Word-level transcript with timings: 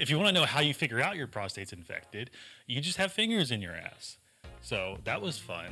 if 0.00 0.08
you 0.08 0.16
want 0.16 0.28
to 0.28 0.32
know 0.34 0.46
how 0.46 0.60
you 0.60 0.72
figure 0.72 1.00
out 1.00 1.16
your 1.16 1.26
prostate's 1.26 1.72
infected, 1.72 2.30
you 2.66 2.80
just 2.80 2.96
have 2.96 3.12
fingers 3.12 3.50
in 3.50 3.60
your 3.60 3.74
ass. 3.74 4.16
So 4.62 4.98
that 5.04 5.20
was 5.20 5.38
fun. 5.38 5.66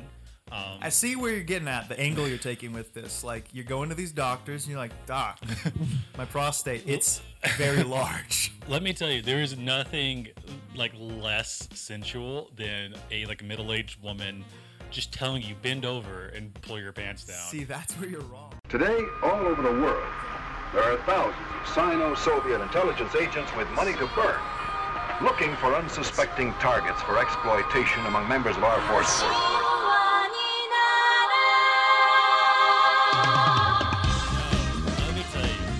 Um, 0.52 0.78
I 0.80 0.88
see 0.88 1.16
where 1.16 1.32
you're 1.32 1.42
getting 1.42 1.68
at, 1.68 1.89
the 1.89 1.99
angle 1.99 2.26
you're 2.28 2.38
taking 2.38 2.72
with 2.72 2.94
this. 2.94 3.22
Like, 3.22 3.44
you're 3.52 3.64
going 3.64 3.88
to 3.91 3.94
these 3.94 4.12
doctors 4.12 4.64
and 4.64 4.70
you're 4.70 4.80
like, 4.80 5.06
Doc, 5.06 5.41
my 6.18 6.25
prostate, 6.25 6.84
it's 6.86 7.20
very 7.56 7.83
large. 7.84 8.52
let 8.66 8.82
me 8.82 8.93
tell 8.93 9.11
you, 9.11 9.20
there 9.20 9.43
is 9.43 9.59
nothing 9.59 10.29
like 10.75 10.93
less 10.99 11.69
sensual 11.75 12.51
than 12.57 12.95
a 13.11 13.27
like 13.27 13.43
middle-aged 13.43 14.03
woman 14.03 14.45
just 14.91 15.13
telling 15.13 15.43
you 15.43 15.55
bend 15.63 15.85
over 15.85 16.29
and 16.29 16.55
pull 16.63 16.81
your 16.81 16.93
pants 16.93 17.25
down. 17.25 17.37
See, 17.49 17.65
that's 17.65 17.93
where 17.95 18.09
you're 18.09 18.23
wrong. 18.23 18.55
Today, 18.69 19.05
all 19.23 19.41
over 19.41 19.61
the 19.61 19.71
world, 19.71 20.03
there 20.73 20.82
are 20.82 20.96
thousands 20.98 21.46
of 21.61 21.69
Sino-Soviet 21.75 22.61
intelligence 22.61 23.14
agents 23.14 23.50
with 23.57 23.68
money 23.71 23.93
to 23.95 24.09
burn, 24.14 24.41
looking 25.23 25.55
for 25.57 25.75
unsuspecting 25.75 26.53
targets 26.54 27.00
for 27.03 27.18
exploitation 27.18 28.04
among 28.07 28.29
members 28.29 28.57
of 28.57 28.64
our 28.64 28.81
force. 28.89 29.22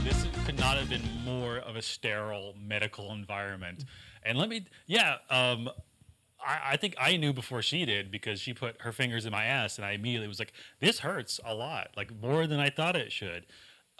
This 0.05 0.27
could 0.47 0.59
not 0.59 0.77
have 0.79 0.89
been 0.89 1.03
more 1.25 1.59
of 1.59 1.77
a 1.77 1.83
sterile 1.83 2.55
medical 2.59 3.13
environment. 3.13 3.85
And 4.23 4.39
let 4.39 4.49
me, 4.49 4.65
yeah, 4.87 5.17
um, 5.29 5.69
I, 6.45 6.73
I 6.73 6.77
think 6.77 6.97
I 6.99 7.17
knew 7.17 7.33
before 7.33 7.63
she 7.63 7.85
did 7.85 8.11
because 8.11 8.41
she 8.41 8.55
put 8.55 8.81
her 8.81 8.93
fingers 8.93 9.27
in 9.27 9.33
my 9.33 9.45
ass, 9.45 9.77
and 9.77 9.85
I 9.85 9.93
immediately 9.93 10.29
was 10.29 10.39
like, 10.39 10.53
"This 10.81 11.01
hurts 11.01 11.41
a 11.45 11.55
lot, 11.55 11.91
like 11.97 12.11
more 12.21 12.47
than 12.47 12.59
I 12.59 12.71
thought 12.71 12.97
it 12.97 13.13
should." 13.13 13.47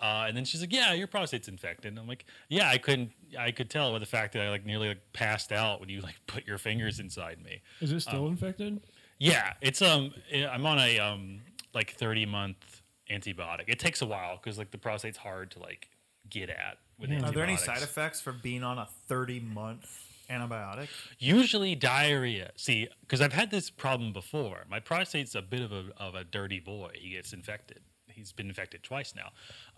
Uh, 0.01 0.27
and 0.29 0.37
then 0.37 0.45
she's 0.45 0.61
like, 0.61 0.73
"Yeah, 0.73 0.93
your 0.93 1.07
prostate's 1.09 1.49
infected." 1.49 1.87
And 1.93 1.99
I'm 1.99 2.07
like, 2.07 2.25
"Yeah, 2.49 2.69
I 2.71 2.79
couldn't, 2.79 3.11
I 3.39 3.51
could 3.51 3.69
tell 3.69 3.93
with 3.93 4.01
the 4.03 4.07
fact 4.07 4.33
that 4.35 4.43
I 4.43 4.51
like 4.51 4.65
nearly 4.65 4.89
like 4.89 5.13
passed 5.13 5.51
out 5.53 5.81
when 5.81 5.89
you 5.89 6.01
like 6.01 6.15
put 6.27 6.47
your 6.47 6.59
fingers 6.59 7.01
inside 7.01 7.43
me." 7.43 7.63
Is 7.81 7.91
it 7.93 8.01
still 8.01 8.27
infected? 8.29 8.81
Yeah, 9.19 9.55
it's 9.61 9.83
um, 9.83 10.13
I'm 10.33 10.65
on 10.67 10.79
a 10.79 10.99
um 11.01 11.41
like 11.75 11.93
30 11.95 12.27
month 12.27 12.83
antibiotic. 13.11 13.65
It 13.69 13.79
takes 13.79 14.03
a 14.03 14.07
while 14.07 14.37
because 14.37 14.59
like 14.59 14.71
the 14.71 14.79
prostate's 14.79 15.19
hard 15.19 15.51
to 15.53 15.59
like 15.59 15.89
get 16.31 16.51
at 16.51 16.79
with 16.99 17.11
Yeah. 17.11 17.17
antibiotics. 17.17 17.31
Are 17.31 17.35
there 17.35 17.45
any 17.45 17.57
side 17.57 17.83
effects 17.83 18.21
for 18.21 18.33
being 18.33 18.63
on 18.63 18.79
a 18.79 18.87
30 19.09 19.41
month 19.41 20.05
antibiotic? 20.31 20.89
Usually 21.19 21.75
diarrhea. 21.75 22.53
See, 22.57 22.87
because 23.01 23.21
I've 23.21 23.33
had 23.33 23.51
this 23.51 23.71
problem 23.71 24.13
before. 24.13 24.65
My 24.71 24.79
prostate's 24.79 25.35
a 25.35 25.43
bit 25.43 25.63
of 25.63 25.73
a 25.73 25.87
of 25.97 26.15
a 26.15 26.23
dirty 26.25 26.61
boy. 26.61 26.91
He 26.95 27.11
gets 27.11 27.33
infected. 27.33 27.81
He's 28.19 28.33
been 28.33 28.49
infected 28.49 28.83
twice 28.83 29.15
now. 29.15 29.31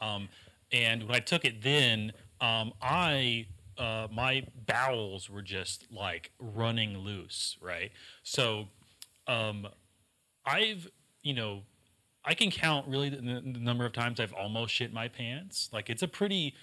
Um, 0.05 0.29
and 0.73 1.05
when 1.05 1.15
I 1.15 1.21
took 1.21 1.45
it 1.45 1.63
then, 1.63 2.13
um, 2.41 2.73
I 2.81 3.47
uh, 3.79 4.09
my 4.13 4.45
bowels 4.67 5.31
were 5.31 5.43
just 5.43 5.87
like 5.91 6.33
running 6.39 6.99
loose, 6.99 7.57
right? 7.61 7.91
So 8.23 8.69
um, 9.27 9.67
I've 10.45 10.89
you 11.23 11.35
know 11.35 11.63
I 12.25 12.35
can 12.35 12.51
count 12.51 12.87
really 12.89 13.09
the, 13.09 13.17
the 13.17 13.59
number 13.59 13.87
of 13.87 13.93
times 13.93 14.21
I've 14.21 14.35
almost 14.35 14.75
shit 14.75 14.93
my 14.93 15.09
pants. 15.09 15.71
Like 15.73 15.91
it's 15.91 16.03
a 16.03 16.09
pretty 16.09 16.55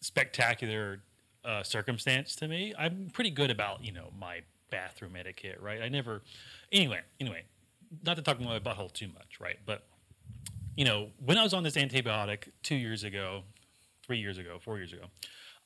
spectacular 0.00 1.00
uh, 1.44 1.62
circumstance 1.62 2.34
to 2.36 2.48
me. 2.48 2.74
I'm 2.78 3.10
pretty 3.12 3.30
good 3.30 3.50
about 3.50 3.84
you 3.84 3.92
know 3.92 4.10
my 4.18 4.40
bathroom 4.70 5.16
etiquette, 5.16 5.60
right? 5.60 5.80
I 5.82 5.88
never. 5.88 6.22
Anyway, 6.72 7.00
anyway, 7.20 7.44
not 8.04 8.16
to 8.16 8.22
talk 8.22 8.38
about 8.38 8.48
my 8.48 8.58
butthole 8.58 8.92
too 8.92 9.08
much, 9.08 9.40
right? 9.40 9.58
But 9.64 9.84
you 10.78 10.84
know, 10.84 11.08
when 11.18 11.36
I 11.36 11.42
was 11.42 11.54
on 11.54 11.64
this 11.64 11.74
antibiotic 11.74 12.50
two 12.62 12.76
years 12.76 13.02
ago, 13.02 13.42
three 14.06 14.18
years 14.20 14.38
ago, 14.38 14.60
four 14.64 14.76
years 14.76 14.92
ago, 14.92 15.06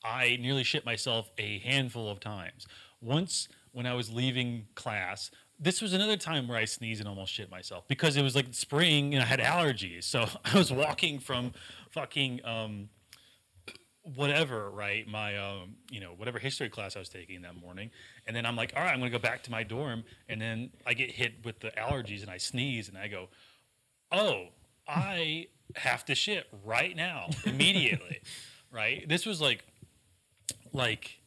I 0.03 0.39
nearly 0.41 0.63
shit 0.63 0.87
myself 0.87 1.29
a 1.37 1.59
handful 1.59 2.09
of 2.09 2.19
times. 2.19 2.65
Once 2.99 3.47
when 3.73 3.85
I 3.85 3.93
was 3.93 4.11
leaving 4.11 4.65
class, 4.73 5.29
this 5.59 5.83
was 5.83 5.93
another 5.93 6.17
time 6.17 6.47
where 6.47 6.57
I 6.57 6.65
sneezed 6.65 6.99
and 6.99 7.07
almost 7.07 7.31
shit 7.31 7.51
myself 7.51 7.87
because 7.87 8.17
it 8.17 8.23
was 8.23 8.35
like 8.35 8.47
spring 8.55 9.13
and 9.13 9.21
I 9.21 9.27
had 9.27 9.39
allergies. 9.39 10.05
So 10.05 10.25
I 10.45 10.57
was 10.57 10.71
walking 10.71 11.19
from 11.19 11.53
fucking 11.91 12.43
um, 12.43 12.89
whatever, 14.15 14.71
right? 14.71 15.07
My, 15.07 15.37
um, 15.37 15.75
you 15.91 15.99
know, 15.99 16.13
whatever 16.17 16.39
history 16.39 16.69
class 16.69 16.95
I 16.95 16.99
was 16.99 17.09
taking 17.09 17.43
that 17.43 17.55
morning. 17.55 17.91
And 18.25 18.35
then 18.35 18.47
I'm 18.47 18.55
like, 18.55 18.73
all 18.75 18.81
right, 18.81 18.91
I'm 18.91 18.97
going 18.99 19.11
to 19.11 19.15
go 19.15 19.21
back 19.21 19.43
to 19.43 19.51
my 19.51 19.61
dorm. 19.61 20.05
And 20.27 20.41
then 20.41 20.71
I 20.87 20.95
get 20.95 21.11
hit 21.11 21.45
with 21.45 21.59
the 21.59 21.69
allergies 21.77 22.23
and 22.23 22.31
I 22.31 22.37
sneeze 22.37 22.89
and 22.89 22.97
I 22.97 23.07
go, 23.09 23.29
oh, 24.11 24.47
I 24.87 25.47
have 25.75 26.05
to 26.05 26.15
shit 26.15 26.47
right 26.63 26.95
now, 26.95 27.29
immediately, 27.45 28.21
right? 28.71 29.07
This 29.07 29.25
was 29.25 29.41
like, 29.41 29.65
like, 30.71 31.19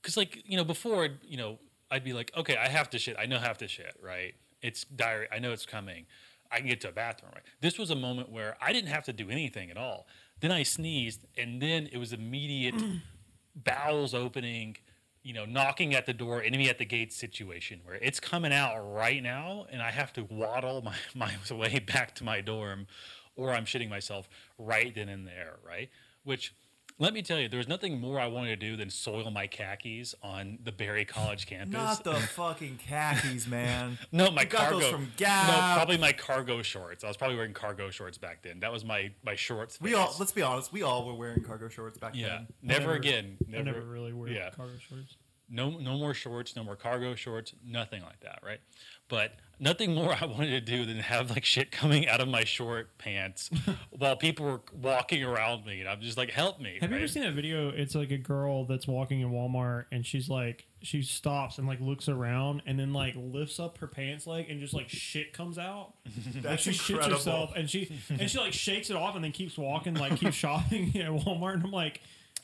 because 0.00 0.16
like 0.16 0.42
you 0.46 0.56
know 0.56 0.64
before 0.64 1.08
you 1.22 1.36
know 1.36 1.58
I'd 1.90 2.04
be 2.04 2.12
like, 2.12 2.32
okay, 2.36 2.56
I 2.56 2.68
have 2.68 2.90
to 2.90 2.98
shit. 2.98 3.16
I 3.18 3.26
know 3.26 3.36
I 3.36 3.40
have 3.40 3.58
to 3.58 3.68
shit, 3.68 3.94
right? 4.02 4.34
It's 4.62 4.84
diarrhea. 4.84 5.28
I 5.32 5.38
know 5.38 5.52
it's 5.52 5.66
coming. 5.66 6.06
I 6.50 6.58
can 6.58 6.66
get 6.66 6.80
to 6.82 6.88
a 6.88 6.92
bathroom, 6.92 7.32
right? 7.34 7.42
This 7.60 7.78
was 7.78 7.90
a 7.90 7.96
moment 7.96 8.30
where 8.30 8.56
I 8.60 8.72
didn't 8.72 8.90
have 8.90 9.04
to 9.04 9.12
do 9.12 9.30
anything 9.30 9.70
at 9.70 9.76
all. 9.76 10.06
Then 10.40 10.52
I 10.52 10.62
sneezed, 10.62 11.26
and 11.36 11.60
then 11.60 11.88
it 11.92 11.98
was 11.98 12.12
immediate 12.12 12.74
bowels 13.54 14.14
opening, 14.14 14.76
you 15.24 15.32
know, 15.32 15.46
knocking 15.46 15.94
at 15.94 16.04
the 16.04 16.12
door, 16.12 16.42
enemy 16.42 16.68
at 16.68 16.78
the 16.78 16.84
gate 16.84 17.12
situation 17.12 17.80
where 17.82 17.96
it's 17.96 18.20
coming 18.20 18.52
out 18.52 18.78
right 18.94 19.22
now, 19.22 19.66
and 19.72 19.82
I 19.82 19.90
have 19.90 20.12
to 20.12 20.24
waddle 20.24 20.82
my, 20.82 20.94
my 21.14 21.32
way 21.50 21.80
back 21.80 22.14
to 22.16 22.24
my 22.24 22.42
dorm, 22.42 22.86
or 23.34 23.52
I'm 23.52 23.64
shitting 23.64 23.88
myself 23.88 24.28
right 24.58 24.94
then 24.94 25.08
and 25.08 25.26
there, 25.26 25.56
right? 25.66 25.88
Which, 26.22 26.54
let 26.98 27.12
me 27.12 27.22
tell 27.22 27.40
you, 27.40 27.48
there 27.48 27.58
was 27.58 27.66
nothing 27.68 28.00
more 28.00 28.20
I 28.20 28.28
wanted 28.28 28.60
to 28.60 28.66
do 28.70 28.76
than 28.76 28.88
soil 28.88 29.28
my 29.30 29.46
khakis 29.48 30.14
on 30.22 30.58
the 30.62 30.70
Barry 30.70 31.04
College 31.04 31.46
campus. 31.48 31.72
Not 31.72 32.04
the 32.04 32.14
fucking 32.36 32.78
khakis, 32.86 33.46
man. 33.48 33.98
no, 34.12 34.30
my 34.30 34.42
You 34.42 34.48
got 34.48 34.60
cargo. 34.70 34.78
those 34.80 34.90
from 34.90 35.12
No, 35.20 35.26
probably 35.74 35.98
my 35.98 36.12
cargo 36.12 36.62
shorts. 36.62 37.02
I 37.02 37.08
was 37.08 37.16
probably 37.16 37.36
wearing 37.36 37.52
cargo 37.52 37.90
shorts 37.90 38.16
back 38.16 38.42
then. 38.42 38.60
That 38.60 38.70
was 38.72 38.84
my 38.84 39.10
my 39.24 39.34
shorts. 39.34 39.80
We 39.80 39.90
phase. 39.90 39.98
all, 39.98 40.14
let's 40.20 40.32
be 40.32 40.42
honest, 40.42 40.72
we 40.72 40.82
all 40.82 41.04
were 41.06 41.14
wearing 41.14 41.42
cargo 41.42 41.68
shorts 41.68 41.98
back 41.98 42.14
yeah, 42.14 42.28
then. 42.28 42.46
never, 42.62 42.80
never- 42.82 42.94
again. 42.94 43.38
I 43.48 43.50
Never, 43.50 43.64
never 43.64 43.80
really 43.82 44.12
wear 44.12 44.28
yeah. 44.30 44.50
cargo 44.50 44.74
shorts. 44.78 45.16
no 45.50 45.70
no 45.70 45.96
more 45.98 46.14
shorts, 46.14 46.54
no 46.56 46.62
more 46.64 46.76
cargo 46.76 47.14
shorts, 47.16 47.54
nothing 47.66 48.02
like 48.02 48.20
that, 48.20 48.38
right? 48.44 48.60
But 49.08 49.32
nothing 49.60 49.94
more 49.94 50.14
I 50.20 50.26
wanted 50.26 50.50
to 50.50 50.60
do 50.60 50.84
than 50.84 50.98
have 50.98 51.30
like 51.30 51.44
shit 51.44 51.70
coming 51.70 52.08
out 52.08 52.20
of 52.20 52.28
my 52.28 52.44
short 52.44 52.96
pants 52.98 53.50
while 53.90 54.16
people 54.16 54.46
were 54.46 54.60
walking 54.72 55.22
around 55.22 55.64
me, 55.64 55.80
and 55.80 55.88
I'm 55.88 56.00
just 56.00 56.16
like, 56.16 56.30
help 56.30 56.60
me. 56.60 56.78
Have 56.80 56.90
you 56.90 56.96
ever 56.96 57.08
seen 57.08 57.22
that 57.22 57.34
video? 57.34 57.68
It's 57.70 57.94
like 57.94 58.10
a 58.10 58.18
girl 58.18 58.64
that's 58.64 58.86
walking 58.86 59.20
in 59.20 59.30
Walmart 59.30 59.84
and 59.92 60.04
she's 60.04 60.28
like, 60.28 60.66
she 60.82 61.02
stops 61.02 61.58
and 61.58 61.66
like 61.66 61.80
looks 61.80 62.08
around 62.08 62.62
and 62.66 62.78
then 62.78 62.92
like 62.92 63.14
lifts 63.16 63.58
up 63.58 63.78
her 63.78 63.86
pants 63.86 64.26
leg 64.26 64.50
and 64.50 64.60
just 64.60 64.74
like 64.74 64.88
shit 64.88 65.32
comes 65.32 65.58
out. 65.58 65.94
like 66.34 66.42
That's 66.42 66.62
she 66.62 66.70
shits 66.70 67.10
herself 67.10 67.52
and 67.56 67.68
she 67.68 67.90
and 68.10 68.30
she 68.30 68.38
like 68.38 68.52
shakes 68.52 68.90
it 68.90 68.96
off 68.96 69.14
and 69.14 69.24
then 69.24 69.32
keeps 69.32 69.56
walking, 69.56 69.94
like 69.94 70.16
keeps 70.16 70.36
shopping 70.36 70.88
at 70.96 71.10
Walmart. 71.10 71.54
And 71.54 71.64
I'm 71.64 71.72
like, 71.72 72.00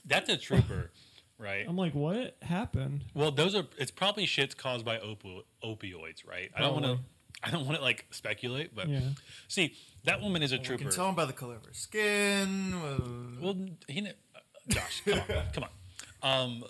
That's 0.07 0.29
a 0.31 0.37
trooper, 0.37 0.91
right? 1.41 1.65
I'm 1.69 1.77
like, 1.77 1.95
what 1.95 2.37
happened? 2.43 3.05
Well, 3.15 3.31
those 3.33 3.55
are 3.55 3.65
it's 3.79 3.91
probably 3.91 4.27
shits 4.27 4.57
caused 4.57 4.85
by 4.85 4.99
opo- 4.99 5.43
opioids, 5.65 6.27
right? 6.29 6.51
I 6.57 6.61
don't 6.61 6.75
want 6.75 6.85
to. 6.85 6.99
I 7.43 7.51
don't 7.51 7.65
want 7.65 7.79
to 7.79 7.83
like 7.83 8.05
speculate, 8.11 8.75
but 8.75 8.87
Yeah. 8.89 9.01
see, 9.49 9.75
that 10.05 10.21
woman 10.21 10.43
is 10.43 10.53
a 10.53 10.57
You 10.59 10.63
trooper. 10.63 10.83
can 10.85 10.93
tell 10.93 11.07
them 11.07 11.15
by 11.15 11.25
the 11.25 11.33
color 11.33 11.57
of 11.57 11.65
her 11.65 11.73
skin. 11.73 12.75
uh, 12.75 13.41
Well, 13.43 13.55
he, 13.89 14.03
kn- 14.03 14.15
uh, 14.37 14.41
Josh, 14.69 15.01
come 15.07 15.21
on, 15.21 15.43
come 15.55 15.65
on. 15.65 16.41
Um, 16.43 16.65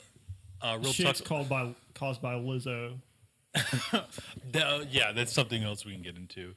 uh, 0.63 0.79
real 0.81 0.93
Shit's 0.93 1.19
talk. 1.19 1.29
called 1.29 1.49
by 1.49 1.75
caused 1.95 2.23
by 2.23 2.35
Lizzo. 2.35 3.01
the- 4.53 4.87
yeah, 4.91 5.13
that's 5.13 5.33
something 5.33 5.63
else 5.63 5.85
we 5.85 5.93
can 5.93 6.03
get 6.03 6.17
into, 6.17 6.55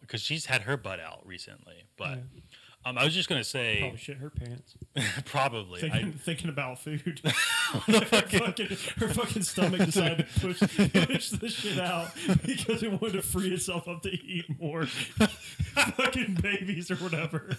because 0.00 0.20
she's 0.20 0.46
had 0.46 0.62
her 0.62 0.76
butt 0.76 1.00
out 1.00 1.26
recently. 1.26 1.84
But 1.96 2.18
Yeah. 2.18 2.40
Um, 2.84 2.96
I 2.96 3.04
was 3.04 3.14
just 3.14 3.28
gonna 3.28 3.44
say, 3.44 3.78
Probably 3.80 3.98
shit 3.98 4.16
her 4.18 4.30
pants. 4.30 4.74
probably. 5.24 5.80
Thinking, 5.80 6.14
I, 6.14 6.18
thinking 6.18 6.48
about 6.48 6.78
food. 6.78 7.20
her, 7.24 7.30
fucking, 8.04 8.68
her 8.96 9.08
fucking 9.08 9.42
stomach 9.42 9.84
decided 9.84 10.26
to 10.26 10.40
push, 10.40 10.60
push 10.60 11.30
the 11.30 11.48
shit 11.48 11.78
out 11.78 12.10
because 12.44 12.82
it 12.82 12.90
wanted 12.92 13.14
to 13.14 13.22
free 13.22 13.52
itself 13.52 13.88
up 13.88 14.02
to 14.02 14.10
eat 14.10 14.46
more 14.60 14.86
fucking 14.86 16.38
babies 16.40 16.90
or 16.90 16.96
whatever. 16.96 17.56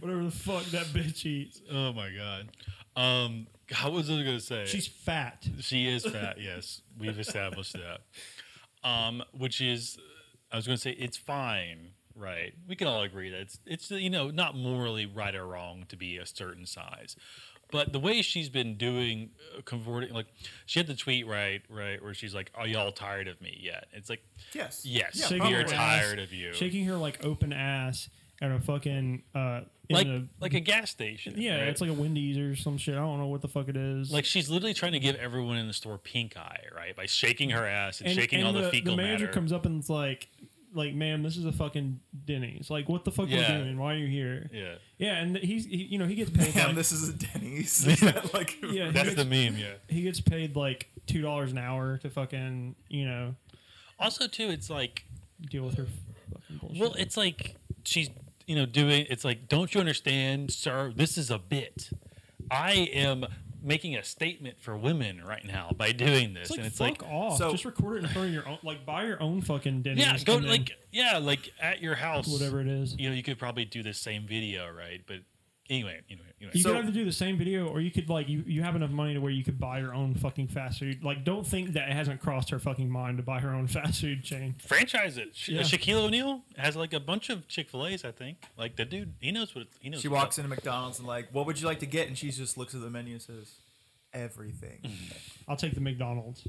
whatever 0.00 0.24
the 0.24 0.30
fuck 0.30 0.64
that 0.66 0.86
bitch 0.86 1.24
eats. 1.24 1.62
oh 1.70 1.92
my 1.92 2.10
god. 2.10 2.50
Um, 2.96 3.46
how 3.70 3.90
was 3.90 4.10
I 4.10 4.22
gonna 4.22 4.40
say? 4.40 4.66
She's 4.66 4.86
fat. 4.86 5.46
She 5.60 5.88
is 5.88 6.04
fat. 6.04 6.36
yes, 6.40 6.82
we've 6.98 7.18
established 7.18 7.72
that. 7.74 8.00
Um, 8.84 9.22
which 9.32 9.60
is, 9.62 9.98
I 10.52 10.56
was 10.56 10.66
going 10.66 10.76
to 10.76 10.82
say, 10.82 10.90
it's 10.90 11.16
fine, 11.16 11.92
right? 12.16 12.54
We 12.68 12.76
can 12.76 12.86
all 12.86 13.02
agree 13.02 13.30
that 13.30 13.40
it's 13.40 13.58
it's 13.66 13.90
you 13.90 14.10
know 14.10 14.30
not 14.30 14.56
morally 14.56 15.06
right 15.06 15.34
or 15.34 15.46
wrong 15.46 15.84
to 15.88 15.96
be 15.96 16.18
a 16.18 16.26
certain 16.26 16.66
size, 16.66 17.16
but 17.70 17.92
the 17.92 17.98
way 17.98 18.22
she's 18.22 18.48
been 18.48 18.76
doing 18.76 19.30
uh, 19.56 19.62
converting, 19.64 20.12
like 20.14 20.26
she 20.66 20.78
had 20.78 20.86
the 20.86 20.94
tweet 20.94 21.26
right, 21.26 21.62
right, 21.68 22.02
where 22.02 22.14
she's 22.14 22.34
like, 22.34 22.50
"Are 22.54 22.66
y'all 22.66 22.92
tired 22.92 23.28
of 23.28 23.40
me 23.40 23.58
yet?" 23.60 23.86
It's 23.92 24.08
like, 24.08 24.22
yes. 24.52 24.84
yes, 24.84 25.10
Yeah, 25.14 25.26
Shaking 25.26 25.48
we 25.48 25.54
are 25.54 25.64
tired 25.64 26.18
ass, 26.18 26.24
of 26.24 26.32
you. 26.32 26.52
Shaking 26.52 26.84
her 26.86 26.96
like 26.96 27.24
open 27.24 27.52
ass 27.52 28.08
at 28.40 28.50
a 28.50 28.60
fucking 28.60 29.22
uh, 29.34 29.62
in 29.88 29.96
like 29.96 30.06
a, 30.06 30.24
like 30.40 30.54
a 30.54 30.60
gas 30.60 30.90
station. 30.90 31.34
yeah, 31.36 31.58
right? 31.58 31.68
it's 31.68 31.80
like 31.80 31.90
a 31.90 31.94
Wendy's 31.94 32.38
or 32.38 32.56
some 32.56 32.78
shit. 32.78 32.94
I 32.94 32.98
don't 32.98 33.18
know 33.18 33.26
what 33.26 33.42
the 33.42 33.48
fuck 33.48 33.68
it 33.68 33.76
is. 33.76 34.12
like 34.12 34.24
she's 34.24 34.48
literally 34.48 34.74
trying 34.74 34.92
to 34.92 35.00
give 35.00 35.16
everyone 35.16 35.56
in 35.56 35.66
the 35.66 35.72
store 35.72 35.98
pink 35.98 36.36
eye, 36.36 36.64
right? 36.76 36.94
By 36.94 37.06
shaking 37.06 37.50
her 37.50 37.66
ass 37.66 38.00
and, 38.00 38.14
shaking 38.14 38.44
all 38.44 38.52
the, 38.52 38.62
the, 38.62 38.70
fecal 38.70 38.96
the 38.96 39.02
manager 39.02 39.26
matter. 39.26 39.34
comes 39.34 39.52
up 39.52 39.66
and 39.66 39.80
it's 39.80 39.90
like, 39.90 40.28
like, 40.74 40.94
ma'am, 40.94 41.22
this 41.22 41.36
is 41.36 41.44
a 41.44 41.52
fucking 41.52 42.00
Denny's. 42.26 42.68
Like, 42.68 42.88
what 42.88 43.04
the 43.04 43.10
fuck 43.12 43.28
Yeah. 43.28 43.54
are 43.54 43.58
you 43.58 43.64
doing? 43.64 43.78
Why 43.78 43.94
are 43.94 43.96
you 43.96 44.06
here? 44.08 44.50
yeah, 44.52 44.74
Yeah, 44.98 45.16
and 45.22 45.36
he's 45.38 45.64
he, 45.66 45.84
you 45.84 45.98
know 45.98 46.06
he 46.06 46.14
gets 46.16 46.30
paid 46.30 46.52
Damn, 46.54 46.66
like, 46.68 46.76
this 46.76 46.92
is 46.92 47.08
a 47.08 47.12
Denny's. 47.12 47.86
Is 47.86 48.00
that 48.00 48.34
like 48.34 48.56
yeah 48.70 48.90
that's 48.90 49.14
gets, 49.14 49.16
the 49.16 49.24
meme. 49.24 49.56
Yeah. 49.56 49.74
he 49.88 50.02
gets 50.02 50.20
paid 50.20 50.56
like 50.56 50.88
two 51.06 51.22
dollars 51.22 51.52
an 51.52 51.58
hour 51.58 51.98
to 51.98 52.10
fucking 52.10 52.74
you 52.88 53.06
know 53.06 53.34
Also, 53.98 54.26
too, 54.26 54.50
it's 54.50 54.68
like 54.68 55.04
deal 55.50 55.64
with 55.64 55.76
her 55.76 55.86
fucking 56.32 56.56
bullshit. 56.58 56.80
Well, 56.80 56.94
it's 56.98 57.16
like 57.16 57.56
she's 57.84 58.10
you 58.46 58.56
know 58.56 58.66
doing. 58.66 59.06
It's 59.08 59.24
like, 59.24 59.48
don't 59.48 59.72
you 59.74 59.80
understand, 59.80 60.52
sir? 60.52 60.92
This 60.94 61.16
is 61.16 61.30
a 61.30 61.38
bit. 61.38 61.90
I 62.50 62.72
am 62.92 63.24
making 63.64 63.96
a 63.96 64.04
statement 64.04 64.60
for 64.60 64.76
women 64.76 65.24
right 65.24 65.44
now 65.44 65.70
by 65.76 65.90
doing 65.92 66.34
this, 66.34 66.42
It's 66.42 66.50
like 66.50 66.58
and 66.58 66.66
it's 66.66 66.76
fuck 66.78 67.02
like, 67.02 67.10
off. 67.10 67.38
So- 67.38 67.50
Just 67.52 67.64
record 67.64 67.96
it 67.96 68.04
and 68.04 68.12
throw 68.12 68.22
in 68.22 68.32
your 68.32 68.46
own. 68.46 68.58
Like 68.62 68.84
buy 68.86 69.04
your 69.06 69.20
own 69.22 69.40
fucking 69.40 69.82
Denny's. 69.82 70.04
yeah, 70.04 70.18
go 70.24 70.34
and 70.34 70.44
then 70.44 70.50
like 70.50 70.72
yeah, 70.92 71.18
like 71.18 71.50
at 71.60 71.80
your 71.82 71.94
house, 71.94 72.28
whatever 72.28 72.60
it 72.60 72.68
is. 72.68 72.94
You 72.98 73.08
know, 73.08 73.14
you 73.16 73.22
could 73.22 73.38
probably 73.38 73.64
do 73.64 73.82
the 73.82 73.94
same 73.94 74.26
video, 74.26 74.70
right? 74.70 75.00
But 75.06 75.18
anyway, 75.70 76.00
anyway, 76.10 76.26
anyway. 76.40 76.52
You 76.54 76.62
So- 76.62 76.72
could 76.74 76.84
either 76.84 76.92
do 76.92 77.04
the 77.04 77.12
same 77.12 77.36
video, 77.38 77.66
or 77.68 77.80
you 77.80 77.90
could 77.90 78.08
like 78.08 78.28
you, 78.28 78.44
you 78.46 78.62
have 78.62 78.76
enough 78.76 78.90
money 78.90 79.14
to 79.14 79.20
where 79.20 79.30
you 79.32 79.42
could 79.44 79.58
buy 79.58 79.78
your 79.80 79.94
own 79.94 80.14
fucking 80.14 80.48
fast 80.48 80.78
food. 80.80 81.02
Like, 81.04 81.24
don't 81.24 81.46
think 81.46 81.72
that 81.74 81.88
it 81.88 81.92
hasn't 81.94 82.20
crossed 82.20 82.50
her 82.50 82.58
fucking 82.58 82.88
mind 82.90 83.16
to 83.18 83.22
buy 83.22 83.40
her 83.40 83.50
own 83.54 83.66
fast 83.68 84.00
food 84.00 84.22
chain. 84.24 84.54
franchise 84.58 85.16
it. 85.18 85.34
Sha- 85.34 85.52
Yeah. 85.52 85.60
Shaquille 85.62 86.04
O'Neal 86.04 86.42
has 86.56 86.76
like 86.76 86.92
a 86.92 87.00
bunch 87.00 87.30
of 87.30 87.48
Chick 87.48 87.70
Fil 87.70 87.86
A's. 87.86 88.04
I 88.04 88.10
think. 88.12 88.38
Like 88.56 88.76
the 88.76 88.84
dude, 88.84 89.14
he 89.20 89.32
knows 89.32 89.54
what 89.54 89.66
he 89.80 89.88
knows. 89.90 90.00
She 90.02 90.08
walks 90.08 90.38
up. 90.38 90.44
into 90.44 90.54
McDonald's 90.54 90.98
and 90.98 91.08
like, 91.08 91.28
what 91.32 91.46
would 91.46 91.60
you 91.60 91.66
like 91.66 91.80
to 91.80 91.86
get? 91.86 92.08
And 92.08 92.16
she 92.18 92.30
just 92.30 92.56
looks 92.58 92.74
at 92.74 92.80
the 92.80 92.90
menu 92.90 93.12
and 93.14 93.22
says, 93.22 93.54
everything. 94.12 94.80
I'll 95.48 95.56
take 95.56 95.74
the 95.74 95.80
McDonald's. 95.80 96.46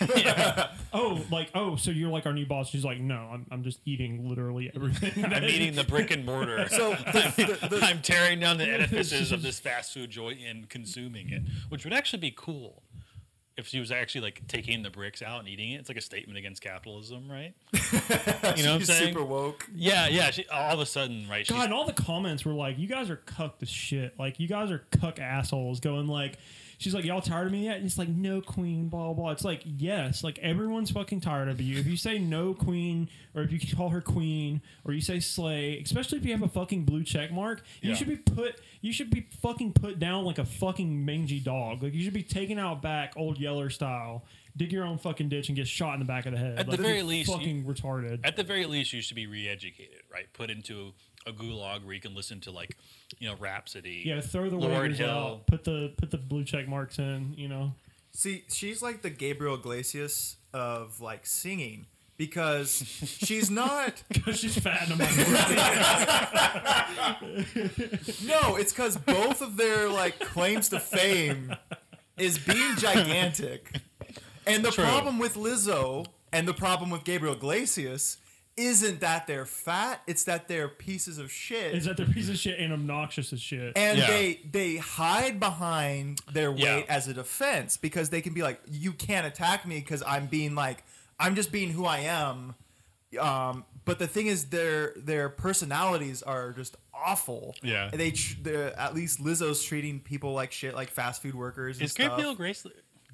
oh, 0.92 1.20
like 1.30 1.50
oh, 1.54 1.76
so 1.76 1.90
you're 1.90 2.10
like 2.10 2.26
our 2.26 2.32
new 2.32 2.46
boss? 2.46 2.68
She's 2.70 2.84
like, 2.84 3.00
no, 3.00 3.28
I'm, 3.32 3.46
I'm 3.50 3.62
just 3.62 3.80
eating 3.84 4.28
literally 4.28 4.70
everything. 4.74 5.24
I'm 5.32 5.44
eating 5.44 5.74
the 5.74 5.84
brick 5.84 6.10
and 6.10 6.24
mortar. 6.24 6.68
So 6.68 6.90
the, 6.90 7.58
the, 7.60 7.68
the, 7.68 7.84
I'm 7.84 8.02
tearing 8.02 8.40
down 8.40 8.58
the 8.58 8.68
edifices 8.68 9.32
of 9.32 9.42
this 9.42 9.58
fast 9.58 9.92
food 9.94 10.10
joint 10.10 10.40
and 10.46 10.68
consuming 10.68 11.30
it, 11.30 11.42
which 11.68 11.84
would 11.84 11.92
actually 11.92 12.20
be 12.20 12.32
cool 12.36 12.82
if 13.56 13.66
she 13.66 13.80
was 13.80 13.90
actually 13.90 14.20
like 14.20 14.46
taking 14.48 14.82
the 14.82 14.90
bricks 14.90 15.22
out 15.22 15.40
and 15.40 15.48
eating 15.48 15.72
it. 15.72 15.80
It's 15.80 15.88
like 15.88 15.96
a 15.96 16.02
statement 16.02 16.38
against 16.38 16.60
capitalism, 16.60 17.30
right? 17.30 17.54
you 17.72 18.62
know 18.62 18.72
what 18.72 18.80
I'm 18.80 18.84
saying? 18.84 19.14
super 19.14 19.24
woke. 19.24 19.66
Yeah, 19.74 20.08
yeah. 20.08 20.30
She, 20.30 20.46
all 20.48 20.74
of 20.74 20.80
a 20.80 20.86
sudden, 20.86 21.26
right? 21.28 21.46
God, 21.46 21.54
she's- 21.54 21.64
and 21.64 21.72
all 21.72 21.86
the 21.86 21.94
comments 21.94 22.44
were 22.44 22.52
like, 22.52 22.78
"You 22.78 22.86
guys 22.86 23.08
are 23.08 23.16
cucked 23.16 23.62
as 23.62 23.70
shit. 23.70 24.18
Like, 24.18 24.38
you 24.40 24.46
guys 24.48 24.70
are 24.70 24.84
cuck 25.00 25.18
assholes." 25.18 25.80
Going 25.80 26.06
like, 26.06 26.36
she's 26.78 26.94
like, 26.94 27.04
"Y'all 27.04 27.20
tired 27.20 27.46
of 27.46 27.52
me 27.52 27.64
yet?" 27.64 27.76
And 27.76 27.86
it's 27.86 27.98
like, 27.98 28.08
"No, 28.08 28.40
queen." 28.40 28.88
Blah 28.88 29.04
blah. 29.06 29.12
blah. 29.14 29.30
It's 29.32 29.44
like, 29.44 29.62
yes, 29.64 30.22
like 30.24 30.38
everyone's 30.40 30.90
fucking 30.90 31.20
tired 31.20 31.48
of 31.48 31.60
you. 31.60 31.78
If 31.78 31.86
you 31.86 31.96
say 31.96 32.18
no, 32.18 32.54
queen, 32.54 33.08
or 33.34 33.42
if 33.42 33.52
you 33.52 33.76
call 33.76 33.88
her 33.90 34.00
queen, 34.00 34.60
or 34.84 34.92
you 34.92 35.00
say 35.00 35.20
slay, 35.20 35.78
especially 35.84 36.18
if 36.18 36.24
you 36.24 36.32
have 36.32 36.42
a 36.42 36.48
fucking 36.48 36.84
blue 36.84 37.04
check 37.04 37.32
mark, 37.32 37.62
you 37.82 37.90
Yeah. 37.90 37.96
should 37.96 38.08
be 38.08 38.16
put. 38.16 38.60
You 38.80 38.92
should 38.92 39.10
be 39.10 39.26
fucking 39.42 39.72
put 39.72 39.98
down 39.98 40.24
like 40.24 40.38
a 40.38 40.44
fucking 40.44 41.04
mangy 41.04 41.40
dog. 41.40 41.82
Like 41.82 41.94
you 41.94 42.04
should 42.04 42.12
be 42.14 42.22
taken 42.22 42.58
out 42.58 42.82
back, 42.82 43.14
old 43.16 43.38
Yeller 43.38 43.70
style. 43.70 44.24
Dig 44.56 44.72
your 44.72 44.84
own 44.84 44.96
fucking 44.96 45.28
ditch 45.28 45.48
and 45.50 45.56
get 45.56 45.68
shot 45.68 45.92
in 45.94 45.98
the 45.98 46.06
back 46.06 46.24
of 46.24 46.32
the 46.32 46.38
head. 46.38 46.58
At 46.58 46.70
the 46.70 46.78
very 46.78 46.96
you're 46.96 47.04
least, 47.04 47.28
you- 47.28 47.36
fucking 47.36 47.64
retarded. 47.64 48.20
at 48.24 48.36
the 48.36 48.42
very 48.42 48.64
least, 48.64 48.90
you 48.94 49.02
should 49.02 49.14
be 49.16 49.26
re-educated, 49.26 50.00
right? 50.10 50.32
Put 50.32 50.50
into 50.50 50.94
a 51.26 51.32
gulag 51.32 51.84
where 51.84 51.94
you 51.94 52.00
can 52.00 52.14
listen 52.14 52.40
to 52.42 52.50
like, 52.50 52.76
you 53.18 53.28
know, 53.28 53.34
Rhapsody. 53.36 54.02
Yeah, 54.06 54.20
throw 54.20 54.48
the 54.48 54.56
Lord 54.56 54.92
waivers 54.92 54.96
Hill. 54.96 55.10
out. 55.10 55.46
Put 55.46 55.64
the 55.64 55.92
put 55.96 56.10
the 56.10 56.18
blue 56.18 56.44
check 56.44 56.68
marks 56.68 56.98
in. 56.98 57.34
You 57.36 57.48
know. 57.48 57.72
See, 58.12 58.44
she's 58.48 58.80
like 58.82 59.02
the 59.02 59.10
Gabriel 59.10 59.54
Iglesias 59.56 60.36
of 60.54 61.00
like 61.00 61.26
singing 61.26 61.86
because 62.16 62.72
she's 62.74 63.50
not. 63.50 64.02
Because 64.12 64.38
she's 64.40 64.58
fat 64.58 64.88
and 64.88 64.92
I'm 64.92 64.98
like, 64.98 65.10
No, 68.24 68.56
it's 68.56 68.72
because 68.72 68.96
both 68.96 69.42
of 69.42 69.56
their 69.56 69.88
like 69.88 70.18
claims 70.18 70.68
to 70.70 70.80
fame 70.80 71.54
is 72.16 72.38
being 72.38 72.76
gigantic, 72.76 73.80
and 74.46 74.64
the 74.64 74.70
True. 74.70 74.84
problem 74.84 75.18
with 75.18 75.34
Lizzo 75.34 76.06
and 76.32 76.48
the 76.48 76.54
problem 76.54 76.90
with 76.90 77.04
Gabriel 77.04 77.34
Iglesias 77.34 78.16
isn't 78.56 79.00
that 79.00 79.26
they're 79.26 79.44
fat; 79.46 80.00
it's 80.06 80.24
that 80.24 80.48
they're 80.48 80.68
pieces 80.68 81.18
of 81.18 81.30
shit. 81.30 81.74
is 81.74 81.84
that 81.84 81.96
they're 81.96 82.06
piece 82.06 82.28
of 82.28 82.36
shit 82.38 82.58
and 82.58 82.72
obnoxious 82.72 83.32
as 83.32 83.40
shit. 83.40 83.72
and 83.76 83.98
Yeah. 83.98 84.06
they 84.06 84.40
they 84.50 84.76
hide 84.76 85.38
behind 85.40 86.20
their 86.32 86.50
weight 86.50 86.60
Yeah. 86.62 86.82
as 86.88 87.06
a 87.08 87.14
defense 87.14 87.76
because 87.76 88.10
they 88.10 88.20
can 88.22 88.32
be 88.34 88.42
like, 88.42 88.60
you 88.66 88.92
can't 88.92 89.26
attack 89.26 89.66
me 89.66 89.80
because 89.80 90.02
I'm 90.06 90.26
being 90.26 90.54
like, 90.54 90.84
I'm 91.20 91.34
just 91.34 91.52
being 91.52 91.70
who 91.70 91.84
I 91.84 91.98
am. 91.98 92.54
Um, 93.20 93.64
but 93.84 93.98
the 93.98 94.06
thing 94.08 94.26
is, 94.26 94.46
their 94.46 94.92
their 94.96 95.28
personalities 95.28 96.22
are 96.22 96.52
just 96.52 96.76
awful. 96.92 97.54
Yeah. 97.62 97.90
they 97.92 98.10
tr- 98.10 98.34
they're, 98.42 98.78
at 98.78 98.94
least 98.94 99.22
Lizzo's 99.22 99.62
treating 99.62 100.00
people 100.00 100.32
like 100.32 100.50
shit, 100.50 100.74
like 100.74 100.90
fast 100.90 101.22
food 101.22 101.34
workers. 101.34 101.76
And 101.76 101.84
Is 101.84 101.92
stuff. 101.92 102.08
Gabriel 102.16 102.34
Grace? 102.34 102.66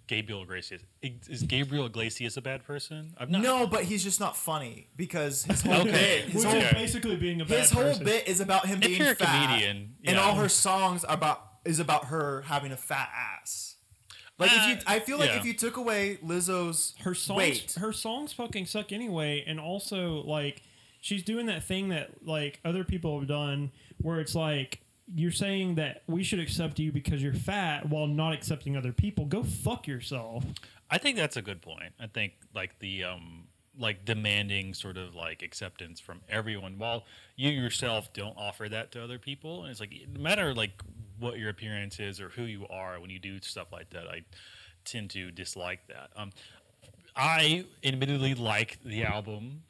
Gabriel 0.07 0.43
Iglesias. 0.43 0.83
Is 1.03 1.43
Gabriel 1.45 1.87
Iglesias 1.87 2.37
a 2.37 2.43
bad 2.43 2.65
person? 2.65 3.15
I'm 3.19 3.31
not. 3.31 3.43
No, 3.43 3.67
but 3.67 3.85
he's 3.85 4.03
just 4.05 4.21
not 4.21 4.37
funny 4.37 4.89
because 4.97 5.45
his 5.45 5.63
whole 5.63 5.81
Okay. 5.83 5.91
bit, 5.93 6.25
his 6.27 6.35
Which 6.45 6.53
whole, 6.53 6.61
is 6.63 6.73
basically 6.73 7.17
being 7.17 7.41
a 7.41 7.45
bad 7.45 7.61
his 7.61 7.71
whole 7.71 7.83
person. 7.85 8.05
bit 8.05 8.29
is 8.29 8.41
about 8.41 8.67
him 8.67 8.83
If 8.83 8.89
being 8.89 9.01
you're 9.01 9.13
a 9.13 9.15
fat, 9.15 9.47
comedian, 9.47 9.95
and 10.05 10.19
all 10.19 10.35
her 10.35 10.49
songs 10.49 11.05
are 11.05 11.15
about 11.15 11.49
is 11.65 11.79
about 11.79 12.07
her 12.07 12.43
having 12.43 12.73
a 12.73 12.77
fat 12.77 13.09
ass. 13.15 13.77
Like 14.39 14.51
if 14.53 14.67
you, 14.67 14.75
Uh, 14.75 14.81
I 14.87 14.99
feel 14.99 15.19
like 15.19 15.31
yeah. 15.31 15.39
if 15.39 15.45
you 15.45 15.55
took 15.55 15.77
away 15.77 16.19
Lizzo's 16.25 16.95
Her 17.01 17.15
songs, 17.15 17.39
weight, 17.39 17.73
her 17.79 17.93
songs 17.93 18.33
fucking 18.33 18.67
suck 18.67 18.91
anyway, 18.93 19.45
and 19.47 19.61
also 19.61 20.23
like 20.25 20.63
she's 21.01 21.23
doing 21.23 21.47
that 21.47 21.63
thing 21.63 21.89
that 21.91 22.27
like 22.27 22.59
other 22.65 22.83
people 22.85 23.19
have 23.19 23.29
done, 23.29 23.71
where 23.99 24.19
it's 24.21 24.35
like 24.35 24.81
you're 25.15 25.33
saying 25.33 25.77
that 25.77 26.03
we 26.07 26.23
should 26.23 26.41
accept 26.41 26.79
you 26.79 26.93
because 26.93 27.23
you're 27.23 27.35
fat 27.35 27.89
while 27.89 28.07
not 28.07 28.33
accepting 28.33 28.77
other 28.77 28.93
people. 28.93 29.25
Go 29.25 29.43
fuck 29.43 29.87
yourself. 29.87 30.45
I 30.91 30.99
think 30.99 31.17
that's 31.17 31.37
a 31.37 31.43
good 31.43 31.63
point. 31.63 31.93
I 32.01 32.07
think 32.07 32.35
like 32.55 32.79
the 32.79 33.05
um 33.05 33.45
like 33.79 34.05
demanding 34.05 34.75
sort 34.75 34.99
of 34.99 35.15
like 35.15 35.43
acceptance 35.43 35.99
from 35.99 36.21
everyone 36.29 36.79
while 36.79 37.05
you 37.37 37.49
yourself 37.49 38.13
don't 38.13 38.37
offer 38.37 38.69
that 38.69 38.93
to 38.93 39.03
other 39.03 39.19
people 39.19 39.63
and 39.63 39.71
it's 39.71 39.81
like 39.81 39.95
no 40.13 40.21
matter 40.21 40.55
like 40.55 40.73
what 41.19 41.39
your 41.39 41.49
appearance 41.49 41.99
is 41.99 42.21
or 42.21 42.29
who 42.29 42.43
you 42.43 42.67
are 42.69 43.01
when 43.01 43.09
you 43.09 43.19
do 43.19 43.41
stuff 43.41 43.73
like 43.73 43.89
that 43.89 44.07
I 44.07 44.25
tend 44.85 45.09
to 45.11 45.31
dislike 45.31 45.87
that. 45.89 46.11
Um 46.17 46.31
I 47.17 47.65
admittedly 47.83 48.35
like 48.35 48.79
the 48.85 49.05
album 49.05 49.63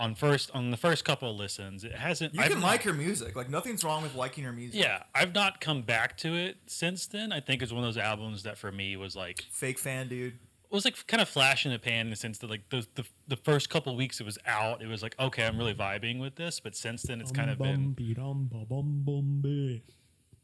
on 0.00 0.14
first 0.16 0.50
on 0.52 0.70
the 0.72 0.76
first 0.76 1.04
couple 1.04 1.30
of 1.30 1.36
listens. 1.36 1.84
It 1.84 1.92
hasn't 1.92 2.34
you 2.34 2.40
I've 2.40 2.50
can 2.50 2.58
not- 2.60 2.66
like 2.66 2.82
her 2.82 2.92
music. 2.92 3.36
Like 3.36 3.48
nothing's 3.50 3.84
wrong 3.84 4.02
with 4.02 4.14
liking 4.16 4.42
her 4.44 4.52
music. 4.52 4.80
Yeah, 4.82 5.02
I've 5.14 5.34
not 5.34 5.60
come 5.60 5.82
back 5.82 6.16
to 6.18 6.34
it 6.34 6.56
since 6.66 7.06
then. 7.06 7.30
I 7.32 7.38
think 7.40 7.62
it's 7.62 7.70
one 7.72 7.84
of 7.84 7.94
those 7.94 8.02
albums 8.02 8.42
that 8.42 8.58
for 8.58 8.72
me 8.72 8.96
was 8.96 9.14
like 9.14 9.42
Fake 9.52 9.78
fan, 9.78 10.08
dude. 10.08 10.32
it 10.32 10.74
was 10.74 10.84
like 10.84 11.06
kind 11.06 11.20
of 11.20 11.28
flash 11.28 11.64
in 11.66 11.72
the 11.72 11.78
pan 11.78 12.06
in 12.06 12.10
the 12.10 12.16
sense 12.16 12.38
that 12.38 12.50
like 12.50 12.68
the, 12.70 12.86
the 12.96 13.04
the 13.28 13.36
first 13.36 13.70
couple 13.70 13.94
weeks 13.94 14.18
it 14.20 14.24
was 14.24 14.38
out, 14.46 14.82
it 14.82 14.88
was 14.88 15.02
like 15.02 15.14
okay, 15.20 15.44
I'm 15.46 15.56
really 15.58 15.74
vibing 15.74 16.18
with 16.20 16.34
this. 16.36 16.58
But 16.60 16.74
since 16.74 17.02
then, 17.02 17.20
it's 17.20 17.30
kind 17.32 17.50
of 17.50 17.58
been 17.58 17.94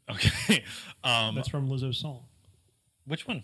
okay. 0.09 0.63
Um, 1.03 1.35
That's 1.35 1.47
from 1.49 1.69
Lizzo's 1.69 1.97
song. 1.97 2.23
which 3.05 3.27
one? 3.27 3.43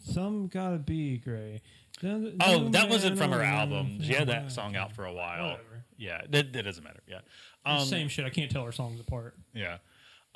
Some 0.00 0.48
gotta 0.48 0.78
be 0.78 1.18
gray. 1.18 1.60
Oh, 2.04 2.68
that 2.70 2.88
wasn't 2.88 3.18
from 3.18 3.32
her 3.32 3.42
album. 3.42 4.00
She 4.02 4.12
had 4.14 4.28
that 4.28 4.52
song 4.52 4.76
out 4.76 4.92
for 4.92 5.04
a 5.04 5.12
while. 5.12 5.44
Whatever. 5.44 5.84
Yeah, 5.96 6.20
that, 6.30 6.52
that 6.52 6.62
doesn't 6.62 6.84
matter. 6.84 7.00
Yeah, 7.08 7.20
um, 7.66 7.84
Same 7.84 8.08
shit. 8.08 8.24
I 8.24 8.30
can't 8.30 8.50
tell 8.50 8.64
her 8.64 8.72
songs 8.72 9.00
apart. 9.00 9.34
yeah. 9.52 9.78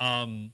Um, 0.01 0.53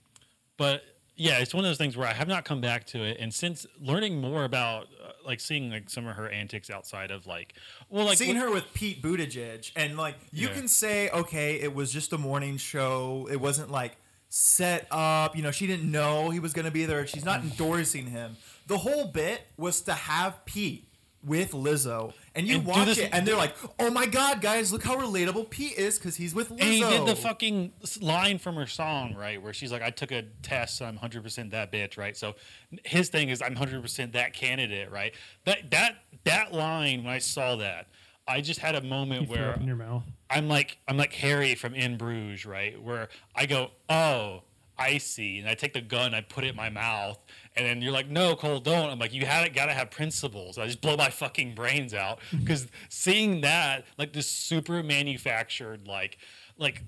but 0.59 0.83
yeah, 1.17 1.39
it's 1.39 1.55
one 1.55 1.65
of 1.65 1.71
those 1.71 1.79
things 1.79 1.97
where 1.97 2.07
I 2.07 2.13
have 2.13 2.29
not 2.29 2.45
come 2.45 2.61
back 2.61 2.85
to 2.89 3.03
it, 3.03 3.17
and 3.19 3.33
since 3.33 3.67
learning 3.81 4.21
more 4.21 4.45
about 4.45 4.87
uh, 5.03 5.13
like 5.25 5.41
seeing 5.41 5.71
like 5.71 5.89
some 5.89 6.07
of 6.07 6.17
her 6.17 6.29
antics 6.29 6.69
outside 6.71 7.11
of 7.11 7.27
like, 7.27 7.55
well, 7.89 8.05
like 8.05 8.19
Seeing 8.19 8.37
her 8.37 8.51
with 8.51 8.73
Pete 8.75 9.03
Buttigieg, 9.03 9.73
and 9.77 9.97
like 9.97 10.17
you 10.33 10.49
Yeah. 10.49 10.55
can 10.55 10.69
say, 10.69 11.09
okay, 11.11 11.55
it 11.61 11.75
was 11.75 11.93
just 11.93 12.13
a 12.13 12.19
morning 12.19 12.57
show. 12.59 13.27
It 13.31 13.41
wasn't 13.41 13.71
like 13.71 13.97
set 14.29 14.87
up. 14.91 15.35
You 15.37 15.43
know, 15.43 15.51
she 15.51 15.67
didn't 15.67 15.91
know 15.91 16.29
he 16.31 16.39
was 16.41 16.53
going 16.53 16.67
to 16.67 16.71
be 16.71 16.85
there. 16.85 17.07
She's 17.07 17.25
not 17.25 17.41
endorsing 17.41 18.07
him. 18.09 18.37
The 18.67 18.79
whole 18.79 19.07
bit 19.07 19.41
was 19.57 19.81
to 19.83 19.95
have 19.95 20.45
Pete 20.45 20.88
with 21.25 21.51
Lizzo, 21.53 22.13
and 22.35 22.47
you 22.47 22.57
And 22.59 22.65
watch 22.67 22.87
this- 22.87 22.99
it, 22.99 23.11
and 23.13 23.27
they're 23.27 23.37
like, 23.37 23.55
"Oh 23.81 23.91
my 23.91 24.07
god, 24.07 24.41
guys, 24.41 24.73
look 24.73 24.85
how 24.85 24.97
relatable 24.97 25.51
Pete 25.51 25.77
is 25.77 25.99
because 25.99 26.17
he's 26.17 26.35
with 26.35 26.49
Lizzo." 26.51 26.61
And 26.61 26.73
he 26.73 26.81
did 26.81 27.07
the 27.07 27.17
fucking 27.17 27.73
line 28.01 28.39
from 28.39 28.55
her 28.55 28.67
song, 28.67 29.15
right? 29.15 29.43
Where 29.43 29.53
she's 29.53 29.73
like, 29.73 29.83
I 29.83 29.91
took 29.91 30.13
a 30.13 30.23
test, 30.43 30.77
so 30.79 30.87
I'm 30.87 30.97
100% 30.97 31.51
that 31.51 31.73
bitch, 31.73 31.99
right? 31.99 32.17
So 32.17 32.37
his 32.85 33.09
thing 33.09 33.31
is, 33.31 33.43
I'm 33.43 33.55
100% 33.57 34.13
that 34.13 34.33
candidate, 34.33 34.91
right? 34.93 35.13
That, 35.45 35.71
that, 35.73 35.97
that 36.25 36.53
line, 36.55 37.03
when 37.05 37.13
I 37.13 37.19
saw 37.19 37.57
that, 37.57 37.89
I 38.29 38.41
just 38.41 38.61
had 38.61 38.75
a 38.75 38.83
moment 38.83 39.23
You 39.23 39.29
where 39.35 39.55
in 39.55 39.67
your 39.67 39.77
mouth. 39.77 40.05
I'm 40.31 40.49
like 40.49 40.77
I'm 40.87 40.99
like 40.99 41.15
Harry 41.15 41.55
from 41.55 41.75
In 41.75 41.97
Bruges, 41.97 42.45
right? 42.45 42.81
Where 42.81 43.09
I 43.35 43.47
go, 43.47 43.71
oh, 43.89 44.43
I 44.79 44.99
see, 44.99 45.39
and 45.39 45.49
I 45.49 45.55
take 45.55 45.73
the 45.73 45.81
gun, 45.81 46.15
I 46.15 46.21
put 46.21 46.45
it 46.45 46.49
in 46.49 46.57
my 46.57 46.71
mouth, 46.71 47.19
and 47.57 47.67
then 47.67 47.83
you're 47.83 47.93
like, 47.93 48.09
no, 48.09 48.37
Cole, 48.37 48.61
don't. 48.61 48.91
I'm 48.91 48.99
like, 48.99 49.13
you 49.13 49.27
had 49.27 49.45
it, 49.45 49.55
gotta 49.55 49.73
have 49.73 49.91
principles. 49.91 50.57
I 50.57 50.67
just 50.67 50.81
blow 50.81 50.97
my 50.97 51.11
fucking 51.11 51.55
brains 51.55 51.95
out 51.95 52.21
because 52.39 52.69
seeing 52.89 53.41
that, 53.41 53.87
like 53.99 54.13
this 54.13 54.31
super 54.31 54.83
manufactured, 54.83 55.87
like, 55.87 56.19
like. 56.57 56.83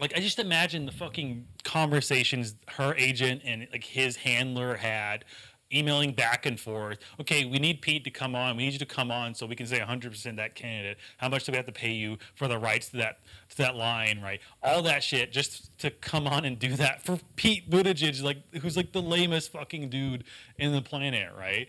Like 0.00 0.14
I 0.16 0.20
just 0.20 0.38
imagine 0.38 0.86
the 0.86 0.92
fucking 0.92 1.46
conversations 1.62 2.54
her 2.68 2.94
agent 2.94 3.42
and 3.44 3.68
like 3.70 3.84
his 3.84 4.16
handler 4.16 4.76
had 4.76 5.26
emailing 5.72 6.12
back 6.12 6.46
and 6.46 6.58
forth. 6.58 6.98
Okay, 7.20 7.44
we 7.44 7.58
need 7.58 7.80
Pete 7.80 8.04
to 8.04 8.10
come 8.10 8.34
on. 8.34 8.56
We 8.56 8.64
need 8.64 8.72
you 8.72 8.78
to 8.78 8.86
come 8.86 9.10
on 9.10 9.34
so 9.34 9.46
we 9.46 9.56
can 9.56 9.66
say 9.66 9.78
100% 9.80 10.36
that 10.36 10.54
candidate. 10.54 10.98
How 11.18 11.28
much 11.28 11.44
do 11.44 11.52
we 11.52 11.56
have 11.56 11.66
to 11.66 11.72
pay 11.72 11.92
you 11.92 12.18
for 12.34 12.48
the 12.48 12.58
rights 12.58 12.88
to 12.90 12.98
that 12.98 13.20
to 13.50 13.56
that 13.58 13.76
line, 13.76 14.20
right? 14.22 14.40
All 14.62 14.82
that 14.82 15.02
shit 15.02 15.32
just 15.32 15.76
to 15.78 15.90
come 15.90 16.26
on 16.26 16.44
and 16.44 16.58
do 16.58 16.74
that 16.76 17.02
for 17.02 17.18
Pete 17.36 17.70
Buttigieg, 17.70 18.22
like 18.22 18.38
who's 18.60 18.76
like 18.76 18.92
the 18.92 19.02
lamest 19.02 19.52
fucking 19.52 19.90
dude 19.90 20.24
in 20.58 20.72
the 20.72 20.82
planet, 20.82 21.32
right? 21.38 21.68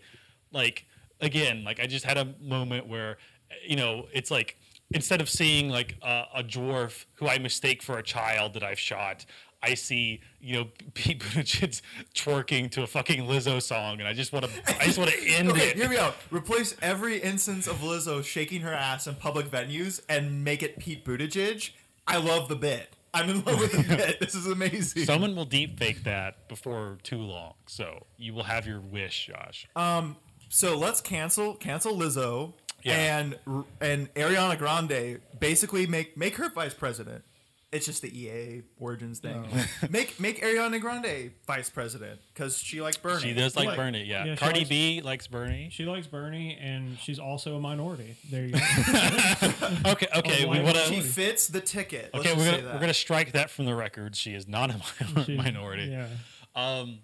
Like 0.52 0.86
again, 1.20 1.64
like 1.64 1.80
I 1.80 1.86
just 1.86 2.04
had 2.04 2.18
a 2.18 2.34
moment 2.40 2.86
where 2.86 3.18
you 3.66 3.76
know, 3.76 4.06
it's 4.12 4.30
like 4.30 4.56
instead 4.92 5.20
of 5.20 5.28
seeing 5.28 5.68
like 5.68 5.96
a, 6.02 6.24
a 6.36 6.44
dwarf 6.44 7.04
who 7.14 7.28
I 7.28 7.38
mistake 7.38 7.82
for 7.82 7.98
a 7.98 8.02
child 8.02 8.54
that 8.54 8.62
I've 8.62 8.78
shot, 8.78 9.24
I 9.62 9.74
see 9.74 10.20
you 10.40 10.54
know 10.56 10.64
Pete 10.94 11.20
Buttigieg 11.20 11.80
twerking 12.14 12.70
to 12.72 12.82
a 12.82 12.86
fucking 12.86 13.24
Lizzo 13.26 13.62
song, 13.62 14.00
and 14.00 14.08
I 14.08 14.12
just 14.12 14.32
want 14.32 14.46
to 14.46 14.50
I 14.80 14.84
just 14.84 14.98
want 14.98 15.10
to 15.10 15.18
end 15.28 15.50
Okay, 15.50 15.68
it. 15.68 15.76
here 15.76 15.88
we 15.88 15.96
go. 15.96 16.12
Replace 16.30 16.74
every 16.82 17.18
instance 17.18 17.66
of 17.66 17.76
Lizzo 17.76 18.24
shaking 18.24 18.62
her 18.62 18.72
ass 18.72 19.06
in 19.06 19.14
public 19.14 19.46
venues 19.50 20.00
and 20.08 20.42
make 20.44 20.62
it 20.62 20.78
Pete 20.78 21.04
Buttigieg. 21.04 21.70
I 22.06 22.16
love 22.16 22.48
the 22.48 22.56
bit. 22.56 22.88
I'm 23.14 23.28
in 23.28 23.44
love 23.44 23.60
with 23.60 23.72
the 23.72 23.82
bit. 23.96 24.20
This 24.20 24.34
is 24.34 24.46
amazing. 24.46 25.04
Someone 25.04 25.36
will 25.36 25.44
deep 25.44 25.78
fake 25.78 26.04
that 26.04 26.48
before 26.48 26.98
too 27.02 27.18
long, 27.18 27.54
so 27.66 28.06
you 28.16 28.32
will 28.34 28.44
have 28.44 28.66
your 28.66 28.80
wish, 28.80 29.26
Josh. 29.26 29.68
Um. 29.76 30.16
So 30.48 30.76
let's 30.76 31.00
cancel 31.00 31.54
cancel 31.54 31.94
Lizzo 31.96 32.52
Yeah. 32.82 33.18
and 33.20 33.38
and 33.80 34.12
Ariana 34.14 34.58
Grande. 34.58 35.20
Basically, 35.38 35.86
make 35.86 36.16
make 36.16 36.36
her 36.36 36.50
vice 36.50 36.74
president. 36.74 37.24
It's 37.72 37.86
just 37.86 38.02
the 38.02 38.14
EA 38.14 38.62
Origins 38.78 39.18
thing. 39.20 39.48
Oh. 39.50 39.66
make 39.90 40.20
make 40.20 40.42
Ariana 40.42 40.78
Grande 40.78 41.30
vice 41.46 41.70
president 41.70 42.20
because 42.34 42.58
she 42.58 42.82
likes 42.82 42.98
Bernie. 42.98 43.22
she 43.22 43.32
does 43.32 43.56
like, 43.56 43.68
Like- 43.68 43.76
Bernie, 43.78 44.04
yeah. 44.04 44.26
Yeah, 44.26 44.34
she 44.34 44.40
Cardi 44.40 44.58
likes- 44.60 44.68
B 44.68 45.00
likes 45.02 45.26
Bernie. 45.26 45.68
She 45.72 45.86
likes 45.86 46.06
Bernie, 46.06 46.54
and 46.60 46.98
she's 46.98 47.18
also 47.18 47.56
a 47.56 47.60
minority. 47.60 48.14
There 48.30 48.44
you 48.44 48.52
go. 48.52 48.58
Okay, 49.92 50.06
okay, 50.16 50.44
Oh, 50.44 50.50
we 50.50 50.60
want 50.60 50.64
would 50.64 50.76
She 50.86 50.96
to. 50.96 51.02
fits 51.02 51.46
the 51.48 51.60
ticket. 51.62 52.10
Let's 52.12 52.26
Okay, 52.26 52.34
just 52.34 52.36
we're 52.38 52.44
say 52.44 52.50
gonna 52.52 52.62
that. 52.64 52.74
we're 52.74 52.80
gonna 52.80 52.94
strike 52.94 53.32
that 53.32 53.48
from 53.50 53.64
the 53.64 53.74
record. 53.74 54.16
She 54.16 54.34
is 54.34 54.46
not 54.46 54.70
a 54.70 54.74
minor- 55.14 55.24
She- 55.24 55.36
minority. 55.36 55.84
Yeah. 55.84 56.08
Um, 56.54 56.98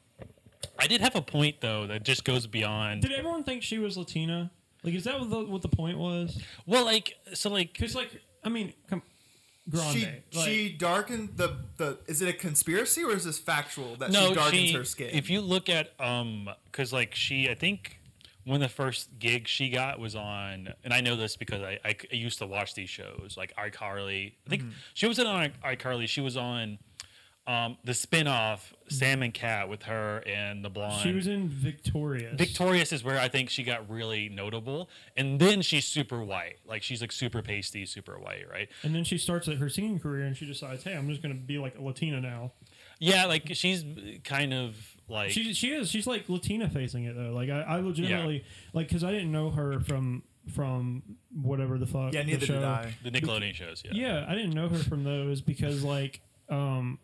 I 0.79 0.87
did 0.87 1.01
have 1.01 1.17
a 1.17 1.23
point 1.23 1.61
though 1.61 1.87
that 1.87 2.03
just 2.03 2.25
goes 2.25 2.47
beyond. 2.47 3.03
Did 3.03 3.13
everyone 3.13 3.43
think 3.45 3.63
she 3.63 3.79
was 3.79 3.97
Latina? 3.97 4.51
Like, 4.85 4.95
is 4.95 5.05
that 5.05 5.19
what 5.19 5.31
the, 5.31 5.45
what 5.45 5.63
the 5.63 5.69
point 5.69 5.99
was? 5.99 6.41
Well, 6.67 6.85
like 6.85 7.15
so, 7.35 7.49
like 7.51 7.73
Because, 7.73 7.95
like, 7.95 8.21
I 8.45 8.49
mean, 8.49 8.73
come, 8.89 9.03
Grande. 9.71 9.93
she 9.93 10.39
like, 10.39 10.49
she 10.49 10.69
darkened 10.71 11.31
the 11.37 11.57
the. 11.77 11.99
Is 12.07 12.23
it 12.23 12.29
a 12.29 12.33
conspiracy 12.33 13.05
or 13.05 13.13
is 13.13 13.25
this 13.25 13.39
factual 13.39 13.97
that 13.97 14.11
no, 14.11 14.29
she 14.29 14.35
darkens 14.35 14.61
she, 14.61 14.73
her 14.73 14.85
skin? 14.85 15.11
If 15.13 15.29
you 15.29 15.41
look 15.41 15.69
at 15.69 15.93
um, 16.01 16.49
because 16.65 16.93
like 16.93 17.15
she, 17.15 17.51
I 17.51 17.55
think 17.55 17.99
one 18.45 18.57
of 18.57 18.61
the 18.63 18.75
first 18.75 19.19
gigs 19.19 19.51
she 19.51 19.69
got 19.69 19.99
was 19.99 20.17
on, 20.17 20.73
and 20.83 20.95
I 20.95 21.03
know 21.03 21.17
this 21.17 21.37
because 21.37 21.61
I, 21.61 21.79
I, 21.85 21.97
I 22.11 22.15
used 22.15 22.39
to 22.39 22.47
watch 22.47 22.75
these 22.75 22.89
shows 22.89 23.35
like 23.37 23.55
iCarly. 23.57 24.33
I 24.47 24.51
think 24.51 24.63
she 24.95 25.07
wasn't 25.07 25.29
on 25.29 25.53
iCarly. 25.63 26.09
She 26.09 26.23
was 26.23 26.37
on 26.37 26.79
um, 27.49 27.79
the 27.83 27.95
spin-off 27.95 28.75
Sam 28.89 29.23
and 29.23 29.33
Cat 29.33 29.69
with 29.71 29.85
her 29.85 30.23
and 30.27 30.63
the 30.63 30.69
blonde. 30.69 31.01
she 31.03 31.13
was 31.13 31.27
in 31.27 31.49
Victorious. 31.49 32.37
Victorious 32.37 32.93
is 32.93 33.03
where 33.03 33.19
I 33.19 33.29
think 33.29 33.49
she 33.49 33.63
got 33.65 33.89
really 33.91 34.29
notable, 34.29 34.91
and 35.17 35.41
then 35.41 35.63
she's 35.63 35.87
super 35.87 36.23
white, 36.23 36.59
like 36.67 36.83
she's 36.83 37.01
like 37.01 37.11
super 37.11 37.41
pasty, 37.41 37.87
super 37.87 38.19
white, 38.19 38.45
right? 38.51 38.69
and 38.83 38.95
then 38.95 39.03
she 39.03 39.17
starts 39.17 39.47
her 39.49 39.69
singing 39.71 39.99
career, 39.99 40.27
and 40.27 40.37
she 40.37 40.45
decides, 40.47 40.85
hey, 40.85 40.95
I'm 40.95 41.09
just 41.09 41.23
going 41.23 41.35
to 41.35 41.41
be 41.41 41.59
like 41.59 41.77
a 41.79 41.83
Latina 41.83 42.21
now. 42.21 42.53
Yeah, 43.01 43.25
like 43.25 43.45
she's 43.53 43.85
kind 44.25 44.53
of 44.53 44.77
like 45.09 45.31
She 45.31 45.55
she 45.55 45.71
is. 45.71 45.89
She's 45.89 46.07
like 46.07 46.29
Latina 46.29 46.69
facing 46.69 47.05
it 47.05 47.17
though. 47.17 47.33
Like 47.33 47.49
I, 47.49 47.61
I 47.63 47.81
legitimately 47.81 48.45
like 48.75 48.89
because 48.89 49.05
I 49.05 49.13
didn't 49.13 49.33
know 49.33 49.51
her 49.51 49.81
from 49.81 50.23
from 50.53 51.03
whatever 51.33 51.79
the 51.79 51.87
fuck. 51.87 52.13
yeah, 52.13 52.23
the 52.23 52.33
neither 52.33 52.47
show. 52.47 52.55
did 52.55 52.65
I. 52.65 52.95
the 53.05 53.11
Nickelodeon 53.11 53.55
shows. 53.55 53.83
Yeah. 53.85 53.93
Yeah, 53.95 54.27
I 54.29 54.35
didn't 54.35 54.53
know 54.53 54.69
her 54.69 54.79
from 54.79 55.05
those 55.05 55.41
because 55.41 55.85
like 55.85 56.21
um, 56.49 56.99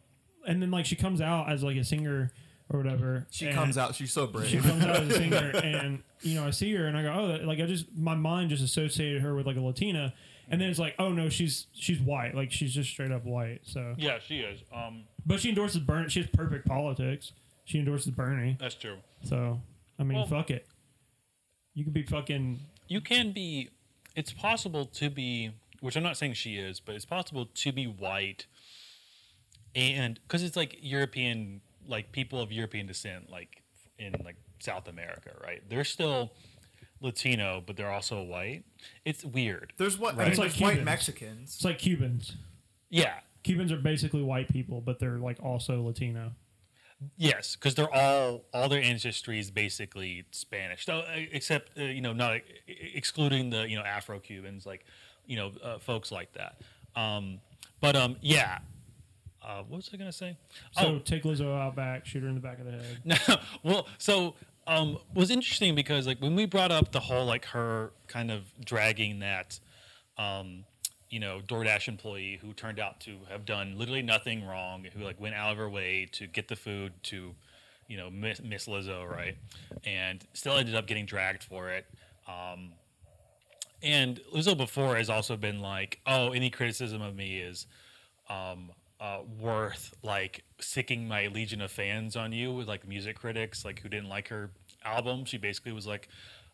and 0.47 0.61
then 0.63 0.71
like 0.71 0.87
she 0.87 0.97
comes 0.97 1.21
out 1.21 1.51
as 1.51 1.63
like 1.63 1.77
a 1.77 1.85
singer 1.85 2.33
or 2.71 2.79
whatever. 2.79 3.27
She 3.31 3.51
comes 3.53 3.77
out. 3.79 3.95
She's 3.95 4.13
so 4.13 4.27
brave. 4.27 4.49
She 4.49 4.59
comes 4.59 4.85
out 4.85 4.97
as 5.03 5.09
a 5.09 5.15
singer, 5.19 5.51
and 5.63 6.03
you 6.23 6.35
know 6.35 6.47
I 6.47 6.51
see 6.51 6.73
her 6.75 6.87
and 6.87 6.97
I 6.97 7.03
go, 7.03 7.13
oh, 7.15 7.29
that- 7.29 7.45
like 7.47 7.61
I 7.61 7.67
just 7.67 7.87
my 7.97 8.15
mind 8.15 8.51
just 8.51 8.63
associated 8.63 9.23
her 9.23 9.35
with 9.35 9.47
like 9.47 9.57
a 9.57 9.61
Latina, 9.61 10.15
and 10.49 10.61
then 10.61 10.69
it's 10.71 10.79
like, 10.79 10.95
oh 10.99 11.11
no, 11.13 11.29
she's 11.29 11.67
she's 11.75 12.01
white, 12.01 12.35
like 12.35 12.51
she's 12.53 12.73
just 12.75 12.91
straight 12.91 13.13
up 13.13 13.25
white. 13.25 13.61
So, 13.65 13.95
Yeah, 13.99 14.19
she 14.27 14.39
is. 14.41 14.61
Um, 14.75 15.05
but 15.27 15.41
she 15.41 15.49
endorses 15.51 15.81
Bernie. 15.81 16.09
She 16.09 16.21
has 16.21 16.29
perfect 16.31 16.67
politics. 16.67 17.33
She 17.65 17.79
endorses 17.79 18.13
Bernie. 18.13 18.57
that's 18.61 18.75
true. 18.75 18.97
So 19.25 19.61
I 19.99 20.03
mean, 20.05 20.19
Well- 20.19 20.27
fuck 20.27 20.51
it. 20.51 20.67
You 21.75 21.85
could 21.85 21.95
be 21.95 22.03
fucking. 22.05 22.61
You 22.89 23.01
can 23.01 23.33
be. 23.33 23.71
It's 24.15 24.33
possible 24.33 24.85
to 24.87 25.11
be, 25.11 25.51
which 25.81 25.97
I'm 25.97 26.03
not 26.05 26.17
saying 26.17 26.35
she 26.35 26.57
is, 26.57 26.79
but 26.79 26.95
it's 26.95 27.05
possible 27.05 27.47
to 27.47 27.73
be 27.73 27.87
white, 27.87 28.47
and 29.75 30.21
because 30.26 30.43
it's 30.43 30.57
like 30.57 30.78
European, 30.81 31.61
like 31.87 32.12
people 32.12 32.40
of 32.40 32.52
European 32.52 32.87
descent, 32.87 33.31
like 33.31 33.62
in 33.99 34.14
like 34.25 34.37
South 34.61 34.88
America, 34.88 35.31
right? 35.43 35.62
They're 35.69 35.85
still 35.85 36.33
Latino, 37.00 37.62
but 37.64 37.76
they're 37.76 37.90
also 37.90 38.23
white. 38.23 38.64
It's 39.04 39.25
weird. 39.25 39.73
There's 39.76 39.99
what? 39.99 40.16
Right. 40.16 40.28
It's 40.28 40.38
like 40.38 40.52
white 40.52 40.73
Cubans. 40.73 40.85
Mexicans. 40.85 41.54
It's 41.57 41.64
like 41.64 41.78
Cubans. 41.78 42.37
Yeah. 42.90 43.21
Cubans 43.43 43.73
are 43.73 43.76
basically 43.76 44.23
white 44.23 44.49
people, 44.49 44.81
but 44.81 44.99
they're 44.99 45.19
like 45.19 45.38
also 45.43 45.83
Latino. 45.83 46.33
Yes, 47.16 47.57
because 47.57 47.75
they're 47.75 47.93
all 47.93 48.45
all 48.54 48.69
their 48.69 48.83
ancestry 48.83 49.38
is 49.38 49.50
basically 49.50 50.25
Spanish, 50.31 50.87
so, 50.87 51.00
uh, 51.00 51.04
except 51.33 51.76
uh, 51.78 51.83
you 51.83 52.00
know 52.00 52.12
not 52.12 52.40
excluding 52.66 53.50
the 53.50 53.69
you 53.69 53.76
know 53.76 53.83
Afro 53.83 54.19
Cubans, 54.19 54.64
like 54.64 54.85
you 55.26 55.37
know 55.37 55.52
uh, 55.62 55.78
folks 55.78 56.11
like 56.11 56.33
that. 56.35 56.61
Um, 56.97 57.40
but 57.81 57.97
um, 57.97 58.16
yeah, 58.23 58.59
uh, 59.47 59.63
what 59.69 59.77
was 59.77 59.91
I 59.93 59.97
gonna 59.97 60.13
say? 60.13 60.37
So 60.73 60.99
take 60.99 61.25
Lizzo 61.25 61.57
out 61.59 61.77
back, 61.77 62.07
shoot 62.07 62.23
her 62.23 62.29
in 62.29 62.35
the 62.35 62.41
back 62.41 62.59
of 62.59 62.67
the 62.67 62.73
head. 62.73 62.99
No, 63.05 63.37
well, 63.63 63.87
so 63.99 64.35
um, 64.67 64.99
was 65.15 65.31
interesting 65.31 65.75
because 65.75 66.07
like 66.07 66.21
when 66.21 66.35
we 66.35 66.47
brought 66.47 66.73
up 66.73 66.93
the 66.93 67.01
whole 67.01 67.27
like 67.27 67.45
her 67.47 67.93
kind 68.07 68.31
of 68.31 68.45
dragging 68.65 69.21
that, 69.21 69.59
um, 70.17 70.65
you 71.11 71.21
know, 71.21 71.41
DoorDash 71.47 71.89
employee 71.89 72.39
who 72.41 72.53
turned 72.55 72.81
out 72.81 73.01
to 73.01 73.19
have 73.29 73.45
done 73.45 73.79
literally 73.79 74.03
nothing 74.03 74.45
wrong, 74.47 74.87
who 74.93 75.05
like 75.05 75.21
went 75.21 75.35
out 75.35 75.53
of 75.53 75.59
her 75.59 75.69
way 75.69 76.09
to 76.13 76.27
get 76.27 76.49
the 76.49 76.57
food 76.57 76.93
to, 77.05 77.35
you 77.89 77.97
know, 77.97 78.11
miss, 78.11 78.41
miss 78.43 78.67
Lizzo, 78.67 79.09
right, 79.09 79.37
and 79.85 80.25
still 80.33 80.57
ended 80.57 80.75
up 80.75 80.87
getting 80.87 81.05
dragged 81.05 81.43
for 81.43 81.71
it. 81.71 81.87
Um, 82.27 82.73
and 83.83 84.19
Lizzo 84.35 84.57
before 84.57 84.97
has 84.97 85.11
also 85.11 85.37
been 85.37 85.61
like, 85.61 86.01
oh, 86.07 86.33
any 86.33 86.49
criticism 86.49 87.03
of 87.03 87.15
me 87.15 87.39
is 87.39 87.67
um, 88.31 88.71
uh, 89.04 89.18
worth 89.38 89.94
like 90.02 90.44
sicking 90.61 91.06
my 91.06 91.26
legion 91.26 91.61
of 91.61 91.70
fans 91.70 92.16
on 92.16 92.32
you 92.32 92.54
with 92.54 92.66
like 92.66 92.88
music 92.88 93.18
critics 93.18 93.62
like 93.62 93.80
who 93.80 93.88
didn't 93.88 94.08
like 94.08 94.28
her 94.28 94.50
album. 94.82 95.26
She 95.26 95.37
basically 95.37 95.73
was 95.73 95.87
like, 95.87 96.08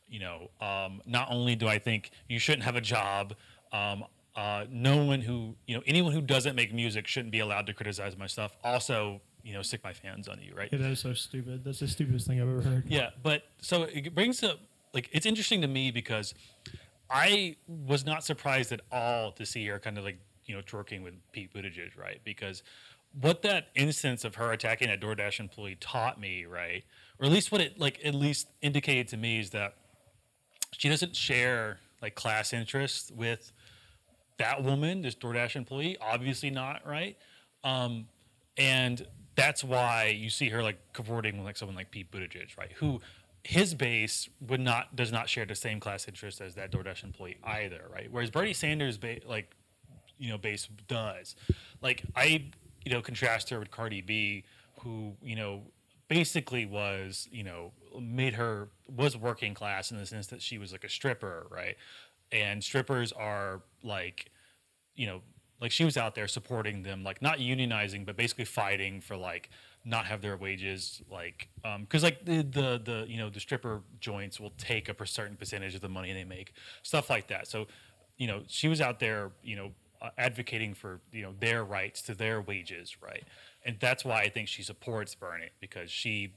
you 0.09 0.19
know, 0.19 0.50
um, 0.61 1.00
not 1.07 1.28
only 1.30 1.54
do 1.54 1.69
I 1.69 1.78
think 1.78 2.11
you 2.28 2.40
shouldn't 2.40 2.64
have 2.64 2.75
a 2.75 2.80
job, 2.80 3.35
um, 3.73 4.04
uh, 4.35 4.64
no 4.69 5.04
one 5.04 5.21
who 5.21 5.54
you 5.69 5.76
know 5.76 5.83
anyone 5.87 6.12
who 6.12 6.21
doesn't 6.21 6.57
make 6.57 6.75
music 6.75 7.07
shouldn't 7.07 7.30
be 7.30 7.38
allowed 7.38 7.66
to 7.66 7.73
criticize 7.73 8.16
my 8.16 8.26
stuff. 8.26 8.57
Also, 8.64 9.21
you 9.45 9.54
know, 9.54 9.62
sick 9.62 9.85
my 9.85 9.92
fans 9.92 10.26
on 10.26 10.40
you, 10.40 10.52
right? 10.57 10.71
Yeah, 10.73 10.78
that 10.78 10.90
is 10.90 10.99
so 10.99 11.12
stupid. 11.12 11.62
That's 11.62 11.78
the 11.78 11.87
stupidest 11.87 12.26
thing 12.26 12.40
I've 12.40 12.49
ever 12.49 12.62
heard. 12.62 12.85
Yeah, 12.88 13.11
but 13.23 13.45
so 13.61 13.85
it 13.85 14.12
brings 14.12 14.42
up 14.42 14.59
like 14.92 15.09
it's 15.12 15.26
interesting 15.26 15.61
to 15.61 15.69
me 15.69 15.92
because 15.92 16.35
I 17.09 17.57
was 17.69 18.04
not 18.04 18.25
surprised 18.25 18.73
at 18.73 18.80
all 18.90 19.30
to 19.33 19.47
see 19.47 19.66
her 19.66 19.78
kind 19.78 19.99
of 19.99 20.04
like 20.04 20.19
you 20.50 20.57
know 20.57 20.62
twerking 20.62 21.04
with 21.04 21.14
Pete 21.30 21.54
Buttigieg, 21.54 21.97
right? 21.97 22.21
Because 22.25 22.64
what 23.21 23.42
that 23.42 23.69
instance 23.76 24.25
of 24.25 24.35
her 24.35 24.50
attacking 24.50 24.90
a 24.90 24.97
DoorDash 24.97 25.38
employee 25.38 25.76
taught 25.80 26.21
me, 26.21 26.45
right, 26.45 26.83
or 27.21 27.26
at 27.26 27.33
least 27.33 27.52
what 27.52 27.61
it 27.61 27.78
like 27.78 28.00
at 28.04 28.14
least 28.16 28.49
indicated 28.62 29.07
to 29.09 29.16
me 29.16 29.38
is 29.38 29.50
that 29.50 29.76
she 30.73 30.88
doesn't 30.88 31.14
share 31.14 31.78
like 32.02 32.16
class 32.16 32.52
interests 32.52 33.12
with 33.12 33.52
that 34.38 34.64
woman, 34.64 35.02
this 35.02 35.14
DoorDash 35.14 35.54
employee. 35.54 35.97
Obviously 36.00 36.50
not, 36.50 36.85
right? 36.85 37.16
Um, 37.62 38.07
and 38.57 39.07
that's 39.37 39.62
why 39.62 40.07
you 40.07 40.30
see 40.30 40.49
her 40.49 40.64
like 40.64 40.78
cavorting 40.92 41.37
with 41.37 41.47
like 41.47 41.57
someone 41.57 41.76
like 41.76 41.92
Pete 41.92 42.11
Buttigieg, 42.11 42.59
right? 42.59 42.73
Who 42.73 43.00
his 43.45 43.75
base 43.75 44.28
would 44.40 44.61
not 44.61 44.97
does 44.97 45.12
not 45.12 45.28
share 45.28 45.47
the 45.47 45.54
same 45.54 45.78
class 45.78 46.09
interest 46.09 46.40
as 46.40 46.57
that 46.57 46.73
DoorDash 46.73 47.04
employee 47.04 47.38
either, 47.45 47.85
right? 47.92 48.09
Whereas 48.11 48.30
Bernie 48.30 48.52
Sanders, 48.52 48.99
ba- 48.99 49.21
like 49.26 49.54
you 50.21 50.31
know, 50.31 50.39
base 50.39 50.69
does. 50.87 51.35
Like 51.83 52.03
I, 52.15 52.45
you 52.85 52.93
know, 52.93 53.03
contrast 53.03 53.50
her 53.50 53.59
with 53.59 53.71
Cardi 53.71 54.03
B, 54.03 54.45
who 54.81 55.15
you 55.23 55.35
know 55.35 55.62
basically 56.09 56.67
was 56.67 57.29
you 57.33 57.43
know 57.43 57.73
made 58.00 58.35
her 58.35 58.69
was 58.89 59.17
working 59.17 59.55
class 59.55 59.91
in 59.91 59.97
the 59.97 60.07
sense 60.07 60.29
that 60.29 60.43
she 60.43 60.59
was 60.59 60.73
like 60.73 60.85
a 60.85 60.89
stripper, 60.89 61.47
right? 61.50 61.77
And 62.33 62.62
strippers 62.62 63.11
are 63.11 63.62
like, 63.83 64.31
you 64.95 65.07
know, 65.07 65.23
like 65.61 65.73
she 65.73 65.85
was 65.85 65.97
out 65.97 66.15
there 66.15 66.29
supporting 66.29 66.83
them, 66.83 67.03
like 67.03 67.21
not 67.21 67.39
unionizing, 67.39 68.07
but 68.07 68.17
basically 68.17 68.45
fighting 68.45 69.00
for 69.00 69.17
like 69.17 69.50
not 69.85 70.07
have 70.07 70.21
their 70.21 70.37
wages 70.37 71.03
like 71.11 71.49
um, 71.65 71.83
because 71.83 72.03
like 72.03 72.25
the, 72.25 72.43
the 72.43 72.81
the 72.85 73.05
you 73.09 73.17
know 73.17 73.31
the 73.31 73.41
stripper 73.41 73.81
joints 73.99 74.39
will 74.39 74.53
take 74.59 74.91
up 74.91 75.00
a 75.00 75.07
certain 75.07 75.37
percentage 75.37 75.75
of 75.75 75.81
the 75.81 75.89
money 75.89 76.12
they 76.12 76.25
make 76.25 76.53
stuff 76.83 77.09
like 77.09 77.29
that 77.29 77.47
so 77.47 77.67
you 78.19 78.27
know 78.27 78.43
she 78.47 78.69
was 78.69 78.81
out 78.81 79.00
there 79.00 79.31
you 79.43 79.57
know 79.57 79.71
advocating 80.16 80.75
for 80.75 81.00
you 81.12 81.23
know 81.23 81.35
their 81.40 81.64
rights 81.64 82.02
to 82.02 82.14
their 82.14 82.40
wages 82.40 82.97
right 83.02 83.25
and 83.64 83.76
that's 83.80 84.04
why 84.04 84.21
i 84.23 84.28
think 84.28 84.49
she 84.49 84.62
supports 84.62 85.14
bernie 85.14 85.50
because 85.61 85.90
she 85.90 86.33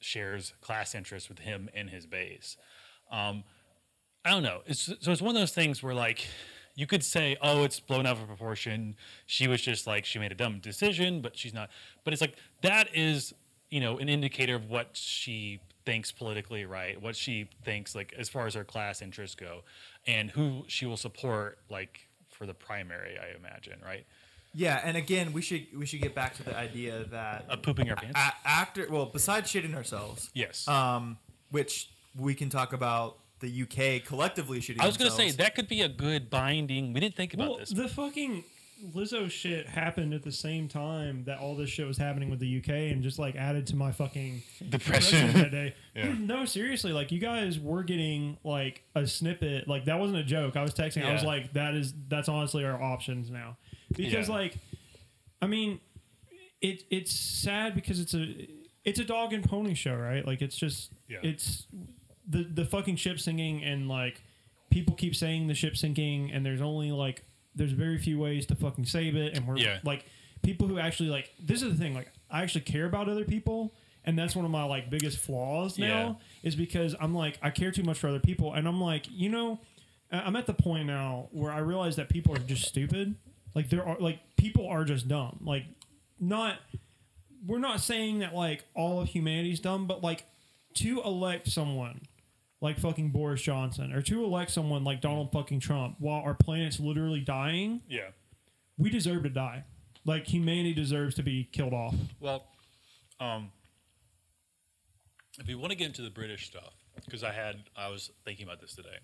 shares 0.00 0.52
class 0.60 0.94
interests 0.94 1.28
with 1.28 1.38
him 1.38 1.68
and 1.74 1.90
his 1.90 2.06
base 2.06 2.56
um, 3.10 3.44
I 4.24 4.30
don't 4.30 4.42
know. 4.42 4.62
It's, 4.66 4.92
so 5.00 5.12
it's 5.12 5.22
one 5.22 5.36
of 5.36 5.40
those 5.40 5.52
things 5.52 5.82
where 5.84 5.94
like 5.94 6.26
you 6.74 6.86
could 6.86 7.04
say, 7.04 7.36
oh, 7.40 7.62
it's 7.62 7.78
blown 7.78 8.06
out 8.06 8.18
of 8.18 8.26
proportion. 8.26 8.96
She 9.26 9.46
was 9.46 9.62
just 9.62 9.86
like 9.86 10.04
she 10.04 10.18
made 10.18 10.32
a 10.32 10.34
dumb 10.34 10.58
decision, 10.58 11.20
but 11.20 11.36
she's 11.38 11.54
not. 11.54 11.70
But 12.04 12.12
it's 12.12 12.20
like 12.20 12.34
that 12.62 12.88
is 12.92 13.32
you 13.70 13.80
know 13.80 13.98
an 13.98 14.08
indicator 14.08 14.56
of 14.56 14.68
what 14.68 14.90
she 14.94 15.60
thinks 15.84 16.10
politically, 16.10 16.64
right? 16.64 17.00
What 17.00 17.14
she 17.14 17.48
thinks 17.64 17.94
like 17.94 18.14
as 18.18 18.28
far 18.28 18.46
as 18.46 18.54
her 18.54 18.64
class 18.64 19.00
interests 19.00 19.36
go, 19.36 19.60
and 20.08 20.30
who 20.30 20.64
she 20.66 20.86
will 20.86 20.96
support 20.96 21.58
like 21.70 22.08
for 22.36 22.46
the 22.46 22.54
primary. 22.54 23.16
I 23.18 23.36
imagine, 23.36 23.80
right? 23.84 24.04
Yeah, 24.54 24.80
and 24.84 24.96
again, 24.96 25.32
we 25.32 25.42
should 25.42 25.66
we 25.76 25.84
should 25.86 26.00
get 26.00 26.14
back 26.14 26.36
to 26.36 26.42
the 26.42 26.56
idea 26.56 27.04
that 27.10 27.46
Uh, 27.48 27.56
pooping 27.56 27.90
our 27.90 27.96
pants. 27.96 28.18
a- 28.18 28.48
actor. 28.48 28.86
Well, 28.90 29.06
besides 29.06 29.52
shitting 29.52 29.74
ourselves, 29.74 30.30
yes. 30.34 30.66
um, 30.68 31.18
which 31.50 31.88
we 32.14 32.34
can 32.34 32.48
talk 32.48 32.72
about 32.72 33.18
the 33.40 33.48
UK 33.62 34.00
collectively 34.04 34.60
shitting. 34.60 34.80
I 34.80 34.86
was 34.86 34.96
gonna 34.96 35.10
say 35.10 35.30
that 35.30 35.54
could 35.54 35.68
be 35.68 35.82
a 35.82 35.88
good 35.88 36.30
binding. 36.30 36.92
We 36.94 37.00
didn't 37.00 37.16
think 37.16 37.34
about 37.34 37.48
Well, 37.50 37.58
this. 37.58 37.70
the 37.70 37.88
fucking 37.88 38.44
Lizzo 38.94 39.30
shit 39.30 39.66
happened 39.66 40.12
at 40.12 40.22
the 40.22 40.30
same 40.32 40.68
time 40.68 41.24
that 41.24 41.38
all 41.38 41.56
this 41.56 41.70
shit 41.70 41.86
was 41.86 41.96
happening 41.96 42.28
with 42.28 42.40
the 42.40 42.58
UK, 42.58 42.68
and 42.92 43.02
just 43.02 43.18
like 43.18 43.34
added 43.34 43.66
to 43.68 43.76
my 43.76 43.90
fucking 43.90 44.42
depression 44.68 45.32
that 45.32 45.50
day. 45.50 45.74
No, 46.18 46.44
seriously, 46.44 46.92
like 46.92 47.10
you 47.10 47.18
guys 47.18 47.58
were 47.58 47.82
getting 47.82 48.36
like 48.44 48.82
a 48.94 49.06
snippet. 49.06 49.66
Like 49.66 49.86
that 49.86 49.98
wasn't 49.98 50.18
a 50.18 50.24
joke. 50.24 50.56
I 50.56 50.62
was 50.62 50.74
texting. 50.74 51.06
I 51.06 51.12
was 51.14 51.22
like, 51.24 51.54
that 51.54 51.74
is 51.74 51.94
that's 52.08 52.28
honestly 52.28 52.64
our 52.66 52.80
options 52.82 53.30
now, 53.30 53.56
because 53.96 54.28
Yeah. 54.28 54.34
like, 54.34 54.58
I 55.40 55.46
mean, 55.46 55.80
it 56.60 56.82
it's 56.90 57.12
sad 57.12 57.74
because 57.74 57.98
it's 57.98 58.12
a 58.14 58.46
it's 58.84 58.98
a 59.00 59.04
dog 59.04 59.32
and 59.32 59.42
pony 59.42 59.72
show, 59.74 59.94
right? 59.96 60.26
Like 60.26 60.42
it's 60.42 60.56
just 60.56 60.92
Yeah. 61.08 61.18
it's 61.22 61.66
the 62.28 62.42
the 62.44 62.64
fucking 62.66 62.96
ship 62.96 63.18
sinking 63.20 63.64
and 63.64 63.88
like 63.88 64.20
people 64.70 64.94
keep 64.94 65.14
saying 65.16 65.46
the 65.46 65.54
ship 65.54 65.76
sinking 65.78 66.30
and 66.30 66.44
there's 66.44 66.60
only 66.60 66.92
like 66.92 67.22
there's 67.56 67.72
very 67.72 67.98
few 67.98 68.18
ways 68.18 68.46
to 68.46 68.54
fucking 68.54 68.84
save 68.86 69.16
it 69.16 69.36
and 69.36 69.46
we're 69.46 69.56
Yeah. 69.58 69.78
like 69.82 70.04
people 70.42 70.68
who 70.68 70.78
actually 70.78 71.08
like 71.08 71.32
this 71.42 71.62
is 71.62 71.72
the 71.72 71.78
thing 71.78 71.94
like 71.94 72.12
I 72.30 72.42
actually 72.42 72.60
care 72.60 72.86
about 72.86 73.08
other 73.08 73.24
people 73.24 73.74
and 74.04 74.16
that's 74.18 74.36
one 74.36 74.44
of 74.44 74.50
my 74.52 74.62
like 74.64 74.88
biggest 74.90 75.18
flaws 75.18 75.78
now 75.78 76.20
is 76.44 76.54
because 76.54 76.94
I'm 77.00 77.14
like 77.14 77.38
I 77.42 77.50
care 77.50 77.72
too 77.72 77.82
much 77.82 77.98
for 77.98 78.08
other 78.08 78.20
people 78.20 78.54
and 78.54 78.68
I'm 78.68 78.80
like 78.80 79.06
you 79.10 79.28
know 79.30 79.58
I- 80.12 80.20
I'm 80.20 80.36
at 80.36 80.46
the 80.46 80.54
point 80.54 80.86
now 80.86 81.28
where 81.32 81.50
I 81.50 81.58
realize 81.58 81.96
that 81.96 82.08
people 82.08 82.34
are 82.34 82.38
just 82.38 82.64
stupid. 82.66 83.16
Like 83.54 83.70
there 83.70 83.84
are 83.84 83.96
like 83.98 84.20
people 84.36 84.68
are 84.68 84.84
just 84.84 85.08
dumb. 85.08 85.40
Like 85.42 85.64
not 86.20 86.58
we're 87.46 87.58
not 87.58 87.80
saying 87.80 88.20
that 88.20 88.34
like 88.34 88.64
all 88.74 89.00
of 89.00 89.08
humanity's 89.08 89.60
dumb, 89.60 89.86
but 89.86 90.02
like 90.02 90.24
to 90.74 91.00
elect 91.02 91.48
someone 91.48 92.02
like 92.60 92.78
fucking 92.78 93.10
Boris 93.10 93.42
Johnson 93.42 93.92
or 93.92 94.02
to 94.02 94.24
elect 94.24 94.50
someone 94.50 94.84
like 94.84 95.00
Donald 95.00 95.30
fucking 95.32 95.60
Trump 95.60 95.96
while 95.98 96.22
our 96.22 96.34
planet's 96.34 96.80
literally 96.80 97.20
dying, 97.20 97.82
yeah. 97.88 98.08
we 98.78 98.90
deserve 98.90 99.22
to 99.24 99.30
die. 99.30 99.64
Like 100.04 100.26
humanity 100.26 100.72
deserves 100.72 101.14
to 101.16 101.22
be 101.22 101.48
killed 101.52 101.74
off. 101.74 101.94
Well, 102.20 102.44
um, 103.20 103.50
if 105.38 105.48
you 105.48 105.58
want 105.58 105.72
to 105.72 105.76
get 105.76 105.88
into 105.88 106.02
the 106.02 106.10
British 106.10 106.46
stuff, 106.46 106.72
because 107.04 107.22
I 107.22 107.32
had, 107.32 107.56
I 107.76 107.88
was 107.88 108.10
thinking 108.24 108.46
about 108.46 108.60
this 108.60 108.74
today. 108.74 108.98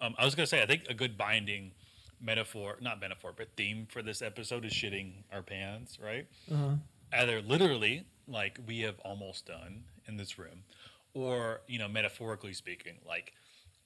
Um, 0.00 0.14
I 0.18 0.24
was 0.24 0.34
gonna 0.34 0.46
say, 0.46 0.62
I 0.62 0.66
think 0.66 0.84
a 0.88 0.94
good 0.94 1.18
binding 1.18 1.72
metaphor, 2.20 2.76
not 2.80 3.00
metaphor, 3.00 3.32
but 3.36 3.48
theme 3.56 3.86
for 3.90 4.02
this 4.02 4.22
episode 4.22 4.64
is 4.64 4.72
shitting 4.72 5.24
our 5.32 5.42
pants, 5.42 5.98
right? 6.02 6.26
Uh-huh. 6.52 6.74
Either 7.12 7.40
literally, 7.42 8.04
like 8.28 8.60
we 8.66 8.80
have 8.80 8.98
almost 9.00 9.46
done 9.46 9.84
in 10.06 10.16
this 10.16 10.38
room, 10.38 10.62
or 11.14 11.60
you 11.66 11.78
know, 11.78 11.88
metaphorically 11.88 12.52
speaking, 12.52 12.94
like 13.06 13.32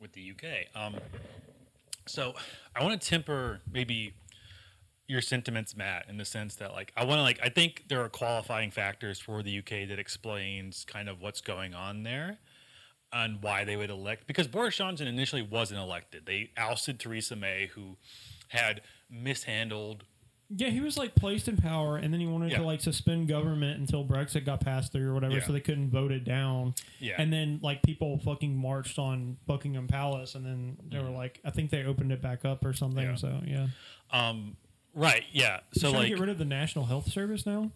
with 0.01 0.13
the 0.13 0.33
UK. 0.33 0.67
Um, 0.75 0.97
so 2.07 2.35
I 2.75 2.83
want 2.83 3.01
to 3.01 3.09
temper 3.09 3.61
maybe 3.71 4.15
your 5.07 5.21
sentiments, 5.21 5.77
Matt, 5.77 6.07
in 6.09 6.17
the 6.17 6.25
sense 6.25 6.57
that 6.57 6.73
like 6.73 6.93
I 6.97 7.05
want 7.05 7.19
to 7.19 7.23
like 7.23 7.41
I 7.43 7.49
think 7.49 7.85
there 7.89 8.03
are 8.03 8.09
qualifying 8.09 8.71
factors 8.71 9.19
for 9.19 9.43
the 9.43 9.59
UK 9.59 9.89
that 9.89 9.99
explains 9.99 10.85
kind 10.85 11.09
of 11.09 11.21
what's 11.21 11.41
going 11.41 11.75
on 11.75 12.03
there 12.03 12.39
and 13.13 13.43
why 13.43 13.65
they 13.65 13.77
would 13.77 13.91
elect 13.91 14.27
because 14.27 14.49
Boris 14.49 14.77
Johnson 14.77 15.07
initially 15.07 15.43
wasn't 15.43 15.81
elected. 15.81 16.27
They 16.27 16.51
ousted 16.57 16.99
Theresa 16.99 17.37
May, 17.37 17.71
who 17.75 17.97
had 18.49 18.81
mishandled. 19.11 20.05
Yeah, 20.55 20.69
he 20.69 20.81
was 20.81 20.97
like 20.99 21.15
placed 21.15 21.49
in 21.49 21.57
power, 21.57 21.97
and 21.97 22.13
then 22.13 22.21
he 22.21 22.27
wanted 22.27 22.51
Yeah. 22.53 22.59
to 22.59 22.65
like 22.65 22.81
suspend 22.81 23.29
government 23.29 23.81
until 23.81 24.05
Brexit 24.05 24.45
got 24.45 24.61
passed 24.61 24.93
through 24.93 25.09
or 25.11 25.15
whatever, 25.15 25.35
Yeah. 25.37 25.45
so 25.47 25.53
they 25.53 25.61
couldn't 25.61 25.91
vote 25.91 26.13
it 26.13 26.25
down. 26.25 26.75
Yeah. 26.99 27.15
and 27.19 27.33
then 27.33 27.59
like 27.63 27.83
people 27.83 28.19
fucking 28.19 28.55
marched 28.57 28.99
on 28.99 29.39
Buckingham 29.47 29.89
Palace, 29.89 30.35
and 30.35 30.45
then 30.45 30.77
they 30.91 30.99
were 30.99 31.11
like, 31.11 31.41
I 31.45 31.51
think 31.51 31.71
they 31.71 31.85
opened 31.85 32.13
it 32.13 32.21
back 32.21 32.45
up 32.45 32.65
or 32.65 32.73
something. 32.73 33.03
Yeah. 33.05 33.15
So 33.15 33.41
yeah, 33.47 33.69
Um, 34.11 34.57
right? 34.95 35.25
Yeah. 35.33 35.61
So 35.73 35.91
like 35.91 36.09
get 36.09 36.19
rid 36.19 36.29
of 36.29 36.39
the 36.39 36.45
National 36.45 36.85
Health 36.87 37.11
Service 37.11 37.47
now. 37.47 37.71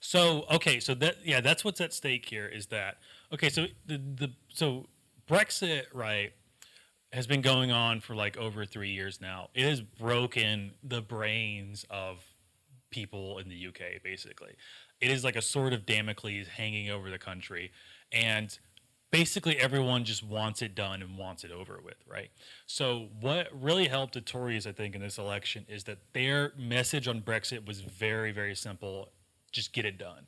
So 0.00 0.44
okay, 0.50 0.80
so 0.80 0.94
that 0.94 1.16
yeah, 1.24 1.40
that's 1.40 1.64
what's 1.64 1.80
at 1.80 1.92
stake 1.92 2.28
here 2.28 2.46
is 2.46 2.66
that 2.66 2.98
okay, 3.32 3.48
so 3.48 3.66
the 3.86 3.98
the 3.98 4.30
so 4.48 4.86
Brexit 5.28 5.84
right 5.92 6.32
has 7.12 7.26
been 7.26 7.40
going 7.40 7.70
on 7.70 8.00
for 8.00 8.14
like 8.14 8.36
over 8.36 8.64
three 8.64 8.90
years 8.90 9.20
now. 9.20 9.48
It 9.54 9.64
has 9.64 9.80
broken 9.80 10.72
the 10.82 11.00
brains 11.00 11.84
of 11.90 12.18
people 12.90 13.38
in 13.38 13.48
the 13.48 13.66
UK 13.66 14.02
basically. 14.02 14.54
It 15.00 15.10
is 15.10 15.24
like 15.24 15.36
a 15.36 15.42
sword 15.42 15.72
of 15.72 15.86
Damocles 15.86 16.48
hanging 16.48 16.90
over 16.90 17.08
the 17.08 17.18
country, 17.18 17.70
and 18.12 18.58
basically 19.10 19.56
everyone 19.58 20.04
just 20.04 20.24
wants 20.24 20.60
it 20.60 20.74
done 20.74 21.02
and 21.02 21.16
wants 21.16 21.44
it 21.44 21.52
over 21.52 21.80
with, 21.82 21.96
right? 22.06 22.30
So 22.66 23.08
what 23.20 23.48
really 23.52 23.86
helped 23.86 24.14
the 24.14 24.20
Tories, 24.20 24.66
I 24.66 24.72
think, 24.72 24.94
in 24.94 25.00
this 25.00 25.18
election 25.18 25.66
is 25.68 25.84
that 25.84 25.98
their 26.12 26.52
message 26.58 27.06
on 27.06 27.22
Brexit 27.22 27.66
was 27.66 27.80
very, 27.80 28.32
very 28.32 28.54
simple: 28.54 29.10
just 29.52 29.72
get 29.72 29.84
it 29.84 29.98
done. 29.98 30.26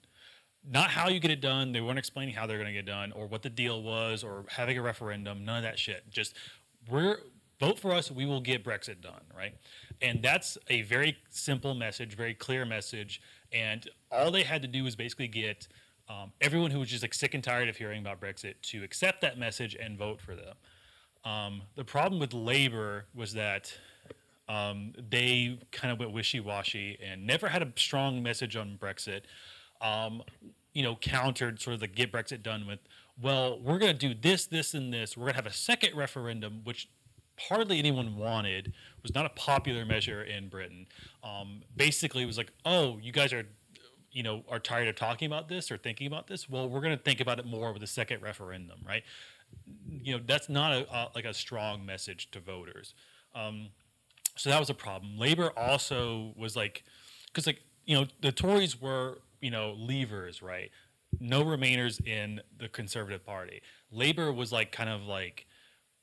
Not 0.68 0.90
how 0.90 1.08
you 1.08 1.20
get 1.20 1.30
it 1.30 1.40
done. 1.40 1.72
They 1.72 1.80
weren't 1.80 1.98
explaining 1.98 2.34
how 2.34 2.46
they're 2.46 2.58
going 2.58 2.66
to 2.66 2.72
get 2.72 2.80
it 2.80 2.90
done 2.90 3.12
or 3.12 3.26
what 3.26 3.42
the 3.42 3.48
deal 3.48 3.82
was 3.82 4.22
or 4.22 4.44
having 4.50 4.76
a 4.76 4.82
referendum. 4.82 5.44
None 5.44 5.56
of 5.56 5.62
that 5.62 5.78
shit. 5.78 6.10
Just 6.10 6.34
we're 6.90 7.18
vote 7.60 7.78
for 7.78 7.92
us. 7.92 8.10
We 8.10 8.26
will 8.26 8.40
get 8.40 8.64
Brexit 8.64 9.00
done, 9.02 9.20
right? 9.36 9.54
And 10.00 10.22
that's 10.22 10.56
a 10.68 10.82
very 10.82 11.18
simple 11.28 11.74
message, 11.74 12.16
very 12.16 12.34
clear 12.34 12.64
message. 12.64 13.20
And 13.52 13.86
all 14.10 14.30
they 14.30 14.42
had 14.42 14.62
to 14.62 14.68
do 14.68 14.82
was 14.82 14.96
basically 14.96 15.28
get 15.28 15.68
um, 16.08 16.32
everyone 16.40 16.70
who 16.70 16.80
was 16.80 16.88
just 16.88 17.02
like 17.02 17.14
sick 17.14 17.34
and 17.34 17.44
tired 17.44 17.68
of 17.68 17.76
hearing 17.76 18.00
about 18.00 18.20
Brexit 18.20 18.54
to 18.62 18.82
accept 18.82 19.20
that 19.20 19.38
message 19.38 19.76
and 19.78 19.96
vote 19.96 20.20
for 20.20 20.34
them. 20.34 20.54
Um, 21.24 21.62
the 21.76 21.84
problem 21.84 22.18
with 22.18 22.32
Labor 22.32 23.04
was 23.14 23.34
that 23.34 23.72
um, 24.48 24.94
they 24.98 25.60
kind 25.70 25.92
of 25.92 25.98
went 26.00 26.12
wishy-washy 26.12 26.98
and 27.04 27.26
never 27.26 27.48
had 27.48 27.62
a 27.62 27.70
strong 27.76 28.22
message 28.22 28.56
on 28.56 28.78
Brexit. 28.80 29.22
Um, 29.82 30.22
you 30.72 30.82
know, 30.82 30.96
countered 30.96 31.60
sort 31.60 31.74
of 31.74 31.80
the 31.80 31.88
get 31.88 32.10
Brexit 32.10 32.42
done 32.42 32.66
with, 32.66 32.80
well, 33.22 33.60
we're 33.60 33.78
going 33.78 33.92
to 33.96 34.08
do 34.08 34.14
this, 34.14 34.46
this, 34.46 34.74
and 34.74 34.92
this. 34.92 35.16
We're 35.16 35.24
going 35.24 35.34
to 35.34 35.42
have 35.42 35.46
a 35.46 35.52
second 35.52 35.96
referendum, 35.96 36.60
which 36.64 36.88
hardly 37.48 37.78
anyone 37.78 38.16
wanted. 38.16 38.72
Was 39.02 39.14
not 39.14 39.26
a 39.26 39.30
popular 39.30 39.84
measure 39.84 40.22
in 40.22 40.48
Britain. 40.48 40.86
Um, 41.22 41.62
basically, 41.76 42.22
it 42.22 42.26
was 42.26 42.38
like, 42.38 42.52
oh, 42.64 42.98
you 43.00 43.12
guys 43.12 43.32
are, 43.32 43.46
you 44.12 44.22
know, 44.22 44.44
are 44.48 44.58
tired 44.58 44.88
of 44.88 44.96
talking 44.96 45.26
about 45.26 45.48
this 45.48 45.70
or 45.70 45.76
thinking 45.76 46.06
about 46.06 46.26
this. 46.26 46.48
Well, 46.48 46.68
we're 46.68 46.80
going 46.80 46.96
to 46.96 47.02
think 47.02 47.20
about 47.20 47.38
it 47.38 47.46
more 47.46 47.72
with 47.72 47.82
a 47.82 47.86
second 47.86 48.22
referendum, 48.22 48.80
right? 48.86 49.02
You 49.88 50.16
know, 50.16 50.22
that's 50.26 50.48
not 50.48 50.72
a, 50.72 50.94
a 50.94 51.08
like 51.14 51.24
a 51.24 51.34
strong 51.34 51.84
message 51.84 52.30
to 52.32 52.40
voters. 52.40 52.94
Um, 53.34 53.68
so 54.36 54.50
that 54.50 54.60
was 54.60 54.70
a 54.70 54.74
problem. 54.74 55.18
Labor 55.18 55.50
also 55.56 56.32
was 56.36 56.56
like, 56.56 56.84
because 57.26 57.46
like 57.46 57.62
you 57.84 57.96
know 57.96 58.06
the 58.20 58.32
Tories 58.32 58.80
were 58.80 59.18
you 59.40 59.50
know 59.50 59.76
Leavers, 59.78 60.42
right? 60.42 60.70
No 61.18 61.44
Remainers 61.44 62.04
in 62.06 62.40
the 62.58 62.68
Conservative 62.68 63.24
Party. 63.24 63.62
Labor 63.90 64.32
was 64.32 64.52
like 64.52 64.72
kind 64.72 64.90
of 64.90 65.02
like 65.02 65.46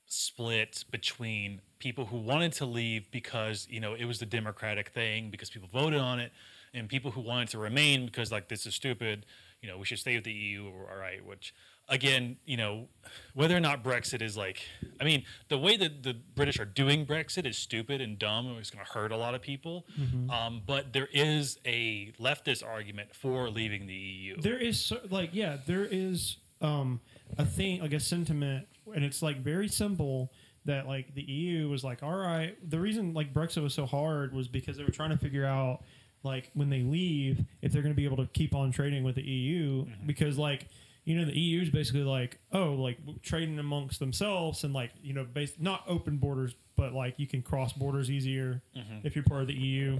split 0.06 0.84
between 0.90 1.60
people 1.78 2.06
who 2.06 2.16
wanted 2.16 2.52
to 2.54 2.64
leave 2.64 3.10
because 3.10 3.66
you 3.70 3.80
know 3.80 3.94
it 3.94 4.04
was 4.04 4.18
the 4.18 4.26
Democratic 4.26 4.90
thing 4.90 5.30
because 5.30 5.50
people 5.50 5.68
voted 5.72 6.00
on 6.00 6.20
it, 6.20 6.32
and 6.74 6.88
people 6.88 7.10
who 7.10 7.20
wanted 7.20 7.48
to 7.48 7.58
remain 7.58 8.06
because 8.06 8.30
like 8.30 8.48
this 8.48 8.66
is 8.66 8.74
stupid. 8.74 9.24
You 9.62 9.68
know, 9.68 9.78
we 9.78 9.86
should 9.86 9.98
stay 9.98 10.14
with 10.14 10.24
the 10.24 10.32
EU. 10.32 10.68
or 10.68 10.90
All 10.92 10.98
right, 10.98 11.24
which 11.24 11.54
again, 11.88 12.36
you 12.44 12.56
know, 12.56 12.88
whether 13.34 13.56
or 13.56 13.60
not 13.60 13.82
Brexit 13.82 14.20
is 14.22 14.36
like, 14.36 14.62
I 15.00 15.04
mean, 15.04 15.24
the 15.48 15.58
way 15.58 15.76
that 15.76 16.02
the 16.02 16.14
British 16.34 16.58
are 16.60 16.64
doing 16.64 17.06
Brexit 17.06 17.46
is 17.46 17.56
stupid 17.56 18.00
and 18.00 18.18
dumb, 18.18 18.46
and 18.48 18.58
it's 18.58 18.70
going 18.70 18.84
to 18.84 18.92
hurt 18.92 19.12
a 19.12 19.16
lot 19.16 19.34
of 19.34 19.40
people. 19.42 19.86
Um, 20.30 20.62
but 20.66 20.92
there 20.92 21.08
is 21.12 21.58
a 21.64 22.12
leftist 22.20 22.66
argument 22.66 23.14
for 23.14 23.48
leaving 23.48 23.86
the 23.86 23.94
EU. 23.94 24.40
there 24.40 24.58
is 24.58 24.80
so- 24.80 25.00
like 25.10 25.30
yeah 25.32 25.56
there 25.66 25.86
is 25.90 26.36
um 26.60 27.00
a 27.38 27.44
thing 27.44 27.80
like 27.80 27.92
a 27.92 28.00
sentiment 28.00 28.66
and 28.94 29.04
it's 29.04 29.22
like 29.22 29.38
very 29.42 29.68
simple 29.68 30.32
that 30.64 30.88
like 30.88 31.14
the 31.14 31.22
eu 31.22 31.68
was 31.68 31.84
like 31.84 32.02
all 32.02 32.16
right 32.16 32.56
the 32.68 32.80
reason 32.80 33.14
like 33.14 33.32
brexit 33.32 33.62
was 33.62 33.72
so 33.72 33.86
hard 33.86 34.34
was 34.34 34.48
because 34.48 34.76
they 34.76 34.82
were 34.82 34.90
trying 34.90 35.10
to 35.10 35.16
figure 35.16 35.44
out 35.46 35.84
like 36.24 36.50
when 36.54 36.68
they 36.68 36.80
leave 36.82 37.44
if 37.62 37.70
they're 37.72 37.80
going 37.82 37.94
to 37.94 37.96
be 37.96 38.04
able 38.04 38.16
to 38.16 38.26
keep 38.32 38.56
on 38.56 38.72
trading 38.72 39.04
with 39.04 39.14
the 39.14 39.22
eu 39.22 39.84
because 40.04 40.36
like 40.36 40.66
you 41.08 41.16
know 41.18 41.24
the 41.24 41.38
eu 41.38 41.62
is 41.62 41.70
basically 41.70 42.02
like 42.02 42.38
oh 42.52 42.72
like 42.74 42.98
trading 43.22 43.58
amongst 43.58 43.98
themselves 43.98 44.62
and 44.64 44.72
like 44.74 44.90
you 45.02 45.14
know 45.14 45.24
based 45.24 45.60
not 45.60 45.82
open 45.88 46.16
borders 46.18 46.54
but 46.76 46.92
like 46.92 47.14
you 47.18 47.26
can 47.26 47.40
cross 47.42 47.72
borders 47.72 48.10
easier 48.10 48.60
if 49.04 49.14
you're 49.16 49.24
part 49.24 49.40
of 49.40 49.48
the 49.48 49.54
eu 49.54 49.98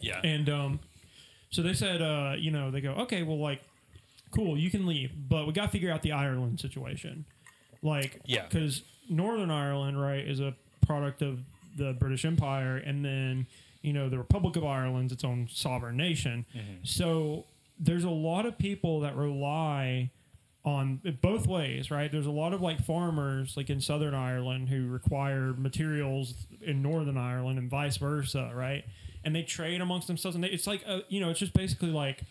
yeah, 0.00 0.20
and 0.24 0.48
um, 0.48 0.80
so 1.50 1.62
they 1.62 1.72
said, 1.74 2.02
uh, 2.02 2.34
you 2.38 2.50
know, 2.50 2.70
they 2.70 2.80
go, 2.80 2.90
okay, 3.04 3.22
well, 3.22 3.38
like, 3.38 3.62
cool, 4.34 4.58
you 4.58 4.70
can 4.70 4.84
leave, 4.86 5.10
but 5.28 5.46
we 5.46 5.52
got 5.52 5.66
to 5.66 5.68
figure 5.70 5.90
out 5.90 6.02
the 6.02 6.12
Ireland 6.12 6.60
situation. 6.60 7.24
Like, 7.82 8.20
Yeah. 8.26 8.44
because 8.46 8.82
Northern 9.08 9.50
Ireland, 9.50 10.00
right, 10.00 10.26
is 10.26 10.40
a 10.40 10.54
product 10.86 11.22
of 11.22 11.38
the 11.76 11.92
British 11.94 12.24
Empire, 12.24 12.76
and 12.78 13.04
then, 13.04 13.46
you 13.82 13.92
know, 13.92 14.08
the 14.08 14.18
Republic 14.18 14.56
of 14.56 14.64
Ireland's 14.64 15.12
its 15.12 15.24
own 15.24 15.48
sovereign 15.50 15.96
nation. 15.96 16.44
So 16.82 17.46
there's 17.78 18.04
a 18.04 18.10
lot 18.10 18.44
of 18.46 18.58
people 18.58 19.00
that 19.00 19.14
rely 19.16 20.10
on 20.66 21.00
both 21.22 21.46
ways, 21.46 21.90
right? 21.92 22.10
There's 22.10 22.26
a 22.26 22.30
lot 22.32 22.52
of 22.52 22.60
like 22.60 22.84
farmers, 22.84 23.56
like 23.56 23.70
in 23.70 23.80
Southern 23.80 24.14
Ireland, 24.14 24.68
who 24.68 24.88
require 24.88 25.54
materials 25.56 26.34
in 26.60 26.82
Northern 26.82 27.16
Ireland, 27.16 27.58
and 27.60 27.70
vice 27.70 27.96
versa, 27.98 28.50
right? 28.52 28.84
And 29.24 29.34
they 29.34 29.42
trade 29.44 29.80
amongst 29.80 30.08
themselves, 30.08 30.34
and 30.34 30.42
they, 30.42 30.48
it's 30.48 30.66
like 30.66 30.82
a, 30.84 31.02
you 31.08 31.20
know, 31.20 31.30
it's 31.30 31.38
just 31.38 31.52
basically 31.52 31.90
like 31.90 32.22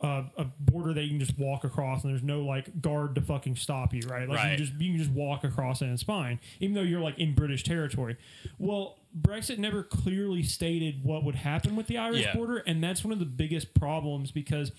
a, 0.00 0.24
a 0.38 0.44
border 0.58 0.92
that 0.94 1.02
you 1.04 1.10
can 1.10 1.20
just 1.20 1.38
walk 1.38 1.62
across, 1.62 2.02
and 2.02 2.12
there's 2.12 2.24
no 2.24 2.40
like 2.42 2.80
guard 2.82 3.14
to 3.14 3.20
fucking 3.20 3.54
stop 3.54 3.94
you, 3.94 4.02
right? 4.08 4.28
Like 4.28 4.38
you 4.50 4.56
just 4.56 4.72
you 4.80 4.90
can 4.92 4.98
just 4.98 5.12
walk 5.12 5.44
across 5.44 5.82
and 5.82 5.92
it's 5.92 6.02
fine, 6.02 6.40
even 6.58 6.74
though 6.74 6.82
you're 6.82 7.00
like 7.00 7.18
in 7.20 7.34
British 7.36 7.62
territory. 7.62 8.16
Well, 8.58 8.96
Brexit 9.16 9.58
never 9.58 9.84
clearly 9.84 10.42
stated 10.42 11.04
what 11.04 11.22
would 11.24 11.36
happen 11.36 11.76
with 11.76 11.86
the 11.86 11.98
Irish 11.98 12.22
Yeah. 12.24 12.34
border, 12.34 12.56
and 12.66 12.82
that's 12.82 13.04
one 13.04 13.12
of 13.12 13.20
the 13.20 13.24
biggest 13.24 13.72
problems 13.74 14.32
because 14.32 14.72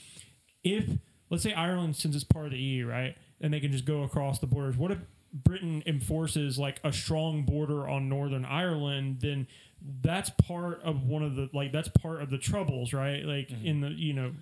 if 0.65 0.85
let's 1.31 1.41
say 1.41 1.53
Ireland 1.53 1.95
since 1.95 2.13
it's 2.15 2.23
part 2.23 2.45
of 2.45 2.51
the 2.51 2.59
EU, 2.59 2.85
right, 2.87 3.15
and 3.41 3.51
they 3.51 3.59
can 3.59 3.71
just 3.71 3.85
go 3.85 4.03
across 4.03 4.37
the 4.37 4.45
borders, 4.47 4.77
what 4.77 4.91
if 4.91 4.99
Britain 5.33 5.81
enforces 5.87 6.59
like 6.59 6.79
a 6.83 6.91
strong 6.93 7.43
border 7.43 7.87
on 7.89 8.07
Northern 8.09 8.45
Ireland, 8.45 9.17
then 9.21 9.47
that's 10.03 10.29
part 10.29 10.81
of 10.83 11.05
one 11.07 11.23
of 11.23 11.35
the 11.35 11.49
like 11.53 11.71
that's 11.71 11.87
part 11.87 12.21
of 12.21 12.29
the 12.29 12.37
troubles, 12.37 12.93
right? 12.93 13.23
Like 13.25 13.47
Mm-hmm. 13.47 13.65
in 13.65 13.81
the 13.81 13.89
you 13.89 14.13
know 14.13 14.33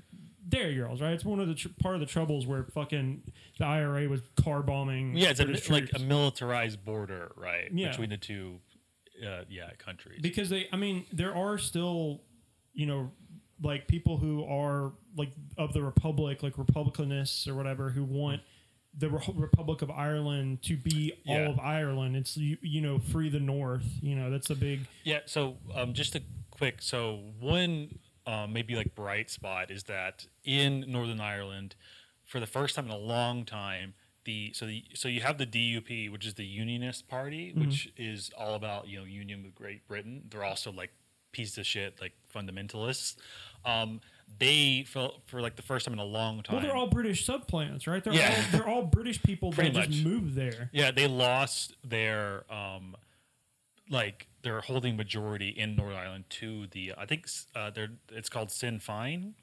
Derry 0.50 0.76
Girls, 0.76 1.00
right? 1.00 1.14
It's 1.14 1.24
one 1.24 1.40
of 1.40 1.48
the 1.48 1.54
tr- 1.54 1.68
part 1.80 1.94
of 1.94 2.00
the 2.02 2.08
troubles 2.08 2.48
where 2.48 2.64
fucking 2.74 3.22
the 3.60 3.66
IRA 3.66 4.10
was 4.10 4.22
car 4.44 4.64
bombing. 4.64 5.16
yeah, 5.16 5.30
it's 5.30 5.40
a, 5.40 5.72
like 5.72 5.92
a 5.96 6.00
militarized 6.00 6.84
border, 6.84 7.32
right, 7.38 7.70
Yeah. 7.72 7.90
between 7.90 8.10
the 8.10 8.18
two, 8.18 8.60
uh, 9.24 9.44
yeah, 9.48 9.70
countries. 9.78 10.20
because 10.24 10.50
they 10.50 10.68
i 10.74 10.76
mean 10.76 11.06
there 11.14 11.36
are 11.36 11.58
still 11.60 12.22
you 12.74 12.88
know 12.88 13.12
like 13.62 13.88
people 13.88 14.18
who 14.18 14.44
are 14.46 14.94
like 15.18 15.32
of 15.58 15.74
the 15.74 15.82
republic 15.82 16.42
like 16.44 16.54
republicanists 16.56 17.48
or 17.48 17.56
whatever 17.56 17.90
who 17.90 18.04
want 18.04 18.42
the 18.98 19.10
Re- 19.10 19.22
republic 19.36 19.82
of 19.82 19.92
ireland 19.92 20.62
to 20.64 20.76
be 20.78 21.14
Yeah. 21.26 21.46
all 21.46 21.52
of 21.52 21.60
ireland 21.60 22.16
it's 22.16 22.36
you, 22.38 22.58
you 22.62 22.82
know 22.82 23.00
free 23.00 23.30
the 23.30 23.40
north 23.40 23.86
you 24.02 24.16
know 24.16 24.30
that's 24.32 24.50
a 24.50 24.56
big 24.56 24.82
Yeah. 25.04 25.20
So 25.26 25.58
um, 25.76 25.94
just 25.94 26.16
a 26.16 26.22
quick. 26.52 26.82
So 26.82 27.20
one 27.40 28.00
um, 28.28 28.52
maybe 28.54 28.76
like 28.76 28.96
bright 28.96 29.30
spot 29.30 29.72
is 29.72 29.84
that 29.86 30.26
in 30.44 30.84
Northern 30.88 31.20
Ireland, 31.22 31.76
for 32.26 32.40
the 32.40 32.46
first 32.48 32.76
time 32.76 32.86
in 32.86 32.92
a 32.92 32.98
long 32.98 33.44
time, 33.46 33.94
the 34.26 34.52
so 34.54 34.66
the 34.68 34.84
so 34.94 35.08
you 35.08 35.22
have 35.22 35.38
the 35.38 35.46
DUP, 35.48 36.12
which 36.12 36.26
is 36.28 36.34
the 36.36 36.46
Unionist 36.46 37.08
Party, 37.08 37.54
which 37.56 37.92
is 37.98 38.30
all 38.38 38.54
about 38.56 38.88
you 38.88 39.00
know 39.00 39.06
union 39.06 39.44
with 39.44 39.56
Great 39.56 39.88
Britain. 39.88 40.24
They're 40.30 40.44
also 40.44 40.72
like 40.72 40.92
piece 41.32 41.58
of 41.58 41.66
shit, 41.66 42.00
like 42.02 42.14
fundamentalists. 42.36 43.16
Um, 43.66 44.02
they 44.40 44.84
for 44.88 45.12
for 45.26 45.42
like 45.42 45.56
the 45.58 45.62
first 45.62 45.86
time 45.86 45.94
in 45.94 46.00
a 46.00 46.04
long 46.06 46.42
time. 46.44 46.56
well 46.58 46.64
they're 46.66 46.76
all 46.76 46.88
british 46.88 47.26
subplants 47.28 47.88
right 47.88 48.04
they're 48.04 48.14
Yeah. 48.14 48.34
all 48.38 48.44
they're 48.60 48.68
all 48.70 48.84
british 48.84 49.22
people 49.22 49.50
that 49.52 49.56
Pretty 49.74 49.88
just 49.92 50.06
moved 50.06 50.36
there 50.36 50.70
Yeah, 50.72 50.92
they 50.92 51.08
lost 51.08 51.76
their 51.84 52.44
um, 52.54 52.96
like 53.90 54.28
their 54.44 54.62
holding 54.62 54.96
majority 54.96 55.50
in 55.50 55.76
Northern 55.76 55.98
Ireland 55.98 56.26
to 56.30 56.68
the 56.68 56.94
I 56.98 57.06
think 57.06 57.28
uh, 57.56 57.72
they're 57.72 57.90
it's 58.12 58.30
called 58.30 58.52
Sinn 58.52 58.80
Fein. 58.80 59.34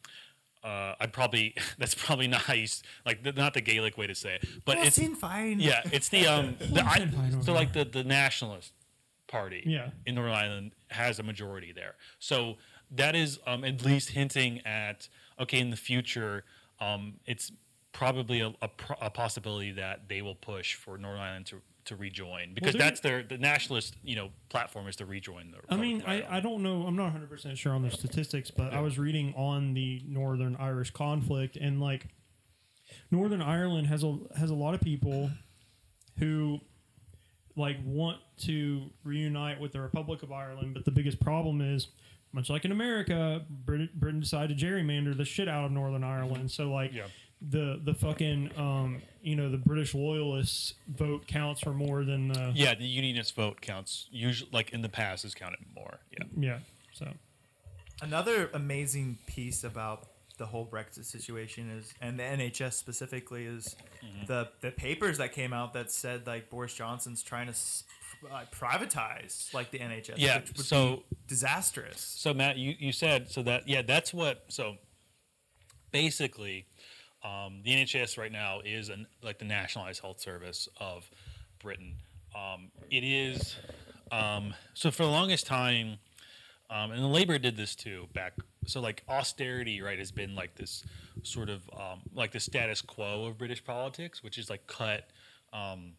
Uh, 0.64 0.94
I'd 0.98 1.12
probably 1.12 1.54
that's 1.78 1.94
probably 1.94 2.28
not 2.28 2.42
how 2.42 2.54
you 2.54 2.66
like 3.04 3.22
the, 3.22 3.32
not 3.32 3.54
the 3.54 3.60
Gaelic 3.60 3.98
way 3.98 4.06
to 4.06 4.14
say 4.14 4.36
it, 4.36 4.48
but 4.64 4.78
Well, 4.78 4.86
it's 4.86 4.96
seen 4.96 5.14
fine. 5.14 5.60
yeah, 5.60 5.82
it's 5.92 6.08
the 6.08 6.26
um 6.26 6.56
the, 6.72 6.82
I, 6.84 6.98
Sinn 6.98 7.10
Féin 7.10 7.44
so 7.44 7.52
like 7.52 7.72
the 7.72 7.84
the 7.84 8.04
nationalist 8.04 8.72
party 9.26 9.62
Yeah. 9.66 9.90
in 10.06 10.14
Northern 10.14 10.32
Ireland 10.34 10.72
has 10.90 11.18
a 11.18 11.22
majority 11.24 11.72
there. 11.72 11.96
So 12.20 12.56
that 12.90 13.14
is 13.14 13.38
um, 13.46 13.64
at 13.64 13.84
least 13.84 14.10
hinting 14.10 14.60
at 14.66 15.08
okay 15.40 15.58
in 15.60 15.70
the 15.70 15.76
future 15.76 16.44
um, 16.80 17.14
it's 17.26 17.50
probably 17.92 18.40
a, 18.40 18.52
a, 18.60 18.68
pro- 18.68 18.96
a 19.00 19.08
possibility 19.10 19.72
that 19.72 20.08
they 20.08 20.20
will 20.20 20.34
push 20.34 20.74
for 20.74 20.98
Northern 20.98 21.20
Ireland 21.20 21.46
to, 21.46 21.62
to 21.86 21.96
rejoin 21.96 22.52
because 22.54 22.72
they're- 22.74 22.80
that's 22.82 23.00
their 23.00 23.22
the 23.22 23.38
nationalist 23.38 23.96
you 24.02 24.14
know 24.16 24.28
platform 24.50 24.86
is 24.86 24.96
to 24.96 25.06
rejoin 25.06 25.50
the. 25.52 25.58
I 25.74 25.76
mean, 25.78 26.02
I, 26.06 26.36
I 26.36 26.40
don't 26.40 26.62
know. 26.62 26.82
I'm 26.86 26.94
not 26.96 27.04
100 27.04 27.30
percent 27.30 27.56
sure 27.56 27.72
on 27.72 27.82
the 27.82 27.90
statistics, 27.90 28.50
but 28.50 28.74
I 28.74 28.80
was 28.82 28.98
reading 28.98 29.32
on 29.34 29.72
the 29.74 30.02
Northern 30.06 30.56
Irish 30.56 30.90
conflict, 30.90 31.56
and 31.56 31.80
like 31.80 32.08
Northern 33.10 33.40
Ireland 33.40 33.86
has 33.86 34.04
a 34.04 34.18
has 34.38 34.50
a 34.50 34.54
lot 34.54 34.74
of 34.74 34.80
people 34.82 35.30
who 36.18 36.60
like 37.56 37.78
want 37.84 38.18
to 38.40 38.90
reunite 39.04 39.58
with 39.60 39.72
the 39.72 39.80
Republic 39.80 40.22
of 40.22 40.30
Ireland, 40.32 40.74
but 40.74 40.84
the 40.84 40.90
biggest 40.90 41.18
problem 41.20 41.60
is, 41.62 41.88
much 42.36 42.48
like 42.48 42.64
in 42.64 42.70
America, 42.70 43.44
Britain, 43.50 43.88
Britain 43.94 44.20
decided 44.20 44.56
to 44.56 44.64
gerrymander 44.64 45.16
the 45.16 45.24
shit 45.24 45.48
out 45.48 45.64
of 45.64 45.72
Northern 45.72 46.04
Ireland. 46.04 46.50
So 46.50 46.70
like. 46.70 46.92
Yeah. 46.92 47.06
The 47.50 47.78
the 47.84 47.92
fucking 47.92 48.50
um 48.56 49.02
you 49.22 49.36
know 49.36 49.50
the 49.50 49.58
British 49.58 49.94
loyalists 49.94 50.72
vote 50.88 51.26
counts 51.26 51.60
for 51.60 51.74
more 51.74 52.02
than 52.02 52.28
the 52.28 52.50
yeah, 52.54 52.74
the 52.74 52.86
unionist 52.86 53.36
vote 53.36 53.60
counts 53.60 54.08
usually 54.10 54.48
like 54.54 54.70
in 54.70 54.80
the 54.80 54.88
past 54.88 55.22
has 55.22 55.34
counted 55.34 55.60
more. 55.74 55.98
Yeah. 56.12 56.24
yeah 56.34 56.58
so 56.94 57.08
Another 58.00 58.50
amazing 58.54 59.18
piece 59.26 59.64
about 59.64 60.08
the 60.38 60.46
whole 60.46 60.66
Brexit 60.66 61.04
situation 61.04 61.70
is, 61.70 61.92
and 62.00 62.18
the 62.18 62.22
NHS 62.24 62.74
specifically, 62.74 63.46
is 63.46 63.74
Mm-hmm. 64.04 64.26
the 64.26 64.48
the 64.60 64.70
papers 64.70 65.18
that 65.18 65.32
came 65.32 65.52
out 65.52 65.72
that 65.72 65.90
said 65.90 66.26
like 66.26 66.48
Boris 66.50 66.72
Johnson's 66.74 67.22
trying 67.22 67.46
to 67.48 67.54
uh, 68.32 68.44
privatize 68.54 69.52
like 69.52 69.70
the 69.72 69.78
NHS. 69.80 70.14
Yeah, 70.18 70.38
which 70.40 70.48
would 70.56 70.66
so- 70.66 70.96
be 71.10 71.16
disastrous. 71.26 72.00
So 72.00 72.32
Matt, 72.34 72.56
you, 72.56 72.74
you 72.78 72.92
said 72.92 73.28
so 73.30 73.42
that 73.42 73.68
yeah, 73.68 73.82
that's 73.82 74.14
what 74.14 74.44
so 74.48 74.76
basically 75.92 76.66
um, 77.24 77.60
the 77.64 77.70
NHS 77.72 78.18
right 78.18 78.30
now 78.32 78.60
is 78.64 78.88
an, 78.88 79.06
like 79.22 79.38
the 79.38 79.44
nationalized 79.44 80.00
health 80.02 80.20
service 80.20 80.68
of 80.78 81.08
Britain. 81.60 81.94
Um, 82.34 82.70
it 82.90 83.02
is 83.02 83.56
um, 84.12 84.54
so 84.74 84.90
for 84.90 85.02
the 85.04 85.10
longest 85.10 85.46
time, 85.46 85.96
um, 86.70 86.90
and 86.90 87.02
the 87.02 87.06
Labor 87.08 87.38
did 87.38 87.56
this 87.56 87.74
too 87.74 88.06
back. 88.12 88.34
So 88.66 88.80
like 88.80 89.02
austerity, 89.08 89.80
right, 89.82 89.98
has 89.98 90.10
been 90.10 90.34
like 90.34 90.54
this 90.56 90.84
sort 91.22 91.48
of 91.48 91.62
um, 91.72 92.00
like 92.14 92.32
the 92.32 92.40
status 92.40 92.80
quo 92.82 93.26
of 93.26 93.38
British 93.38 93.64
politics, 93.64 94.22
which 94.22 94.38
is 94.38 94.50
like 94.50 94.66
cut 94.66 95.08
um, 95.52 95.92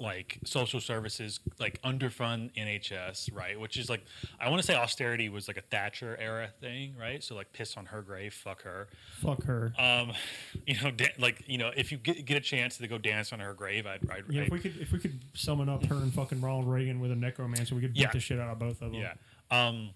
like 0.00 0.38
social 0.46 0.80
services, 0.80 1.40
like 1.58 1.80
underfund 1.82 2.50
NHS, 2.56 3.34
right? 3.36 3.60
Which 3.60 3.76
is 3.76 3.90
like 3.90 4.02
I 4.40 4.48
want 4.48 4.60
to 4.62 4.66
say 4.66 4.74
austerity 4.74 5.28
was 5.28 5.46
like 5.46 5.58
a 5.58 5.62
Thatcher 5.62 6.16
era 6.18 6.48
thing, 6.60 6.94
right? 6.98 7.22
So 7.22 7.34
like 7.34 7.52
piss 7.52 7.76
on 7.76 7.84
her 7.86 8.00
grave, 8.00 8.32
fuck 8.32 8.62
her. 8.62 8.88
fuck 9.20 9.42
her 9.44 9.74
Um, 9.78 10.12
you 10.66 10.80
know, 10.82 10.90
da- 10.90 11.12
like 11.18 11.44
you 11.46 11.58
know, 11.58 11.70
if 11.76 11.92
you 11.92 11.98
get, 11.98 12.24
get 12.24 12.36
a 12.38 12.40
chance 12.40 12.78
to 12.78 12.88
go 12.88 12.96
dance 12.98 13.30
on 13.32 13.40
her 13.40 13.52
grave, 13.52 13.86
I'd, 13.86 14.00
I'd, 14.10 14.24
Yeah, 14.30 14.40
if 14.42 14.46
I'd 14.46 14.52
we 14.52 14.58
could 14.60 14.76
if 14.78 14.90
we 14.90 14.98
could 14.98 15.20
summon 15.34 15.68
up 15.68 15.84
her 15.86 15.96
and 15.96 16.12
fucking 16.12 16.40
Ronald 16.40 16.66
Reagan 16.66 16.98
with 16.98 17.12
a 17.12 17.16
necromancer, 17.16 17.74
we 17.74 17.82
could 17.82 17.92
beat 17.92 18.00
Yeah. 18.00 18.10
the 18.10 18.20
shit 18.20 18.40
out 18.40 18.48
of 18.50 18.58
both 18.58 18.80
of 18.82 18.92
them. 18.92 18.94
Yeah. 18.94 19.12
Um, 19.50 19.90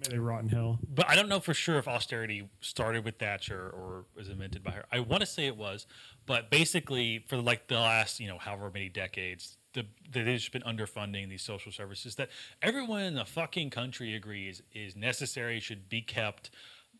May 0.00 0.12
they 0.12 0.18
rot 0.18 0.42
in 0.42 0.48
hell. 0.48 0.78
but 0.94 1.08
I 1.08 1.16
don't 1.16 1.28
know 1.28 1.40
for 1.40 1.54
sure 1.54 1.78
if 1.78 1.88
austerity 1.88 2.48
started 2.60 3.04
with 3.04 3.18
Thatcher 3.18 3.70
or 3.70 4.04
was 4.14 4.28
invented 4.28 4.62
by 4.62 4.70
her. 4.70 4.84
I 4.92 5.00
want 5.00 5.20
to 5.22 5.26
say 5.26 5.46
it 5.46 5.56
was, 5.56 5.86
but 6.24 6.50
basically 6.50 7.24
for 7.26 7.36
like 7.38 7.66
the 7.66 7.74
last 7.76 8.20
you 8.20 8.28
know 8.28 8.38
however 8.38 8.70
many 8.72 8.88
decades, 8.88 9.56
the 9.72 9.86
they've 10.10 10.24
just 10.24 10.52
been 10.52 10.62
underfunding 10.62 11.28
these 11.28 11.42
social 11.42 11.72
services 11.72 12.14
that 12.14 12.28
everyone 12.62 13.02
in 13.02 13.14
the 13.14 13.24
fucking 13.24 13.70
country 13.70 14.14
agrees 14.14 14.62
is 14.72 14.94
necessary, 14.94 15.58
should 15.58 15.88
be 15.88 16.00
kept. 16.00 16.50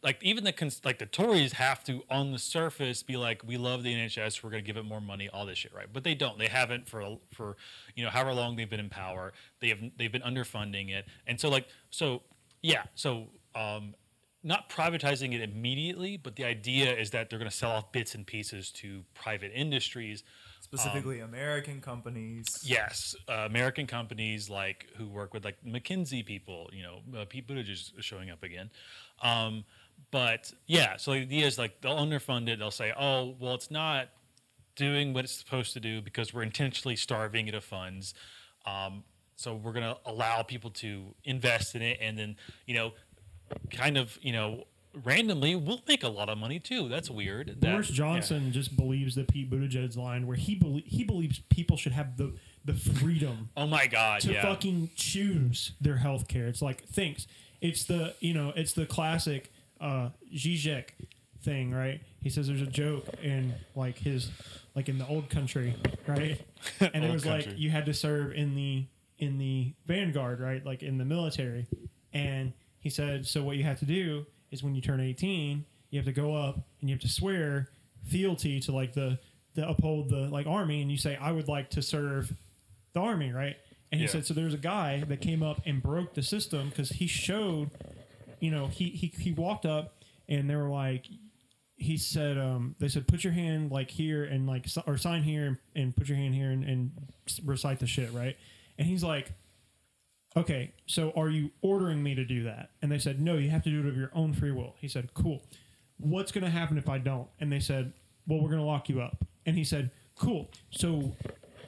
Like 0.02 0.22
even 0.22 0.44
the 0.44 0.52
cons- 0.52 0.80
like 0.84 0.98
the 0.98 1.06
Tories 1.06 1.54
have 1.54 1.82
to 1.84 2.02
on 2.11 2.32
the 2.32 2.38
surface 2.38 3.02
be 3.02 3.16
like 3.16 3.42
we 3.44 3.56
love 3.56 3.82
the 3.82 3.92
NHS, 3.92 4.42
we're 4.42 4.50
going 4.50 4.62
to 4.62 4.66
give 4.66 4.76
it 4.76 4.84
more 4.84 5.00
money, 5.00 5.28
all 5.28 5.44
this 5.44 5.58
shit, 5.58 5.74
right? 5.74 5.88
But 5.92 6.04
they 6.04 6.14
don't. 6.14 6.38
They 6.38 6.48
haven't 6.48 6.88
for 6.88 7.18
for 7.32 7.56
you 7.94 8.04
know 8.04 8.11
however 8.11 8.32
long 8.32 8.56
they've 8.56 8.70
been 8.70 8.80
in 8.80 8.90
power. 8.90 9.32
They 9.61 9.68
have 9.70 9.78
they've 9.96 10.12
been 10.12 10.22
underfunding 10.22 10.90
it, 10.90 11.06
and 11.26 11.40
so 11.40 11.48
like 11.48 11.66
so 11.90 12.22
yeah, 12.62 12.84
so 12.94 13.28
um, 13.54 13.94
not 14.42 14.70
privatizing 14.70 15.34
it 15.34 15.42
immediately, 15.42 16.16
but 16.16 16.37
the 16.37 16.44
idea 16.44 16.94
is 16.94 17.11
that 17.11 17.28
they're 17.28 17.38
going 17.38 17.50
to 17.50 17.56
sell 17.56 17.72
off 17.72 17.92
bits 17.92 18.14
and 18.14 18.26
pieces 18.26 18.70
to 18.70 19.04
private 19.14 19.52
industries. 19.54 20.22
Specifically, 20.61 21.20
American 21.20 21.80
companies. 21.80 22.62
Yes, 22.64 23.14
uh, 23.28 23.46
American 23.46 23.87
companies 23.87 24.48
like 24.50 24.87
who 24.96 25.08
work 25.08 25.34
with 25.34 25.44
like 25.44 25.56
McKinsey 25.66 26.24
people. 26.24 26.70
You 26.72 26.82
know, 26.82 27.20
uh, 27.20 27.24
Pete 27.28 27.48
Buttigieg 27.48 27.70
is 27.70 27.92
showing 28.00 28.30
up 28.30 28.42
again. 28.42 28.70
Um, 29.22 29.64
but 30.11 30.52
yeah, 30.66 30.96
so 30.96 31.12
the 31.12 31.18
idea 31.20 31.46
is 31.46 31.58
like 31.58 31.80
they'll 31.80 31.96
underfund 31.96 32.48
it. 32.48 32.58
They'll 32.58 32.70
say, 32.70 32.92
oh, 32.98 33.34
well, 33.38 33.54
it's 33.54 33.70
not 33.70 34.08
doing 34.76 35.12
what 35.12 35.24
it's 35.24 35.32
supposed 35.34 35.72
to 35.74 35.80
do 35.80 36.00
because 36.00 36.32
we're 36.32 36.42
intentionally 36.42 36.96
starving 36.96 37.48
it 37.48 37.54
of 37.54 37.64
funds. 37.64 38.14
Um, 38.64 39.02
so 39.37 39.54
we're 39.54 39.72
going 39.72 39.84
to 39.84 39.96
allow 40.06 40.42
people 40.42 40.70
to 40.70 41.14
invest 41.24 41.74
in 41.74 41.82
it, 41.82 41.98
and 42.00 42.18
then 42.18 42.37
you 42.66 42.74
know, 42.74 42.92
kind 43.70 43.96
of 43.96 44.18
you 44.22 44.32
know, 44.32 44.64
randomly 45.04 45.54
we'll 45.54 45.80
make 45.87 46.02
a 46.02 46.08
lot 46.08 46.28
of 46.28 46.38
money 46.38 46.58
too. 46.58 46.88
That's 46.88 47.11
weird. 47.11 47.48
That- 47.48 47.61
Boris 47.61 47.90
yeah. 47.90 47.96
Johnson 47.96 48.52
just 48.52 48.76
believes 48.76 49.14
that 49.16 49.28
Pete 49.28 49.50
Buttigieg's 49.50 49.96
line 49.96 50.26
where 50.26 50.37
he 50.37 50.54
belie- 50.54 50.84
he 50.87 51.04
believes 51.04 51.40
people 51.50 51.76
should 51.76 51.92
have 51.92 52.16
the 52.16 52.34
the 52.64 52.74
freedom 52.74 53.48
Oh 53.56 53.66
my 53.66 53.87
God! 53.87 54.20
to 54.22 54.32
yeah. 54.32 54.42
fucking 54.42 54.90
choose 54.96 55.72
their 55.80 55.96
health 55.96 56.28
care. 56.28 56.46
It's 56.48 56.61
like 56.62 56.84
thanks. 56.84 57.26
It's 57.61 57.84
the 57.84 58.14
you 58.20 58.34
know 58.34 58.52
it's 58.56 58.72
the 58.72 58.87
classic 58.87 59.52
uh 59.80 60.10
Zizek 60.34 60.90
thing, 61.42 61.72
right? 61.72 62.00
He 62.22 62.30
says 62.30 62.48
there's 62.48 62.62
a 62.62 62.66
joke 62.66 63.04
in 63.22 63.54
like 63.74 63.98
his 63.98 64.30
like 64.74 64.88
in 64.88 64.98
the 64.98 65.06
old 65.06 65.30
country, 65.30 65.74
right? 66.06 66.40
And 66.80 67.04
it 67.04 67.10
was 67.12 67.24
country. 67.24 67.50
like 67.52 67.58
you 67.58 67.70
had 67.70 67.86
to 67.86 67.94
serve 67.94 68.32
in 68.32 68.54
the 68.54 68.84
in 69.18 69.38
the 69.38 69.72
vanguard, 69.86 70.40
right? 70.40 70.64
Like 70.64 70.82
in 70.82 70.98
the 70.98 71.04
military. 71.04 71.66
And 72.12 72.52
he 72.80 72.90
said 72.90 73.26
so 73.26 73.42
what 73.42 73.56
you 73.56 73.64
have 73.64 73.78
to 73.80 73.84
do 73.84 74.26
is 74.50 74.62
when 74.62 74.74
you 74.74 74.80
turn 74.80 75.00
18, 75.00 75.64
you 75.90 75.98
have 75.98 76.06
to 76.06 76.12
go 76.12 76.34
up 76.34 76.56
and 76.80 76.88
you 76.88 76.94
have 76.94 77.02
to 77.02 77.08
swear 77.08 77.68
fealty 78.04 78.60
to 78.60 78.72
like 78.72 78.94
the 78.94 79.18
the 79.54 79.68
uphold 79.68 80.08
the 80.08 80.28
like 80.28 80.46
army 80.46 80.82
and 80.82 80.90
you 80.90 80.96
say 80.98 81.16
I 81.20 81.32
would 81.32 81.48
like 81.48 81.70
to 81.70 81.82
serve 81.82 82.32
the 82.94 83.00
army, 83.00 83.32
right? 83.32 83.56
And 83.90 84.00
he 84.00 84.06
Yeah. 84.06 84.12
said, 84.12 84.26
so 84.26 84.34
there's 84.34 84.54
a 84.54 84.58
guy 84.58 85.02
that 85.08 85.20
came 85.20 85.42
up 85.42 85.62
and 85.64 85.82
broke 85.82 86.14
the 86.14 86.22
system 86.22 86.68
because 86.68 86.90
he 86.90 87.06
showed, 87.06 87.70
you 88.40 88.51
know, 88.51 88.66
he, 88.66 88.90
he 88.90 89.07
he 89.09 89.33
walked 89.33 89.66
up 89.66 90.03
and 90.29 90.48
they 90.48 90.57
were 90.57 90.68
like, 90.68 91.07
he 91.77 91.96
said, 91.96 92.38
um, 92.38 92.74
they 92.79 92.88
said, 92.88 93.07
put 93.07 93.24
your 93.24 93.33
hand 93.33 93.70
like 93.70 93.90
here 93.90 94.24
and 94.24 94.46
like 94.46 94.66
or 94.87 94.96
sign 94.96 95.22
here 95.22 95.46
and, 95.46 95.57
and 95.74 95.96
put 95.96 96.09
your 96.09 96.18
hand 96.18 96.35
here 96.35 96.51
and, 96.51 96.64
and 96.64 96.90
recite 97.44 97.79
the 97.79 97.87
shit, 97.87 98.12
right? 98.12 98.37
And 98.79 98.87
he's 98.87 99.05
like, 99.05 99.33
okay, 100.37 100.72
so 100.87 101.12
are 101.16 101.31
you 101.31 101.51
ordering 101.62 102.03
me 102.03 102.14
to 102.14 102.24
do 102.24 102.44
that? 102.44 102.70
And 102.83 102.92
they 102.92 102.98
said, 102.98 103.20
no, 103.20 103.37
you 103.37 103.51
have 103.51 103.62
to 103.64 103.70
do 103.70 103.81
it 103.81 103.87
of 103.87 103.96
your 103.96 104.11
own 104.14 104.33
free 104.35 104.53
will. 104.53 104.74
He 104.81 104.88
said, 104.88 105.14
cool. 105.14 105.42
What's 105.98 106.31
going 106.33 106.44
to 106.44 106.51
happen 106.51 106.79
if 106.79 106.88
I 106.88 106.98
don't? 106.98 107.29
And 107.40 107.51
they 107.51 107.61
said, 107.61 107.92
well, 108.27 108.40
we're 108.40 108.51
going 108.51 108.61
to 108.61 108.66
lock 108.66 108.88
you 108.88 109.01
up. 109.01 109.24
And 109.46 109.57
he 109.57 109.64
said, 109.64 109.90
cool. 110.16 110.51
So 110.70 111.16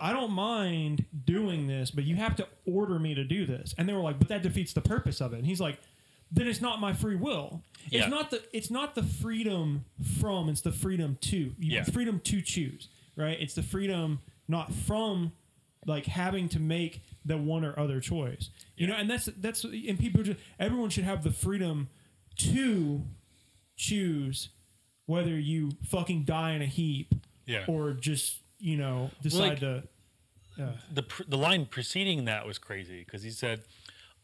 I 0.01 0.13
don't 0.13 0.31
mind 0.31 1.05
doing 1.25 1.67
this, 1.67 1.91
but 1.91 2.05
you 2.05 2.17
have 2.17 2.37
to 2.37 2.47
order 2.67 2.99
me 2.99 3.15
to 3.15 3.25
do 3.25 3.47
this. 3.47 3.75
And 3.77 3.89
they 3.89 3.93
were 3.93 4.01
like, 4.01 4.19
but 4.19 4.29
that 4.29 4.43
defeats 4.43 4.73
the 4.73 4.81
purpose 4.81 5.21
of 5.21 5.33
it. 5.33 5.39
And 5.39 5.47
he's 5.47 5.61
like, 5.61 5.79
then 6.33 6.47
it's 6.47 6.61
not 6.61 6.81
my 6.81 6.93
free 6.93 7.16
will. 7.16 7.62
Yeah. 7.88 8.03
It's 8.03 8.11
not 8.11 8.31
the 8.31 8.43
it's 8.53 8.71
not 8.71 8.95
the 8.95 9.03
freedom 9.03 9.85
from, 10.21 10.49
it's 10.49 10.61
the 10.61 10.73
freedom 10.73 11.19
to. 11.23 11.37
You 11.37 11.55
Yeah. 11.59 11.85
freedom 11.85 12.21
to 12.21 12.40
choose, 12.43 12.88
right? 13.16 13.37
It's 13.40 13.55
the 13.55 13.62
freedom 13.62 14.21
not 14.49 14.73
from 14.73 15.33
like 15.87 16.07
having 16.07 16.49
to 16.51 16.61
make 16.61 17.03
the 17.25 17.38
one 17.38 17.64
or 17.64 17.79
other 17.79 18.01
choice. 18.01 18.51
You 18.77 18.87
know, 18.87 18.95
and 18.95 19.09
that's 19.11 19.27
that's 19.38 19.64
and 19.64 19.99
people 19.99 20.23
just 20.23 20.38
everyone 20.59 20.90
should 20.90 21.05
have 21.05 21.23
the 21.25 21.33
freedom 21.33 21.88
to 22.38 23.03
choose 23.77 24.51
whether 25.07 25.38
you 25.38 25.73
fucking 25.88 26.25
die 26.25 26.53
in 26.53 26.62
a 26.62 26.66
heap 26.66 27.14
Yeah. 27.47 27.64
or 27.66 27.93
just, 27.95 28.38
you 28.59 28.77
know, 28.77 29.11
decide 29.23 29.49
like- 29.49 29.61
to 29.61 29.88
uh, 30.61 30.73
the 30.93 31.03
pr- 31.03 31.23
the 31.27 31.38
line 31.38 31.64
preceding 31.64 32.27
that 32.27 32.45
was 32.47 32.59
crazy 32.59 33.01
because 33.05 33.23
he 33.23 33.31
said 33.31 33.62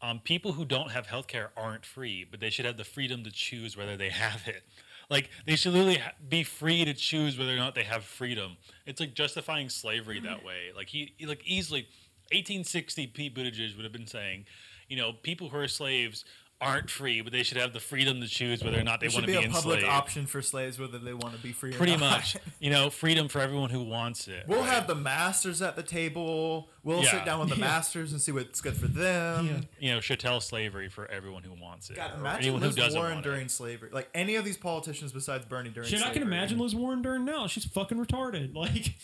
um, 0.01 0.19
people 0.19 0.53
who 0.53 0.65
don't 0.65 0.91
have 0.91 1.07
health 1.07 1.27
care 1.27 1.51
aren't 1.57 1.85
free, 1.85 2.25
but 2.29 2.39
they 2.39 2.49
should 2.49 2.65
have 2.65 2.77
the 2.77 2.83
freedom 2.83 3.23
to 3.23 3.31
choose 3.31 3.75
whether 3.75 3.97
they 3.97 4.09
have 4.25 4.47
it. 4.47 4.63
Like 5.09 5.29
they 5.45 5.55
should 5.55 5.73
literally 5.73 5.99
ha- 5.99 6.11
be 6.27 6.43
free 6.43 6.83
to 6.85 6.93
choose 6.93 7.37
whether 7.37 7.53
or 7.53 7.57
not 7.57 7.75
they 7.75 7.83
have 7.83 8.03
freedom. 8.03 8.57
It's 8.85 8.99
like 8.99 9.13
justifying 9.13 9.69
slavery 9.69 10.19
that 10.19 10.43
way. 10.43 10.71
Like 10.75 10.87
he, 10.89 11.13
he- 11.17 11.25
like 11.25 11.41
easily, 11.45 11.87
1860 12.31 13.07
Pete 13.07 13.33
Buttigieg 13.35 13.75
would 13.77 13.85
have 13.85 13.93
been 13.93 14.07
saying, 14.07 14.45
you 14.89 14.97
know, 14.97 15.13
people 15.13 15.49
who 15.49 15.57
are 15.57 15.67
slaves 15.67 16.25
aren't 16.59 16.89
free, 16.89 17.21
but 17.21 17.31
they 17.31 17.43
should 17.43 17.57
have 17.57 17.71
the 17.71 17.79
freedom 17.79 18.19
to 18.19 18.27
choose 18.27 18.63
whether 18.63 18.79
or 18.79 18.83
not 18.83 18.99
they 18.99 19.07
There 19.07 19.15
want 19.15 19.27
to 19.27 19.31
be 19.31 19.37
be 19.39 19.45
a 19.45 19.49
public 19.49 19.83
option 19.83 20.25
for 20.25 20.41
slaves 20.41 20.79
whether 20.79 20.97
they 20.97 21.13
want 21.13 21.35
to 21.35 21.41
be 21.41 21.51
free 21.51 21.69
or 21.71 21.73
Pretty 21.77 21.91
not. 21.91 21.99
much, 21.99 22.37
you 22.59 22.71
know, 22.71 22.89
freedom 22.89 23.27
for 23.27 23.39
everyone 23.39 23.69
who 23.69 23.83
wants 23.83 24.27
it. 24.27 24.45
We'll 24.47 24.61
right? 24.61 24.69
have 24.69 24.87
the 24.87 24.95
masters 24.95 25.61
at 25.61 25.75
the 25.75 25.83
table. 25.83 26.69
We'll 26.83 27.03
Yeah. 27.03 27.11
sit 27.11 27.25
down 27.25 27.41
with 27.41 27.49
the 27.49 27.55
Yeah. 27.59 27.61
masters 27.65 28.11
and 28.11 28.19
see 28.19 28.31
what's 28.31 28.59
good 28.61 28.75
for 28.75 28.87
them. 28.87 29.45
Yeah. 29.47 29.59
you 29.89 29.93
know, 29.93 30.01
chattel 30.01 30.39
slavery 30.41 30.89
for 30.89 31.05
everyone 31.11 31.43
who 31.43 31.53
wants 31.61 31.91
it. 31.91 31.95
God, 31.97 32.13
or 32.15 32.19
imagine 32.21 32.41
anyone 32.43 32.61
who 32.61 32.67
Liz 32.69 32.75
doesn't 32.75 32.99
Warren 32.99 33.21
during 33.21 33.41
it. 33.45 33.51
slavery. 33.51 33.89
Like 33.91 34.09
any 34.15 34.35
of 34.35 34.43
these 34.43 34.57
politicians 34.57 35.11
besides 35.11 35.45
Bernie 35.45 35.69
during 35.69 35.87
Shit, 35.89 36.01
I 36.01 36.09
can 36.11 36.23
imagine 36.23 36.57
Liz 36.57 36.73
Warren 36.73 37.03
during 37.03 37.23
now. 37.23 37.45
She's 37.47 37.65
fucking 37.65 37.97
retarded. 38.03 38.53
Like, 38.55 38.95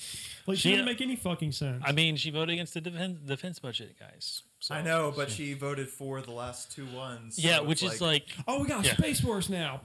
like 0.48 0.58
she 0.58 0.62
She- 0.64 0.72
doesn't 0.72 0.86
make 0.86 1.02
any 1.02 1.16
fucking 1.16 1.52
sense. 1.52 1.84
I 1.86 1.92
mean, 1.92 2.16
she 2.16 2.30
voted 2.32 2.54
against 2.54 2.74
the 2.74 2.82
defense, 2.82 3.20
defense 3.26 3.60
budget, 3.60 3.96
guys. 4.00 4.44
So- 4.60 4.76
I 4.76 4.82
know, 4.82 5.14
but 5.16 5.30
she 5.32 5.54
voted 5.54 5.90
for 5.90 6.22
the 6.22 6.32
last 6.32 6.72
two 6.72 6.86
ones. 6.88 7.38
Yeah, 7.38 7.58
so 7.58 7.64
which 7.66 7.84
it's 7.84 7.96
is 7.96 8.02
like, 8.02 8.28
oh, 8.48 8.62
we 8.62 8.68
got 8.68 8.86
Yeah. 8.86 8.96
Space 8.96 9.20
Force 9.22 9.50
now. 9.50 9.82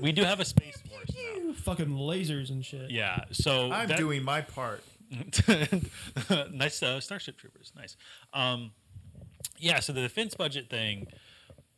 we 0.00 0.12
do 0.12 0.22
have 0.24 0.40
a 0.40 0.44
space 0.44 0.80
force 0.88 1.10
now. 1.14 1.52
Fucking 1.52 1.88
lasers 1.88 2.50
and 2.50 2.64
shit. 2.64 2.90
Yeah, 2.90 3.24
so 3.32 3.70
I'm 3.70 3.88
that- 3.88 3.98
doing 3.98 4.22
my 4.22 4.40
part. 4.40 4.82
nice 6.52 6.82
uh, 6.82 7.00
Starship 7.00 7.36
Troopers, 7.36 7.72
nice. 7.76 7.96
Um, 8.32 8.72
yeah, 9.58 9.80
so 9.80 9.92
the 9.92 10.00
defense 10.00 10.34
budget 10.34 10.70
thing, 10.70 11.06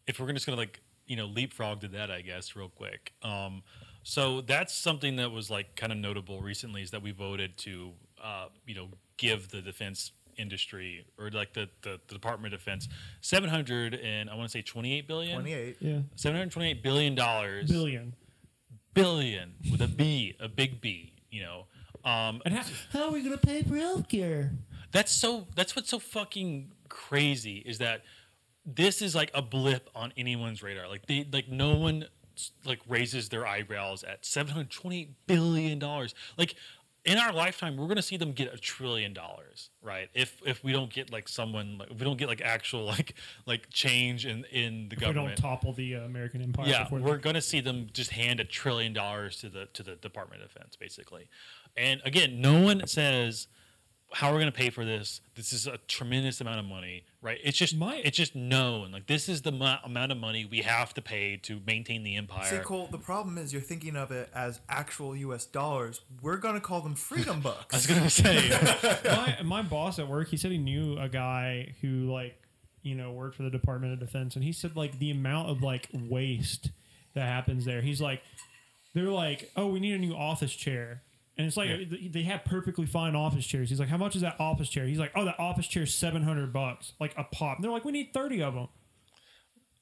if 0.06 0.18
we're 0.20 0.32
just 0.32 0.46
gonna 0.46 0.56
like 0.58 0.80
you 1.06 1.16
know 1.16 1.26
leapfrog 1.26 1.80
to 1.82 1.88
that, 1.88 2.10
I 2.10 2.20
guess 2.22 2.56
real 2.56 2.68
quick. 2.68 3.12
Um, 3.22 3.62
so 4.02 4.40
that's 4.40 4.72
something 4.74 5.16
that 5.16 5.30
was 5.32 5.50
like 5.50 5.74
kind 5.76 5.92
of 5.92 5.98
notable 5.98 6.40
recently 6.40 6.82
is 6.82 6.90
that 6.92 7.02
we 7.02 7.10
voted 7.10 7.56
to 7.58 7.92
uh, 8.26 8.46
you 8.66 8.74
know 8.74 8.88
give 9.16 9.48
the 9.50 9.60
defense 9.62 10.12
industry 10.36 11.06
or 11.18 11.30
like 11.30 11.54
the, 11.54 11.66
the, 11.82 11.98
the 12.08 12.14
Department 12.14 12.52
of 12.52 12.60
Defense 12.60 12.88
700 13.22 13.94
and 13.94 14.28
I 14.28 14.34
want 14.34 14.50
to 14.50 14.52
say 14.58 14.60
28 14.62 15.08
billion 15.08 15.34
28. 15.40 15.76
Yeah. 15.80 15.98
728 16.16 16.82
billion 16.82 17.14
dollars 17.14 17.70
Billion. 17.70 18.12
billion 18.92 19.54
with 19.70 19.80
a 19.80 19.88
B, 19.88 20.36
a 20.40 20.48
big 20.48 20.80
B, 20.82 21.14
you 21.30 21.42
know. 21.42 21.64
Um, 22.04 22.42
And 22.44 22.52
how, 22.54 22.64
how 22.92 23.04
are 23.06 23.12
we 23.12 23.22
gonna 23.22 23.38
pay 23.38 23.62
for 23.62 23.74
healthcare? 23.76 24.56
that's 24.92 25.12
so 25.12 25.46
that's 25.56 25.74
what's 25.74 25.88
so 25.90 25.98
fucking 25.98 26.70
crazy 26.88 27.58
is 27.66 27.78
that 27.78 28.02
this 28.66 29.00
is 29.02 29.14
like 29.14 29.30
a 29.34 29.42
blip 29.42 29.88
on 29.94 30.12
anyone's 30.16 30.62
radar. 30.62 30.86
Like 30.88 31.06
they 31.06 31.26
like 31.32 31.48
no 31.48 31.76
one 31.76 32.04
like 32.66 32.80
raises 32.88 33.28
their 33.30 33.46
eyebrows 33.46 34.04
at 34.04 34.24
728 34.26 35.26
billion 35.26 35.78
dollars. 35.78 36.14
Like 36.36 36.54
in 37.06 37.18
our 37.18 37.32
lifetime 37.32 37.76
we're 37.76 37.86
going 37.86 37.96
to 37.96 38.02
see 38.02 38.16
them 38.16 38.32
get 38.32 38.52
a 38.52 38.58
trillion 38.58 39.12
dollars, 39.12 39.70
right? 39.82 40.10
If 40.12 40.40
if 40.44 40.62
we 40.64 40.72
don't 40.72 40.92
get 40.92 41.10
like 41.12 41.28
someone 41.28 41.78
like 41.78 41.90
if 41.90 41.98
we 41.98 42.04
don't 42.04 42.18
get 42.18 42.28
like 42.28 42.40
actual 42.42 42.84
like 42.96 43.14
like 43.46 43.70
change 43.70 44.26
in 44.26 44.44
in 44.52 44.88
the 44.88 44.96
If 44.96 45.00
we 45.00 45.06
don't 45.06 45.14
government. 45.14 45.38
topple 45.38 45.72
the 45.72 45.96
uh, 45.96 46.00
American 46.00 46.42
Empire. 46.42 46.66
Yeah, 46.68 46.88
we're 46.90 47.18
going 47.18 47.34
to 47.34 47.40
see 47.42 47.60
them 47.60 47.86
just 47.92 48.10
hand 48.10 48.40
a 48.40 48.44
trillion 48.44 48.92
dollars 48.92 49.38
to 49.40 49.48
the 49.48 49.66
to 49.72 49.82
the 49.82 49.94
Department 49.96 50.42
of 50.42 50.52
Defense, 50.52 50.76
basically. 50.76 51.28
And 51.76 52.00
again, 52.04 52.40
no 52.40 52.60
one 52.60 52.86
says 52.86 53.48
how 54.12 54.28
are 54.28 54.32
we're 54.32 54.40
going 54.40 54.52
to 54.52 54.56
pay 54.56 54.70
for 54.70 54.84
this. 54.84 55.20
This 55.34 55.52
is 55.52 55.66
a 55.66 55.78
tremendous 55.88 56.40
amount 56.40 56.60
of 56.60 56.64
money, 56.64 57.04
right? 57.20 57.38
It's 57.42 57.58
just 57.58 57.76
My- 57.76 57.96
it's 57.96 58.16
just 58.16 58.34
known. 58.36 58.92
Like 58.92 59.06
this 59.06 59.28
is 59.28 59.42
the 59.42 59.52
mu- 59.52 59.74
amount 59.84 60.12
of 60.12 60.18
money 60.18 60.44
we 60.44 60.62
have 60.62 60.94
to 60.94 61.02
pay 61.02 61.36
to 61.38 61.60
maintain 61.66 62.02
the 62.04 62.16
empire. 62.16 62.44
See, 62.44 62.58
Cole, 62.58 62.88
the 62.90 62.98
problem 62.98 63.36
is 63.36 63.52
you're 63.52 63.60
thinking 63.62 63.96
of 63.96 64.10
it 64.12 64.30
as 64.34 64.60
actual 64.68 65.16
U.S. 65.16 65.44
dollars. 65.44 66.00
We're 66.22 66.36
going 66.36 66.54
to 66.54 66.60
call 66.60 66.80
them 66.80 66.94
freedom 66.94 67.40
bucks. 67.40 67.66
I 67.74 67.76
was 67.76 67.86
going 67.86 68.02
to 68.02 68.10
say, 68.10 68.98
my 69.04 69.42
my 69.42 69.62
boss 69.62 69.98
at 69.98 70.08
work, 70.08 70.28
he 70.28 70.36
said 70.36 70.52
he 70.52 70.58
knew 70.58 70.96
a 70.98 71.08
guy 71.08 71.74
who 71.80 72.10
like 72.12 72.40
you 72.82 72.94
know 72.94 73.12
worked 73.12 73.36
for 73.36 73.42
the 73.42 73.50
Department 73.50 73.92
of 73.92 73.98
Defense, 73.98 74.36
and 74.36 74.44
he 74.44 74.52
said 74.52 74.76
like 74.76 74.98
the 75.00 75.10
amount 75.10 75.50
of 75.50 75.62
like 75.62 75.88
waste 75.92 76.70
that 77.14 77.26
happens 77.26 77.64
there. 77.64 77.80
He's 77.80 78.00
like, 78.00 78.22
they're 78.94 79.10
like, 79.10 79.50
oh, 79.56 79.66
we 79.66 79.80
need 79.80 79.94
a 79.94 79.98
new 79.98 80.14
office 80.14 80.54
chair. 80.54 81.02
And 81.38 81.46
it's 81.46 81.56
like 81.56 81.68
they 82.12 82.22
have 82.22 82.44
perfectly 82.44 82.86
fine 82.86 83.14
office 83.14 83.46
chairs. 83.46 83.68
He's 83.68 83.78
like, 83.78 83.90
"How 83.90 83.98
much 83.98 84.16
is 84.16 84.22
that 84.22 84.40
office 84.40 84.70
chair?" 84.70 84.86
He's 84.86 84.98
like, 84.98 85.12
"Oh, 85.14 85.26
that 85.26 85.38
office 85.38 85.66
chair 85.66 85.82
is 85.82 85.94
seven 85.94 86.22
hundred 86.22 86.52
bucks, 86.52 86.94
like 86.98 87.14
a 87.18 87.24
pop." 87.24 87.58
And 87.58 87.64
they're 87.64 87.70
like, 87.70 87.84
"We 87.84 87.92
need 87.92 88.14
thirty 88.14 88.42
of 88.42 88.54
them, 88.54 88.68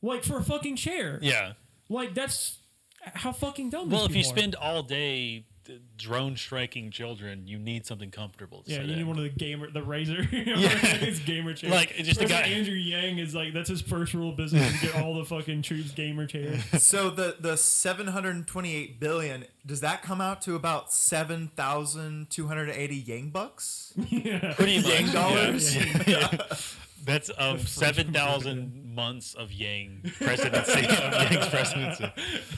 like 0.03 0.25
for 0.25 0.39
a 0.39 0.43
fucking 0.43 0.75
chair." 0.77 1.21
Yeah. 1.23 1.53
Like 1.89 2.15
that's 2.15 2.59
how 3.01 3.31
fucking 3.33 3.71
dumb. 3.71 3.91
Well, 3.91 4.05
if 4.05 4.17
you 4.17 4.23
are. 4.23 4.25
spend 4.25 4.57
all 4.57 4.83
day 4.83 5.47
drone 5.97 6.37
striking 6.37 6.91
children, 6.91 7.47
you 7.47 7.59
need 7.59 7.87
something 7.87 8.11
comfortable. 8.11 8.63
To 8.65 8.71
Yeah, 8.71 8.79
sit 8.79 8.87
you 8.87 8.95
need 8.97 9.01
in. 9.03 9.09
one 9.09 9.17
of 9.19 9.23
the 9.25 9.29
gamer, 9.31 9.71
the 9.71 9.81
Razer. 9.81 10.27
yeah, 10.47 10.69
his 10.69 11.21
gamer 11.21 11.55
chair. 11.55 11.71
Like, 11.71 11.95
just 11.97 12.21
a 12.21 12.27
President 12.27 12.45
guy- 12.47 12.51
Andrew 12.59 12.75
Yang 12.75 13.19
is 13.19 13.35
like 13.35 13.53
that's 13.55 13.69
his 13.69 13.81
first 13.83 14.15
rule 14.15 14.31
of 14.31 14.37
business 14.37 14.81
to 14.81 14.87
get 14.87 14.97
all 15.03 15.15
the 15.15 15.25
fucking 15.25 15.63
troops 15.63 15.91
gamer 15.93 16.27
chairs. 16.27 16.61
So 16.83 17.09
the 17.11 17.37
the 17.41 17.57
728 17.57 19.01
billion 19.01 19.45
does 19.67 19.81
that 19.81 20.03
come 20.03 20.21
out 20.21 20.43
to 20.43 20.55
about 20.57 20.93
7,280 20.93 22.97
yang 22.97 23.31
bucks? 23.31 23.93
Yeah, 24.09 24.53
Pretty 24.55 24.79
much. 24.79 24.87
Yang 24.89 25.07
yeah. 25.07 25.13
dollars? 25.13 25.77
That's 27.05 27.31
um, 27.39 27.59
seven 27.59 28.13
thousand 28.13 28.95
months 28.95 29.35
of 29.35 29.53
Yang 29.53 30.11
presidency. 30.19 30.87
of 30.89 31.31
Yang's 31.33 31.49
presidency. 31.49 32.13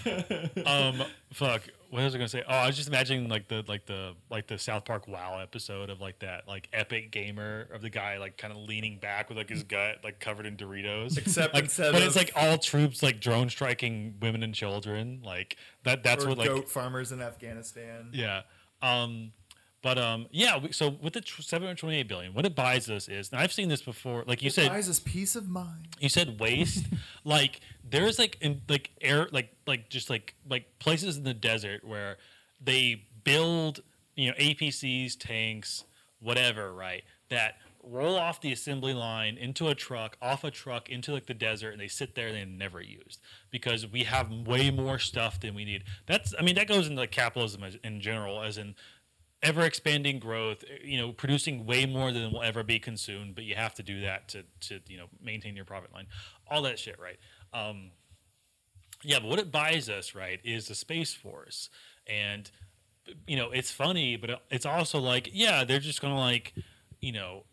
Um, 0.67 1.03
fuck. 1.33 1.63
What 1.91 2.03
was 2.03 2.15
I 2.15 2.19
gonna 2.19 2.29
say? 2.29 2.43
Oh, 2.47 2.53
I 2.53 2.67
was 2.67 2.77
just 2.77 2.89
imagining 2.89 3.29
like 3.29 3.49
the 3.49 3.65
like 3.69 3.87
the 3.87 4.15
like 4.31 4.47
the 4.49 4.59
South 4.59 4.85
Park 4.85 5.07
Wow 5.07 5.39
episode 5.41 5.89
of 5.91 6.01
like 6.01 6.19
that 6.21 6.49
like 6.49 6.69
epic 6.73 7.11
gamer 7.13 7.69
of 7.73 7.83
the 7.83 7.91
guy 7.91 8.19
like 8.19 8.37
kind 8.37 8.53
of 8.53 8.59
leaning 8.59 8.99
back 8.99 9.29
with 9.29 9.39
like 9.39 9.49
his 9.49 9.63
gut 9.63 9.99
like 10.03 10.19
covered 10.19 10.47
in 10.47 10.57
Doritos. 10.57 11.17
Except 11.19 11.55
like, 11.55 11.65
instead 11.65 11.93
but 11.93 12.03
of- 12.03 12.09
it's 12.09 12.17
like 12.17 12.33
all 12.35 12.59
troops 12.59 13.03
like 13.03 13.21
drone 13.21 13.49
striking 13.49 14.15
women 14.21 14.43
and 14.43 14.55
children. 14.55 15.21
Like 15.25 15.57
that. 15.85 16.03
That's 16.03 16.25
what 16.27 16.39
like 16.39 16.49
goat 16.49 16.69
farmers 16.69 17.13
in 17.13 17.23
Afghanistan. 17.23 18.11
yeah. 18.13 18.43
Um, 18.83 19.33
but 19.87 19.99
um, 19.99 20.27
yeah. 20.33 20.59
We, 20.59 20.73
so 20.73 20.97
with 21.01 21.13
the 21.13 21.21
tr- 21.21 21.43
728 21.43 22.09
billion, 22.09 22.35
what 22.35 22.45
it 22.45 22.57
buys 22.57 22.91
us 22.91 23.09
is, 23.09 23.31
and 23.31 23.41
I've 23.41 23.53
seen 23.53 23.69
this 23.69 23.83
before. 23.83 24.25
Like 24.27 24.43
you 24.43 24.51
said, 24.51 24.69
buys 24.69 24.89
us 24.89 24.99
peace 24.99 25.37
of 25.37 25.49
mind. 25.49 25.91
you 26.01 26.09
said 26.09 26.41
waste. 26.41 26.87
like 27.25 27.61
there's 27.89 28.19
like 28.19 28.37
in 28.41 28.63
like 28.69 28.91
air 29.01 29.29
like 29.31 29.55
like 29.65 29.89
just 29.89 30.11
like 30.11 30.35
like 30.51 30.81
places 30.81 31.17
in 31.19 31.23
the 31.23 31.35
desert 31.35 31.85
where 31.85 32.17
they 32.61 33.05
build 33.23 33.79
you 34.17 34.27
know 34.27 34.37
APCs, 34.39 35.17
tanks, 35.21 35.85
whatever, 36.19 36.75
right? 36.75 37.05
That 37.29 37.55
roll 37.87 38.17
off 38.17 38.41
the 38.41 38.51
assembly 38.51 38.93
line 38.93 39.39
into 39.39 39.69
a 39.69 39.75
truck, 39.77 40.17
off 40.21 40.43
a 40.43 40.51
truck 40.51 40.89
into 40.89 41.13
like 41.13 41.27
the 41.27 41.35
desert, 41.35 41.71
and 41.71 41.81
they 41.81 41.87
sit 41.87 42.17
there 42.17 42.27
and 42.27 42.37
they're 42.37 42.45
never 42.45 42.81
used 42.81 43.21
because 43.53 43.87
we 43.87 44.03
have 44.03 44.33
way 44.33 44.73
more 44.73 44.99
stuff 44.99 45.41
than 45.41 45.55
we 45.55 45.65
need. 45.65 45.85
That's 46.07 46.35
I 46.37 46.43
mean 46.43 46.57
that 46.57 46.67
goes 46.67 46.89
into 46.89 47.01
like 47.01 47.13
capitalism 47.13 47.63
as, 47.63 47.77
in 47.85 48.01
general, 48.01 48.43
as 48.43 48.59
in 48.59 48.75
ever 49.43 49.63
expanding 49.63 50.19
growth 50.19 50.65
you 50.83 50.99
know 50.99 51.13
producing 51.13 51.67
way 51.67 51.85
more 51.87 52.11
than 52.11 52.33
will 52.33 52.43
ever 52.43 52.63
be 52.63 52.79
consumed 52.79 53.35
but 53.35 53.45
you 53.45 53.55
have 53.55 53.75
to 53.75 53.83
do 53.83 54.01
that 54.01 54.29
to 54.29 54.43
to 54.61 54.81
you 54.89 54.97
know 54.97 55.07
maintain 55.23 55.55
your 55.57 55.65
profit 55.65 55.93
line. 55.93 56.07
All 56.51 56.63
that 56.63 56.79
shit 56.79 56.99
right? 57.01 57.19
Um 57.53 57.91
yeah 59.03 59.19
but 59.21 59.29
what 59.29 59.39
it 59.39 59.53
buys 59.53 59.89
us 59.89 60.15
right 60.15 60.41
is 60.45 60.69
the 60.69 60.75
space 60.75 61.15
force. 61.15 61.71
And 62.07 62.51
you 63.27 63.37
know 63.37 63.51
it's 63.53 63.71
funny 63.71 64.17
but 64.17 64.43
it's 64.51 64.67
also 64.67 64.99
like 64.99 65.29
yeah 65.33 65.65
they're 65.65 65.79
just 65.79 66.01
gonna 66.01 66.19
like 66.19 66.55
you 67.01 67.13
know 67.13 67.45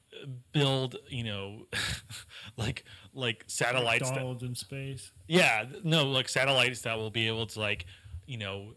build 0.52 0.96
you 1.10 1.24
know 1.24 1.68
like 2.58 2.86
like 3.14 3.44
satellites 3.48 4.10
that, 4.10 4.42
in 4.42 4.56
space. 4.56 5.12
yeah, 5.28 5.66
no, 5.84 6.06
like 6.06 6.30
satellites 6.30 6.82
that 6.82 6.98
will 6.98 7.12
be 7.12 7.28
able 7.28 7.46
to 7.48 7.60
like, 7.60 7.86
you 8.26 8.38
know, 8.38 8.74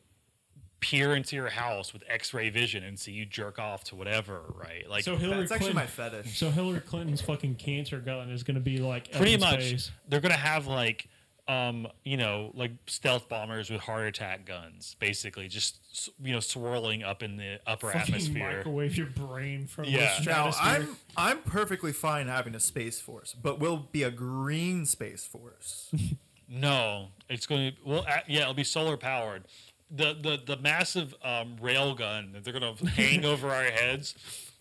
peer 0.90 1.14
into 1.16 1.35
your 1.37 1.49
house 1.51 1.92
with 1.92 2.03
X-ray 2.09 2.51
vision 2.51 2.85
and 2.85 2.99
see 2.99 3.12
you 3.12 3.27
jerk 3.27 3.59
off 3.59 3.85
to 3.85 3.96
whatever, 3.96 4.42
right? 4.55 4.88
Like 4.88 5.05
So 5.05 5.16
Hillary 5.16 5.40
That's 5.40 5.53
actually 5.53 5.72
Clinton. 5.72 5.75
my 6.11 6.11
fetish. 6.20 6.38
so 6.38 6.51
Hillary 6.51 6.81
Clinton's 6.81 7.20
fucking 7.20 7.57
cancer 7.57 7.99
gun 7.99 8.31
is 8.31 8.42
going 8.42 8.55
to 8.55 8.61
be 8.61 8.79
like 8.79 9.11
pretty 9.12 9.35
in 9.35 9.40
much 9.40 9.64
space. 9.66 9.90
they're 10.09 10.20
gonna 10.20 10.35
have 10.35 10.66
like 10.66 11.09
um, 11.49 11.87
you 12.05 12.16
know, 12.16 12.51
like 12.55 12.72
stealth 12.88 13.29
bombers 13.29 13.70
with 13.70 13.81
heart 13.81 14.09
attack 14.09 14.46
guns, 14.46 14.96
basically 14.99 15.46
just 15.46 15.79
you 16.20 16.33
know 16.33 16.40
swirling 16.40 17.05
up 17.05 17.22
in 17.22 17.37
the 17.37 17.61
upper 17.66 17.92
Fucking 17.92 18.14
atmosphere. 18.16 18.57
microwave 18.57 18.96
your 18.96 19.07
brain 19.07 19.68
from 19.68 19.85
Yeah. 19.85 20.18
the 20.18 20.25
Now. 20.27 20.51
I'm 20.61 20.96
I'm 21.16 21.38
perfectly 21.42 21.92
fine 21.92 22.27
having 22.27 22.57
a 22.57 22.61
space 22.61 23.01
force, 23.01 23.33
but 23.40 23.61
we'll 23.61 23.87
be 23.92 24.03
a 24.03 24.11
green 24.11 24.87
space 24.87 25.25
force. 25.25 25.90
No, 26.49 27.09
it's 27.29 27.44
going 27.44 27.72
to 27.72 27.77
well, 27.85 28.07
yeah, 28.29 28.42
it'll 28.42 28.55
be 28.55 28.62
solar 28.62 28.96
powered. 28.96 29.42
The 29.90 30.14
the 30.14 30.57
the 30.57 30.61
massive 30.61 31.14
um, 31.22 31.57
rail 31.61 31.94
gun 31.94 32.33
that 32.33 32.42
they're 32.44 32.53
going 32.59 32.75
to 32.77 32.87
hang 32.87 33.25
over 33.25 33.49
our 33.51 33.64
heads, 33.64 34.14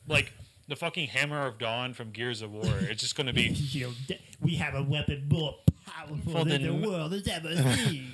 like 0.07 0.31
the 0.67 0.75
fucking 0.75 1.07
hammer 1.07 1.45
of 1.47 1.57
dawn 1.57 1.93
from 1.93 2.11
Gears 2.11 2.41
of 2.41 2.51
War. 2.51 2.63
It's 2.81 3.01
just 3.01 3.15
going 3.15 3.27
to 3.27 3.33
be 3.33 3.55
we 4.41 4.55
have 4.55 4.75
a 4.75 4.83
weapon 4.83 5.27
more 5.29 5.55
powerful 5.85 6.33
Well, 6.33 6.45
than 6.45 6.61
the 6.63 6.73
world 6.87 7.11
has 7.13 7.27
ever 7.27 7.55
seen. 7.75 8.13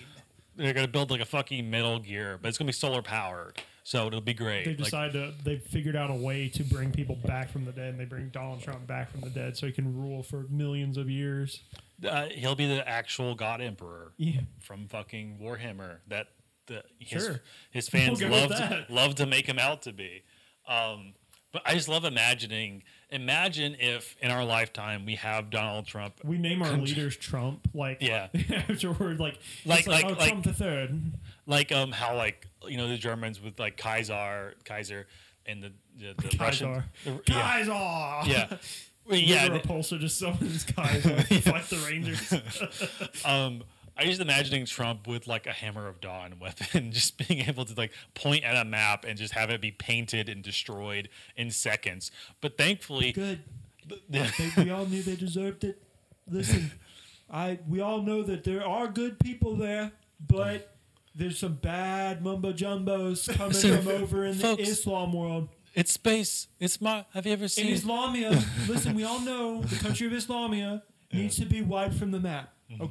they're 0.56 0.74
going 0.74 0.86
to 0.86 0.92
build 0.92 1.12
like 1.12 1.22
a 1.22 1.26
fucking 1.26 1.70
Metal 1.70 2.00
Gear, 2.00 2.40
but 2.42 2.50
it's 2.50 2.58
going 2.58 2.68
to 2.68 2.70
be 2.70 2.74
solar 2.74 3.02
powered, 3.02 3.62
so 3.84 4.08
it'll 4.08 4.22
be 4.22 4.34
great. 4.34 4.64
They 4.66 4.72
Like, 4.72 4.78
decide 4.84 5.14
to. 5.14 5.34
They 5.44 5.58
figured 5.58 5.96
out 5.98 6.12
a 6.12 6.16
way 6.16 6.48
to 6.50 6.64
bring 6.64 6.92
people 6.92 7.16
back 7.16 7.50
from 7.50 7.66
the 7.66 7.72
dead, 7.74 7.90
and 7.90 8.00
they 8.00 8.06
bring 8.06 8.30
Donald 8.30 8.62
Trump 8.62 8.88
back 8.88 9.12
from 9.12 9.20
the 9.22 9.30
dead, 9.30 9.58
so 9.58 9.66
he 9.66 9.74
can 9.74 9.98
rule 9.98 10.24
for 10.24 10.46
millions 10.50 10.96
of 10.98 11.10
years. 11.10 11.62
uh, 12.08 12.28
he'll 12.28 12.56
be 12.56 12.68
the 12.68 12.88
actual 12.88 13.36
God 13.36 13.60
Emperor 13.62 14.12
Yeah. 14.18 14.42
from 14.60 14.88
fucking 14.88 15.40
Warhammer. 15.42 15.98
That 16.08 16.28
the 16.68 16.84
his, 17.00 17.24
Sure. 17.26 17.42
his 17.72 17.90
fans 17.94 18.20
We'll 18.22 18.30
love 18.32 18.50
to, 18.50 18.86
love 18.90 19.16
to 19.16 19.26
make 19.26 19.46
him 19.48 19.60
out 19.60 19.82
to 19.84 19.94
be. 19.94 20.24
Um, 20.68 21.14
but 21.52 21.62
I 21.66 21.74
just 21.74 21.90
love 21.90 22.06
imagining. 22.06 22.84
Imagine 23.10 23.76
if 23.78 24.16
in 24.22 24.32
our 24.32 24.46
lifetime 24.46 25.06
we 25.06 25.16
have 25.16 25.50
Donald 25.50 25.86
Trump. 25.86 26.14
We 26.24 26.38
name 26.38 26.62
our 26.62 26.72
leaders 26.78 27.18
Trump, 27.18 27.68
like 27.74 27.98
Yeah. 28.02 28.28
afterward, 28.70 29.20
like 29.20 29.38
Like- 29.66 29.80
it's 29.80 29.88
like- 29.90 30.06
oh, 30.06 30.10
like- 30.14 30.30
Trump 30.30 30.46
the 30.46 30.54
third. 30.54 31.02
like 31.46 31.72
um 31.74 31.92
how 31.92 32.16
like 32.16 32.48
you 32.68 32.78
know 32.78 32.88
the 32.88 32.98
Germans 32.98 33.42
with 33.42 33.60
like 33.60 33.76
Kaiser 33.76 34.54
Kaiser 34.64 35.08
and 35.46 35.62
the 35.62 35.74
the, 35.98 36.14
the 36.30 36.38
Russian 36.40 36.74
Kaiser. 36.74 36.86
the- 37.04 37.34
yeah 37.34 37.42
Kaiser. 37.66 38.30
yeah 38.32 38.58
Well, 39.06 39.18
yeah 39.18 39.48
Rita 39.48 39.68
Repulsa 39.68 40.00
just 40.00 40.20
summons 40.20 40.64
Kaiser 40.64 41.24
to 41.24 41.42
fight 41.42 41.64
the 41.66 41.78
Rangers. 41.86 42.32
um 43.26 43.64
I 43.98 44.06
just 44.06 44.22
imagining 44.22 44.66
Trump 44.66 45.08
with 45.08 45.28
like 45.28 45.46
a 45.48 45.52
hammer 45.52 45.88
of 45.88 46.02
dawn 46.02 46.36
weapon, 46.42 46.92
just 46.92 47.18
being 47.28 47.42
able 47.48 47.66
to 47.66 47.74
like 47.76 47.92
point 48.14 48.44
at 48.44 48.56
a 48.56 48.66
map 48.66 49.06
and 49.06 49.18
just 49.18 49.34
have 49.34 49.50
it 49.50 49.62
be 49.62 49.72
painted 49.72 50.30
and 50.30 50.42
destroyed 50.44 51.10
in 51.36 51.52
seconds. 51.52 52.12
But 52.40 52.58
thankfully, 52.58 53.12
Good. 53.12 53.42
we 54.58 54.70
all 54.70 54.86
knew 54.86 55.02
they 55.04 55.16
deserved 55.16 55.64
it. 55.64 55.82
Listen, 56.30 56.72
I 57.30 57.60
we 57.68 57.82
all 57.82 58.02
know 58.02 58.24
that 58.24 58.44
there 58.44 58.66
are 58.66 58.88
good 58.88 59.20
people 59.20 59.56
there, 59.56 59.92
but 60.26 60.76
there's 61.14 61.38
some 61.40 61.56
bad 61.56 62.24
mumbo 62.24 62.54
jumbos 62.54 63.28
coming 63.38 63.54
So, 63.54 63.78
from 63.78 63.88
over 63.90 64.26
in 64.26 64.38
the 64.38 64.56
Islam 64.60 65.12
world. 65.14 65.50
it's 65.76 65.92
space. 65.92 66.48
It's 66.60 66.80
my. 66.80 67.06
Have 67.14 67.26
you 67.26 67.34
ever 67.34 67.44
In 67.44 67.50
seen? 67.50 67.74
Islamia, 67.76 68.42
listen, 68.70 68.96
we 68.96 69.04
all 69.04 69.20
know 69.20 69.62
the 69.62 69.76
country 69.78 70.08
of 70.08 70.14
Islamia 70.14 70.82
needs 71.12 71.36
to 71.38 71.46
be 71.46 71.62
wiped 71.62 71.96
from 71.96 72.12
the 72.12 72.20
map. 72.20 72.54
Mm-hmm. 72.72 72.84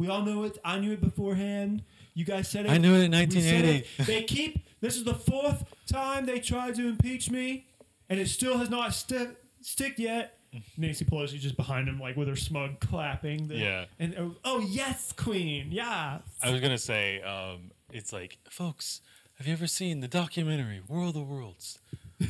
Okay, 0.00 0.08
we 0.08 0.12
all 0.12 0.22
know 0.24 0.44
it. 0.44 0.58
I 0.64 0.78
knew 0.78 0.92
it 0.92 1.00
beforehand. 1.00 1.82
You 2.14 2.24
guys 2.24 2.48
said 2.48 2.66
it. 2.66 2.70
I 2.70 2.78
knew 2.78 2.94
it 2.94 3.04
in 3.04 3.10
We 3.12 3.16
said 3.40 3.64
1980. 3.64 3.78
it. 3.78 3.86
They 4.06 4.22
keep. 4.22 4.66
This 4.80 4.96
is 4.96 5.04
the 5.04 5.14
fourth 5.14 5.64
time 5.86 6.26
they 6.26 6.40
tried 6.40 6.74
to 6.76 6.88
impeach 6.88 7.30
me, 7.30 7.66
and 8.08 8.18
it 8.18 8.28
still 8.28 8.56
has 8.58 8.70
not 8.70 8.94
sti- 8.94 9.28
stick 9.60 9.98
yet. 9.98 10.38
Nancy 10.76 11.04
Pelosi 11.04 11.38
just 11.38 11.56
behind 11.56 11.86
him, 11.88 12.00
like 12.00 12.16
with 12.16 12.26
her 12.28 12.34
smug 12.36 12.80
clapping. 12.80 13.46
The- 13.48 13.56
Yeah. 13.56 13.84
And 13.98 14.14
oh, 14.18 14.36
oh 14.44 14.60
yes, 14.60 15.12
Queen, 15.12 15.68
Yeah. 15.70 16.18
I 16.42 16.50
was 16.50 16.60
gonna 16.60 16.78
say, 16.78 17.20
um, 17.22 17.70
it's 17.92 18.12
like, 18.12 18.38
folks, 18.50 19.00
have 19.38 19.46
you 19.46 19.52
ever 19.52 19.66
seen 19.68 20.00
the 20.00 20.08
documentary 20.08 20.80
World 20.88 21.16
of 21.16 21.28
Worlds? 21.28 21.78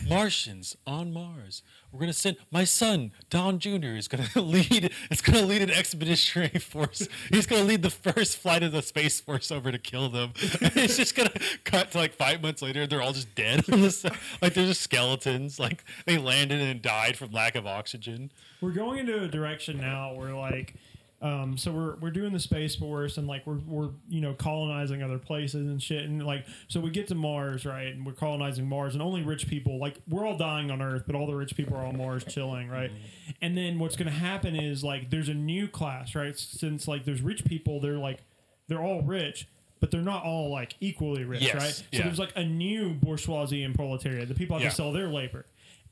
Martians 0.09 0.77
on 0.87 1.13
Mars. 1.13 1.63
We're 1.93 2.01
gonna 2.01 2.13
send 2.13 2.37
my 2.51 2.65
son 2.65 3.13
Don 3.29 3.59
Jr. 3.59 3.97
is 3.97 4.09
gonna 4.09 4.29
lead. 4.37 4.93
It's 5.11 5.21
gonna 5.21 5.43
lead 5.43 5.63
an 5.63 5.71
expeditionary 5.71 6.49
force. 6.61 7.09
He's 7.31 7.47
gonna 7.47 7.65
lead 7.65 7.83
the 7.83 7.91
first 7.91 8.39
flight 8.39 8.63
of 8.63 8.73
the 8.73 8.83
space 8.83 9.21
force 9.21 9.51
over 9.51 9.73
to 9.73 9.79
kill 9.79 10.09
them. 10.09 10.33
it's 10.37 10.97
just 10.97 11.15
gonna 11.17 11.33
cut 11.65 11.91
to 11.93 11.99
like 11.99 12.15
five 12.15 12.43
months 12.43 12.63
later. 12.63 12.87
They're 12.87 13.03
all 13.03 13.13
just 13.13 13.35
dead 13.35 13.65
on 13.73 13.81
the. 13.81 14.17
Like 14.41 14.55
they're 14.55 14.67
just 14.67 14.83
skeletons. 14.83 15.59
Like 15.59 15.85
they 16.07 16.19
landed 16.19 16.61
and 16.61 16.81
died 16.81 17.17
from 17.17 17.33
lack 17.33 17.55
of 17.55 17.67
oxygen. 17.67 18.31
We're 18.61 18.71
going 18.71 18.99
into 18.99 19.23
a 19.23 19.29
direction 19.29 19.81
now 19.81 20.15
where 20.15 20.35
like 20.35 20.75
Um, 21.23 21.59
so 21.59 21.71
we're 21.71 21.97
we're 21.97 22.11
doing 22.11 22.33
the 22.33 22.41
space 22.41 22.75
force 22.75 23.19
and 23.19 23.27
like 23.27 23.47
we're 23.47 23.59
we're 23.67 23.91
you 24.09 24.23
know 24.23 24.33
colonizing 24.33 25.03
other 25.03 25.19
places 25.19 25.67
and 25.69 25.83
shit. 25.83 26.05
And 26.07 26.25
like 26.25 26.47
so 26.69 26.81
we 26.81 26.91
get 26.91 27.09
to 27.09 27.15
Mars 27.15 27.67
right? 27.67 27.89
And 27.89 28.07
we're 28.07 28.13
colonizing 28.15 28.67
Mars 28.67 28.95
and 28.95 29.03
only 29.03 29.23
rich 29.23 29.47
people 29.47 29.79
like 29.79 29.97
we're 30.09 30.27
all 30.27 30.39
dying 30.39 30.71
on 30.71 30.81
Earth 30.81 31.03
but 31.07 31.15
all 31.15 31.27
the 31.27 31.35
rich 31.35 31.55
people 31.57 31.77
are 31.77 31.85
on 31.85 31.99
Mars 31.99 32.25
chilling 32.25 32.69
right? 32.71 32.91
And 33.43 33.55
then 33.55 33.79
what's 33.79 33.97
gonna 33.97 34.11
happen 34.11 34.57
is 34.57 34.83
like 34.83 35.11
there's 35.11 35.29
a 35.29 35.35
new 35.35 35.69
class 35.69 36.15
right? 36.15 36.39
Since 36.39 36.89
like 36.89 37.05
there's 37.05 37.21
rich 37.21 37.45
people 37.45 37.81
they're 37.81 37.99
like 37.99 38.21
they're 38.69 38.83
all 38.83 39.03
rich 39.03 39.47
but 39.79 39.91
they're 39.91 40.01
not 40.01 40.25
all 40.25 40.51
like 40.51 40.75
equally 40.81 41.25
rich 41.25 41.43
Yes, 41.43 41.55
right? 41.55 41.73
So 41.75 41.85
yeah. 41.93 42.03
there's 42.05 42.19
like 42.19 42.33
a 42.35 42.45
new 42.45 42.95
bourgeoisie 42.95 43.63
and 43.63 43.75
proletariat 43.75 44.27
the 44.29 44.35
people 44.35 44.57
have 44.57 44.63
Yeah. 44.63 44.71
to 44.71 44.75
sell 44.75 44.93
their 44.93 45.09
labor. 45.09 45.45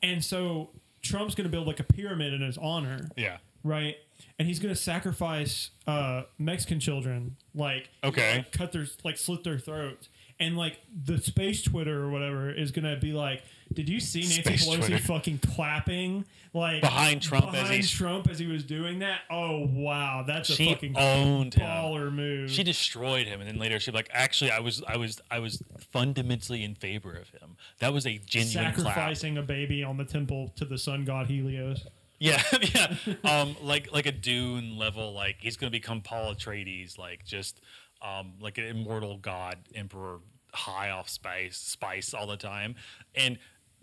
And 0.02 0.24
so 0.24 0.70
Trump's 1.02 1.34
gonna 1.34 1.48
build 1.50 1.66
like 1.66 1.80
a 1.80 1.84
pyramid 1.84 2.32
in 2.32 2.40
his 2.40 2.56
honor. 2.56 3.08
Yeah. 3.16 3.36
Right? 3.64 3.96
And 4.38 4.46
he's 4.48 4.58
gonna 4.58 4.74
sacrifice 4.76 5.70
uh, 5.86 6.22
Mexican 6.38 6.80
children, 6.80 7.36
like 7.54 7.88
Okay. 8.04 8.38
like, 8.38 8.52
cut 8.52 8.72
their 8.72 8.86
like 9.04 9.16
slit 9.18 9.44
their 9.44 9.58
throats, 9.58 10.08
and 10.40 10.56
like 10.56 10.78
the 11.04 11.18
space 11.18 11.62
Twitter 11.62 12.02
or 12.04 12.10
whatever 12.10 12.50
is 12.50 12.70
gonna 12.70 12.96
be 12.96 13.12
like, 13.12 13.42
did 13.72 13.88
you 13.88 14.00
see 14.00 14.20
Nancy 14.20 14.42
Space 14.42 14.66
Pelosi 14.66 14.76
Twitter. 14.86 14.98
fucking 14.98 15.38
clapping 15.38 16.24
like 16.54 16.80
Behind 16.80 17.20
Trump 17.20 17.46
as 17.48 17.52
behind 17.52 17.74
he's- 17.74 17.90
Trump 17.90 18.28
as 18.28 18.38
he 18.38 18.46
was 18.46 18.64
doing 18.64 19.00
that? 19.00 19.20
Oh 19.30 19.66
wow, 19.70 20.24
that's 20.26 20.48
a 20.50 20.54
She 20.54 20.68
fucking 20.72 20.96
owned 20.96 21.54
him. 21.54 22.14
move. 22.14 22.50
She 22.50 22.62
destroyed 22.62 23.26
him, 23.26 23.40
and 23.40 23.48
then 23.48 23.58
later 23.58 23.78
she'd 23.80 23.94
like, 23.94 24.08
"Actually, 24.12 24.50
I 24.52 24.60
was, 24.60 24.82
I 24.86 24.96
was, 24.96 25.20
I 25.30 25.38
was 25.40 25.62
fundamentally 25.92 26.64
in 26.64 26.74
favor 26.74 27.12
of 27.12 27.28
him. 27.30 27.56
That 27.80 27.92
was 27.92 28.06
a 28.06 28.18
genuine 28.18 28.72
clap." 28.72 28.86
sacrificing 28.94 29.36
a 29.38 29.42
baby 29.42 29.82
on 29.82 29.96
the 29.96 30.04
temple 30.04 30.52
to 30.56 30.64
the 30.64 30.78
sun 30.78 31.04
god 31.04 31.26
Helios. 31.26 31.86
Yeah, 32.18 32.42
yeah. 32.74 32.96
Um, 33.24 33.56
like 33.62 33.92
like 33.92 34.06
a 34.06 34.12
Dune 34.12 34.76
level. 34.76 35.12
Like 35.12 35.36
he's 35.40 35.56
gonna 35.56 35.70
become 35.70 36.00
Paul 36.00 36.34
Atreides, 36.34 36.98
like 36.98 37.24
just 37.24 37.60
um, 38.02 38.34
like 38.40 38.58
an 38.58 38.64
immortal 38.64 39.18
god 39.18 39.58
emperor, 39.74 40.18
high 40.52 40.90
off 40.90 41.08
spice, 41.08 41.56
spice 41.56 42.14
all 42.14 42.26
the 42.26 42.36
time, 42.36 42.74
and 43.14 43.38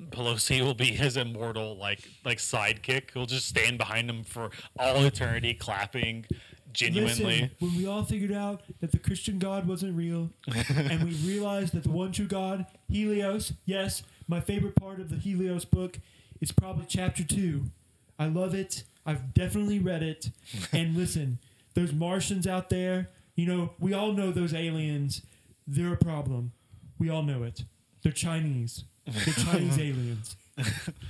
Pelosi 0.09 0.61
will 0.61 0.73
be 0.73 0.85
his 0.85 1.15
immortal 1.17 1.77
like 1.77 2.07
like 2.25 2.37
sidekick. 2.39 3.11
He'll 3.13 3.25
just 3.25 3.47
stand 3.47 3.77
behind 3.77 4.09
him 4.09 4.23
for 4.23 4.49
all 4.77 5.03
eternity, 5.05 5.53
clapping 5.53 6.25
genuinely. 6.73 7.23
Listen, 7.23 7.51
when 7.59 7.77
we 7.77 7.87
all 7.87 8.03
figured 8.03 8.33
out 8.33 8.61
that 8.81 8.91
the 8.91 8.99
Christian 8.99 9.39
God 9.39 9.67
wasn't 9.67 9.95
real, 9.95 10.31
and 10.75 11.03
we 11.03 11.11
realized 11.27 11.73
that 11.73 11.83
the 11.83 11.91
one 11.91 12.11
true 12.11 12.27
God, 12.27 12.65
Helios, 12.89 13.53
yes, 13.65 14.03
my 14.27 14.41
favorite 14.41 14.75
part 14.75 14.99
of 14.99 15.09
the 15.09 15.15
Helios 15.15 15.63
book 15.65 15.99
is 16.41 16.51
probably 16.51 16.85
chapter 16.87 17.23
two. 17.23 17.65
I 18.19 18.27
love 18.27 18.53
it. 18.55 18.83
I've 19.05 19.33
definitely 19.33 19.79
read 19.79 20.01
it. 20.03 20.29
And 20.73 20.95
listen, 20.95 21.39
those 21.73 21.93
Martians 21.93 22.47
out 22.47 22.69
there, 22.69 23.09
you 23.35 23.45
know, 23.45 23.71
we 23.79 23.93
all 23.93 24.13
know 24.13 24.31
those 24.31 24.53
aliens. 24.53 25.21
They're 25.67 25.93
a 25.93 25.97
problem. 25.97 26.51
We 26.97 27.09
all 27.09 27.23
know 27.23 27.43
it. 27.43 27.63
They're 28.01 28.11
Chinese. 28.11 28.83
They're 29.05 29.33
Chinese 29.45 29.77
aliens. 29.77 30.35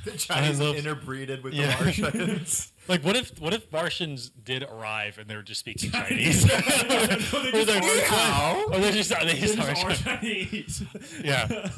The 0.06 0.12
Chinese 0.18 0.60
love- 0.60 0.76
interbreeded 0.76 1.43
with 1.43 1.53
Yeah. 1.53 1.78
the 1.78 2.01
Martians. 2.01 2.72
Like 2.88 3.03
what 3.03 3.16
if 3.16 3.39
what 3.39 3.53
if 3.53 3.72
Martians 3.72 4.32
did 4.32 4.64
arrive 4.64 5.20
and 5.20 5.28
they 5.30 5.36
were 5.36 5.43
just 5.43 5.60
speaking 5.60 5.91
Chinese? 5.91 6.45
or 6.45 6.47
they're, 7.64 8.06
How? 8.08 8.66
or 8.72 8.80
they're 8.80 8.91
just 8.91 9.12
oh, 9.14 9.20
they 9.24 9.34
They 9.34 9.39
just 9.39 9.56
just 9.56 9.84
are 9.86 9.89
are 9.91 9.93
Chinese. 9.95 10.84
Yeah. 11.24 11.70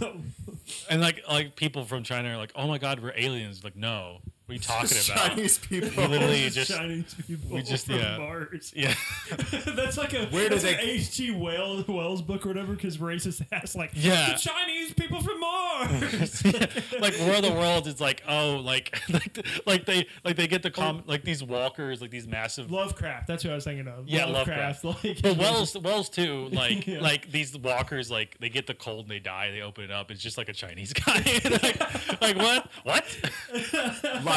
and 0.89 1.01
like 1.01 1.23
like 1.27 1.57
people 1.57 1.83
from 1.83 2.03
China 2.03 2.29
are 2.29 2.37
like, 2.37 2.53
oh 2.55 2.67
my 2.69 2.77
god, 2.77 3.01
we're 3.01 3.13
aliens. 3.17 3.63
Like, 3.65 3.75
no, 3.75 4.19
what 4.47 4.53
are 4.53 4.55
you 4.55 4.59
talking 4.59 4.97
about? 5.13 5.27
Chinese 5.29 5.59
We 5.69 5.81
people. 5.81 6.07
literally 6.07 6.49
just 6.49 6.71
Chinese 6.71 7.13
people 7.27 7.49
we 7.55 7.61
just- 7.61 7.85
from 7.85 7.95
yeah. 7.95 8.17
Mars. 8.17 8.71
yeah. 8.75 8.93
that's 9.75 9.97
like 9.97 10.13
a 10.13 10.27
Where 10.27 10.47
do 10.49 10.55
that's 10.57 10.63
they- 10.63 10.79
H.G. 10.79 11.31
Wells, 11.31 11.85
Wells 11.87 12.21
book 12.21 12.45
or 12.45 12.49
whatever 12.49 12.73
because 12.73 12.97
racist 12.97 13.45
ass 13.51 13.75
like 13.75 13.91
Yeah. 13.93 14.33
the 14.33 14.39
Chinese 14.39 14.93
people 14.93 15.21
from 15.21 15.39
Mars. 15.39 16.45
like 16.99 17.19
of 17.19 17.41
the 17.43 17.51
world 17.53 17.87
is 17.87 17.99
like, 17.99 18.23
oh, 18.27 18.55
like 18.63 18.97
like 19.09 19.45
like 19.65 19.85
they 19.85 20.07
like 20.23 20.37
they 20.37 20.47
get 20.47 20.63
the 20.63 20.71
com 20.71 20.99
oh. 20.99 21.11
like 21.11 21.23
these 21.23 21.43
walkers, 21.43 22.01
like 22.01 22.09
these 22.11 22.25
massive 22.27 22.71
Lovecraft. 22.71 23.27
That's 23.27 23.43
what 23.43 23.51
I 23.51 23.55
was 23.55 23.65
thinking 23.65 23.87
of. 23.87 24.07
Yeah, 24.07 24.25
Lovecraft. 24.25 24.83
Like, 24.85 25.21
But 25.21 25.37
Wells, 25.37 25.77
Wells 25.77 26.09
too. 26.09 26.47
Like, 26.53 26.87
Yeah. 26.87 27.01
like 27.01 27.31
these 27.31 27.57
walkers, 27.57 28.09
like 28.09 28.37
they 28.39 28.47
get 28.49 28.65
the 28.65 28.73
cold 28.73 29.01
and 29.05 29.11
they 29.11 29.19
die. 29.19 29.51
They 29.51 29.61
open 29.61 29.83
it 29.83 29.91
up. 29.91 30.09
It's 30.09 30.21
just 30.21 30.37
like 30.37 30.47
a 30.47 30.53
Chinese 30.53 30.93
guy. 30.93 31.21
like, 31.43 32.21
like 32.21 32.37
what? 32.37 32.69
What? 32.83 33.03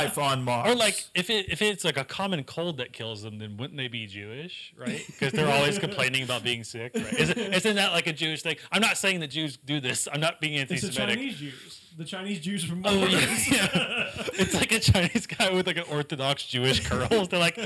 Life 0.05 0.18
on 0.18 0.42
Mars. 0.44 0.70
Or 0.70 0.74
like 0.74 1.05
if 1.14 1.30
it 1.30 1.48
if 1.48 1.62
it's 1.62 1.84
like 1.84 1.96
a 1.96 2.05
common 2.05 2.44
cold 2.44 2.78
that 2.78 2.92
kills 2.92 3.22
them, 3.22 3.38
then 3.38 3.57
wouldn't 3.57 3.76
they 3.76 3.88
be 3.88 4.07
Jewish, 4.07 4.72
right? 4.76 5.03
Because 5.07 5.32
they're 5.32 5.51
always 5.51 5.78
complaining 5.78 6.22
about 6.22 6.42
being 6.42 6.64
sick. 6.64 6.92
Right? 6.94 7.12
Isn't, 7.12 7.38
isn't 7.38 7.76
that 7.76 7.92
like 7.92 8.07
a 8.07 8.12
Jewish 8.12 8.42
thing? 8.42 8.57
I'm 8.72 8.80
not 8.80 8.96
saying 8.96 9.20
that 9.20 9.28
Jews 9.28 9.57
do 9.57 9.80
this. 9.80 10.09
I'm 10.12 10.20
not 10.20 10.40
being 10.40 10.57
anti-Semitic. 10.59 10.96
it's 10.96 10.96
the 10.98 11.12
anti-Semitic. 11.12 11.18
Chinese 11.18 11.38
Jews. 11.38 11.80
The 11.98 12.05
Chinese 12.05 12.40
Jews 12.40 12.64
from 12.64 12.82
oh, 12.84 12.94
Mars. 12.94 13.12
Oh 13.12 13.16
yeah, 13.16 13.38
yeah. 13.51 14.11
it's 14.34 14.55
like 14.55 14.72
a 14.72 14.80
Chinese 14.80 15.26
guy 15.26 15.51
with 15.53 15.66
like 15.66 15.76
an 15.76 15.84
Orthodox 15.90 16.44
Jewish 16.44 16.86
curls. 16.86 17.28
They're 17.28 17.40
like, 17.40 17.59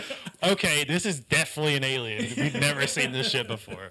okay, 0.43 0.85
this 0.85 1.07
is 1.07 1.21
definitely 1.21 1.77
an 1.77 1.85
alien. 1.85 2.33
We've 2.37 2.61
never 2.61 2.87
seen 2.87 3.13
this 3.13 3.31
shit 3.31 3.47
before. 3.47 3.91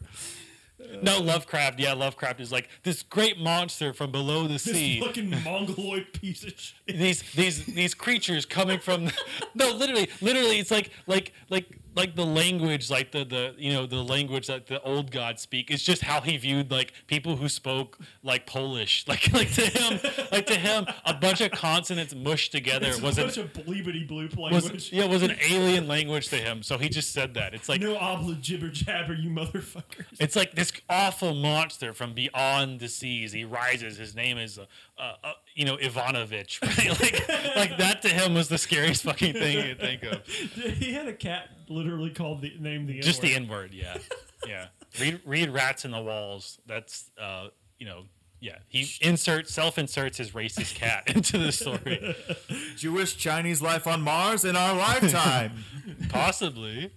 No, 1.01 1.19
Lovecraft. 1.19 1.79
Yeah, 1.79 1.93
Lovecraft 1.93 2.39
is 2.39 2.51
like 2.51 2.69
this 2.83 3.03
great 3.03 3.39
monster 3.39 3.93
from 3.93 4.11
below 4.11 4.47
the 4.47 4.59
sea. 4.59 4.71
This 4.71 4.77
sea. 4.79 5.01
fucking 5.01 5.43
mongoloid 5.43 6.13
piece 6.13 6.43
of 6.43 6.53
shit. 6.57 6.97
These 6.97 7.23
these 7.33 7.65
these 7.65 7.93
creatures 7.93 8.45
coming 8.45 8.79
from 8.79 9.09
no, 9.55 9.71
literally, 9.71 10.09
literally, 10.21 10.59
it's 10.59 10.71
like 10.71 10.91
like 11.07 11.33
like 11.49 11.79
like 11.95 12.15
the 12.15 12.25
language, 12.25 12.89
like 12.89 13.11
the 13.11 13.23
the 13.23 13.55
you 13.57 13.71
know 13.71 13.85
the 13.85 14.03
language 14.03 14.47
that 14.47 14.67
the 14.67 14.81
old 14.81 15.11
gods 15.11 15.41
speak. 15.41 15.69
It's 15.71 15.83
just 15.83 16.01
how 16.03 16.21
he 16.21 16.37
viewed 16.37 16.71
like 16.71 16.93
people 17.07 17.35
who 17.35 17.49
spoke 17.49 17.97
like 18.23 18.45
Polish. 18.45 19.05
Like 19.13 19.31
like 19.33 19.51
to 19.53 19.61
him, 19.61 19.99
like 20.31 20.45
to 20.47 20.55
him, 20.55 20.85
a 21.05 21.13
bunch 21.13 21.41
of 21.41 21.51
consonants 21.51 22.15
mushed 22.15 22.51
together 22.51 22.87
It's 22.87 23.01
was 23.01 23.17
a 23.19 23.23
an 23.25 23.29
of 23.29 23.53
bleepity 23.53 24.09
bloop 24.09 24.35
was 24.35 24.63
language. 24.63 24.91
yeah 24.91 25.03
it 25.03 25.09
was 25.09 25.21
an 25.21 25.35
alien 25.47 25.87
language 25.87 26.29
to 26.29 26.37
him. 26.37 26.63
So 26.63 26.77
he 26.77 26.89
just 26.89 27.11
said 27.13 27.35
that. 27.35 27.53
It's 27.53 27.69
like 27.69 27.81
no 27.81 27.95
obla 27.95 28.39
jibber 28.41 28.69
jabber, 28.69 29.13
you 29.13 29.29
motherfuckers. 29.29 30.05
it's 30.19 30.35
like 30.35 30.55
this 30.55 30.71
awful 30.89 31.35
monster 31.35 31.93
from 31.93 32.13
beyond 32.13 32.79
the 32.79 32.87
seas. 32.89 33.31
He 33.33 33.45
rises. 33.45 33.97
His 33.97 34.15
name 34.15 34.37
is, 34.37 34.57
uh, 34.57 34.65
uh, 34.97 35.13
uh, 35.23 35.33
you 35.55 35.65
know, 35.65 35.75
Ivanovich. 35.75 36.59
Right? 36.73 36.89
Like, 36.99 37.29
like 37.55 37.77
that 37.77 38.01
to 38.03 38.09
him 38.09 38.33
was 38.33 38.47
the 38.49 38.57
scariest 38.57 39.03
fucking 39.03 39.33
thing 39.33 39.57
you 39.57 39.75
could 39.75 39.79
think 39.79 40.03
of. 40.03 40.25
He 40.83 40.93
had 40.93 41.07
a 41.07 41.13
cat 41.13 41.49
literally 41.69 42.09
called 42.09 42.41
the 42.41 42.53
name 42.59 42.85
the 42.85 42.99
Just 42.99 43.21
the 43.21 43.33
N-word. 43.33 43.43
N 43.43 43.49
word. 43.49 43.73
Yeah, 43.73 43.97
yeah. 44.47 44.65
Read, 44.99 45.21
read 45.25 45.49
rats 45.49 45.85
in 45.85 45.91
the 45.91 46.01
walls. 46.01 46.59
That's, 46.67 47.09
uh, 47.19 47.47
you 47.79 47.85
know, 47.85 48.03
yeah. 48.39 48.57
He 48.67 48.87
inserts 49.01 49.53
self 49.53 49.77
inserts 49.77 50.17
his 50.17 50.31
racist 50.31 50.75
cat 50.75 51.03
into 51.15 51.37
the 51.37 51.51
story. 51.51 52.15
Jewish 52.75 53.15
Chinese 53.15 53.61
life 53.61 53.87
on 53.87 54.01
Mars 54.01 54.43
in 54.45 54.55
our 54.55 54.75
lifetime. 54.75 55.63
Possibly. 56.09 56.91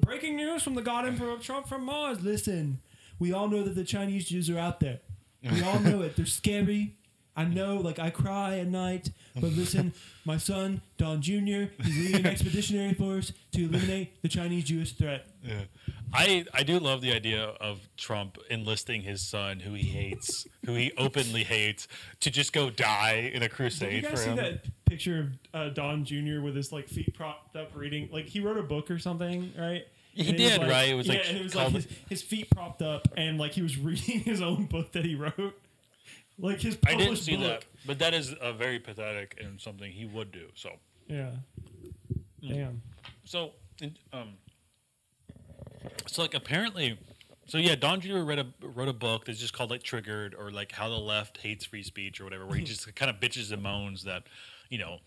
Breaking 0.00 0.36
news 0.36 0.62
from 0.62 0.74
the 0.76 0.82
God 0.82 1.06
Emperor 1.06 1.30
of 1.30 1.42
Trump 1.42 1.68
from 1.68 1.84
Mars. 1.84 2.22
Listen, 2.22 2.80
we 3.18 3.32
all 3.32 3.48
know 3.48 3.62
that 3.64 3.74
the 3.74 3.84
Chinese 3.84 4.26
Jews 4.26 4.48
are 4.48 4.58
out 4.58 4.80
there. 4.80 5.00
We 5.42 5.62
all 5.62 5.78
know 5.78 6.02
it. 6.02 6.16
They're 6.16 6.26
scary. 6.26 6.96
I 7.36 7.44
know, 7.44 7.76
like 7.76 7.98
I 7.98 8.10
cry 8.10 8.58
at 8.58 8.66
night. 8.68 9.10
But 9.38 9.52
listen, 9.52 9.92
my 10.24 10.38
son 10.38 10.80
Don 10.96 11.20
Jr. 11.20 11.64
He's 11.82 11.98
leading 11.98 12.14
an 12.20 12.26
expeditionary 12.32 12.94
force 12.94 13.34
to 13.52 13.64
eliminate 13.66 14.22
the 14.22 14.28
Chinese 14.28 14.64
Jewish 14.64 14.92
threat. 14.94 15.26
Yeah. 15.42 15.64
I, 16.10 16.46
I 16.54 16.62
do 16.62 16.78
love 16.78 17.02
the 17.02 17.12
idea 17.12 17.44
of 17.44 17.80
Trump 17.98 18.38
enlisting 18.48 19.02
his 19.02 19.20
son, 19.20 19.60
who 19.60 19.74
he 19.74 19.88
hates, 19.88 20.46
who 20.64 20.72
he 20.74 20.90
openly 20.98 21.44
hates, 21.44 21.86
to 22.20 22.30
just 22.30 22.54
go 22.54 22.70
die 22.70 23.30
in 23.34 23.42
a 23.42 23.48
crusade. 23.50 23.90
Did 23.90 23.96
you 23.96 24.02
guys 24.08 24.10
for 24.12 24.16
see 24.16 24.30
him. 24.30 24.36
that 24.36 24.64
picture 24.86 25.32
of 25.52 25.60
uh, 25.60 25.68
Don 25.74 26.06
Jr. 26.06 26.40
with 26.40 26.56
his 26.56 26.72
like 26.72 26.88
feet 26.88 27.12
propped 27.14 27.56
up 27.56 27.72
reading? 27.74 28.08
Like 28.10 28.24
he 28.24 28.40
wrote 28.40 28.56
a 28.56 28.62
book 28.62 28.90
or 28.90 28.98
something, 28.98 29.52
right? 29.58 29.84
He 30.14 30.28
And 30.30 30.38
did, 30.38 30.60
like- 30.62 30.70
right? 30.70 30.88
It 30.88 30.94
was, 30.94 31.08
yeah, 31.08 31.12
like, 31.16 31.28
and 31.28 31.36
it 31.36 31.42
was 31.42 31.54
like 31.54 31.72
his, 31.72 31.86
his 32.08 32.22
feet 32.22 32.48
propped 32.48 32.80
up, 32.80 33.06
and 33.18 33.36
like 33.36 33.52
he 33.52 33.60
was 33.60 33.76
reading 33.76 34.20
his 34.20 34.40
own 34.40 34.64
book 34.64 34.92
that 34.92 35.04
he 35.04 35.14
wrote. 35.14 35.60
Like 36.38 36.60
his 36.60 36.76
I 36.86 36.90
published 36.92 37.08
didn't 37.08 37.18
see 37.18 37.36
book. 37.36 37.60
that, 37.60 37.64
but 37.86 37.98
that 38.00 38.12
is 38.14 38.32
uh, 38.34 38.52
very 38.52 38.78
pathetic 38.78 39.38
and 39.42 39.60
something 39.60 39.90
he 39.90 40.04
would 40.04 40.32
do. 40.32 40.48
So, 40.54 40.70
Yeah. 41.08 41.30
Mm. 42.42 42.54
Damn. 42.54 42.82
so, 43.24 43.52
in- 43.80 43.96
um, 44.12 44.34
so 46.06 46.22
like 46.22 46.34
apparently, 46.34 46.98
so 47.46 47.58
yeah, 47.58 47.74
Don 47.74 48.00
Jr. 48.00 48.18
read 48.18 48.38
a 48.38 48.46
wrote 48.60 48.88
a 48.88 48.92
book 48.92 49.24
that's 49.24 49.38
just 49.38 49.52
called 49.52 49.70
like 49.70 49.82
Triggered 49.82 50.34
or 50.34 50.50
like 50.50 50.72
How 50.72 50.88
the 50.88 50.96
Left 50.98 51.38
Hates 51.38 51.64
Free 51.64 51.82
Speech 51.82 52.20
or 52.20 52.24
whatever, 52.24 52.46
where 52.46 52.56
he 52.58 52.64
just 52.72 52.92
kind 52.94 53.10
of 53.10 53.18
bitches 53.20 53.52
and 53.52 53.62
moans 53.62 54.04
that, 54.04 54.24
you 54.68 54.78
know, 54.78 54.98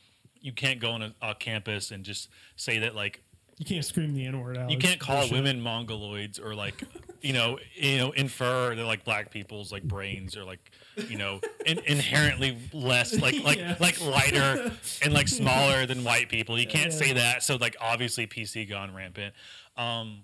you 0.41 0.51
can't 0.53 0.80
go 0.80 0.91
on 0.91 1.01
a, 1.01 1.13
a 1.21 1.36
campus 1.36 1.91
and 1.91 2.03
just 2.03 2.30
say 2.55 2.80
that 2.80 2.95
like 2.95 3.21
You 3.57 3.65
can't 3.65 3.84
scream 3.86 4.13
the 4.13 4.25
N 4.25 4.39
word 4.39 4.57
out. 4.57 4.69
you 4.69 4.77
It's 4.77 4.86
can't 4.86 4.99
call 4.99 5.17
bullshit. 5.17 5.34
women 5.34 5.61
mongoloids 5.61 6.43
or 6.43 6.55
like 6.55 6.82
you 7.21 7.34
know 7.34 7.59
you 7.75 7.97
know 7.97 8.11
infer 8.11 8.73
that 8.75 8.86
like 8.86 9.03
black 9.03 9.32
people's 9.32 9.71
like 9.71 9.84
brains 9.84 10.36
are 10.38 10.45
like 10.45 10.71
you 11.08 11.18
know 11.18 11.39
in, 11.66 11.80
inherently 11.80 12.58
less 12.74 13.14
like 13.20 13.36
like 13.43 13.58
Yeah. 13.60 13.76
like 13.80 14.00
lighter 14.02 14.72
and 15.04 15.14
like 15.14 15.28
smaller 15.41 15.86
than 15.86 16.04
white 16.04 16.30
people. 16.30 16.60
You 16.60 16.68
can't 16.68 16.91
Yeah. 16.91 16.97
say 16.97 17.14
that. 17.14 17.43
So 17.43 17.56
like 17.56 17.76
obviously 17.80 18.28
pc 18.28 18.68
gone 18.70 18.93
rampant. 18.93 19.34
Um 19.78 20.22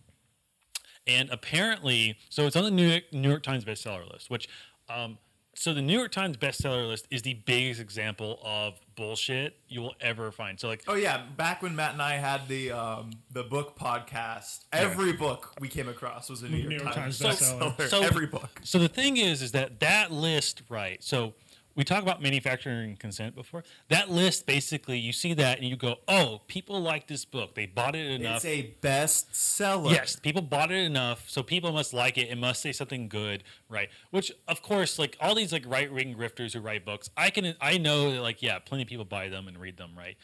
and 1.07 1.29
apparently 1.29 2.17
so 2.29 2.47
it's 2.47 2.55
on 2.55 2.63
the 2.63 2.71
new 2.71 2.87
york, 2.89 3.03
new 3.13 3.29
york 3.29 3.43
times 3.43 3.63
bestseller 3.63 4.11
list 4.11 4.29
which 4.29 4.47
um 4.89 5.17
so 5.57 5.73
the 5.73 5.81
new 5.81 5.97
york 5.97 6.11
times 6.11 6.37
bestseller 6.37 6.87
list 6.87 7.07
is 7.09 7.21
the 7.23 7.33
biggest 7.33 7.79
example 7.79 8.39
of 8.43 8.73
bullshit 8.95 9.57
you 9.67 9.81
will 9.81 9.95
ever 10.01 10.31
find 10.31 10.59
so 10.59 10.67
like 10.67 10.83
Oh 10.87 10.95
yeah, 10.95 11.23
back 11.37 11.61
when 11.63 11.75
Matt 11.75 11.93
and 11.93 12.01
I 12.01 12.13
had 12.13 12.47
the 12.47 12.71
um, 12.71 13.11
the 13.31 13.43
book 13.43 13.77
podcast, 13.77 14.65
every 14.71 15.11
book 15.13 15.53
we 15.59 15.67
came 15.67 15.89
across 15.89 16.29
was 16.29 16.43
a 16.43 16.47
New 16.49 16.57
York, 16.57 16.69
New 16.69 16.77
York 16.77 16.93
Times, 16.93 17.19
Times 17.19 17.41
bestseller. 17.41 17.75
bestseller. 17.75 17.89
So- 17.89 18.03
every 18.03 18.27
book. 18.27 18.61
So 18.63 18.79
the 18.79 18.87
thing 18.87 19.17
is, 19.17 19.41
is 19.41 19.51
that 19.53 19.79
that 19.81 20.11
list, 20.11 20.61
right? 20.69 21.03
So 21.03 21.33
we 21.75 21.83
talk 21.83 22.01
about 22.01 22.21
manufacturing 22.21 22.95
consent 22.95 23.35
before. 23.35 23.63
That 23.89 24.09
list, 24.09 24.45
basically, 24.45 24.97
you 24.97 25.11
see 25.11 25.33
that 25.33 25.59
and 25.59 25.67
you 25.67 25.75
go, 25.75 25.97
"Oh, 26.07 26.41
people 26.47 26.81
like 26.81 27.07
this 27.07 27.25
book. 27.25 27.55
They 27.55 27.65
bought 27.65 27.95
it 27.95 28.09
enough." 28.09 28.43
It's 28.43 28.45
a 28.45 28.73
bestseller. 28.81 29.91
Yes, 29.91 30.15
people 30.15 30.41
bought 30.41 30.71
it 30.71 30.83
enough, 30.83 31.29
so 31.29 31.43
people 31.43 31.71
must 31.73 31.93
like 31.93 32.17
it. 32.17 32.29
It 32.29 32.37
must 32.37 32.61
say 32.61 32.71
something 32.71 33.09
good, 33.09 33.43
right? 33.69 33.89
Which, 34.11 34.31
of 34.47 34.61
course, 34.61 34.97
like 34.97 35.17
all 35.19 35.35
these 35.35 35.51
like 35.51 35.63
right 35.67 35.91
wing 35.91 36.15
grifters 36.15 36.53
who 36.53 36.61
write 36.61 36.85
books, 36.85 37.09
I 37.17 37.29
can 37.29 37.55
I 37.59 37.77
know 37.77 38.11
that 38.13 38.21
like 38.21 38.41
yeah, 38.41 38.59
plenty 38.59 38.83
of 38.83 38.89
people 38.89 39.05
buy 39.05 39.27
them 39.27 39.47
and 39.47 39.57
read 39.57 39.77
them, 39.77 39.91
right? 39.97 40.15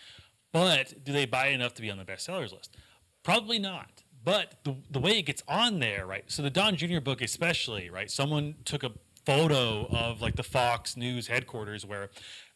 But 0.54 1.04
do 1.04 1.12
they 1.12 1.26
buy 1.26 1.47
enough 1.47 1.74
to 1.76 1.82
be 1.82 1.91
on 1.91 1.97
the 1.97 2.06
bestsellers 2.06 2.54
list? 2.54 2.78
Probably 3.24 3.60
not. 3.60 4.04
But 4.24 4.64
the 4.64 4.76
the 4.89 4.99
way 4.99 5.18
it 5.18 5.24
gets 5.24 5.43
on 5.47 5.80
there, 5.80 6.06
right? 6.06 6.24
So 6.28 6.41
the 6.41 6.49
Don 6.49 6.76
Jr. 6.76 6.99
book, 6.99 7.22
especially, 7.22 7.89
right? 7.89 8.10
Someone 8.10 8.56
took 8.64 8.84
a 8.84 8.91
photo 9.26 9.88
of 9.91 10.22
like 10.22 10.36
the 10.36 10.43
Fox 10.43 10.97
News 10.97 11.28
headquarters 11.28 11.86
where 11.86 12.09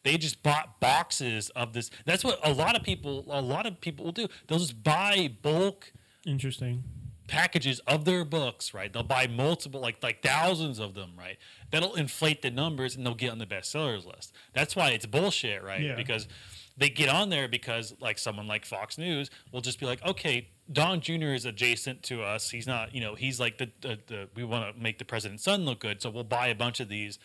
they 0.04 0.16
just 0.16 0.42
bought 0.42 0.80
boxes 0.80 1.50
of 1.50 1.72
this. 1.72 1.90
That's 2.04 2.24
what 2.24 2.38
a 2.46 2.52
lot 2.52 2.76
of 2.76 2.82
people 2.82 3.24
a 3.28 3.40
lot 3.42 3.66
of 3.66 3.80
people 3.80 4.04
will 4.04 4.12
do. 4.12 4.28
They'll 4.46 4.58
just 4.58 4.82
buy 4.82 5.30
bulk 5.42 5.92
Interesting. 6.26 6.84
packages 7.28 7.80
of 7.86 8.04
their 8.04 8.24
books, 8.24 8.72
right? 8.74 8.92
They'll 8.92 9.02
buy 9.02 9.26
multiple, 9.26 9.80
like 9.80 10.02
like 10.02 10.22
thousands 10.22 10.78
of 10.78 10.94
them, 10.94 11.12
right? 11.18 11.38
That'll 11.70 11.94
inflate 11.94 12.42
the 12.42 12.50
numbers, 12.50 12.96
and 12.96 13.04
they'll 13.04 13.14
get 13.14 13.30
on 13.30 13.38
the 13.38 13.46
bestsellers 13.46 14.06
list. 14.06 14.32
That's 14.54 14.76
why 14.76 14.90
it's 14.90 15.06
bullshit, 15.06 15.62
right? 15.62 15.82
Yeah. 15.82 15.96
Because 15.96 16.28
they 16.76 16.88
get 16.88 17.08
on 17.08 17.30
there 17.30 17.48
because 17.48 17.94
like 18.00 18.18
someone 18.18 18.46
like 18.46 18.64
Fox 18.64 18.98
News 18.98 19.30
will 19.52 19.60
just 19.62 19.80
be 19.80 19.86
like, 19.86 20.04
okay, 20.04 20.48
Don 20.72 21.00
Jr. 21.00 21.28
is 21.34 21.44
adjacent 21.44 22.02
to 22.04 22.22
us. 22.22 22.50
He's 22.50 22.66
not, 22.66 22.94
you 22.94 23.00
know, 23.00 23.14
he's 23.14 23.38
like 23.38 23.58
the 23.58 23.70
the, 23.80 23.98
the 24.06 24.28
we 24.34 24.44
want 24.44 24.74
to 24.74 24.82
make 24.82 24.98
the 24.98 25.04
president's 25.04 25.44
son 25.44 25.64
look 25.64 25.80
good, 25.80 26.02
so 26.02 26.10
we'll 26.10 26.24
buy 26.24 26.48
a 26.48 26.54
bunch 26.54 26.80
of 26.80 26.88
these, 26.88 27.18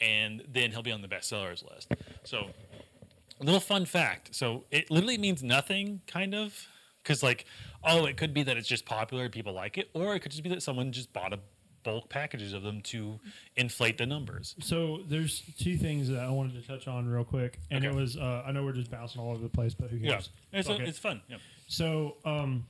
and 0.00 0.42
then 0.48 0.72
he'll 0.72 0.82
be 0.82 0.92
on 0.92 1.02
the 1.02 1.08
bestsellers 1.08 1.64
list. 1.70 1.92
So 2.24 2.48
a 3.40 3.44
little 3.44 3.60
fun 3.60 3.84
fact. 3.86 4.34
So 4.34 4.64
it 4.70 4.90
literally 4.90 5.18
means 5.18 5.42
nothing, 5.42 6.00
kind 6.08 6.34
of, 6.34 6.66
because 7.02 7.22
like, 7.22 7.44
oh, 7.84 8.04
it 8.06 8.16
could 8.16 8.34
be 8.34 8.42
that 8.42 8.56
it's 8.56 8.68
just 8.68 8.84
popular, 8.84 9.24
and 9.24 9.32
people 9.32 9.52
like 9.52 9.78
it, 9.78 9.90
or 9.94 10.14
it 10.16 10.20
could 10.20 10.32
just 10.32 10.42
be 10.42 10.48
that 10.50 10.62
someone 10.62 10.90
just 10.90 11.12
bought 11.12 11.32
a 11.32 11.38
bulk 11.84 12.08
packages 12.08 12.52
of 12.52 12.64
them 12.64 12.80
to 12.82 13.20
inflate 13.56 13.96
the 13.96 14.04
numbers. 14.04 14.56
So 14.60 15.04
there's 15.08 15.42
two 15.58 15.76
things 15.76 16.08
that 16.08 16.18
I 16.18 16.28
wanted 16.30 16.60
to 16.60 16.66
touch 16.68 16.88
on 16.88 17.08
real 17.08 17.22
quick, 17.24 17.60
and 17.70 17.84
it 17.84 17.94
was 17.94 18.16
uh, 18.16 18.42
I 18.44 18.50
know 18.50 18.64
we're 18.64 18.72
just 18.72 18.90
bouncing 18.90 19.20
all 19.20 19.30
over 19.30 19.40
the 19.40 19.48
place, 19.48 19.72
but 19.74 19.88
who 19.88 19.98
Yeah, 19.98 20.14
cares? 20.14 20.30
it's, 20.52 20.68
a, 20.68 20.74
it. 20.74 20.88
it's 20.88 20.98
fun. 20.98 21.22
Yeah. 21.28 21.36
So 21.68 22.16
um, 22.24 22.66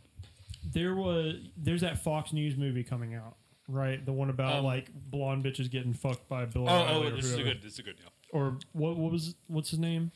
there 0.65 0.95
was 0.95 1.37
there's 1.57 1.81
that 1.83 1.99
Fox 2.03 2.33
News 2.33 2.57
movie 2.57 2.83
coming 2.85 3.15
out, 3.15 3.37
right? 3.69 4.05
The 4.05 4.13
one 4.13 4.31
about 4.31 4.59
Um, 4.59 4.65
like 4.65 4.91
blonde 5.11 5.45
bitches 5.45 5.71
getting 5.71 5.93
fucked 5.93 6.29
by 6.29 6.45
Bill 6.45 6.69
Oh, 6.69 6.83
O'Reilly 6.83 7.07
oh, 7.07 7.09
or 7.09 7.11
this 7.17 7.25
is 7.27 7.33
a 7.33 7.37
whoever. 7.37 7.51
good. 7.55 7.63
This 7.63 7.73
is 7.75 7.79
a 7.79 7.83
good. 7.83 7.97
Yeah. 8.01 8.09
Or 8.39 8.59
what? 8.73 8.97
What 8.97 9.13
was 9.13 9.35
what's 9.47 9.71
his 9.71 9.79
name? 9.79 10.11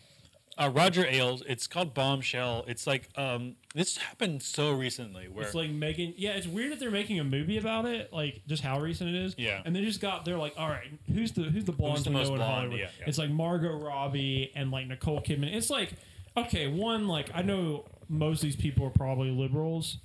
Uh, 0.58 0.70
Roger 0.70 1.06
Ailes. 1.06 1.42
It's 1.48 1.66
called 1.66 1.94
Bombshell. 1.94 2.66
It's 2.68 2.86
like 2.86 3.08
um, 3.16 3.56
this 3.74 3.96
happened 3.96 4.42
so 4.42 4.72
recently 4.74 5.26
where 5.26 5.46
It's 5.46 5.54
like 5.54 5.70
Megyn. 5.70 6.12
Yeah, 6.18 6.32
it's 6.32 6.46
weird 6.46 6.72
that 6.72 6.78
they're 6.78 6.90
making 6.90 7.18
a 7.20 7.24
movie 7.24 7.56
about 7.56 7.86
it. 7.86 8.12
Like 8.12 8.42
just 8.46 8.62
how 8.62 8.78
recent 8.78 9.08
it 9.08 9.16
is. 9.24 9.34
Yeah. 9.38 9.62
And 9.64 9.74
they 9.74 9.80
just 9.82 10.02
got. 10.02 10.26
They're 10.26 10.36
like, 10.36 10.52
all 10.58 10.68
right, 10.68 10.88
who's 11.06 11.32
the 11.32 11.44
who's 11.44 11.64
the 11.64 11.72
blonde 11.72 12.04
the 12.04 12.10
we 12.10 12.16
most 12.16 12.28
know 12.28 12.34
in 12.34 12.38
blonde? 12.40 12.52
Hollywood? 12.54 12.80
Yeah, 12.80 12.88
yeah. 13.00 13.04
It's 13.06 13.16
like 13.16 13.30
Margot 13.30 13.78
Robbie 13.78 14.52
and 14.54 14.70
like 14.70 14.86
Nicole 14.88 15.22
Kidman. 15.22 15.54
It's 15.54 15.70
like, 15.70 15.94
okay, 16.36 16.66
one 16.66 17.08
like 17.08 17.30
I 17.34 17.40
know 17.40 17.86
most 18.10 18.40
of 18.40 18.42
these 18.42 18.56
people 18.56 18.84
are 18.86 18.90
probably 18.90 19.30
liberals. 19.30 19.96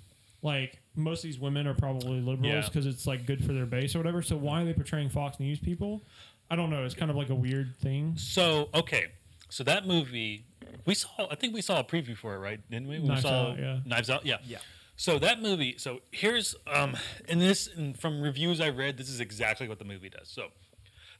Like 0.41 0.79
most 0.95 1.19
of 1.19 1.23
these 1.23 1.39
women 1.39 1.67
are 1.67 1.73
probably 1.73 2.21
liberals 2.21 2.45
Yeah. 2.45 2.61
because 2.61 2.85
it's 2.85 3.07
like 3.07 3.25
good 3.25 3.43
for 3.43 3.53
their 3.53 3.65
base 3.65 3.95
or 3.95 3.99
whatever. 3.99 4.21
So 4.21 4.37
why 4.37 4.61
are 4.61 4.65
they 4.65 4.73
portraying 4.73 5.09
Fox 5.09 5.39
News 5.39 5.59
people? 5.59 6.03
I 6.49 6.55
don't 6.55 6.69
know. 6.69 6.83
It's 6.85 6.95
kind 6.95 7.11
of 7.11 7.17
like 7.17 7.29
a 7.29 7.35
weird 7.35 7.75
thing. 7.77 8.13
So 8.17 8.69
okay, 8.73 9.07
so 9.49 9.63
that 9.63 9.85
movie 9.87 10.45
we 10.85 10.93
saw. 10.95 11.09
I 11.29 11.35
think 11.35 11.53
we 11.53 11.61
saw 11.61 11.79
a 11.79 11.83
preview 11.83 12.15
for 12.15 12.35
it, 12.35 12.39
right? 12.39 12.59
Didn't 12.69 12.87
we? 12.87 12.99
we 12.99 13.07
Knives 13.07 13.21
saw 13.23 13.51
Out, 13.51 13.59
yeah. 13.59 13.79
Knives 13.85 14.09
Out. 14.09 14.25
Yeah. 14.25 14.37
Yeah. 14.45 14.59
So 14.95 15.19
that 15.19 15.41
movie. 15.41 15.75
So 15.77 15.99
here's 16.11 16.55
um, 16.71 16.95
in 17.27 17.39
this 17.39 17.67
and 17.75 17.97
from 17.99 18.21
reviews 18.21 18.59
I 18.61 18.69
read, 18.69 18.97
this 18.97 19.09
is 19.09 19.19
exactly 19.19 19.67
what 19.67 19.79
the 19.79 19.85
movie 19.85 20.09
does. 20.09 20.27
So 20.29 20.47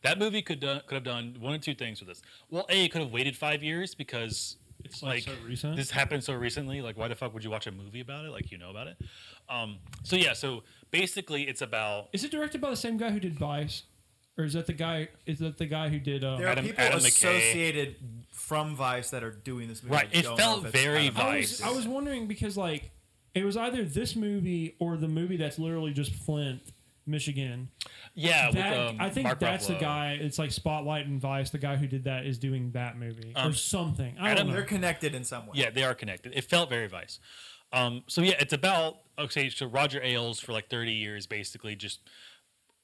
that 0.03 0.17
movie 0.17 0.41
could 0.41 0.59
do, 0.59 0.79
could 0.87 0.95
have 0.95 1.03
done 1.03 1.35
one 1.39 1.53
or 1.53 1.57
two 1.59 1.75
things 1.75 1.99
with 1.99 2.09
this. 2.09 2.21
Well, 2.49 2.65
a 2.69 2.85
it 2.85 2.91
could 2.91 3.01
have 3.01 3.11
waited 3.11 3.35
five 3.35 3.61
years 3.63 3.93
because 3.93 4.57
It's 4.89 5.03
like, 5.03 5.23
so 5.23 5.31
recent. 5.45 5.75
this 5.75 5.91
happened 5.91 6.23
so 6.23 6.33
recently. 6.33 6.81
Like, 6.81 6.97
why 6.97 7.07
the 7.07 7.15
fuck 7.15 7.33
would 7.33 7.43
you 7.43 7.49
watch 7.49 7.67
a 7.67 7.71
movie 7.71 7.99
about 7.99 8.25
it? 8.25 8.31
Like, 8.31 8.51
you 8.51 8.57
know 8.57 8.69
about 8.69 8.87
it. 8.87 8.97
Um, 9.49 9.77
so 10.03 10.15
yeah. 10.15 10.33
So 10.33 10.63
basically, 10.91 11.43
it's 11.43 11.61
about 11.61 12.09
is 12.13 12.23
it 12.23 12.31
directed 12.31 12.61
by 12.61 12.69
the 12.69 12.75
same 12.75 12.97
guy 12.97 13.11
who 13.11 13.19
did 13.19 13.37
Vice, 13.37 13.83
or 14.37 14.43
is 14.45 14.53
that 14.53 14.67
the 14.67 14.73
guy? 14.73 15.09
Is 15.25 15.39
that 15.39 15.57
the 15.57 15.65
guy 15.65 15.89
who 15.89 15.99
did? 15.99 16.23
Um, 16.23 16.39
There 16.39 16.49
are 16.49 16.55
people 16.55 16.73
Adam 16.83 16.99
McKay. 16.99 17.07
associated 17.07 17.95
from 18.31 18.75
Vice 18.75 19.09
that 19.11 19.23
are 19.23 19.31
doing 19.31 19.67
this 19.67 19.83
movie. 19.83 19.95
Right, 19.95 20.09
I 20.13 20.19
it 20.19 20.23
don't 20.23 20.37
felt 20.37 20.59
if 20.59 20.73
it's 20.73 20.83
very 20.83 21.07
Adam 21.07 21.13
Vice. 21.15 21.61
I 21.61 21.67
was, 21.67 21.73
I 21.73 21.77
was 21.77 21.87
wondering 21.87 22.27
because 22.27 22.57
like 22.57 22.91
it 23.33 23.45
was 23.45 23.55
either 23.57 23.83
this 23.83 24.15
movie 24.15 24.75
or 24.79 24.97
the 24.97 25.07
movie 25.07 25.37
that's 25.37 25.59
literally 25.59 25.93
just 25.93 26.11
Flint, 26.13 26.61
Michigan. 27.07 27.69
yeah. 28.13 28.51
That, 28.51 28.71
with, 28.77 28.89
um, 28.89 28.97
I 28.99 29.09
think 29.09 29.25
Mark 29.25 29.39
that's 29.39 29.67
the 29.67 29.75
guy. 29.75 30.17
It's 30.19 30.37
like 30.39 30.51
Spotlight 30.51 31.05
and 31.07 31.19
Vice. 31.19 31.49
The 31.49 31.57
guy 31.57 31.75
who 31.77 31.87
did 31.87 32.03
that 32.05 32.25
is 32.25 32.37
doing 32.37 32.71
that 32.71 32.97
movie 32.97 33.33
or 33.35 33.41
Um, 33.43 33.53
something. 33.53 34.15
I 34.19 34.31
Adam- 34.31 34.37
don't 34.37 34.47
know. 34.47 34.53
They're 34.53 34.63
connected 34.67 35.15
in 35.15 35.23
some 35.23 35.45
way. 35.47 35.53
Yeah, 35.55 35.69
they 35.69 35.83
are 35.83 35.95
connected. 35.95 36.33
It 36.35 36.45
felt 36.45 36.69
very 36.69 36.87
Vice. 36.87 37.19
Um, 37.73 38.03
so 38.07 38.21
yeah, 38.21 38.35
it's 38.39 38.53
about 38.53 38.99
okay. 39.19 39.49
So 39.49 39.65
Roger 39.65 40.01
Ailes 40.01 40.39
for 40.39 40.53
like 40.53 40.69
thirty 40.69 40.93
years, 40.93 41.27
basically 41.27 41.75
just 41.75 41.99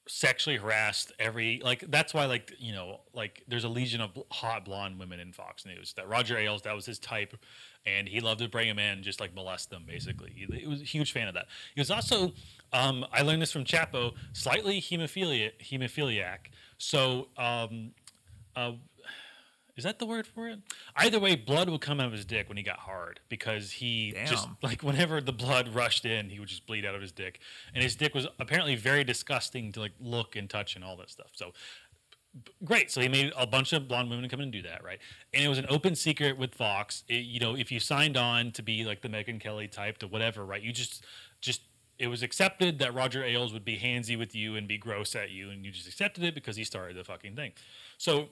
sexually 0.08 0.58
harassed 0.58 1.14
every 1.20 1.62
like. 1.64 1.86
That's 1.90 2.14
why 2.14 2.26
like 2.26 2.54
you 2.60 2.74
know 2.74 3.00
like 3.14 3.44
there's 3.48 3.64
a 3.64 3.70
legion 3.70 4.02
of 4.02 4.12
hot 4.32 4.66
blonde 4.66 5.00
women 5.00 5.20
in 5.22 5.32
Fox 5.32 5.66
News. 5.66 5.94
That 5.94 6.10
Roger 6.10 6.38
Ailes 6.38 6.64
that 6.64 6.76
was 6.76 6.86
his 6.86 7.00
type, 7.00 7.38
and 7.86 8.08
he 8.08 8.20
loved 8.20 8.40
to 8.40 8.48
bring 8.48 8.68
them 8.68 8.80
in 8.80 9.04
just 9.04 9.20
like 9.20 9.34
molest 9.36 9.70
them. 9.70 9.84
Basically, 9.88 10.32
he, 10.36 10.46
he 10.60 10.68
was 10.68 10.82
a 10.82 10.86
huge 10.86 11.12
fan 11.12 11.28
of 11.28 11.34
that. 11.34 11.48
He 11.76 11.82
was 11.82 11.92
also 11.92 12.34
um, 12.72 13.06
I 13.14 13.22
learned 13.22 13.42
this 13.42 13.52
from 13.52 13.64
Chapo, 13.64 14.14
slightly 14.34 14.82
hemophilia 14.82 15.52
hemophiliac. 15.62 16.50
So 16.78 17.28
um, 17.38 17.92
uh, 18.56 18.74
is 19.76 19.84
that 19.86 19.98
the 19.98 20.06
word 20.06 20.28
for 20.28 20.50
it? 20.50 20.60
Either 20.96 21.20
way, 21.20 21.36
blood 21.36 21.68
would 21.68 21.82
come 21.82 22.00
out 22.00 22.06
of 22.06 22.12
his 22.12 22.26
dick 22.26 22.48
when 22.48 22.58
he 22.58 22.64
got 22.64 22.80
hard 22.80 23.20
because 23.28 23.72
he 23.72 24.14
just 24.26 24.48
like 24.62 24.84
whenever 24.84 25.20
the 25.20 25.34
blood 25.34 25.70
rushed 25.70 26.06
in, 26.06 26.30
he 26.30 26.40
would 26.40 26.50
just 26.50 26.68
bleed 26.68 26.86
out 26.86 26.94
of 26.94 27.02
his 27.02 27.12
dick, 27.12 27.40
and 27.74 27.84
his 27.84 27.96
dick 27.96 28.14
was 28.14 28.28
apparently 28.40 28.76
very 28.76 29.04
disgusting 29.04 29.72
to 29.72 29.80
like 29.80 29.94
look 30.00 30.36
and 30.36 30.50
touch 30.50 30.76
and 30.76 30.84
all 30.84 30.96
that 30.98 31.10
stuff. 31.10 31.32
So 31.34 31.54
great. 32.64 32.92
So 32.92 33.02
he 33.02 33.08
made 33.08 33.32
a 33.38 33.46
bunch 33.46 33.74
of 33.74 33.88
blonde 33.88 34.10
women 34.10 34.28
come 34.30 34.40
in 34.40 34.46
and 34.46 34.52
do 34.52 34.62
that, 34.64 34.84
right? 34.84 35.00
And 35.34 35.44
it 35.44 35.48
was 35.48 35.58
an 35.58 35.68
open 35.70 35.96
secret 35.96 36.38
with 36.38 36.56
Fox. 36.56 37.04
It, 37.08 37.26
you 37.26 37.40
know, 37.40 37.56
if 37.56 37.72
you 37.72 37.80
signed 37.80 38.18
on 38.18 38.52
to 38.52 38.64
be 38.64 38.86
like 38.86 39.02
the 39.02 39.10
Megyn 39.10 39.40
Kelly 39.40 39.68
type 39.68 39.98
to 40.00 40.08
whatever, 40.08 40.46
right? 40.46 40.62
You 40.62 40.72
just 40.72 41.06
just 41.42 41.62
it 42.00 42.08
was 42.08 42.24
accepted 42.24 42.80
that 42.80 42.94
Roger 42.94 43.24
Ailes 43.24 43.54
would 43.54 43.66
be 43.66 43.78
handsy 43.78 44.18
with 44.18 44.36
you 44.36 44.56
and 44.56 44.68
be 44.68 44.78
gross 44.78 45.16
at 45.16 45.30
you, 45.30 45.50
and 45.52 45.64
you 45.64 45.72
just 45.72 45.88
accepted 45.88 46.24
it 46.24 46.34
because 46.34 46.56
he 46.56 46.64
started 46.64 46.98
the 46.98 47.04
fucking 47.04 47.36
thing. 47.36 47.52
So 47.98 48.30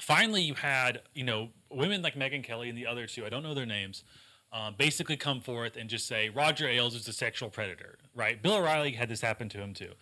finally 0.00 0.42
you 0.42 0.54
had 0.54 1.02
you 1.14 1.24
know 1.24 1.48
women 1.70 2.02
like 2.02 2.14
Megyn 2.14 2.42
Kelly 2.42 2.68
and 2.68 2.78
the 2.78 2.86
other 2.86 3.06
two 3.06 3.26
I 3.26 3.28
don't 3.28 3.42
know 3.42 3.54
their 3.54 3.66
names 3.66 4.04
uh, 4.52 4.70
basically 4.70 5.16
come 5.16 5.40
forth 5.40 5.76
and 5.76 5.90
just 5.90 6.06
say 6.06 6.28
Roger 6.28 6.68
Ailes 6.68 6.94
is 6.94 7.06
a 7.08 7.12
sexual 7.12 7.50
predator 7.50 7.98
right 8.14 8.40
Bill 8.42 8.54
O'Reilly 8.54 8.92
had 8.92 9.08
this 9.08 9.20
happen 9.20 9.48
to 9.50 9.58
him 9.58 9.74
too 9.74 9.92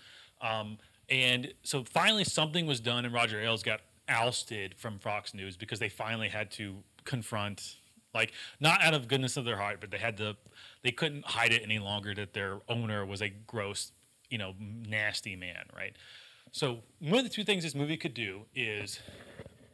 um, 0.41 0.79
and 1.09 1.53
so 1.63 1.85
finally 1.85 2.25
something 2.25 2.67
was 2.67 2.81
done 2.81 3.05
and 3.05 3.15
Roger 3.15 3.41
Ailes 3.41 3.63
got 3.63 3.81
ousted 4.09 4.75
from 4.77 4.99
Fox 4.99 5.35
News 5.35 5.57
because 5.57 5.79
they 5.79 5.89
finally 5.89 6.29
had 6.29 6.51
to 6.53 6.77
confront 7.05 7.77
like 8.15 8.33
not 8.61 8.83
out 8.83 8.95
of 8.95 9.09
goodness 9.09 9.37
of 9.37 9.45
their 9.45 9.57
heart 9.57 9.79
but 9.81 9.91
they 9.91 9.99
had 9.99 10.17
to 10.17 10.37
they 10.83 10.91
couldn't 10.93 11.25
hide 11.25 11.53
it 11.53 11.63
any 11.63 11.79
longer 11.79 12.15
that 12.15 12.33
their 12.33 12.61
owner 12.69 13.05
was 13.05 13.21
a 13.23 13.29
gross 13.29 13.93
you 14.31 14.39
know 14.39 14.55
nasty 14.59 15.37
man 15.37 15.65
right? 15.77 15.97
So 16.53 16.79
one 17.01 17.19
of 17.19 17.25
the 17.25 17.31
two 17.31 17.45
things 17.45 17.65
this 17.65 17.75
movie 17.75 17.97
could 17.97 18.15
do 18.15 18.43
is 18.55 19.01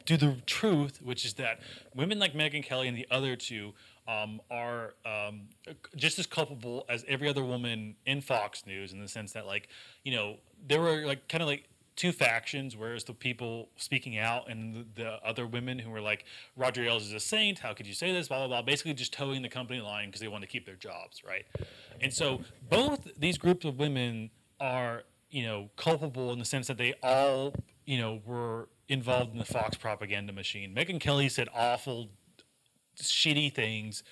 do 0.05 0.16
the 0.16 0.37
truth, 0.47 1.01
which 1.03 1.24
is 1.24 1.35
that 1.35 1.61
women 1.95 2.18
like 2.18 2.35
Megyn 2.35 2.64
Kelly 2.64 2.89
and 2.89 2.97
the 2.97 3.07
other 3.11 3.37
two 3.37 3.72
um, 4.12 4.40
are 4.50 4.94
um, 5.06 5.48
just 5.96 6.18
as 6.18 6.26
culpable 6.26 6.84
as 6.88 7.04
every 7.08 7.28
other 7.28 7.44
woman 7.44 7.96
in 8.06 8.20
Fox 8.20 8.66
News 8.66 8.92
in 8.92 9.00
the 9.00 9.08
sense 9.08 9.32
that, 9.32 9.46
like, 9.46 9.68
you 10.04 10.12
know, 10.12 10.36
there 10.66 10.80
were 10.80 11.06
like 11.06 11.28
kind 11.28 11.42
of 11.42 11.48
like 11.48 11.68
two 11.96 12.12
factions, 12.12 12.76
whereas 12.76 13.04
the 13.04 13.12
people 13.12 13.68
speaking 13.76 14.18
out 14.18 14.48
and 14.50 14.74
the, 14.74 15.02
the 15.02 15.10
other 15.24 15.46
women 15.46 15.78
who 15.78 15.90
were 15.90 16.00
like, 16.00 16.24
Roger 16.56 16.82
Ailes 16.82 17.06
is 17.06 17.12
a 17.12 17.20
saint, 17.20 17.58
how 17.58 17.72
could 17.74 17.86
you 17.86 17.94
say 17.94 18.12
this, 18.12 18.28
blah, 18.28 18.38
blah, 18.38 18.48
blah, 18.48 18.62
basically 18.62 18.94
just 18.94 19.12
toeing 19.12 19.42
the 19.42 19.48
company 19.48 19.80
line 19.80 20.08
because 20.08 20.20
they 20.20 20.28
want 20.28 20.42
to 20.42 20.48
keep 20.48 20.64
their 20.66 20.76
jobs, 20.76 21.22
right? 21.26 21.44
And 22.00 22.12
so 22.12 22.40
both 22.70 23.08
these 23.18 23.38
groups 23.38 23.64
of 23.64 23.78
women 23.78 24.30
are, 24.58 25.02
you 25.30 25.44
know, 25.44 25.70
culpable 25.76 26.32
in 26.32 26.38
the 26.38 26.44
sense 26.44 26.66
that 26.66 26.78
they 26.78 26.94
all, 27.02 27.54
you 27.84 27.98
know, 27.98 28.20
were 28.24 28.68
involved 28.88 29.32
in 29.32 29.38
the 29.38 29.44
Fox 29.44 29.76
propaganda 29.76 30.32
machine. 30.32 30.74
Megyn 30.74 31.00
Kelly 31.00 31.28
said 31.28 31.48
awful, 31.54 32.10
shitty 32.97 33.55
things, 33.55 34.03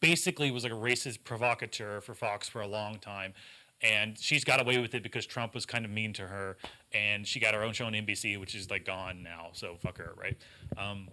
basically 0.00 0.50
was 0.50 0.64
like 0.64 0.72
a 0.72 0.76
racist 0.76 1.24
provocateur 1.24 2.00
for 2.00 2.14
Fox 2.14 2.48
for 2.48 2.60
a 2.60 2.66
long 2.66 2.98
time 2.98 3.34
and 3.82 4.18
she's 4.18 4.44
got 4.44 4.60
away 4.60 4.78
with 4.78 4.94
it 4.94 5.02
because 5.02 5.26
Trump 5.26 5.54
was 5.54 5.66
kind 5.66 5.84
of 5.84 5.90
mean 5.90 6.12
to 6.14 6.26
her, 6.26 6.56
and 6.92 7.26
she 7.26 7.40
got 7.40 7.54
her 7.54 7.62
own 7.62 7.72
show 7.72 7.86
on 7.86 7.92
NBC, 7.92 8.38
which 8.38 8.54
is 8.54 8.70
like 8.70 8.84
gone 8.84 9.22
now. 9.22 9.48
So 9.52 9.76
fuck 9.82 9.98
her, 9.98 10.14
right? 10.16 10.36
Um, 10.78 11.08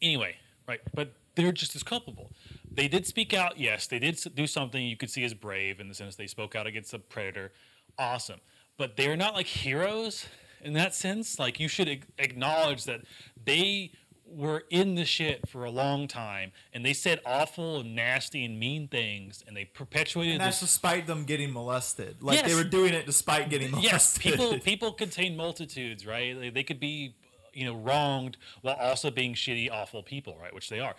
anyway, 0.00 0.36
right? 0.68 0.80
But 0.94 1.12
they're 1.34 1.52
just 1.52 1.74
as 1.74 1.82
culpable. 1.82 2.30
They 2.70 2.88
did 2.88 3.06
speak 3.06 3.34
out, 3.34 3.58
yes. 3.58 3.86
They 3.86 3.98
did 3.98 4.20
do 4.34 4.46
something 4.46 4.80
you 4.80 4.96
could 4.96 5.10
see 5.10 5.24
as 5.24 5.34
brave 5.34 5.80
in 5.80 5.88
the 5.88 5.94
sense 5.94 6.14
they 6.14 6.26
spoke 6.26 6.54
out 6.54 6.66
against 6.66 6.94
a 6.94 6.98
predator. 6.98 7.52
Awesome, 7.98 8.40
but 8.78 8.96
they're 8.96 9.16
not 9.16 9.34
like 9.34 9.46
heroes 9.46 10.26
in 10.62 10.74
that 10.74 10.94
sense. 10.94 11.38
Like 11.38 11.58
you 11.58 11.68
should 11.68 12.04
acknowledge 12.18 12.84
that 12.84 13.00
they 13.44 13.92
were 14.26 14.64
in 14.70 14.94
the 14.94 15.04
shit 15.04 15.48
for 15.48 15.64
a 15.64 15.70
long 15.70 16.08
time 16.08 16.52
and 16.72 16.84
they 16.84 16.92
said 16.92 17.20
awful 17.26 17.80
and 17.80 17.94
nasty 17.94 18.44
and 18.44 18.58
mean 18.58 18.88
things 18.88 19.44
and 19.46 19.56
they 19.56 19.64
perpetuated 19.64 20.34
And 20.34 20.40
that's 20.40 20.60
this 20.60 20.70
despite 20.70 21.06
them 21.06 21.24
getting 21.24 21.52
molested. 21.52 22.22
Like 22.22 22.44
they 22.46 22.54
were 22.54 22.64
doing 22.64 22.94
it 22.94 23.04
despite 23.06 23.50
getting 23.50 23.70
molested. 23.70 23.92
yes 23.92 24.18
people 24.18 24.58
people 24.60 24.92
contain 25.04 25.36
multitudes 25.36 26.06
right 26.06 26.38
they, 26.38 26.50
they 26.50 26.62
could 26.62 26.80
be 26.80 27.14
you 27.52 27.66
know 27.66 27.74
wronged 27.74 28.36
while 28.62 28.76
also 28.80 29.10
being 29.10 29.34
shitty 29.34 29.70
awful 29.70 30.02
people 30.02 30.38
right 30.40 30.54
which 30.54 30.70
they 30.70 30.80
are 30.80 30.94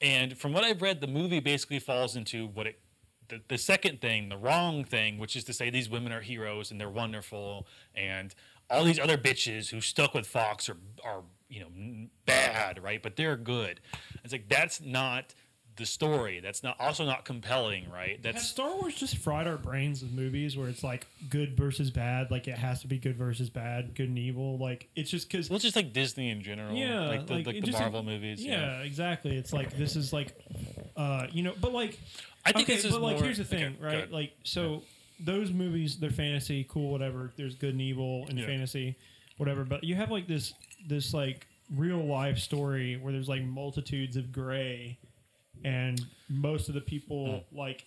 and 0.00 0.38
from 0.38 0.52
what 0.54 0.64
i've 0.64 0.80
read 0.80 1.00
the 1.02 1.06
movie 1.06 1.40
basically 1.40 1.78
falls 1.78 2.16
into 2.16 2.46
what 2.46 2.66
it 2.66 2.78
the, 3.28 3.40
the 3.48 3.58
second 3.58 4.00
thing 4.00 4.30
the 4.30 4.36
wrong 4.36 4.84
thing 4.84 5.18
which 5.18 5.36
is 5.36 5.44
to 5.44 5.52
say 5.52 5.68
these 5.68 5.90
women 5.90 6.10
are 6.10 6.22
heroes 6.22 6.70
and 6.70 6.80
they're 6.80 6.88
wonderful 6.88 7.66
and 7.94 8.34
all 8.70 8.84
these 8.84 8.98
other 8.98 9.18
bitches 9.18 9.68
who 9.68 9.80
stuck 9.82 10.14
with 10.14 10.26
fox 10.26 10.68
are 10.70 10.78
are 11.04 11.22
you 11.52 11.60
know 11.60 12.08
bad 12.26 12.82
right 12.82 13.02
but 13.02 13.16
they're 13.16 13.36
good 13.36 13.80
it's 14.24 14.32
like 14.32 14.48
that's 14.48 14.80
not 14.80 15.34
the 15.76 15.86
story 15.86 16.40
that's 16.40 16.62
not 16.62 16.76
also 16.78 17.04
not 17.06 17.24
compelling 17.24 17.90
right 17.90 18.22
Has 18.24 18.46
Star 18.48 18.74
Wars 18.76 18.94
just 18.94 19.16
fried 19.16 19.46
our 19.46 19.56
brains 19.56 20.02
with 20.02 20.12
movies 20.12 20.56
where 20.56 20.68
it's 20.68 20.84
like 20.84 21.06
good 21.30 21.56
versus 21.56 21.90
bad? 21.90 22.30
Like 22.30 22.46
it 22.46 22.58
has 22.58 22.82
to 22.82 22.86
be 22.86 22.98
good 22.98 23.16
versus 23.16 23.48
bad, 23.48 23.94
good 23.94 24.08
and 24.08 24.18
evil. 24.18 24.58
Like 24.58 24.88
it's 24.94 25.10
just 25.10 25.30
because 25.30 25.48
well, 25.48 25.56
it's 25.56 25.64
just 25.64 25.76
like 25.76 25.92
Disney 25.92 26.30
in 26.30 26.42
general, 26.42 26.74
yeah, 26.74 27.08
like 27.08 27.26
the, 27.26 27.34
like 27.34 27.46
it 27.48 27.60
the 27.60 27.66
just, 27.68 27.78
Marvel 27.78 28.02
movies. 28.02 28.44
Yeah, 28.44 28.80
exactly. 28.82 29.36
It's 29.36 29.52
like 29.52 29.76
this 29.76 29.96
is 29.96 30.12
like, 30.12 30.34
uh, 30.96 31.26
you 31.32 31.42
know, 31.42 31.54
but 31.60 31.72
like, 31.72 31.98
I 32.44 32.52
think 32.52 32.68
okay, 32.68 32.76
this 32.76 32.84
is 32.84 32.92
but 32.92 33.00
like 33.02 33.18
here's 33.18 33.38
the 33.38 33.44
thing, 33.44 33.76
okay, 33.82 33.84
right? 33.98 34.12
Like 34.12 34.34
so, 34.44 34.82
those 35.20 35.52
movies 35.52 35.98
they're 35.98 36.10
fantasy, 36.10 36.66
cool, 36.68 36.90
whatever. 36.92 37.32
There's 37.36 37.54
good 37.54 37.72
and 37.72 37.80
evil 37.80 38.26
in 38.28 38.36
Yeah. 38.36 38.46
fantasy, 38.46 38.96
whatever. 39.38 39.64
But 39.64 39.84
you 39.84 39.94
have 39.94 40.10
like 40.10 40.26
this 40.26 40.52
this 40.88 41.12
like 41.14 41.46
real 41.76 42.04
life 42.04 42.38
story 42.38 42.96
where 42.96 43.12
there's 43.12 43.28
like 43.28 43.42
multitudes 43.42 44.16
of 44.16 44.32
gray, 44.32 44.98
and 45.64 46.04
most 46.28 46.68
of 46.68 46.74
the 46.74 46.80
people 46.80 47.44
Hmm. 47.50 47.56
like 47.58 47.84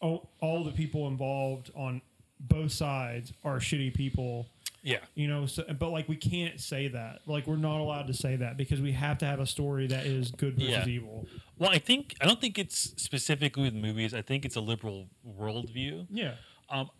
all, 0.00 0.30
all 0.40 0.64
the 0.64 0.72
people 0.72 1.08
involved 1.08 1.70
on 1.76 2.00
both 2.40 2.72
sides 2.72 3.32
are 3.44 3.58
shitty 3.58 3.92
people 3.92 4.46
yeah. 4.82 4.96
you 5.14 5.28
know 5.28 5.44
so, 5.44 5.62
but 5.78 5.90
like 5.90 6.08
we 6.08 6.16
can't 6.16 6.58
say 6.58 6.88
that 6.88 7.20
like 7.26 7.46
we're 7.46 7.56
not 7.56 7.80
allowed 7.80 8.06
to 8.06 8.14
say 8.14 8.34
that 8.36 8.56
because 8.56 8.80
we 8.80 8.92
have 8.92 9.18
to 9.18 9.26
have 9.26 9.40
a 9.40 9.44
story 9.46 9.86
that 9.86 10.06
is 10.06 10.30
good 10.30 10.54
versus 10.54 10.70
Yeah. 10.70 10.86
evil 10.86 11.26
Well, 11.58 11.68
I 11.68 11.76
think 11.78 12.14
I 12.18 12.24
don't 12.24 12.40
think 12.40 12.58
it's 12.58 12.94
specifically 12.96 13.64
with 13.64 13.74
movies. 13.74 14.14
I 14.14 14.22
think 14.22 14.46
it's 14.46 14.56
a 14.56 14.60
liberal 14.62 15.08
worldview. 15.38 16.06
yeah 16.08 16.32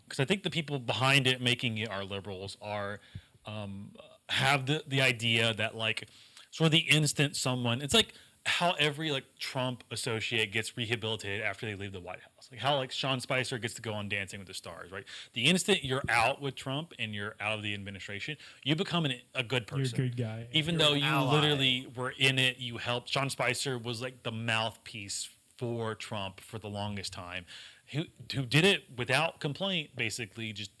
because 0.05 0.19
I 0.19 0.25
think 0.25 0.43
the 0.43 0.51
people 0.51 0.77
behind 0.77 1.25
it 1.25 1.41
making 1.41 1.77
it 1.79 1.89
are 1.89 2.03
liberals 2.03 2.55
are 2.61 2.99
um, 3.47 3.91
have 4.31 4.65
the 4.65 4.83
the 4.87 5.01
idea 5.01 5.53
that 5.53 5.75
like 5.75 6.07
sort 6.51 6.67
of 6.67 6.71
the 6.71 6.79
instant 6.79 7.35
someone 7.35 7.81
it's 7.81 7.93
like 7.93 8.13
how 8.45 8.71
every 8.79 9.11
like 9.11 9.25
Trump 9.37 9.83
associate 9.91 10.51
gets 10.51 10.75
rehabilitated 10.75 11.41
after 11.41 11.67
they 11.67 11.75
leave 11.75 11.91
the 11.93 11.99
White 11.99 12.21
House. 12.21 12.49
Like 12.51 12.59
how 12.59 12.75
like 12.77 12.91
Sean 12.91 13.19
Spicer 13.19 13.59
gets 13.59 13.75
to 13.75 13.83
go 13.83 13.93
on 13.93 14.09
Dancing 14.09 14.39
with 14.39 14.47
the 14.47 14.53
Stars 14.55 14.91
right? 14.91 15.03
The 15.33 15.43
instant 15.45 15.83
you're 15.83 16.01
out 16.09 16.41
with 16.41 16.55
Trump 16.55 16.93
and 16.97 17.13
you're 17.13 17.35
out 17.39 17.53
of 17.55 17.61
the 17.61 17.73
administration 17.75 18.37
you 18.63 18.75
become 18.75 19.05
an, 19.05 19.13
a 19.35 19.43
good 19.43 19.67
person. 19.67 19.79
you're 19.95 20.07
a 20.07 20.09
person. 20.09 20.15
good 20.15 20.17
guy. 20.17 20.47
Even 20.53 20.79
You're 20.79 20.89
though 20.89 20.95
you 20.95 21.03
ally. 21.05 21.33
literally 21.35 21.87
were 21.95 22.13
in 22.17 22.39
it 22.39 22.57
you 22.57 22.77
helped. 22.77 23.09
Sean 23.09 23.29
Spicer 23.29 23.77
was 23.77 24.01
like 24.01 24.23
the 24.23 24.31
mouthpiece 24.31 25.29
for 25.57 25.93
Trump 25.93 26.39
for 26.39 26.57
the 26.57 26.67
longest 26.67 27.13
time. 27.13 27.45
Who 27.91 28.05
who 28.33 28.45
did 28.47 28.65
it 28.65 28.85
without 28.97 29.39
complaint 29.39 29.91
basically 29.95 30.51
just 30.51 30.71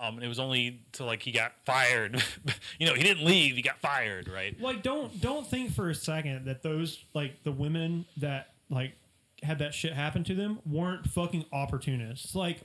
um, 0.00 0.20
it 0.22 0.28
was 0.28 0.38
only 0.38 0.80
till 0.92 1.06
like 1.06 1.22
he 1.22 1.30
got 1.32 1.52
fired 1.66 2.22
you 2.78 2.86
know 2.86 2.94
he 2.94 3.02
didn't 3.02 3.24
leave 3.24 3.54
he 3.56 3.62
got 3.62 3.78
fired 3.80 4.28
right 4.28 4.58
like 4.60 4.82
don't 4.82 5.20
don't 5.20 5.46
think 5.46 5.72
for 5.74 5.90
a 5.90 5.94
second 5.94 6.46
that 6.46 6.62
those 6.62 7.04
like 7.14 7.42
the 7.44 7.52
women 7.52 8.04
that 8.16 8.52
like 8.70 8.92
had 9.42 9.58
that 9.58 9.74
shit 9.74 9.92
happen 9.92 10.24
to 10.24 10.34
them 10.34 10.58
weren't 10.66 11.06
fucking 11.08 11.44
opportunists 11.52 12.34
like, 12.34 12.60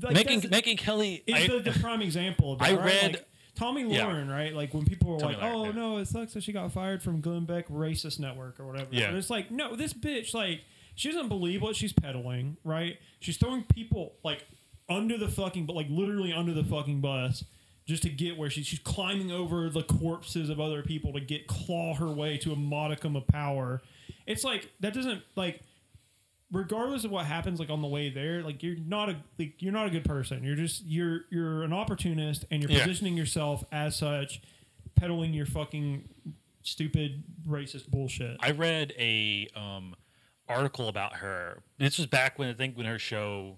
like 0.00 0.14
making 0.14 0.40
Megyn 0.42 0.78
Kelly 0.78 1.22
is 1.26 1.34
I- 1.34 1.46
the, 1.58 1.70
the 1.70 1.78
prime 1.80 2.02
example 2.02 2.52
of 2.54 2.58
that, 2.60 2.68
I 2.70 2.74
right? 2.74 2.84
read- 2.84 3.12
Like, 3.14 3.28
Tomi 3.54 3.82
Yeah. 3.94 4.06
Lahren, 4.06 4.30
right? 4.30 4.54
Like 4.54 4.72
when 4.72 4.86
people 4.86 5.12
were 5.12 5.18
Tomi 5.18 5.34
like, 5.34 5.42
Lahren, 5.42 5.52
"Oh 5.54 5.64
yeah. 5.66 5.70
no, 5.72 5.96
it 5.98 6.06
sucks 6.06 6.32
that 6.32 6.42
she 6.42 6.52
got 6.52 6.72
fired 6.72 7.02
from 7.02 7.20
Glenn 7.20 7.44
Beck 7.44 7.68
Racist 7.68 8.18
Network 8.18 8.58
or 8.58 8.66
whatever." 8.66 8.88
Yeah. 8.90 9.10
But 9.10 9.18
it's 9.18 9.28
like, 9.28 9.50
no, 9.50 9.76
this 9.76 9.92
bitch, 9.92 10.32
like, 10.32 10.62
she 10.94 11.08
doesn't 11.12 11.28
believe 11.28 11.60
what 11.60 11.76
she's 11.76 11.92
peddling, 11.92 12.56
right? 12.64 12.96
She's 13.20 13.36
throwing 13.36 13.62
people 13.64 14.14
like 14.24 14.46
under 14.92 15.16
the 15.18 15.28
fucking, 15.28 15.66
but 15.66 15.74
like 15.76 15.86
literally 15.90 16.32
under 16.32 16.52
the 16.52 16.64
fucking 16.64 17.00
bus. 17.00 17.44
Just 17.84 18.04
to 18.04 18.10
get 18.10 18.38
where 18.38 18.48
she's 18.48 18.66
she's 18.66 18.78
climbing 18.78 19.32
over 19.32 19.68
the 19.68 19.82
corpses 19.82 20.48
of 20.50 20.60
other 20.60 20.82
people 20.82 21.12
to 21.14 21.20
get 21.20 21.48
claw 21.48 21.94
her 21.94 22.06
way 22.08 22.36
to 22.38 22.52
a 22.52 22.56
modicum 22.56 23.16
of 23.16 23.26
power. 23.26 23.82
It's 24.24 24.44
like 24.44 24.70
that 24.78 24.94
doesn't 24.94 25.22
like 25.34 25.60
regardless 26.52 27.04
of 27.04 27.10
what 27.10 27.24
happens 27.26 27.58
like 27.58 27.70
on 27.70 27.80
the 27.82 27.88
way 27.88 28.10
there 28.10 28.42
like 28.42 28.62
you're 28.62 28.76
not 28.86 29.08
a 29.08 29.16
like 29.38 29.54
you're 29.62 29.72
not 29.72 29.86
a 29.86 29.90
good 29.90 30.04
person 30.04 30.44
you're 30.44 30.54
just 30.54 30.84
you're 30.84 31.22
you're 31.30 31.62
an 31.62 31.72
opportunist 31.72 32.44
and 32.50 32.62
you're 32.62 32.70
Yeah. 32.70 32.80
positioning 32.84 33.16
yourself 33.16 33.64
as 33.72 33.96
such 33.96 34.42
peddling 34.94 35.32
your 35.32 35.46
fucking 35.46 36.08
stupid 36.62 37.24
racist 37.48 37.88
bullshit 37.88 38.36
I 38.40 38.50
read 38.50 38.92
a 38.98 39.48
um, 39.56 39.96
article 40.48 40.88
about 40.88 41.14
her. 41.16 41.62
This 41.78 41.96
was 41.98 42.06
back 42.06 42.38
when 42.38 42.48
I 42.48 42.52
think 42.52 42.76
when 42.76 42.86
her 42.86 42.98
show 42.98 43.56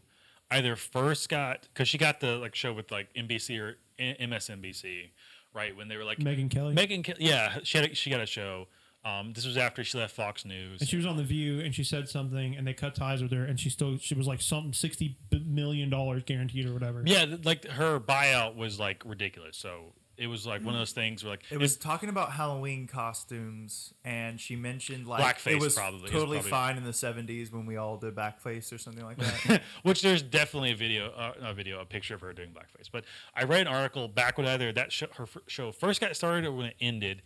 either 0.51 0.76
first 0.76 1.28
got 1.28 1.62
because 1.62 1.88
she 1.88 1.99
got 1.99 2.20
the 2.20 2.36
like 2.36 2.55
show 2.55 2.72
with 2.72 2.90
like 2.90 3.12
NBC 3.14 3.59
or 3.61 3.76
MSNBC, 3.99 5.11
right? 5.55 5.76
When 5.76 5.88
they 5.88 5.97
were 5.97 6.05
like 6.05 6.18
Megyn 6.18 6.51
Kelly? 6.51 6.74
Megyn, 6.74 7.05
Ke- 7.05 7.18
yeah, 7.18 7.59
she 7.62 7.78
had 7.78 7.90
a, 7.90 7.95
she 7.95 8.11
got 8.11 8.20
a 8.20 8.26
show. 8.26 8.68
Um, 9.05 9.34
this 9.34 9.45
was 9.47 9.59
after 9.59 9.84
she 9.84 9.99
left 9.99 10.14
Fox 10.16 10.47
News. 10.47 10.80
and 10.80 10.88
she 10.88 10.97
was 10.97 11.05
on 11.05 11.18
the 11.18 11.22
view 11.22 11.61
and 11.61 11.74
she 11.74 11.84
said 11.84 12.09
something 12.09 12.57
and 12.57 12.66
they 12.66 12.72
cut 12.72 12.95
ties 12.95 13.22
with 13.22 13.32
her 13.32 13.45
and 13.45 13.61
she 13.61 13.68
still 13.68 13.99
she 13.99 14.14
was 14.14 14.26
like 14.26 14.40
something 14.40 14.72
sixty 14.72 15.18
million 15.45 15.90
dollars 15.90 16.22
guaranteed 16.24 16.64
or 16.66 16.72
whatever 16.72 17.03
yeah, 17.05 17.26
like 17.45 17.66
her 17.66 18.01
buyout 18.01 18.57
was 18.57 18.80
like 18.80 19.03
ridiculous. 19.05 19.59
So 19.59 19.92
it 20.17 20.27
was 20.29 20.47
like 20.47 20.65
one 20.65 20.75
of 20.75 20.81
those 20.81 20.93
things 20.93 21.25
where 21.25 21.33
like 21.33 21.43
It 21.51 21.59
was 21.59 21.77
talking 21.77 22.09
about 22.09 22.33
Halloween 22.33 22.87
costumes, 22.87 23.93
and 24.05 24.41
she 24.41 24.57
mentioned 24.57 25.07
like 25.07 25.23
Blackface 25.37 25.53
it 25.53 25.61
was 25.61 25.75
probably. 25.75 25.99
It 25.99 26.03
was 26.05 26.11
totally 26.12 26.37
probably- 26.39 26.51
fine 26.51 26.77
in 26.77 26.85
the 26.85 26.91
'70s 26.93 27.53
when 27.53 27.67
we 27.67 27.77
all 27.77 27.97
did 27.97 28.15
blackface 28.15 28.73
or 28.73 28.79
something 28.79 29.05
like 29.05 29.17
that. 29.19 29.62
which 29.83 30.03
there's 30.03 30.23
definitely 30.23 30.73
a 30.73 30.77
video, 30.77 31.11
uh, 31.12 31.33
not 31.41 31.51
a 31.51 31.55
video, 31.55 31.81
a 31.81 31.85
picture 31.85 32.15
of 32.15 32.21
her 32.21 32.33
doing 32.33 32.51
blackface. 32.51 32.89
But 32.91 33.05
I 33.35 33.45
read 33.45 33.62
an 33.62 33.69
article 33.69 34.09
back 34.09 34.39
when 34.39 34.47
either 34.47 34.73
that 34.73 34.93
show, 34.93 35.07
her 35.15 35.25
f- 35.25 35.39
show 35.47 35.73
first 35.73 36.01
got 36.01 36.15
started 36.17 36.45
or 36.47 36.53
when 36.53 36.67
it 36.67 36.77
ended, 36.81 37.23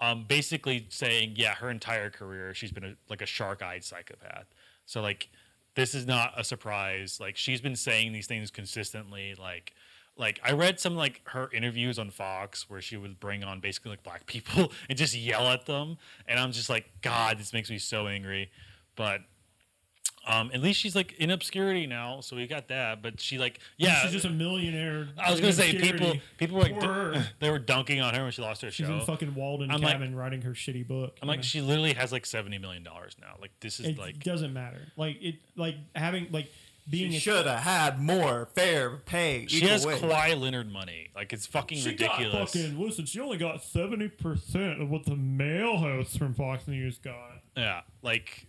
um, 0.00 0.24
basically 0.28 0.86
saying, 0.90 1.34
yeah, 1.36 1.54
her 1.54 1.70
entire 1.70 2.10
career 2.10 2.52
she's 2.54 2.72
been 2.72 2.84
a, 2.84 2.94
like 3.08 3.22
a 3.22 3.26
shark-eyed 3.26 3.82
psychopath. 3.84 4.46
So 4.84 5.00
like, 5.00 5.28
this 5.74 5.94
is 5.94 6.06
not 6.06 6.32
a 6.36 6.44
surprise. 6.44 7.18
Like 7.20 7.36
she's 7.36 7.60
been 7.60 7.76
saying 7.76 8.12
these 8.12 8.26
things 8.26 8.50
consistently. 8.50 9.34
Like, 9.38 9.72
like 10.18 10.40
I 10.44 10.52
read 10.52 10.80
some 10.80 10.96
like 10.96 11.20
her 11.26 11.50
interviews 11.52 11.98
on 11.98 12.10
Fox 12.10 12.68
where 12.70 12.80
she 12.80 12.96
would 12.96 13.20
bring 13.20 13.44
on 13.44 13.60
basically 13.60 13.90
like 13.90 14.02
black 14.02 14.26
people 14.34 14.72
and 14.88 14.96
just 14.98 15.14
yell 15.14 15.46
at 15.48 15.66
them, 15.66 15.98
and 16.26 16.38
I'm 16.38 16.52
just 16.52 16.70
like, 16.70 16.86
God, 17.02 17.38
this 17.38 17.52
makes 17.52 17.68
me 17.70 17.78
so 17.78 18.06
angry. 18.06 18.50
But 18.96 19.20
Um, 20.28 20.50
at 20.52 20.60
least 20.60 20.80
she's 20.80 20.96
like 20.96 21.12
in 21.20 21.30
obscurity 21.30 21.86
now, 21.86 22.20
so 22.20 22.34
we 22.34 22.48
got 22.48 22.66
that. 22.68 23.00
But 23.00 23.20
she 23.20 23.38
like, 23.38 23.60
yeah, 23.76 24.00
She's 24.02 24.10
just 24.12 24.24
a 24.24 24.30
millionaire. 24.30 25.08
I 25.16 25.30
was 25.30 25.40
gonna 25.40 25.52
say 25.52 25.78
people 25.78 26.14
people 26.38 26.56
were 26.56 26.62
like 26.64 27.22
they 27.40 27.48
were 27.50 27.60
dunking 27.60 28.00
on 28.00 28.12
her 28.14 28.22
when 28.22 28.32
she 28.32 28.42
lost 28.42 28.62
her 28.62 28.70
She's 28.72 28.86
show. 28.88 28.94
in 28.94 29.00
fucking 29.02 29.34
Walden 29.36 29.70
I'm 29.70 29.80
like- 29.80 29.92
cabin 29.92 30.16
writing 30.16 30.42
her 30.42 30.50
shitty 30.52 30.84
book. 30.88 31.16
I'm 31.22 31.28
like, 31.28 31.38
know? 31.38 31.42
she 31.42 31.60
literally 31.60 31.92
has 31.92 32.10
like 32.10 32.26
seventy 32.26 32.58
million 32.58 32.82
dollars 32.82 33.14
now. 33.20 33.34
Like 33.40 33.52
this 33.60 33.78
is 33.78 33.86
it 33.86 33.98
like 33.98 34.18
doesn't 34.24 34.52
matter. 34.52 34.80
Like 34.96 35.18
it, 35.22 35.36
like 35.56 35.76
having 35.94 36.26
like 36.32 36.50
being 36.88 37.10
She 37.12 37.18
should 37.18 37.46
have 37.46 37.60
had 37.60 38.00
more 38.00 38.46
fair 38.54 38.96
pay. 38.98 39.46
she 39.48 39.66
has 39.66 39.84
wage. 39.86 40.00
Kawhi 40.00 40.38
Leonard 40.40 40.70
money. 40.72 41.08
Like 41.14 41.32
it's 41.32 41.46
fucking 41.46 41.78
She 41.78 41.90
ridiculous. 41.90 42.32
got 42.32 42.48
fucking 42.50 42.80
listen. 42.80 43.06
She 43.06 43.20
only 43.20 43.38
got 43.38 43.62
seventy 43.62 44.08
percent 44.08 44.80
of 44.80 44.88
what 44.90 45.04
the 45.04 45.16
male 45.16 45.76
hosts 45.78 46.16
from 46.16 46.34
Fox 46.34 46.68
News 46.68 46.98
got. 46.98 47.42
Yeah, 47.56 47.80
like. 48.02 48.46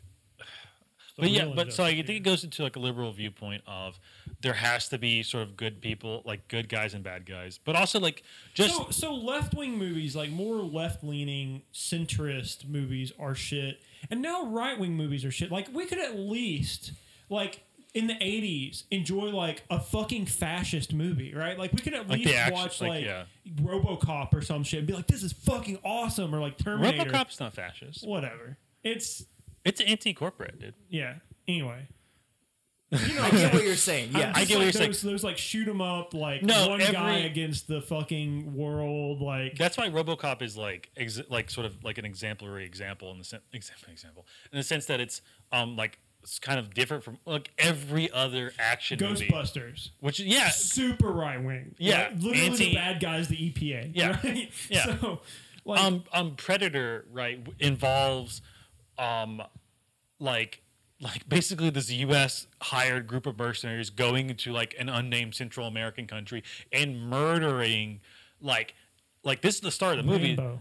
The 1.15 1.21
But 1.23 1.29
yeah, 1.31 1.43
real 1.45 1.55
but 1.55 1.73
so 1.73 1.83
I 1.83 1.93
think 1.95 2.09
it 2.09 2.19
goes 2.23 2.43
into 2.43 2.61
like 2.61 2.75
a 2.75 2.79
liberal 2.79 3.11
viewpoint 3.11 3.63
of 3.65 3.99
there 4.41 4.53
has 4.53 4.87
to 4.89 4.99
be 4.99 5.23
sort 5.23 5.41
of 5.47 5.57
good 5.57 5.81
people, 5.81 6.21
like 6.25 6.47
good 6.47 6.69
guys 6.69 6.93
and 6.93 7.03
bad 7.03 7.25
guys, 7.25 7.59
but 7.65 7.75
also 7.75 7.99
like 7.99 8.21
just 8.53 8.75
so 8.75 8.87
so 8.91 9.15
left 9.15 9.55
wing 9.55 9.79
movies, 9.79 10.15
like 10.15 10.29
more 10.29 10.57
left 10.57 11.03
leaning 11.03 11.63
centrist 11.73 12.69
movies, 12.69 13.11
are 13.19 13.33
shit, 13.33 13.81
and 14.11 14.21
now 14.21 14.45
right 14.45 14.77
wing 14.79 14.93
movies 14.95 15.25
are 15.25 15.31
shit. 15.31 15.51
Like 15.51 15.69
we 15.73 15.87
could 15.87 15.97
at 15.97 16.19
least 16.19 16.91
like. 17.31 17.63
In 17.97 18.07
the 18.07 18.13
'80s, 18.15 18.83
enjoy 18.91 19.29
like 19.29 19.63
a 19.69 19.79
fucking 19.79 20.25
fascist 20.27 20.93
movie, 20.93 21.33
right? 21.33 21.57
Like 21.57 21.71
we 21.73 21.79
could 21.79 21.93
at 21.93 22.07
Like 22.07 22.19
least 22.19 22.29
the 22.29 22.35
action- 22.35 22.53
watch 22.53 22.81
like, 22.81 22.89
like, 22.89 23.05
yeah. 23.05 23.23
RoboCop 23.61 24.33
or 24.33 24.41
some 24.41 24.63
shit 24.63 24.79
and 24.79 24.87
be 24.87 24.93
like, 24.93 25.07
"This 25.07 25.23
is 25.23 25.33
fucking 25.33 25.79
awesome," 25.83 26.33
or 26.35 26.39
like 26.39 26.57
Terminator. 26.57 27.09
RoboCop's 27.09 27.39
not 27.39 27.53
fascist. 27.53 28.05
whatever. 28.07 28.57
It's 28.83 29.25
It's 29.65 29.81
anti-corporate, 29.81 30.59
dude. 30.59 30.73
yeah. 30.89 31.15
Anyway, 31.47 31.87
You 32.91 33.15
know 33.15 33.23
I 33.23 33.31
get 33.31 33.53
what 33.53 33.63
you're 33.63 33.75
saying. 33.75 34.11
Yeah. 34.13 34.31
I 34.33 34.39
just 34.39 34.47
get 34.49 34.55
what 34.55 34.59
like 34.59 34.63
you're 34.65 34.71
saying. 34.73 34.91
those, 34.91 35.01
Those 35.01 35.23
like 35.23 35.37
shoot 35.37 35.67
'em 35.67 35.81
up, 35.81 36.13
like 36.13 36.41
No, 36.43 36.69
one 36.69 36.79
guy 36.79 37.15
every- 37.15 37.25
against 37.25 37.67
the 37.67 37.81
fucking 37.81 38.53
world. 38.55 39.19
Like 39.21 39.57
That's 39.57 39.75
why 39.77 39.89
RoboCop 39.89 40.41
is 40.41 40.55
like 40.57 40.89
ex- 40.95 41.19
like 41.29 41.49
sort 41.49 41.65
of 41.65 41.83
like 41.83 41.97
an 41.97 42.05
exemplary 42.05 42.65
example 42.65 43.11
in 43.11 43.17
the 43.17 43.23
sen- 43.25 43.41
example 43.51 43.91
example 43.91 44.25
in 44.53 44.57
the 44.57 44.63
sense 44.63 44.85
that 44.85 44.99
it's 45.01 45.21
um 45.51 45.75
like 45.75 45.99
it's 46.23 46.39
kind 46.39 46.59
of 46.59 46.73
different 46.73 47.03
from 47.03 47.17
like 47.25 47.51
every 47.57 48.11
other 48.11 48.51
action 48.59 48.99
movie, 49.01 49.27
Ghostbusters, 49.29 49.89
which 49.99 50.19
yeah 50.19 50.49
super 50.49 51.11
right 51.11 51.41
wing. 51.41 51.75
Yeah, 51.77 52.09
Like, 52.11 52.21
literally 52.21 52.39
anti- 52.47 52.65
the 52.69 52.75
bad 52.75 52.99
guys, 52.99 53.27
the 53.27 53.37
EPA. 53.51 53.91
Yeah, 53.93 54.19
right? 54.23 54.51
yeah. 54.69 54.97
So 54.99 55.21
like 55.65 55.79
um 55.81 56.03
um 56.13 56.35
Predator 56.35 57.05
right 57.11 57.45
involves 57.59 58.41
um 58.97 59.41
like 60.19 60.61
like 60.99 61.29
basically 61.29 61.69
this 61.69 61.91
U.S. 61.91 62.47
hired 62.61 63.07
group 63.07 63.25
of 63.25 63.37
mercenaries 63.37 63.89
going 63.89 64.29
into 64.29 64.51
like 64.51 64.75
an 64.79 64.89
unnamed 64.89 65.35
Central 65.35 65.67
American 65.67 66.07
country 66.07 66.43
and 66.71 66.99
murdering 67.09 68.01
like 68.41 68.73
like 69.23 69.41
this 69.41 69.55
is 69.55 69.61
the 69.61 69.71
start 69.71 69.99
of 69.99 70.05
the 70.05 70.11
movie. 70.11 70.35
Rambo. 70.35 70.59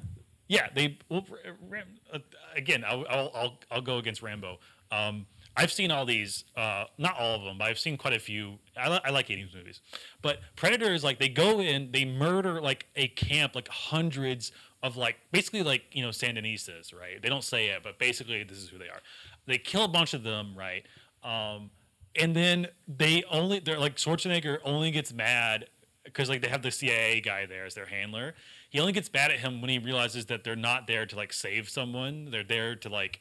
Yeah, 0.49 0.69
they 0.75 0.99
well, 1.09 1.27
Ram, 1.69 1.87
uh, 2.13 2.19
again. 2.55 2.85
I'll, 2.87 3.05
I'll 3.09 3.33
I'll 3.35 3.59
I'll 3.71 3.81
go 3.83 3.99
against 3.99 4.23
Rambo. 4.23 4.59
Um, 4.93 5.27
I've 5.57 5.73
seen 5.73 5.91
all 5.91 6.05
these, 6.05 6.45
uh, 6.55 6.85
not 6.99 7.19
all 7.19 7.37
of 7.37 7.43
them, 7.43 7.57
but 7.59 7.69
I've 7.69 7.79
seen 7.79 7.97
quite 7.97 8.13
a 8.13 8.19
few. 8.19 8.59
I, 8.77 8.91
li- 8.91 9.01
I 9.05 9.11
like 9.11 9.29
80s 9.29 9.55
movies, 9.55 9.81
but 10.21 10.41
Predator 10.55 10.93
is 10.93 11.03
like 11.03 11.19
they 11.19 11.31
go 11.31 11.61
in, 11.61 11.91
they 11.93 12.05
murder 12.05 12.61
like 12.61 12.87
a 12.95 13.09
camp, 13.09 13.55
like 13.55 13.69
hundreds 13.69 14.53
of 14.83 14.97
like 14.97 15.17
basically 15.33 15.63
like 15.63 15.85
you 15.93 16.03
know 16.03 16.11
Sandinistas, 16.11 16.95
right? 16.95 17.21
They 17.21 17.29
don't 17.29 17.45
say 17.45 17.69
it, 17.69 17.83
but 17.83 17.99
basically 17.99 18.45
this 18.45 18.59
is 18.59 18.69
who 18.69 18.79
they 18.79 18.89
are. 18.89 19.01
They 19.47 19.59
kill 19.59 19.85
a 19.85 19.89
bunch 19.89 20.13
of 20.13 20.23
them, 20.23 20.55
right? 20.57 20.85
Um, 21.25 21.71
and 22.15 22.35
then 22.35 22.69
they 22.87 23.25
only 23.31 23.59
they're 23.61 23.81
like 23.81 23.97
Schwarzenegger 23.97 24.59
only 24.65 24.91
gets 24.91 25.13
mad 25.13 25.67
because 26.05 26.29
like 26.29 26.43
they 26.43 26.49
have 26.49 26.63
the 26.63 26.71
CIA 26.71 27.21
guy 27.21 27.47
there 27.47 27.65
as 27.65 27.75
their 27.75 27.87
handler. 27.87 28.35
He 28.71 28.81
only 28.81 28.93
gets 28.93 29.13
mad 29.13 29.31
at 29.31 29.39
him 29.39 29.61
when 29.61 29.71
he 29.71 29.79
realizes 29.79 30.27
that 30.27 30.45
they're 30.45 30.57
not 30.57 30.87
there 30.87 31.07
to 31.07 31.17
like 31.17 31.33
save 31.33 31.69
someone. 31.69 32.31
They're 32.31 32.45
there 32.45 32.77
to 32.77 32.89
like 32.89 33.21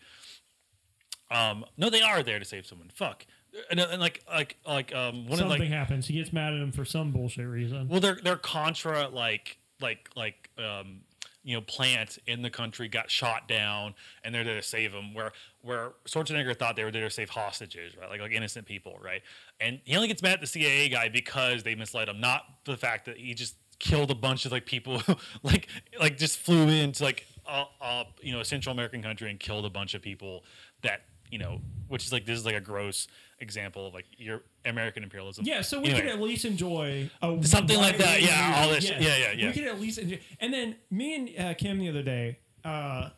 um 1.32 1.66
no 1.78 1.90
they 1.90 2.02
are 2.02 2.24
there 2.24 2.40
to 2.40 2.46
save 2.46 2.66
someone. 2.66 2.92
Fuck. 2.94 3.26
And, 3.72 3.80
and 3.80 4.02
like 4.02 4.22
like 4.28 4.58
like 4.68 4.94
um 4.94 5.28
one 5.28 5.38
Something 5.38 5.56
of 5.56 5.60
like 5.60 5.70
happens. 5.70 6.08
He 6.08 6.16
gets 6.16 6.34
mad 6.34 6.54
at 6.54 6.60
him 6.60 6.72
for 6.72 6.86
some 6.86 7.12
bullshit 7.12 7.48
reason. 7.48 7.88
well 7.88 8.00
they're 8.00 8.20
they're 8.24 8.36
contra 8.36 9.08
like 9.08 9.58
like 9.82 10.10
like 10.16 10.50
um 10.58 11.02
you 11.44 11.56
know 11.56 11.62
plant 11.62 12.18
in 12.28 12.42
the 12.42 12.50
country 12.50 12.88
got 12.88 13.10
shot 13.10 13.48
down 13.48 13.94
and 14.24 14.34
they're 14.34 14.44
there 14.44 14.56
to 14.56 14.64
save 14.64 14.92
them 14.92 15.14
where 15.14 15.32
where 15.62 15.94
Schwarzenegger 16.08 16.58
thought 16.58 16.76
they 16.76 16.84
were 16.84 16.92
there 16.92 17.04
to 17.04 17.10
save 17.10 17.30
hostages 17.30 17.96
right 17.96 18.10
like 18.10 18.20
like 18.20 18.32
innocent 18.32 18.66
people 18.66 18.98
right 19.02 19.22
and 19.62 19.80
he 19.86 19.96
only 19.96 20.08
gets 20.08 20.24
mad 20.24 20.34
at 20.34 20.42
the 20.42 20.48
CIA 20.48 20.90
guy 20.90 21.08
because 21.08 21.64
they 21.64 21.76
misled 21.76 22.10
him 22.10 22.20
not 22.20 22.42
the 22.66 22.76
fact 22.76 23.06
that 23.06 23.18
he 23.18 23.34
just 23.36 23.56
killed 23.78 24.10
a 24.10 24.16
bunch 24.16 24.46
of 24.46 24.52
like 24.52 24.66
people 24.66 25.02
like 25.44 25.68
like 26.00 26.18
just 26.18 26.40
flew 26.40 26.68
into 26.68 27.04
like 27.04 27.28
uh, 27.46 27.66
uh 27.80 28.04
you 28.22 28.34
know 28.34 28.40
a 28.40 28.46
Central 28.46 28.74
American 28.74 29.04
country 29.04 29.30
and 29.30 29.40
killed 29.40 29.66
a 29.66 29.70
bunch 29.70 29.94
of 29.94 30.02
people 30.02 30.44
that 30.82 31.02
you 31.32 31.38
know 31.40 31.60
which 31.88 32.06
is 32.06 32.12
like 32.12 32.26
this 32.26 32.38
is 32.40 32.46
like 32.46 32.56
a 32.56 32.62
gross 32.62 33.08
example 33.40 33.86
of 33.88 33.94
like 33.94 34.06
your 34.18 34.42
American 34.66 35.04
imperialism 35.04 35.46
Yeah, 35.46 35.62
so 35.62 35.80
we 35.80 35.86
Anyway. 35.90 36.02
could 36.02 36.10
at 36.10 36.22
least 36.22 36.46
enjoy 36.46 37.10
a 37.22 37.38
Something 37.44 37.78
like 37.78 37.98
that, 37.98 38.22
yeah, 38.22 38.56
all 38.64 38.70
this- 38.70 38.90
yeah, 38.90 39.00
yeah, 39.00 39.32
yeah. 39.34 39.48
We 39.48 39.54
could 39.54 39.66
at 39.66 39.80
least 39.80 39.98
enjoy. 40.00 40.20
And 40.40 40.54
then 40.54 40.76
me 40.90 41.16
and 41.16 41.30
uh, 41.40 41.54
Kim 41.54 41.78
the 41.80 41.90
other 41.90 42.02
day, 42.02 42.40
uh, 42.64 43.10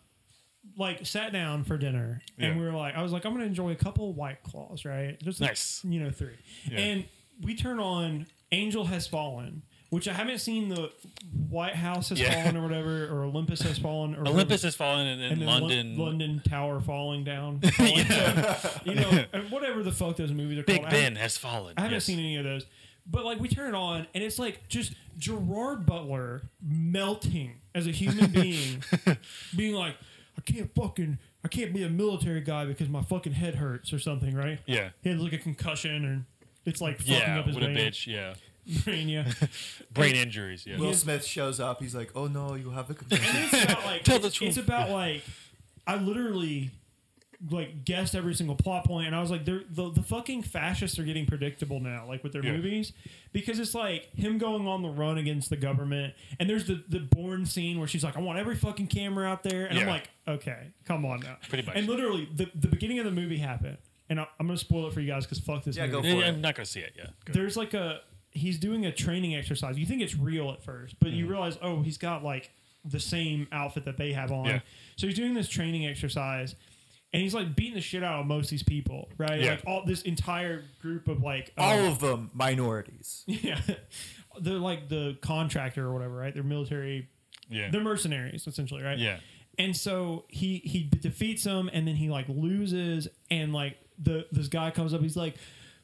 like 0.75 1.05
sat 1.05 1.31
down 1.31 1.63
for 1.63 1.77
dinner, 1.77 2.21
and 2.37 2.59
we 2.59 2.65
were 2.65 2.73
like, 2.73 2.95
I 2.95 3.01
was 3.03 3.11
like, 3.11 3.25
I'm 3.25 3.33
gonna 3.33 3.45
enjoy 3.45 3.71
a 3.71 3.75
couple 3.75 4.11
white 4.13 4.43
claws, 4.43 4.83
right? 4.85 5.17
Just 5.23 5.39
like, 5.39 5.51
Nice. 5.51 5.81
you 5.85 6.01
know, 6.03 6.09
three. 6.11 6.35
Yeah. 6.69 6.79
And 6.79 7.05
we 7.41 7.55
turn 7.55 7.79
on 7.79 8.25
Angel 8.51 8.85
Has 8.85 9.07
Fallen. 9.07 9.63
Which 9.89 10.07
I 10.09 10.13
haven't 10.13 10.39
seen 10.39 10.67
the 10.67 10.91
White 11.49 11.75
House 11.75 12.09
has 12.09 12.19
Yeah. 12.19 12.33
fallen 12.43 12.57
or 12.57 12.61
whatever, 12.61 13.05
or 13.07 13.23
Olympus 13.23 13.61
has 13.61 13.77
fallen, 13.79 14.15
or 14.15 14.27
Olympus 14.27 14.63
has 14.63 14.75
fallen 14.75 15.07
and, 15.07 15.21
and 15.21 15.31
then 15.31 15.39
then 15.39 15.47
Lon- 15.47 15.61
London. 15.61 15.97
London 15.97 16.41
Tower 16.45 16.81
falling 16.81 17.23
down, 17.23 17.61
falling 17.77 18.05
down. 18.07 18.55
you 18.83 18.95
know, 18.95 19.23
and 19.31 19.49
whatever 19.49 19.83
the 19.83 19.93
fuck 19.93 20.17
those 20.17 20.33
movies 20.33 20.59
are 20.59 20.63
Big 20.63 20.81
called. 20.81 20.91
Haven't- 20.91 21.13
Ben 21.13 21.15
has 21.21 21.37
fallen. 21.37 21.73
I 21.77 21.81
haven't 21.81 21.95
yes. 21.95 22.03
seen 22.05 22.19
any 22.19 22.35
of 22.35 22.43
those. 22.43 22.65
But 23.09 23.23
like 23.23 23.39
we 23.39 23.47
turn 23.47 23.73
it 23.73 23.77
on 23.77 24.05
and 24.13 24.21
it's 24.21 24.37
like 24.37 24.67
just 24.67 24.93
Gerard 25.17 25.85
Butler 25.85 26.41
melting 26.61 27.61
as 27.73 27.87
a 27.87 27.91
human 27.91 28.29
being, 28.31 28.83
being 29.55 29.73
like, 29.73 29.95
I 30.37 30.41
can't 30.41 30.69
fucking 30.75 31.17
I 31.43 31.47
can't 31.47 31.73
be 31.73 31.83
a 31.83 31.89
military 31.89 32.41
guy 32.41 32.65
because 32.65 32.89
my 32.89 33.01
fucking 33.03 33.31
head 33.33 33.55
hurts 33.55 33.93
or 33.93 33.99
something, 33.99 34.35
right? 34.35 34.59
Yeah. 34.65 34.89
He 35.01 35.09
has 35.09 35.21
like 35.21 35.31
a 35.33 35.37
concussion 35.37 36.03
and 36.03 36.25
it's 36.65 36.81
like 36.81 36.97
fucking 36.97 37.13
Yeah, 37.13 37.39
up 37.39 37.45
his 37.45 37.55
what 37.55 37.63
a 37.63 37.67
brain. 37.67 37.77
bitch. 37.77 38.05
Yeah. 38.07 38.33
Brain, 38.83 39.07
yeah. 39.09 39.31
Brain 39.93 40.15
injuries. 40.15 40.65
Yeah. 40.65 40.77
Will 40.77 40.93
Smith 40.93 41.23
shows 41.25 41.59
up. 41.59 41.81
He's 41.81 41.95
like, 41.95 42.11
"Oh 42.15 42.27
no, 42.27 42.55
you 42.55 42.71
have 42.71 42.89
a 42.89 42.93
concussion." 42.93 43.25
it's 43.51 43.63
about 43.71 43.85
like 43.85 44.03
Tell 44.05 44.19
the 44.19 44.29
truth. 44.29 44.49
it's 44.49 44.57
about 44.57 44.89
like 44.89 45.23
I 45.85 45.95
literally 45.97 46.71
like 47.51 47.85
guessed 47.85 48.15
every 48.15 48.33
single 48.33 48.55
plot 48.55 48.83
point 48.83 49.05
and 49.05 49.15
I 49.15 49.21
was 49.21 49.29
like 49.29 49.45
they're 49.45 49.61
the, 49.69 49.91
the 49.91 50.01
fucking 50.01 50.41
fascists 50.41 50.97
are 50.97 51.03
getting 51.03 51.27
predictable 51.27 51.79
now 51.79 52.03
like 52.07 52.23
with 52.23 52.33
their 52.33 52.43
Yeah. 52.43 52.53
movies 52.53 52.93
because 53.31 53.59
it's 53.59 53.75
like 53.75 54.09
him 54.15 54.39
going 54.39 54.67
on 54.67 54.81
the 54.81 54.89
run 54.89 55.19
against 55.19 55.51
the 55.51 55.55
government 55.55 56.15
and 56.39 56.49
there's 56.49 56.65
the 56.65 56.83
the 56.89 56.97
Bourne 56.99 57.45
scene 57.45 57.77
where 57.77 57.87
she's 57.87 58.03
like 58.03 58.17
I 58.17 58.21
want 58.21 58.39
every 58.39 58.55
fucking 58.55 58.87
camera 58.87 59.27
out 59.29 59.43
there 59.43 59.67
and 59.67 59.77
I'm 59.77 59.85
Yeah. 59.85 59.93
like 59.93 60.09
okay 60.27 60.71
come 60.85 61.05
on 61.05 61.19
now 61.19 61.37
Pretty 61.47 61.63
much. 61.63 61.75
and 61.75 61.85
literally 61.87 62.27
the 62.33 62.49
the 62.55 62.69
beginning 62.69 62.97
of 62.97 63.05
the 63.05 63.11
movie 63.11 63.37
happened 63.37 63.77
and 64.09 64.19
I, 64.19 64.25
I'm 64.39 64.47
gonna 64.47 64.57
spoil 64.57 64.87
it 64.87 64.93
for 64.93 65.01
you 65.01 65.07
guys 65.07 65.25
because 65.25 65.37
fuck 65.39 65.63
this 65.63 65.77
Yeah, 65.77 65.85
movie 65.85 66.01
go 66.01 66.07
Yeah, 66.07 66.13
for 66.15 66.25
it. 66.25 66.27
I'm 66.29 66.41
not 66.41 66.55
gonna 66.55 66.65
see 66.65 66.79
it. 66.79 66.93
Yeah. 66.97 67.05
Go. 67.25 67.33
there's 67.33 67.55
like 67.55 67.75
a 67.75 68.01
he's 68.37 68.57
doing 68.59 68.85
a 68.85 68.91
training 68.91 69.35
exercise. 69.35 69.77
You 69.77 69.85
think 69.85 70.01
it's 70.01 70.15
real 70.15 70.51
at 70.51 70.63
first, 70.63 70.95
but 70.99 71.09
Mm-hmm. 71.09 71.17
you 71.17 71.27
realize 71.27 71.57
oh 71.61 71.81
he's 71.81 71.97
got 71.97 72.23
like 72.23 72.51
the 72.85 72.99
same 72.99 73.47
outfit 73.51 73.85
that 73.85 73.97
they 73.97 74.13
have 74.13 74.31
on. 74.31 74.45
Yeah. 74.45 74.59
So 74.95 75.07
he's 75.07 75.15
doing 75.17 75.33
this 75.33 75.49
training 75.49 75.85
exercise. 75.85 76.55
And 77.13 77.21
he's 77.21 77.33
like 77.33 77.55
beating 77.55 77.73
the 77.75 77.81
shit 77.81 78.03
out 78.03 78.19
of 78.19 78.25
most 78.27 78.45
of 78.47 78.49
these 78.51 78.63
people, 78.63 79.07
right? 79.17 79.39
Yeah. 79.39 79.51
Like 79.51 79.63
all 79.65 79.85
this 79.85 80.01
entire 80.01 80.65
group 80.81 81.07
of 81.07 81.21
like 81.23 81.53
uh, 81.57 81.61
All 81.61 81.79
of 81.85 81.99
them 81.99 82.29
minorities. 82.33 83.23
yeah, 83.27 83.59
they're 84.41 84.55
like 84.55 84.89
the 84.89 85.17
contractor 85.21 85.85
or 85.85 85.93
whatever, 85.93 86.15
right? 86.15 86.33
They're 86.33 86.43
military, 86.43 87.07
Yeah. 87.49 87.69
they're 87.71 87.79
mercenaries 87.81 88.45
essentially, 88.45 88.83
right? 88.83 88.97
Yeah. 88.99 89.19
And 89.57 89.75
so 89.75 90.25
he 90.27 90.57
he 90.65 90.83
defeats 90.83 91.43
them, 91.45 91.69
and 91.73 91.87
then 91.87 91.95
he 91.95 92.09
like 92.09 92.25
loses, 92.27 93.07
and 93.31 93.53
like 93.53 93.77
the 93.97 94.27
this 94.33 94.49
guy 94.49 94.69
comes 94.71 94.93
up, 94.93 95.01
he's 95.01 95.17
like, 95.17 95.35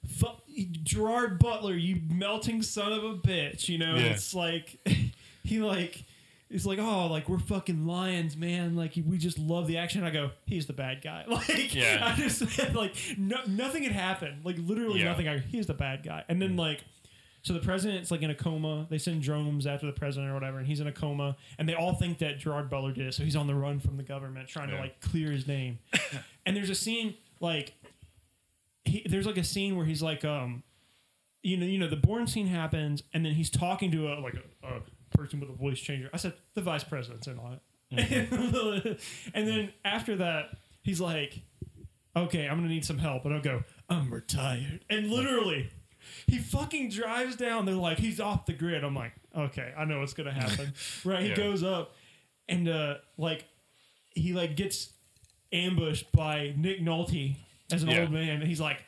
"Fuck 0.06 0.43
Gerard 0.84 1.40
Butler, 1.40 1.74
you 1.74 2.02
melting 2.10 2.62
son 2.62 2.94
of 2.94 3.04
a 3.04 3.16
bitch," 3.16 3.70
you 3.70 3.78
know? 3.78 3.96
Yeah. 3.96 4.06
it's 4.08 4.34
like 4.34 4.78
he 5.44 5.60
like. 5.60 6.06
It's 6.50 6.68
like, 6.68 6.78
oh, 6.78 7.08
like 7.08 7.28
we're 7.30 7.40
fucking 7.40 7.88
lions, 7.88 8.38
man. 8.38 8.76
Like 8.76 8.94
we 9.08 9.18
just 9.18 9.40
love 9.40 9.66
the 9.66 9.80
action. 9.80 10.04
I 10.04 10.12
go, 10.12 10.30
he's 10.46 10.68
the 10.68 10.74
bad 10.74 11.02
guy. 11.02 11.26
Like, 11.28 11.74
Yeah. 11.74 12.14
I 12.16 12.16
just 12.16 12.76
like 12.76 12.96
no, 13.18 13.38
nothing 13.48 13.82
had 13.82 13.92
happened. 13.92 14.46
Like 14.46 14.58
literally 14.60 15.00
Yeah. 15.00 15.06
nothing. 15.06 15.28
I 15.28 15.38
go, 15.38 15.42
he's 15.50 15.66
the 15.66 15.74
bad 15.74 16.04
guy. 16.04 16.24
And 16.30 16.40
then 16.40 16.52
mm. 16.52 16.60
like 16.60 16.84
so 17.44 17.52
the 17.52 17.60
president's 17.60 18.10
like 18.10 18.22
in 18.22 18.30
a 18.30 18.36
coma. 18.36 18.88
They 18.90 18.98
send 18.98 19.22
drones 19.22 19.68
after 19.68 19.86
the 19.86 19.92
president 19.92 20.32
or 20.32 20.34
whatever, 20.34 20.60
and 20.60 20.66
he's 20.66 20.80
in 20.80 20.88
a 20.88 20.94
coma. 20.94 21.36
And 21.60 21.68
they 21.68 21.74
all 21.74 21.94
think 21.94 22.20
that 22.20 22.40
Gerard 22.40 22.70
Butler 22.70 22.94
did 22.94 23.08
it, 23.08 23.14
so 23.14 23.24
he's 23.24 23.36
on 23.36 23.48
the 23.48 23.56
run 23.56 23.82
from 23.82 23.98
the 23.98 24.04
government, 24.04 24.48
trying 24.48 24.70
to 24.70 24.78
like 24.78 25.02
clear 25.02 25.30
his 25.30 25.46
name. 25.46 25.80
and 26.46 26.56
there's 26.56 26.70
a 26.70 26.76
scene 26.76 27.16
like 27.42 27.74
he 28.86 28.92
he, 29.00 29.08
there's 29.08 29.26
like 29.26 29.38
a 29.38 29.44
scene 29.44 29.76
where 29.78 29.86
he's 29.86 30.02
like, 30.02 30.24
um, 30.26 30.64
you 31.42 31.58
know, 31.58 31.66
you 31.66 31.78
know, 31.78 31.90
the 31.90 31.96
Bourne 31.98 32.28
scene 32.28 32.48
happens, 32.48 33.04
and 33.14 33.26
then 33.26 33.34
he's 33.34 33.50
talking 33.50 33.92
to 33.92 34.08
a 34.14 34.16
like 34.20 34.36
a, 34.36 34.68
a 34.68 34.82
person 35.18 35.40
with 35.40 35.50
a 35.50 35.54
voice 35.54 35.80
changer. 35.80 36.10
I 36.14 36.18
said 36.18 36.34
the 36.54 36.62
vice 36.62 36.84
president's 36.84 37.28
in 37.28 37.38
on 37.40 37.60
it, 37.92 39.00
and 39.34 39.48
then 39.48 39.74
after 39.86 40.16
that, 40.18 40.50
he's 40.82 41.00
like, 41.02 41.42
okay, 42.16 42.48
I'm 42.48 42.58
gonna 42.58 42.70
need 42.70 42.86
some 42.86 42.98
help, 42.98 43.26
and 43.26 43.34
I'll 43.34 43.42
go, 43.42 43.64
I'm 43.90 44.12
retired, 44.14 44.86
and 44.90 45.10
literally. 45.10 45.70
He 46.28 46.38
fucking 46.40 46.90
drives 46.90 47.38
down. 47.38 47.66
They're 47.66 47.76
like, 47.76 47.98
he's 47.98 48.20
off 48.20 48.46
the 48.46 48.52
grid. 48.52 48.84
I'm 48.84 48.94
like, 48.94 49.14
okay, 49.38 49.74
I 49.78 49.86
know 49.86 50.02
what's 50.02 50.14
gonna 50.14 50.34
happen. 50.34 50.74
right? 51.06 51.24
He 51.24 51.30
Yeah. 51.30 51.36
goes 51.36 51.64
up, 51.64 51.96
and 52.50 52.68
uh, 52.68 52.96
like, 53.18 53.46
he 54.14 54.34
like 54.34 54.58
gets 54.58 54.92
ambushed 55.54 56.12
by 56.12 56.54
Nick 56.58 56.82
Nolte 56.82 57.38
as 57.72 57.84
an 57.84 57.90
Yeah. 57.90 58.02
old 58.02 58.12
man, 58.12 58.30
and 58.42 58.44
he's 58.44 58.60
like, 58.62 58.84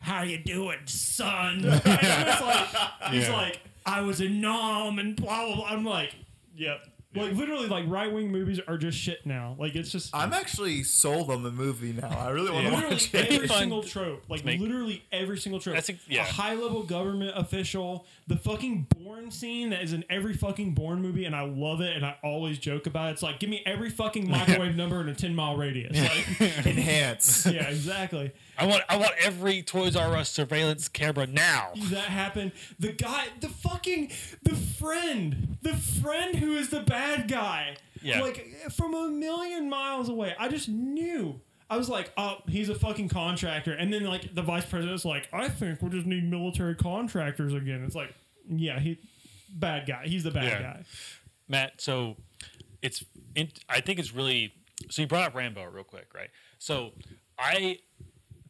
"How 0.00 0.22
you 0.22 0.38
doing, 0.38 0.78
son?" 0.86 1.64
And 1.64 1.74
it's 1.74 2.40
like, 2.40 2.68
he's 3.10 3.28
Yeah. 3.28 3.32
like, 3.32 3.60
"I 3.84 4.00
was 4.02 4.20
in 4.20 4.40
Nam 4.40 4.98
and 4.98 5.16
blah 5.16 5.46
blah 5.46 5.56
blah." 5.56 5.66
I'm 5.68 5.84
like, 5.84 6.14
"Yep." 6.56 6.80
Like 7.16 7.32
literally, 7.34 7.66
like 7.68 7.84
right 7.88 8.12
wing 8.12 8.30
movies 8.30 8.60
are 8.66 8.78
just 8.78 8.98
shit 8.98 9.24
now. 9.26 9.56
Like 9.58 9.74
it's 9.74 9.90
just 9.90 10.14
I'm 10.14 10.32
actually 10.32 10.82
sold 10.82 11.30
on 11.30 11.42
the 11.42 11.50
movie 11.50 11.92
now. 11.92 12.08
I 12.08 12.30
really 12.30 12.50
want 12.50 12.66
to 12.66 12.70
literally 12.74 12.94
watch 12.94 13.14
every 13.14 13.36
it. 13.36 13.48
Fun 13.48 13.58
single 13.58 13.82
trope. 13.82 14.24
Like 14.28 14.44
make- 14.44 14.60
literally 14.60 15.04
every 15.12 15.38
single 15.38 15.60
trope. 15.60 15.74
That's 15.76 15.88
a- 15.90 15.96
yeah. 16.08 16.24
high 16.24 16.54
level 16.54 16.82
government 16.82 17.32
official. 17.36 18.06
The 18.28 18.36
fucking 18.36 18.86
Bourne 18.98 19.30
scene 19.30 19.70
that 19.70 19.82
is 19.82 19.92
in 19.92 20.04
every 20.10 20.34
fucking 20.34 20.74
Bourne 20.74 21.00
movie, 21.00 21.24
and 21.24 21.34
I 21.36 21.42
love 21.42 21.80
it, 21.80 21.96
and 21.96 22.04
I 22.04 22.16
always 22.24 22.58
joke 22.58 22.86
about 22.86 23.08
it. 23.10 23.12
It's 23.12 23.22
like, 23.22 23.38
give 23.38 23.48
me 23.50 23.62
every 23.64 23.88
fucking 23.90 24.28
microwave 24.28 24.74
number 24.76 25.00
in 25.00 25.08
a 25.08 25.14
ten 25.14 25.34
mile 25.34 25.56
radius. 25.56 25.96
Like, 25.98 26.66
Enhance. 26.66 27.46
yeah, 27.46 27.68
exactly. 27.68 28.32
I 28.58 28.66
want 28.66 28.82
I 28.88 28.96
want 28.96 29.12
every 29.20 29.62
Toys 29.62 29.96
R 29.96 30.16
Us 30.16 30.30
surveillance 30.30 30.88
camera 30.88 31.26
now. 31.26 31.72
that 31.76 32.04
happened. 32.08 32.52
The 32.78 32.92
guy, 32.92 33.26
the 33.40 33.48
fucking, 33.48 34.10
the 34.42 34.54
friend, 34.56 35.58
the 35.62 35.74
friend 35.76 36.36
who 36.36 36.54
is 36.56 36.70
the 36.70 36.80
bad 36.80 37.28
guy. 37.28 37.76
Yeah. 38.02 38.20
Like 38.22 38.46
from 38.76 38.94
a 38.94 39.08
million 39.08 39.68
miles 39.68 40.08
away. 40.08 40.34
I 40.38 40.48
just 40.48 40.68
knew. 40.68 41.40
I 41.68 41.76
was 41.76 41.88
like, 41.88 42.12
oh, 42.16 42.36
he's 42.48 42.68
a 42.68 42.74
fucking 42.76 43.08
contractor. 43.08 43.72
And 43.72 43.92
then 43.92 44.04
like 44.04 44.32
the 44.34 44.42
vice 44.42 44.64
president's 44.64 45.04
like, 45.04 45.28
I 45.32 45.48
think 45.48 45.82
we 45.82 45.88
just 45.90 46.06
need 46.06 46.30
military 46.30 46.76
contractors 46.76 47.52
again. 47.54 47.82
It's 47.84 47.96
like, 47.96 48.14
yeah, 48.48 48.78
he, 48.78 48.98
bad 49.52 49.86
guy. 49.86 50.06
He's 50.06 50.22
the 50.22 50.30
bad 50.30 50.44
Yeah. 50.44 50.62
guy. 50.62 50.84
Matt, 51.48 51.80
so 51.80 52.16
it's 52.82 53.04
in, 53.34 53.48
I 53.68 53.80
think 53.80 53.98
it's 53.98 54.12
really 54.14 54.52
so 54.90 55.02
you 55.02 55.08
brought 55.08 55.26
up 55.26 55.34
Rambo 55.34 55.64
real 55.64 55.82
quick, 55.82 56.06
right? 56.14 56.30
So 56.58 56.92
I 57.38 57.78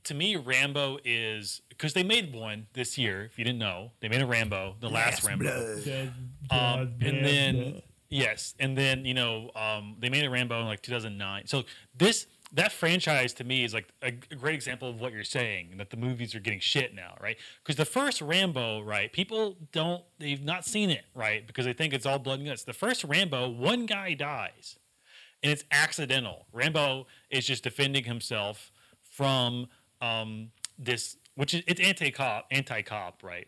to 0.07 0.15
me 0.15 0.37
Rambo 0.37 0.99
is 1.05 1.63
because 1.69 1.93
they 1.93 2.03
made 2.03 2.35
one 2.35 2.67
this 2.73 2.97
year, 2.97 3.25
if 3.25 3.39
you 3.39 3.45
didn't 3.45 3.59
know. 3.59 3.93
They 4.01 4.09
made 4.09 4.23
a 4.23 4.27
Rambo, 4.27 4.77
the 4.81 4.89
last 4.89 5.25
Rambo. 5.25 5.45
Blood. 5.85 6.13
Um, 6.51 6.81
and 6.81 6.99
bad 7.01 7.25
then 7.25 7.83
yes, 8.09 8.55
and 8.59 8.79
then 8.79 9.05
you 9.05 9.15
know 9.15 9.51
um, 9.55 9.97
they 9.99 10.09
made 10.09 10.25
a 10.25 10.31
Rambo 10.31 10.61
in 10.61 10.67
like 10.67 10.83
2009. 10.83 11.47
So 11.47 11.65
this 11.97 12.27
that 12.53 12.71
franchise 12.71 13.33
to 13.35 13.45
me 13.45 13.65
is 13.65 13.75
like 13.75 13.89
a, 14.03 14.09
a 14.31 14.35
great 14.37 14.55
example 14.55 14.89
of 14.89 15.01
what 15.01 15.13
you're 15.13 15.25
saying 15.25 15.75
that 15.79 15.91
the 15.91 15.97
movies 15.97 16.35
are 16.35 16.41
getting 16.41 16.61
shit 16.61 16.95
now, 16.95 17.15
right? 17.21 17.37
Because 17.63 17.77
the 17.77 17.85
first 17.85 18.23
Rambo, 18.23 18.83
right? 18.83 19.13
People 19.13 19.57
don't 19.73 20.05
they've 20.19 20.43
not 20.43 20.65
seen 20.65 20.91
it, 20.91 21.05
right? 21.15 21.47
Because 21.47 21.65
they 21.65 21.73
think 21.73 21.93
it's 21.93 22.07
all 22.07 22.19
blood 22.19 22.39
and 22.39 22.49
guts. 22.49 22.63
The 22.63 22.73
first 22.73 23.03
Rambo, 23.05 23.49
one 23.49 23.87
guy 23.87 24.15
dies, 24.15 24.79
and 25.43 25.51
it's 25.51 25.65
accidental. 25.73 26.47
Rambo 26.53 27.09
is 27.29 27.45
just 27.45 27.65
defending 27.65 28.05
himself 28.05 28.71
from 29.03 29.67
um, 30.01 30.51
this, 30.79 31.17
which 31.35 31.55
is 31.55 31.63
it's 31.67 31.81
anti 31.81 32.11
cop, 32.11 32.47
anti 32.51 32.83
cop, 32.83 33.23
right? 33.23 33.47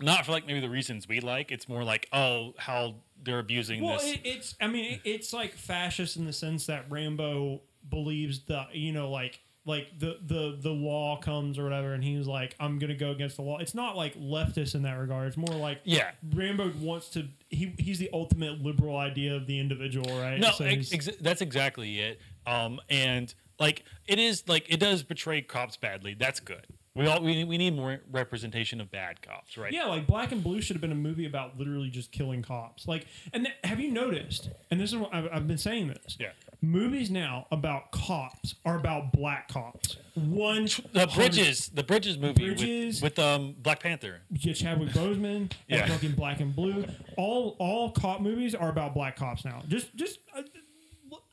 Not 0.00 0.26
for 0.26 0.32
like 0.32 0.46
maybe 0.46 0.60
the 0.60 0.70
reasons 0.70 1.06
we 1.06 1.20
like. 1.20 1.52
It's 1.52 1.68
more 1.68 1.84
like 1.84 2.08
oh 2.12 2.54
how 2.58 2.96
they're 3.22 3.38
abusing 3.38 3.82
Well, 3.84 3.98
this. 3.98 4.14
it, 4.14 4.20
it's 4.24 4.54
I 4.60 4.66
mean 4.66 4.94
it, 4.94 5.00
it's 5.04 5.32
like 5.32 5.54
fascist 5.54 6.16
in 6.16 6.24
the 6.24 6.32
sense 6.32 6.66
that 6.66 6.86
Rambo 6.90 7.60
believes 7.88 8.44
that 8.46 8.74
you 8.74 8.92
know 8.92 9.10
like 9.10 9.40
like 9.66 9.98
the 9.98 10.18
the 10.26 10.58
the 10.60 10.70
law 10.70 11.18
comes 11.20 11.58
or 11.58 11.64
whatever, 11.64 11.92
and 11.94 12.02
he's 12.02 12.26
like 12.26 12.56
I'm 12.58 12.78
gonna 12.78 12.94
go 12.96 13.10
against 13.12 13.36
the 13.36 13.42
law. 13.42 13.58
It's 13.58 13.74
not 13.74 13.96
like 13.96 14.14
leftist 14.18 14.74
in 14.74 14.82
that 14.82 14.94
regard. 14.94 15.28
It's 15.28 15.36
more 15.36 15.56
like 15.56 15.80
Yeah. 15.84 16.10
Rambo 16.34 16.72
wants 16.80 17.08
to. 17.10 17.28
He 17.50 17.74
he's 17.78 17.98
the 17.98 18.10
ultimate 18.12 18.60
liberal 18.62 18.96
idea 18.96 19.36
of 19.36 19.46
the 19.46 19.58
individual, 19.60 20.18
right? 20.18 20.40
No, 20.40 20.50
So 20.50 20.64
ex- 20.64 20.92
ex- 20.92 21.08
that's 21.20 21.42
exactly 21.42 22.00
it. 22.00 22.20
Um, 22.46 22.80
and 22.90 23.32
like 23.58 23.84
it 24.06 24.18
is 24.18 24.44
like 24.48 24.66
it 24.68 24.78
does 24.80 25.02
portray 25.02 25.42
cops 25.42 25.76
badly. 25.76 26.14
That's 26.14 26.40
good. 26.40 26.66
We 26.96 27.08
all 27.08 27.20
we, 27.20 27.42
we 27.42 27.58
need 27.58 27.74
more 27.74 27.98
representation 28.12 28.80
of 28.80 28.88
bad 28.92 29.20
cops, 29.20 29.58
right? 29.58 29.72
Yeah, 29.72 29.86
like 29.86 30.06
Black 30.06 30.30
and 30.30 30.44
Blue 30.44 30.60
should 30.60 30.76
have 30.76 30.80
been 30.80 30.92
a 30.92 30.94
movie 30.94 31.26
about 31.26 31.58
literally 31.58 31.90
just 31.90 32.12
killing 32.12 32.40
cops. 32.40 32.86
Like, 32.86 33.06
and 33.32 33.46
th- 33.46 33.56
have 33.64 33.80
you 33.80 33.90
noticed? 33.90 34.50
And 34.70 34.80
this 34.80 34.92
is 34.92 34.98
what 34.98 35.12
I've, 35.12 35.28
I've 35.32 35.48
been 35.48 35.58
saying 35.58 35.88
this. 35.88 36.16
Yeah. 36.20 36.28
Movies 36.62 37.10
now 37.10 37.48
about 37.50 37.90
cops 37.90 38.54
are 38.64 38.76
about 38.76 39.12
black 39.12 39.48
cops. 39.48 39.96
One 40.14 40.68
The 40.92 41.10
Bridges, 41.12 41.68
the 41.70 41.82
Bridges 41.82 42.16
movie 42.16 42.46
Bridges. 42.54 43.02
with, 43.02 43.18
with 43.18 43.24
um 43.24 43.56
Black 43.58 43.80
Panther. 43.82 44.20
Yeah, 44.30 44.52
Chadwick 44.52 44.90
Boseman, 44.90 45.50
Yeah. 45.66 45.86
fucking 45.88 46.12
Black 46.12 46.38
and 46.38 46.54
Blue. 46.54 46.84
All 47.16 47.56
all 47.58 47.90
cop 47.90 48.20
movies 48.20 48.54
are 48.54 48.68
about 48.68 48.94
black 48.94 49.16
cops 49.16 49.44
now. 49.44 49.62
Just 49.66 49.92
just 49.96 50.20
uh, 50.36 50.42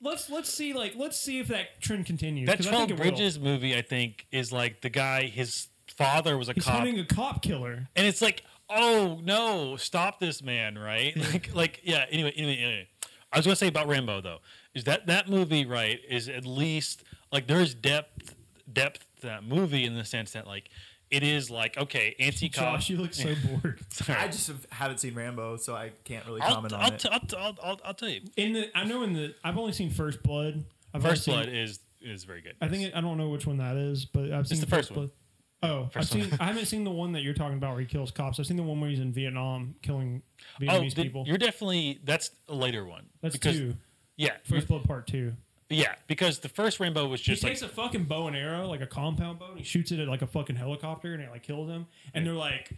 let's 0.02 0.30
let's 0.30 0.49
see 0.54 0.74
like 0.74 0.93
let's 0.95 1.18
see 1.18 1.39
if 1.39 1.47
that 1.47 1.80
trend 1.82 2.06
continues. 2.06 2.47
That 2.47 2.58
'cause 2.58 2.68
I 2.68 2.72
Twelve 2.72 2.88
think 2.89 2.99
it 2.99 3.04
will. 3.04 3.12
Bridges 3.12 3.39
movie, 3.39 3.76
I 3.78 3.82
think, 3.82 4.28
is 4.32 4.52
like 4.52 4.82
the 4.82 4.89
guy. 4.89 5.24
His 5.28 5.68
father 5.88 6.38
was 6.38 6.49
a 6.49 6.54
He's 6.54 6.64
cop, 6.64 6.76
hunting 6.76 6.99
a 6.99 7.06
cop 7.06 7.41
killer. 7.41 7.88
and 7.95 8.06
it's 8.08 8.22
like, 8.22 8.43
oh 8.70 9.20
no, 9.24 9.76
stop 9.78 10.20
this 10.20 10.41
man, 10.41 10.78
right? 10.78 11.16
like, 11.34 11.54
like, 11.54 11.80
yeah. 11.84 12.06
Anyway, 12.12 12.32
anyway, 12.36 12.58
anyway, 12.58 12.88
I 13.32 13.38
was 13.38 13.45
gonna 13.45 13.56
say 13.56 13.68
about 13.68 13.88
Rambo 13.88 14.22
though, 14.22 14.39
is 14.74 14.84
that 14.86 15.08
that 15.08 15.30
movie 15.30 15.66
right 15.66 15.99
is 16.10 16.30
at 16.30 16.45
least 16.45 17.04
like 17.32 17.47
there's 17.47 17.74
depth 17.74 18.36
depth 18.72 19.06
to 19.20 19.28
that 19.28 19.43
movie 19.43 19.86
in 19.86 19.95
the 19.95 20.06
sense 20.06 20.32
that 20.32 20.47
like 20.47 20.70
it 21.12 21.24
is 21.24 21.49
like 21.49 21.78
okay, 21.78 22.16
anti-cop. 22.20 22.76
Josh, 22.76 22.89
you 22.89 22.97
look 22.97 23.14
so 23.14 23.34
bored. 23.62 23.80
Sorry. 23.89 24.18
I 24.18 24.28
just 24.28 24.47
have, 24.47 24.66
haven't 24.72 24.99
seen 24.99 25.14
Rambo, 25.14 25.57
so 25.57 25.76
I 25.76 25.91
can't 26.03 26.26
really 26.26 26.41
I'll, 26.41 26.55
comment 26.55 26.74
I'll, 26.74 26.88
on 26.88 26.93
it. 26.93 26.99
t- 26.99 27.09
I'll, 27.12 27.20
t- 27.20 27.38
I'll, 27.38 27.57
I'll, 27.64 27.82
I'll 27.86 27.93
tell 27.93 28.09
you. 28.09 28.22
In 28.38 28.53
the 28.53 28.78
I 28.78 28.86
know 28.86 29.03
in 29.03 29.14
the 29.14 29.36
I've 29.43 29.57
only 29.57 29.74
seen 29.74 29.89
First 29.89 30.24
Blood. 30.24 30.64
I've 30.93 31.03
First 31.03 31.28
only 31.30 31.43
Blood 31.43 31.51
seen- 31.53 31.62
is 31.62 31.80
is 32.01 32.24
very 32.24 32.41
good. 32.41 32.55
I 32.62 32.68
think 32.68 32.84
it, 32.84 32.95
I 32.95 33.01
don't 33.01 33.18
know 33.18 33.30
which 33.30 33.45
one 33.45 33.57
that 33.57 33.76
is, 33.76 34.05
but 34.05 34.32
I've 34.32 34.47
seen 34.47 34.59
the 34.59 34.68
first 34.68 34.91
one. 34.91 34.99
Blood. 34.99 35.12
Oh, 35.64 35.89
I've 35.89 35.95
one. 35.95 36.03
seen. 36.03 36.38
I 36.39 36.45
haven't 36.45 36.66
seen 36.66 36.84
the 36.84 36.91
one 36.91 37.12
that 37.12 37.22
you're 37.22 37.34
talking 37.36 37.57
about 37.57 37.72
where 37.72 37.82
he 37.82 37.86
kills 37.86 38.09
cops. 38.09 38.39
I've 38.39 38.47
seen 38.47 38.57
the 38.57 38.64
one 38.64 38.80
where 38.82 38.89
he's 38.89 38.99
in 38.99 39.12
Vietnam 39.12 39.76
killing 39.82 40.24
oh, 40.59 40.64
Vietnamese 40.64 40.95
people. 40.95 41.24
you're 41.28 41.38
definitely 41.38 41.99
that's 42.03 42.32
a 42.49 42.55
later 42.55 42.86
one. 42.86 43.05
That's 43.22 43.36
because, 43.36 43.57
two. 43.57 43.76
Yeah, 44.18 44.32
First 44.43 44.68
Blood 44.68 44.84
Part 44.86 45.07
Two. 45.07 45.34
Yeah, 45.72 45.95
because 46.07 46.39
the 46.39 46.49
first 46.49 46.80
Rambo 46.80 47.07
was 47.07 47.22
He 47.22 47.32
just 47.32 47.43
like 47.43 47.53
takes 47.53 47.61
a 47.61 47.67
fucking 47.67 48.05
bow 48.05 48.28
and 48.28 48.36
arrow, 48.36 48.67
like 48.67 48.82
a 48.82 48.88
compound 48.88 49.39
bow, 49.39 49.49
and 49.49 49.57
he 49.57 49.63
shoots 49.63 49.91
it 49.91 49.99
at 49.99 50.07
like 50.07 50.22
a 50.22 50.28
fucking 50.28 50.55
helicopter, 50.55 51.13
and 51.13 51.24
it 51.24 51.32
like 51.32 51.43
kills 51.43 51.69
him. 51.69 51.88
And 52.13 52.26
they're 52.26 52.34
like, 52.34 52.72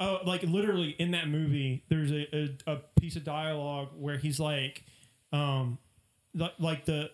oh, 0.00 0.18
like 0.24 0.42
literally 0.42 0.90
in 0.98 1.12
that 1.12 1.28
movie, 1.28 1.84
there's 1.88 2.10
a, 2.10 2.26
a, 2.66 2.72
a 2.72 2.76
piece 3.00 3.16
of 3.16 3.24
dialogue 3.24 3.88
where 3.96 4.18
he's 4.18 4.40
like, 4.40 4.84
um, 5.32 5.78
like, 6.34 6.54
like 6.58 6.84
the 6.84 7.10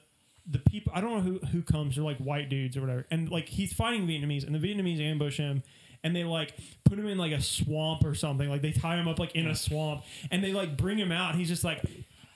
the 0.51 0.59
people 0.59 0.93
I 0.95 1.01
don't 1.01 1.13
know 1.13 1.21
who 1.21 1.47
who 1.47 1.63
comes, 1.63 1.97
they're 1.97 2.05
like 2.05 2.19
white 2.19 2.49
dudes 2.49 2.77
or 2.77 2.81
whatever, 2.81 3.07
and 3.11 3.31
like 3.31 3.49
he's 3.49 3.73
fighting 3.73 4.07
Vietnamese, 4.07 4.47
and 4.47 4.55
the 4.55 4.59
Vietnamese 4.59 5.01
ambush 5.01 5.37
him. 5.37 5.63
And 6.05 6.15
they 6.15 6.23
like 6.23 6.55
put 6.85 6.97
him 6.97 7.09
in 7.09 7.19
like 7.19 7.33
a 7.33 7.43
swamp 7.43 8.05
or 8.05 8.15
something. 8.15 8.49
Like 8.49 8.63
they 8.63 8.71
tie 8.71 8.97
him 8.97 9.09
up 9.09 9.19
like 9.19 9.35
in 9.35 9.49
a 9.49 9.55
swamp, 9.57 10.05
and 10.31 10.45
they 10.45 10.53
like 10.53 10.77
bring 10.77 10.97
him 10.97 11.11
out. 11.11 11.35
He's 11.35 11.49
just 11.49 11.65
like, 11.65 11.83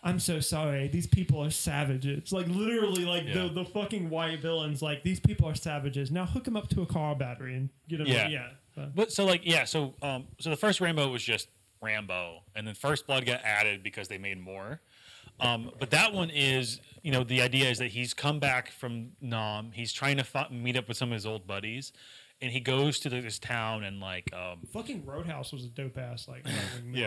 I'm 0.04 0.18
so 0.18 0.40
sorry. 0.40 0.88
These 0.88 1.06
people 1.06 1.42
are 1.44 1.50
savages. 1.50 2.32
Like 2.32 2.48
literally, 2.48 3.04
like 3.04 3.24
Yeah. 3.26 3.34
the 3.44 3.48
the 3.50 3.64
fucking 3.64 4.10
white 4.10 4.40
villains. 4.40 4.82
Like 4.82 5.02
these 5.04 5.20
people 5.20 5.48
are 5.48 5.54
savages. 5.54 6.10
Now 6.10 6.26
hook 6.26 6.46
him 6.48 6.56
up 6.56 6.68
to 6.70 6.82
a 6.82 6.86
car 6.86 7.14
battery 7.14 7.54
and 7.54 7.68
get 7.88 8.00
him. 8.00 8.06
Yeah. 8.08 8.28
Yeah. 8.28 8.48
yeah. 8.76 8.86
But 8.94 9.12
so 9.12 9.24
like 9.24 9.42
yeah, 9.44 9.64
so 9.64 9.94
um 10.02 10.26
so 10.40 10.50
the 10.50 10.56
first 10.56 10.80
Rambo 10.80 11.08
was 11.10 11.22
just 11.22 11.48
Rambo, 11.80 12.42
and 12.56 12.66
then 12.66 12.74
First 12.74 13.06
Blood 13.06 13.26
got 13.26 13.42
added 13.44 13.82
because 13.82 14.08
they 14.08 14.18
made 14.18 14.40
more. 14.40 14.80
Um, 15.40 15.72
but 15.80 15.90
that 15.90 16.12
one 16.12 16.30
is 16.30 16.80
you 17.02 17.10
know 17.12 17.24
the 17.24 17.40
idea 17.42 17.68
is 17.70 17.78
that 17.78 17.88
he's 17.88 18.12
come 18.14 18.38
back 18.38 18.70
from 18.72 19.12
Nam. 19.20 19.70
He's 19.72 19.92
trying 19.92 20.16
to 20.18 20.24
fi- 20.24 20.48
meet 20.50 20.76
up 20.76 20.88
with 20.88 20.96
some 20.96 21.10
of 21.10 21.14
his 21.14 21.26
old 21.26 21.46
buddies, 21.46 21.92
and 22.40 22.50
he 22.52 22.60
goes 22.60 22.98
to 23.00 23.08
this 23.08 23.38
town 23.38 23.82
and 23.84 23.98
like 24.00 24.32
um, 24.34 24.60
Fucking 24.72 25.04
Roadhouse 25.06 25.52
was 25.52 25.64
a 25.64 25.68
dope 25.68 25.96
ass 25.98 26.26
like. 26.28 26.44
movie. 26.84 27.00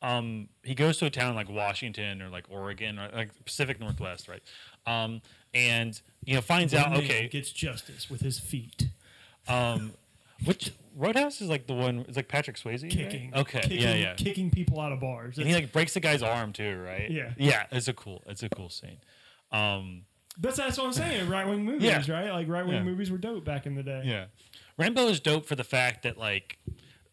Um, 0.00 0.48
he 0.62 0.74
goes 0.74 0.98
to 0.98 1.06
a 1.06 1.10
town 1.10 1.34
like 1.34 1.48
Washington 1.48 2.22
or 2.22 2.28
like 2.28 2.44
Oregon 2.50 2.98
or 2.98 3.08
like 3.14 3.30
Pacific 3.44 3.80
Northwest, 3.80 4.28
right? 4.28 4.42
Um, 4.86 5.20
and 5.54 6.00
you 6.24 6.34
know 6.34 6.40
finds 6.40 6.72
out 6.74 6.96
okay, 6.98 7.28
gets 7.28 7.50
justice 7.50 8.08
with 8.08 8.20
his 8.20 8.38
feet. 8.38 8.88
um, 9.48 9.92
which 10.44 10.72
Roadhouse 10.96 11.40
is 11.40 11.48
like 11.48 11.66
the 11.66 11.74
one. 11.74 12.04
It's 12.06 12.16
like 12.16 12.28
Patrick 12.28 12.56
Swayze, 12.56 12.82
right? 12.82 12.90
Kicking. 12.92 13.32
Okay, 13.34 13.60
Kicking, 13.60 13.80
yeah, 13.80 13.94
yeah. 13.94 14.14
Kicking 14.14 14.50
people 14.50 14.80
out 14.80 14.92
of 14.92 15.00
bars. 15.00 15.36
And 15.38 15.46
he 15.48 15.54
like 15.54 15.72
breaks 15.72 15.94
the 15.94 16.00
guy's 16.00 16.22
arm 16.22 16.52
too, 16.52 16.78
right? 16.80 17.10
Yeah. 17.10 17.32
yeah. 17.36 17.64
It's 17.72 17.88
a 17.88 17.92
cool. 17.92 18.22
It's 18.26 18.42
a 18.44 18.48
cool 18.48 18.68
scene. 18.70 18.98
Um, 19.50 20.02
That's 20.38 20.58
that's 20.58 20.78
what 20.78 20.86
I'm 20.86 20.92
saying. 20.92 21.28
Right 21.30 21.46
wing 21.46 21.64
movies, 21.64 21.82
Yeah. 21.82 22.12
right? 22.12 22.30
Like 22.30 22.46
right 22.48 22.64
wing 22.64 22.74
Yeah. 22.76 22.82
movies 22.84 23.10
were 23.10 23.18
dope 23.18 23.44
back 23.44 23.66
in 23.66 23.74
the 23.74 23.82
day. 23.82 24.02
yeah. 24.04 24.26
Rambo 24.76 25.08
is 25.08 25.18
dope 25.18 25.44
for 25.46 25.56
the 25.56 25.64
fact 25.64 26.04
that 26.04 26.18
like 26.18 26.58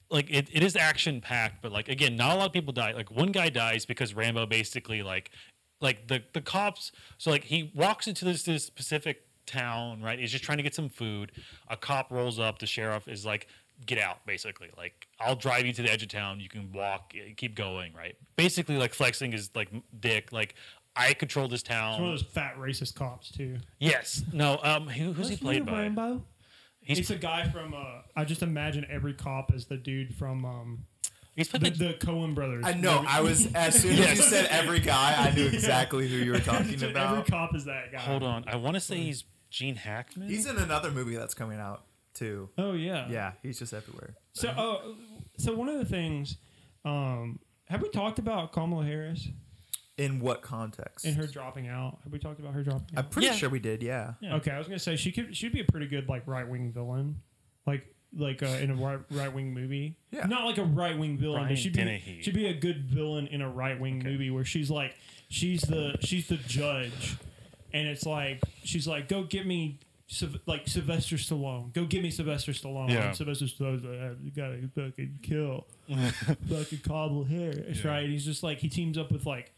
like 0.10 0.30
it, 0.30 0.50
it 0.52 0.64
is 0.64 0.76
action 0.76 1.22
packed, 1.22 1.62
but 1.62 1.72
like 1.72 1.90
again, 1.90 2.16
not 2.16 2.36
a 2.36 2.40
lot 2.40 2.46
of 2.48 2.54
people 2.54 2.74
die. 2.74 2.94
Like 2.94 3.12
one 3.12 3.32
guy 3.32 3.50
dies 3.50 3.86
because 3.86 4.14
Rambo 4.14 4.46
basically 4.46 5.02
like 5.02 5.32
like 5.82 6.08
the 6.08 6.24
the 6.34 6.42
cops. 6.42 6.92
So 7.18 7.32
like 7.32 7.46
he 7.46 7.72
walks 7.76 8.08
into 8.08 8.26
this 8.26 8.44
this 8.44 8.66
specific 8.66 9.26
town, 9.46 10.02
right? 10.02 10.20
He's 10.20 10.32
just 10.32 10.44
trying 10.44 10.58
to 10.58 10.64
get 10.64 10.76
some 10.76 10.90
food. 10.90 11.32
A 11.68 11.78
cop 11.78 12.12
rolls 12.12 12.40
up. 12.40 12.60
The 12.60 12.68
sheriff 12.68 13.08
is 13.08 13.26
like, 13.26 13.48
"Get 13.86 14.00
out!" 14.00 14.26
Basically, 14.26 14.70
like 14.78 15.08
I'll 15.20 15.36
drive 15.36 15.66
you 15.66 15.74
to 15.74 15.82
the 15.82 15.92
edge 15.92 16.04
of 16.04 16.10
town. 16.10 16.40
You 16.40 16.50
can 16.50 16.72
walk, 16.72 17.14
eh, 17.16 17.34
keep 17.36 17.56
going, 17.56 17.94
right? 17.94 18.16
Basically, 18.36 18.78
like 18.78 18.94
flexing 18.94 19.34
is 19.34 19.50
like 19.56 19.70
dick, 20.00 20.32
like. 20.32 20.56
I 20.98 21.14
control 21.14 21.50
this 21.50 21.62
town. 21.62 22.00
One 22.00 22.14
of 22.14 22.20
those 22.20 22.22
fat 22.22 22.56
racist 22.58 22.96
cops 22.96 23.30
too. 23.30 23.58
Yes. 23.80 24.24
No. 24.32 24.62
Um. 24.64 24.88
Who, 24.88 25.12
who's 25.12 25.28
he 25.28 25.36
played 25.36 25.66
by? 25.66 25.82
Rambo. 25.82 26.24
He's 26.86 27.00
He's 27.00 27.12
a 27.12 27.16
guy 27.16 27.50
from. 27.50 27.74
Uh, 27.74 28.02
I 28.16 28.26
just 28.26 28.44
imagine 28.44 28.86
every 28.90 29.14
cop 29.14 29.52
as 29.54 29.66
the 29.66 29.76
dude 29.76 30.14
from 30.14 30.46
um, 30.46 30.86
he's 31.36 31.50
the, 31.50 31.60
by 31.60 31.70
the 31.70 31.98
Coen 32.00 32.36
brothers. 32.36 32.64
I 32.66 32.74
know. 32.74 33.04
I 33.08 33.22
was 33.22 33.52
as 33.56 33.82
soon 33.82 33.98
as 34.00 34.18
you 34.18 34.24
said 34.24 34.48
every 34.52 34.80
guy, 34.80 35.16
I 35.18 35.36
knew 35.36 35.46
exactly 35.54 36.08
who 36.08 36.18
you 36.18 36.32
were 36.32 36.40
talking 36.42 36.76
every 36.76 36.92
about. 36.92 37.18
Every 37.18 37.30
cop 37.30 37.56
is 37.56 37.66
that 37.66 37.92
guy. 37.92 38.00
Hold 38.00 38.24
on. 38.24 38.46
I 38.48 38.56
want 38.58 38.76
to 38.76 38.80
say 38.80 38.98
he's 38.98 39.26
Gene 39.50 39.76
Hackman. 39.76 40.30
He's 40.30 40.46
in 40.46 40.58
another 40.58 40.92
movie 40.92 41.16
that's 41.16 41.34
coming 41.34 41.60
out 41.60 41.86
too. 42.14 42.50
Oh 42.58 42.74
yeah. 42.74 43.08
Yeah, 43.10 43.32
he's 43.42 43.58
just 43.58 43.74
everywhere. 43.74 44.16
So, 44.34 44.54
oh, 44.56 44.96
so 45.38 45.56
one 45.56 45.70
of 45.70 45.80
the 45.80 45.86
things, 45.86 46.38
um, 46.84 47.40
have 47.68 47.82
we 47.82 47.90
talked 47.90 48.20
about 48.20 48.52
Kamala 48.52 48.86
Harris 48.86 49.28
In 49.98 50.20
what 50.20 50.42
context? 50.42 51.06
and 51.06 51.16
her 51.16 51.26
dropping 51.28 51.68
out? 51.70 52.00
Have 52.04 52.12
we 52.12 52.20
talked 52.20 52.40
about 52.40 52.54
her 52.54 52.64
dropping 52.64 52.98
out? 52.98 53.06
I'm 53.06 53.10
pretty 53.10 53.28
Yeah. 53.28 53.34
sure 53.36 53.50
we 53.50 53.60
did. 53.60 53.82
Yeah. 53.82 54.14
Yeah. 54.22 54.36
Okay, 54.36 54.52
I 54.52 54.58
was 54.58 54.68
gonna 54.68 54.78
say 54.80 54.96
she 54.98 55.12
could. 55.12 55.36
She'd 55.36 55.54
be 55.54 55.62
a 55.62 55.66
pretty 55.66 55.88
good 55.88 56.10
like 56.10 56.28
right 56.28 56.48
wing 56.48 56.72
villain, 56.74 57.22
like 57.66 57.86
like 58.18 58.44
uh, 58.44 58.48
in 58.48 58.72
a 58.72 58.76
right 58.76 59.00
right 59.12 59.34
wing 59.34 59.54
movie. 59.54 59.96
Yeah. 60.12 60.26
Not 60.26 60.46
like 60.46 60.58
a 60.58 60.64
right 60.66 60.98
wing 60.98 61.18
villain, 61.18 61.42
Brian 61.44 61.50
but 61.56 61.58
she'd 61.58 61.74
be 61.74 61.80
Dennehy. 61.80 62.22
she'd 62.22 62.34
be 62.34 62.48
a 62.48 62.54
good 62.54 62.86
villain 62.86 63.28
in 63.28 63.42
a 63.42 63.50
right 63.50 63.80
wing 63.80 64.02
movie 64.04 64.30
where 64.32 64.44
she's 64.46 64.70
like 64.70 64.96
she's 65.30 65.62
the 65.62 65.96
she's 66.02 66.28
the 66.28 66.38
judge, 66.38 67.16
and 67.74 67.88
it's 67.88 68.06
like 68.06 68.42
she's 68.64 68.88
like 68.88 69.08
go 69.08 69.24
get 69.24 69.46
me. 69.48 69.80
Syl- 70.08 70.30
Like 70.46 70.68
Sylvester 70.68 71.16
Stallone, 71.16 71.74
go 71.74 71.84
get 71.86 72.04
me 72.04 72.12
Sylvester 72.12 72.52
Stallone. 72.52 72.90
Yeah. 72.92 73.12
Sylvester 73.14 73.46
Stallone's 73.46 73.84
like, 73.84 73.98
"Ah, 74.04 74.14
you 74.24 74.30
gotta 74.30 74.60
fucking 74.76 75.18
kill, 75.24 75.66
fucking 76.48 76.80
Kamala 76.84 77.26
Harris, 77.26 77.84
right? 77.84 78.08
He's 78.08 78.24
just 78.24 78.44
like 78.44 78.60
he 78.60 78.70
teams 78.70 79.00
up 79.00 79.12
with 79.12 79.26
like 79.26 79.52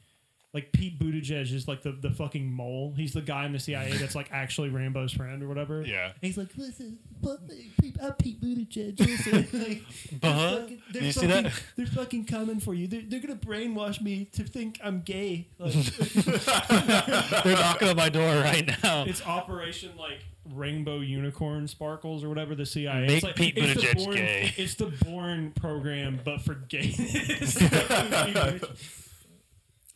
like 0.53 0.71
Pete 0.71 0.97
Buttigieg 0.97 1.53
is 1.53 1.67
like 1.67 1.81
the, 1.83 1.91
the 1.91 2.09
fucking 2.09 2.49
mole. 2.51 2.93
He's 2.97 3.13
the 3.13 3.21
guy 3.21 3.45
in 3.45 3.51
the 3.53 3.59
CIA 3.59 3.91
that's 3.97 4.15
like 4.15 4.29
actually 4.31 4.69
Rambo's 4.69 5.11
friend 5.11 5.43
or 5.43 5.47
whatever. 5.47 5.83
Yeah. 5.83 6.05
And 6.05 6.13
he's 6.21 6.37
like, 6.37 6.49
listen, 6.57 6.97
but, 7.21 7.39
Pete, 7.81 7.97
I'm 8.01 8.13
Pete 8.13 8.41
Buttigieg. 8.41 8.99
Listen, 9.05 9.33
like, 9.59 9.83
they're 10.21 10.31
Uh-huh. 10.31 10.57
fucking- 10.61 10.81
they're 10.93 11.03
You 11.03 11.11
see 11.11 11.27
that? 11.27 11.51
They're 11.75 11.85
fucking 11.85 12.25
coming 12.25 12.59
for 12.59 12.73
you. 12.73 12.87
They're, 12.87 13.01
they're 13.05 13.19
gonna 13.19 13.35
brainwash 13.35 14.01
me 14.01 14.25
to 14.33 14.43
think 14.43 14.79
I'm 14.83 15.01
gay. 15.01 15.47
Like, 15.59 15.73
They're 17.43 17.55
knocking 17.57 17.89
on 17.89 17.95
my 17.97 18.09
door 18.09 18.35
right 18.41 18.67
now. 18.83 19.03
it's 19.05 19.23
Operation 19.25 19.91
like 19.97 20.19
Rainbow 20.53 20.99
Unicorn 21.01 21.67
Sparkles 21.67 22.23
or 22.23 22.29
whatever 22.29 22.55
the 22.55 22.65
CIA. 22.65 23.01
Make 23.01 23.09
it's 23.11 23.23
like, 23.23 23.35
Pete 23.35 23.57
it's 23.57 23.73
the 23.81 23.87
Buttigieg 23.87 24.05
Bourne- 24.05 24.15
gay. 24.15 24.53
It's 24.57 24.75
the 24.75 24.85
Bourne 25.05 25.51
program, 25.51 26.19
but 26.23 26.41
for 26.41 26.55
gayness. 26.55 27.57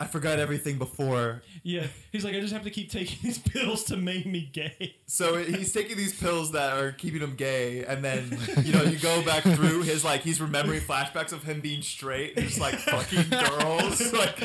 I 0.02 0.06
forgot 0.08 0.40
everything 0.40 0.78
before. 0.78 1.44
yeah, 1.64 1.86
he's 2.12 2.26
like, 2.26 2.34
I 2.36 2.40
just 2.40 2.54
have 2.54 2.64
to 2.64 2.70
keep 2.72 2.90
taking 2.92 3.20
these 3.22 3.38
pills 3.54 3.84
to 3.86 3.98
make 3.98 4.26
me 4.26 4.50
gay. 4.52 4.96
So 5.06 5.38
he's 5.38 5.72
taking 5.72 5.96
these 5.98 6.20
pills 6.20 6.52
that 6.54 6.76
are 6.78 6.92
keeping 6.92 7.22
him 7.22 7.36
gay, 7.36 7.84
and 7.86 8.04
then 8.04 8.38
you 8.64 8.74
know 8.74 8.84
you 8.84 8.98
go 8.98 9.24
back 9.24 9.44
through 9.44 9.84
his 9.84 10.04
like 10.04 10.22
he's 10.22 10.42
remembering 10.42 10.82
flashbacks 10.82 11.32
of 11.32 11.44
him 11.44 11.62
being 11.62 11.82
straight, 11.82 12.36
and 12.38 12.48
just 12.48 12.60
like 12.60 12.76
fucking 12.76 13.30
girls. 13.30 14.12
Like, 14.22 14.38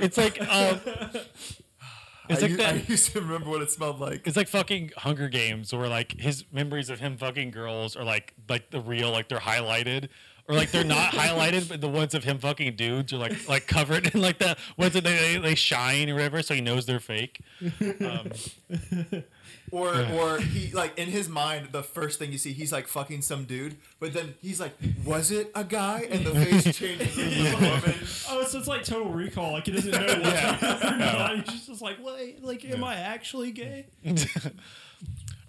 It's 0.00 0.16
like 0.18 0.40
um, 0.42 0.80
it's 2.28 2.42
I, 2.42 2.46
like 2.46 2.50
u- 2.50 2.54
I 2.64 2.72
that. 2.72 2.88
used 2.88 3.12
to 3.12 3.20
remember 3.20 3.48
what 3.50 3.62
it 3.62 3.70
smelled 3.70 4.00
like. 4.00 4.26
It's 4.26 4.36
like 4.36 4.48
fucking 4.48 4.92
Hunger 4.98 5.28
Games, 5.28 5.72
where 5.72 5.88
like 5.88 6.18
his 6.20 6.44
memories 6.52 6.90
of 6.90 7.00
him 7.00 7.16
fucking 7.16 7.50
girls 7.50 7.96
are 7.96 8.04
like 8.04 8.34
like 8.48 8.70
the 8.70 8.80
real, 8.80 9.10
like 9.10 9.28
they're 9.28 9.38
highlighted, 9.38 10.08
or 10.48 10.54
like 10.54 10.70
they're 10.70 10.84
not 10.84 11.12
highlighted, 11.12 11.68
but 11.68 11.80
the 11.80 11.88
ones 11.88 12.14
of 12.14 12.24
him 12.24 12.38
fucking 12.38 12.76
dudes 12.76 13.12
are 13.12 13.18
like 13.18 13.48
like 13.48 13.66
covered 13.66 14.14
in 14.14 14.20
like 14.20 14.38
the 14.38 14.56
ones 14.76 14.94
that 14.94 15.04
they, 15.04 15.16
they, 15.16 15.38
they 15.38 15.54
shine 15.54 16.08
or 16.08 16.14
whatever, 16.14 16.42
so 16.42 16.54
he 16.54 16.60
knows 16.60 16.86
they're 16.86 17.00
fake. 17.00 17.40
Um, 18.00 18.30
Or 19.70 19.94
or 20.14 20.38
he 20.38 20.72
like 20.72 20.98
in 20.98 21.08
his 21.08 21.28
mind, 21.28 21.68
the 21.72 21.82
first 21.82 22.18
thing 22.18 22.32
you 22.32 22.38
see, 22.38 22.52
he's 22.52 22.72
like 22.72 22.88
fucking 22.88 23.22
some 23.22 23.44
dude, 23.44 23.76
but 24.00 24.12
then 24.14 24.34
he's 24.40 24.60
like, 24.60 24.74
was 25.04 25.30
it 25.30 25.50
a 25.54 25.64
guy? 25.64 26.06
And 26.10 26.24
the 26.24 26.30
face 26.32 26.74
changes 26.78 27.18
into 27.18 27.50
a 27.50 27.60
woman. 27.60 27.94
Oh, 28.30 28.44
so 28.44 28.58
it's 28.58 28.66
like 28.68 28.84
Total 28.84 29.12
Recall. 29.12 29.52
Like 29.52 29.66
he 29.66 29.72
doesn't 29.72 29.90
know 29.90 29.98
what's 30.00 30.18
yeah. 30.24 30.94
or 30.94 30.96
not. 30.96 31.34
He's 31.36 31.44
just, 31.44 31.66
just 31.66 31.82
like, 31.82 31.98
wait, 32.02 32.42
like, 32.42 32.64
am 32.64 32.82
I 32.82 32.94
actually 32.94 33.52
gay? 33.52 33.86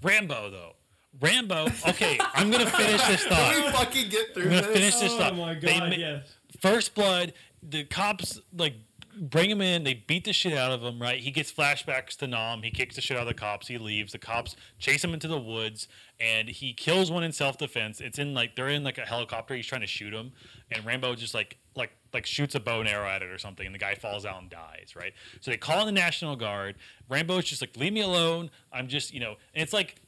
Rambo 0.03 0.49
though, 0.49 0.73
Rambo. 1.21 1.67
Okay, 1.89 2.17
I'm 2.33 2.49
gonna 2.49 2.69
finish 2.69 3.01
this 3.07 3.23
Can 3.27 3.31
thought. 3.31 3.55
we 3.65 3.71
fucking 3.71 4.09
get 4.09 4.33
through 4.33 4.43
I'm 4.43 4.49
gonna 4.49 4.61
this? 4.67 4.73
finish 4.77 4.95
this 4.95 5.11
Oh 5.13 5.17
thought. 5.17 5.35
my 5.35 5.53
They 5.55 5.79
god, 5.79 5.89
ma- 5.89 5.95
yes. 5.95 6.33
First 6.61 6.95
Blood, 6.95 7.33
the 7.61 7.83
cops 7.85 8.39
like 8.55 8.75
bring 9.19 9.49
him 9.49 9.61
in. 9.61 9.83
They 9.83 9.95
beat 9.95 10.23
the 10.23 10.31
shit 10.33 10.53
out 10.53 10.71
of 10.71 10.81
him. 10.81 11.01
Right? 11.01 11.19
He 11.19 11.31
gets 11.31 11.51
flashbacks 11.51 12.15
to 12.17 12.27
Nam. 12.27 12.61
He 12.63 12.71
kicks 12.71 12.95
the 12.95 13.01
shit 13.01 13.17
out 13.17 13.23
of 13.23 13.27
the 13.27 13.33
cops. 13.33 13.67
He 13.67 13.77
leaves. 13.77 14.11
The 14.13 14.17
cops 14.19 14.55
chase 14.77 15.03
him 15.03 15.13
into 15.13 15.27
the 15.27 15.39
woods, 15.39 15.87
and 16.19 16.47
he 16.47 16.73
kills 16.73 17.11
one 17.11 17.23
in 17.23 17.31
self 17.33 17.57
defense. 17.57 17.99
It's 17.99 18.17
in 18.19 18.33
like 18.33 18.55
they're 18.55 18.69
in 18.69 18.83
like 18.83 18.97
a 18.97 19.05
helicopter. 19.05 19.55
He's 19.55 19.67
trying 19.67 19.81
to 19.81 19.87
shoot 19.87 20.13
him, 20.13 20.31
and 20.71 20.85
Rambo 20.85 21.15
just 21.15 21.33
like 21.33 21.57
like 21.75 21.91
like 22.13 22.25
shoots 22.25 22.55
a 22.55 22.59
bow 22.59 22.79
and 22.79 22.87
arrow 22.89 23.07
at 23.09 23.21
it 23.21 23.29
or 23.29 23.37
something, 23.37 23.65
and 23.65 23.75
the 23.75 23.79
guy 23.79 23.95
falls 23.95 24.25
out 24.25 24.41
and 24.41 24.49
dies. 24.49 24.93
Right? 24.95 25.13
So 25.41 25.51
they 25.51 25.57
call 25.57 25.81
in 25.81 25.85
the 25.93 25.99
National 25.99 26.35
Guard. 26.37 26.75
Rambo's 27.09 27.43
just 27.45 27.61
like, 27.61 27.75
leave 27.75 27.93
me 27.93 28.01
alone. 28.01 28.49
I'm 28.71 28.87
just 28.87 29.13
you 29.13 29.19
know, 29.19 29.35
and 29.53 29.61
it's 29.61 29.73
like 29.73 29.95
try, 29.95 29.99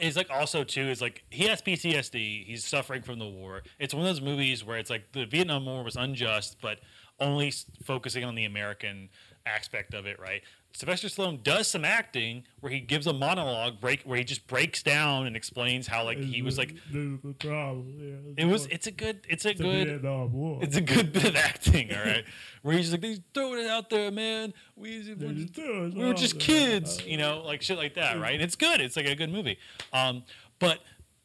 is 0.00 0.16
like 0.16 0.30
also 0.30 0.64
too 0.64 0.88
is 0.88 1.00
like 1.00 1.24
he 1.30 1.44
has 1.44 1.62
PTSD. 1.62 2.46
He's 2.46 2.64
suffering 2.64 3.02
from 3.02 3.18
the 3.18 3.28
war. 3.28 3.62
It's 3.78 3.94
one 3.94 4.02
of 4.02 4.08
those 4.08 4.20
movies 4.20 4.64
where 4.64 4.78
it's 4.78 4.90
like 4.90 5.12
the 5.12 5.24
Vietnam 5.24 5.66
War 5.66 5.82
was 5.82 5.96
unjust, 5.96 6.56
but 6.60 6.80
only 7.20 7.52
focusing 7.84 8.24
on 8.24 8.34
the 8.34 8.44
American 8.44 9.08
aspect 9.46 9.94
of 9.94 10.06
it. 10.06 10.18
Right? 10.20 10.42
Sylvester 10.74 11.08
Stallone 11.08 11.42
does 11.42 11.68
some 11.68 11.84
acting 11.84 12.44
where 12.60 12.72
he 12.72 12.80
gives 12.80 13.06
a 13.06 13.12
monologue 13.12 13.80
break 13.80 14.02
where 14.02 14.16
he 14.16 14.24
just 14.24 14.46
breaks 14.46 14.82
down 14.82 15.26
and 15.26 15.36
explains 15.36 15.86
how 15.86 16.04
like 16.04 16.18
he 16.18 16.40
was 16.42 16.56
like 16.56 16.72
is 16.92 17.18
the 17.22 17.34
problem. 17.38 18.34
Yeah, 18.36 18.44
it 18.44 18.46
was. 18.46 18.66
It's 18.66 18.86
a 18.86 18.90
good. 18.90 19.20
It's 19.28 19.44
a 19.44 19.52
the 19.52 19.62
good. 19.62 20.02
War. 20.32 20.60
It's 20.62 20.76
a 20.76 20.80
good 20.80 21.12
bit 21.12 21.24
of 21.24 21.36
acting, 21.36 21.92
all 21.92 22.02
right. 22.02 22.24
Where 22.62 22.76
he's 22.76 22.90
like, 22.90 23.02
"They 23.02 23.18
throwing 23.34 23.64
it 23.64 23.70
out 23.70 23.90
there, 23.90 24.10
man. 24.10 24.54
We, 24.76 25.02
just 25.02 25.20
we, 25.20 25.44
throw 25.46 25.86
it 25.86 25.94
we 25.94 26.04
were 26.04 26.14
just 26.14 26.38
there." 26.38 26.40
kids, 26.40 27.04
you 27.04 27.18
know, 27.18 27.42
like 27.44 27.60
shit 27.62 27.76
like 27.76 27.94
that, 27.94 28.18
right? 28.18 28.34
And 28.34 28.42
it's 28.42 28.56
good. 28.56 28.80
It's 28.80 28.96
like 28.96 29.06
a 29.06 29.14
good 29.14 29.30
movie. 29.30 29.58
Um, 29.92 30.24
but 30.58 30.78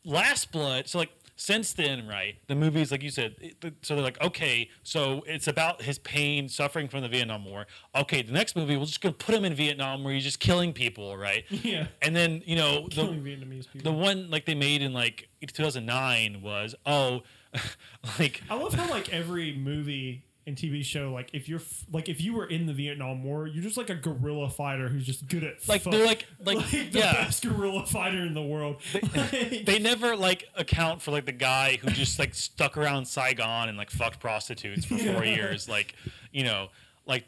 Last 0.04 0.52
Blood, 0.52 0.88
so 0.88 1.00
like 1.00 1.12
since 1.38 1.72
then, 1.72 2.08
right? 2.08 2.36
The 2.48 2.56
movies, 2.56 2.92
like 2.92 3.04
you 3.04 3.12
said, 3.12 3.36
it, 3.40 3.76
so 3.84 3.96
they're 3.96 4.04
like, 4.04 4.20
okay, 4.22 4.70
so 4.84 5.24
it's 5.28 5.48
about 5.48 5.84
his 5.84 6.00
pain, 6.00 6.50
suffering 6.50 6.88
from 6.88 7.02
the 7.04 7.08
Vietnam 7.08 7.46
War. 7.46 7.68
Okay, 7.96 8.24
the 8.24 8.34
next 8.34 8.56
movie, 8.56 8.76
we're 8.76 8.86
just 8.86 9.02
gonna 9.02 9.14
put 9.14 9.36
him 9.36 9.46
in 9.46 9.54
Vietnam 9.54 10.04
where 10.04 10.14
he's 10.14 10.24
just 10.24 10.40
killing 10.40 10.74
people, 10.74 11.16
right? 11.16 11.46
Yeah. 11.68 11.88
And 12.02 12.16
then 12.16 12.44
you 12.46 12.56
know 12.56 12.88
the 12.88 13.02
Vietnamese 13.04 13.70
people. 13.70 13.92
the 13.92 13.98
one 13.98 14.30
like 14.30 14.46
they 14.46 14.56
made 14.56 14.82
in 14.82 14.94
like 14.94 15.28
2009 15.46 16.42
was 16.42 16.76
oh, 16.86 17.24
like 18.20 18.42
I 18.50 18.56
love 18.56 18.74
how 18.74 18.90
like 18.90 19.12
every 19.12 19.54
movie 19.54 20.24
and 20.48 20.56
TV 20.56 20.84
show, 20.84 21.12
like 21.12 21.30
if 21.34 21.48
you're 21.48 21.60
f- 21.60 21.86
like 21.92 22.10
if 22.10 22.22
you 22.22 22.34
were 22.34 22.46
in 22.46 22.66
the 22.66 22.74
Vietnam 22.74 23.24
War, 23.24 23.46
you're 23.46 23.62
just 23.62 23.78
like 23.78 23.90
a 23.90 23.96
guerrilla 23.96 24.50
fighter 24.50 24.88
who's 24.88 25.06
just 25.06 25.28
good 25.28 25.44
at 25.44 25.68
like 25.68 25.82
fuck. 25.82 25.92
they're 25.92 26.06
like 26.06 26.26
like, 26.44 26.70
the 26.72 26.88
yeah. 26.92 27.14
best 27.14 27.44
guerrilla 27.44 27.86
fighter 27.86 28.26
in 28.26 28.34
the 28.34 28.42
world. 28.42 28.78
Like, 28.94 29.66
they 29.66 29.78
never 29.78 30.16
like 30.16 30.46
account 30.56 31.02
for 31.02 31.12
like 31.12 31.26
the 31.26 31.32
guy 31.34 31.78
who 31.82 31.90
just 31.92 32.18
like 32.18 32.34
stuck 32.34 32.78
around 32.78 33.06
Saigon 33.06 33.70
and 33.70 33.78
like 33.78 33.92
fucked 33.92 34.20
prostitutes 34.20 34.86
for 34.86 34.98
four 34.98 35.26
years, 35.26 35.68
like 35.68 35.94
you 36.32 36.44
know, 36.44 36.70
like 37.08 37.26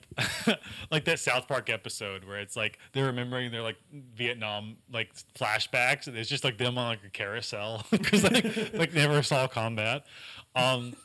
like 0.91 1.05
that 1.05 1.19
South 1.19 1.47
Park 1.47 1.69
episode 1.69 2.25
where 2.25 2.39
it's 2.39 2.55
like 2.55 2.79
they're 2.93 3.05
remembering 3.05 3.51
their 3.51 3.61
like 3.61 3.77
Vietnam 4.15 4.77
like 4.91 5.11
flashbacks, 5.37 6.07
and 6.07 6.15
it's 6.17 6.29
just 6.29 6.43
like 6.43 6.57
them 6.57 6.77
on 6.77 6.89
like 6.89 7.03
a 7.05 7.09
carousel 7.09 7.85
because 7.91 8.23
like 8.23 8.73
like 8.73 8.93
never 8.93 9.23
saw 9.23 9.47
combat. 9.47 10.05
Um, 10.55 10.95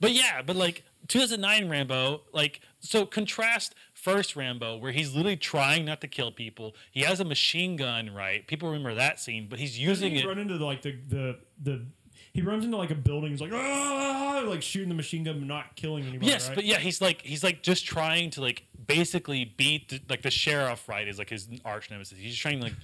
but 0.00 0.12
yeah, 0.12 0.42
but 0.42 0.56
like 0.56 0.84
2009 1.08 1.68
Rambo, 1.68 2.22
like 2.32 2.60
so 2.80 3.06
contrast 3.06 3.74
first 3.92 4.36
Rambo 4.36 4.76
where 4.76 4.92
he's 4.92 5.14
literally 5.14 5.36
trying 5.36 5.84
not 5.84 6.00
to 6.00 6.08
kill 6.08 6.32
people. 6.32 6.74
He 6.90 7.02
has 7.02 7.20
a 7.20 7.24
machine 7.24 7.76
gun, 7.76 8.14
right? 8.14 8.46
People 8.46 8.68
remember 8.68 8.94
that 8.94 9.20
scene, 9.20 9.46
but 9.48 9.58
he's 9.58 9.78
using 9.78 10.12
he 10.12 10.20
it. 10.20 10.26
run 10.26 10.38
into 10.38 10.56
like 10.56 10.82
the 10.82 10.98
the 11.08 11.38
the. 11.62 11.86
He 12.32 12.42
runs 12.42 12.66
into 12.66 12.76
like 12.76 12.90
a 12.90 12.94
building. 12.94 13.30
He's 13.30 13.40
like, 13.40 13.52
ah, 13.54 14.44
like 14.46 14.62
shooting 14.62 14.90
the 14.90 14.94
machine 14.94 15.24
gun, 15.24 15.38
but 15.38 15.48
not 15.48 15.74
killing 15.74 16.04
anybody. 16.04 16.26
Yes, 16.30 16.48
right? 16.48 16.54
but 16.54 16.64
yeah, 16.64 16.78
he's 16.78 17.00
like 17.00 17.22
he's 17.22 17.42
like 17.42 17.62
just 17.62 17.86
trying 17.86 18.30
to 18.30 18.42
like 18.42 18.64
basically 18.86 19.44
beat 19.56 19.88
the, 19.88 20.00
like 20.08 20.22
the 20.22 20.30
sheriff, 20.30 20.88
right? 20.88 21.08
Is 21.08 21.18
like 21.18 21.30
his 21.30 21.48
arch 21.64 21.90
nemesis. 21.90 22.18
He's 22.18 22.36
trying 22.36 22.58
to 22.58 22.64
like 22.64 22.76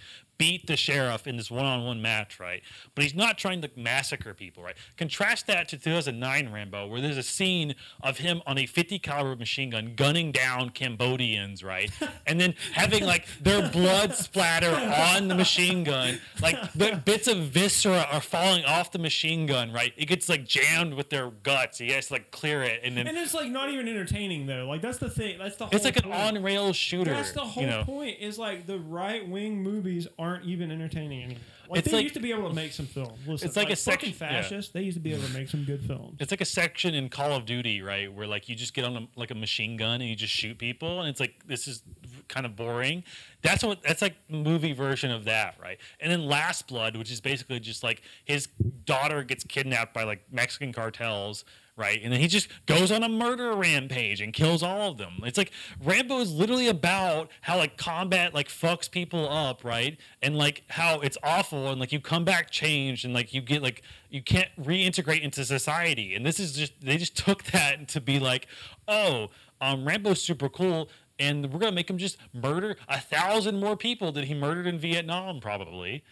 beat 0.43 0.66
the 0.66 0.76
sheriff 0.76 1.28
in 1.28 1.36
this 1.36 1.53
one-on-one 1.53 2.03
match, 2.03 2.40
right? 2.40 2.62
But 2.97 3.05
he's 3.05 3.14
not 3.14 3.38
trying 3.38 3.62
to 3.62 3.70
massacre 3.76 4.34
people, 4.34 4.64
right? 4.64 4.74
Contrast 4.97 5.47
that 5.47 5.68
to 5.68 5.78
2009 5.78 6.53
Rambo, 6.53 6.88
where 6.88 7.01
there's 7.01 7.16
a 7.16 7.22
scene 7.22 7.76
of 8.03 8.18
him 8.18 8.43
on 8.45 8.59
a 8.59 8.66
50 8.66 8.99
caliber 8.99 9.36
machine 9.36 9.70
gun 9.70 9.93
gunning 9.95 10.32
down 10.32 10.70
Cambodians, 10.70 11.62
right? 11.62 11.93
and 12.26 12.40
then 12.40 12.57
having 12.72 13.05
like 13.05 13.28
their 13.40 13.70
blood 13.70 14.16
splatter 14.16 14.74
on 14.74 15.28
the 15.28 15.36
machine 15.36 15.84
gun, 15.84 16.20
like 16.40 16.72
the 16.72 17.01
bits 17.05 17.28
of 17.28 17.38
viscera 17.38 18.05
are 18.11 18.20
falling 18.20 18.64
off 18.64 18.90
the 18.90 18.99
machine 18.99 19.47
gun, 19.47 19.70
right? 19.70 19.93
It 19.97 20.07
gets 20.07 20.28
like 20.28 20.45
jammed 20.45 20.95
with 20.95 21.09
their 21.09 21.30
guts. 21.30 21.78
He 21.78 21.90
has 21.93 22.09
to 22.09 22.14
like 22.14 22.32
clear 22.32 22.64
it, 22.64 22.80
and 22.82 22.97
then 22.97 23.07
And 23.07 23.16
it's 23.16 23.32
like 23.32 23.49
not 23.49 23.70
even 23.70 23.86
entertaining 23.86 24.47
though. 24.47 24.66
Like 24.66 24.82
that's 24.82 24.99
the 24.99 25.09
thing. 25.09 25.38
That's 25.38 25.55
the 25.55 25.66
whole 25.66 25.76
it's 25.76 25.84
like 25.84 26.05
an 26.05 26.11
on 26.11 26.43
rail 26.43 26.72
shooter. 26.72 27.12
That's 27.12 27.30
the 27.30 27.45
whole 27.45 27.62
you 27.62 27.70
know? 27.70 27.84
point. 27.84 28.16
Is 28.18 28.40
like 28.40 28.66
the 28.66 28.80
right 28.80 29.28
wing 29.28 29.62
movies 29.62 30.09
aren't 30.33 30.45
even 30.45 30.70
entertaining 30.70 31.22
anymore. 31.24 31.43
Like 31.68 31.78
It's 31.80 31.89
they 31.91 31.97
like- 31.99 32.03
used 32.03 32.14
to 32.14 32.20
be 32.20 32.33
able 32.33 32.49
to 32.49 32.55
make 32.55 32.72
some 32.72 32.87
films. 32.87 33.18
Listen, 33.26 33.49
It's 33.49 33.57
like 33.57 33.70
a 33.70 33.76
fucking 33.76 34.12
section- 34.14 34.57
yeah. 34.59 34.66
They 34.72 34.83
used 34.83 34.97
to 34.97 35.01
be 35.01 35.12
able 35.14 35.24
to 35.26 35.33
make 35.33 35.49
some 35.49 35.64
good 35.64 35.83
films. 35.87 36.16
It's 36.20 36.30
like 36.30 36.41
a 36.41 36.45
section 36.47 36.95
in 36.95 37.09
Call 37.09 37.33
of 37.33 37.47
Duty, 37.47 37.80
right, 37.83 38.12
where 38.12 38.26
like 38.26 38.49
you 38.49 38.55
just 38.55 38.74
get 38.74 38.85
on 38.85 38.97
a, 38.97 39.09
like 39.16 39.30
a 39.30 39.35
machine 39.35 39.76
gun 39.76 40.01
and 40.01 40.11
you 40.11 40.16
just 40.16 40.33
shoot 40.33 40.59
people, 40.59 41.01
and 41.01 41.09
it's 41.09 41.20
like 41.20 41.47
this 41.47 41.66
is 41.68 41.83
kind 42.28 42.45
of 42.47 42.57
boring. 42.57 43.05
That's 43.43 43.64
what 43.64 43.83
that's 43.83 44.03
like 44.03 44.16
movie 44.28 44.72
version 44.72 45.11
of 45.11 45.24
that, 45.24 45.57
right? 45.62 45.78
And 46.01 46.11
then 46.12 46.26
Last 46.26 46.66
Blood, 46.68 46.97
which 46.97 47.11
is 47.11 47.20
basically 47.20 47.61
just 47.61 47.83
like 47.83 48.03
his 48.24 48.49
daughter 48.85 49.22
gets 49.24 49.45
kidnapped 49.45 49.95
by 49.95 50.05
like 50.05 50.24
Mexican 50.30 50.72
cartels, 50.72 51.45
right? 51.77 52.01
And 52.03 52.12
then 52.12 52.20
he 52.20 52.29
just 52.29 52.49
goes 52.66 52.93
on 52.93 53.03
a 53.03 53.09
murder 53.09 53.55
rampage 53.55 54.20
and 54.20 54.33
kills 54.33 54.62
all 54.62 54.91
of 54.91 54.99
them. 54.99 55.20
It's 55.25 55.39
like 55.39 55.53
Rambo 55.83 56.20
is 56.20 56.33
literally 56.33 56.68
about 56.68 57.31
how 57.43 57.57
like 57.57 57.77
combat 57.77 58.35
like 58.35 58.49
fucks 58.49 58.91
people 58.91 59.29
up, 59.29 59.64
right? 59.64 59.99
And 60.20 60.37
like 60.37 60.64
how 60.68 61.01
it's 61.01 61.16
awful 61.23 61.68
and 61.70 61.81
like 61.81 61.93
you 61.93 62.01
come 62.01 62.25
back 62.25 62.51
changed 62.51 63.05
and 63.05 63.14
like 63.14 63.33
you 63.33 63.41
get 63.41 63.62
like 63.62 63.83
you 64.11 64.23
can't 64.23 64.51
reintegrate 64.61 65.23
into 65.23 65.45
society. 65.45 66.14
And 66.14 66.27
this 66.27 66.39
is 66.39 66.53
just 66.53 66.73
they 66.83 66.99
just 66.99 67.16
took 67.16 67.45
that 67.45 67.89
to 67.89 68.01
be 68.01 68.18
like, 68.18 68.47
oh, 68.87 69.29
um, 69.61 69.87
Rambo's 69.87 70.20
super 70.20 70.49
cool. 70.49 70.91
And 71.18 71.53
we're 71.53 71.59
gonna 71.59 71.73
make 71.73 71.89
him 71.89 71.99
just 71.99 72.18
murder 72.35 72.77
a 72.89 73.01
thousand 73.01 73.61
more 73.61 73.77
people 73.77 74.12
than 74.12 74.25
he 74.25 74.35
murdered 74.35 74.66
in 74.66 74.79
Vietnam, 74.79 75.41
probably. 75.41 76.05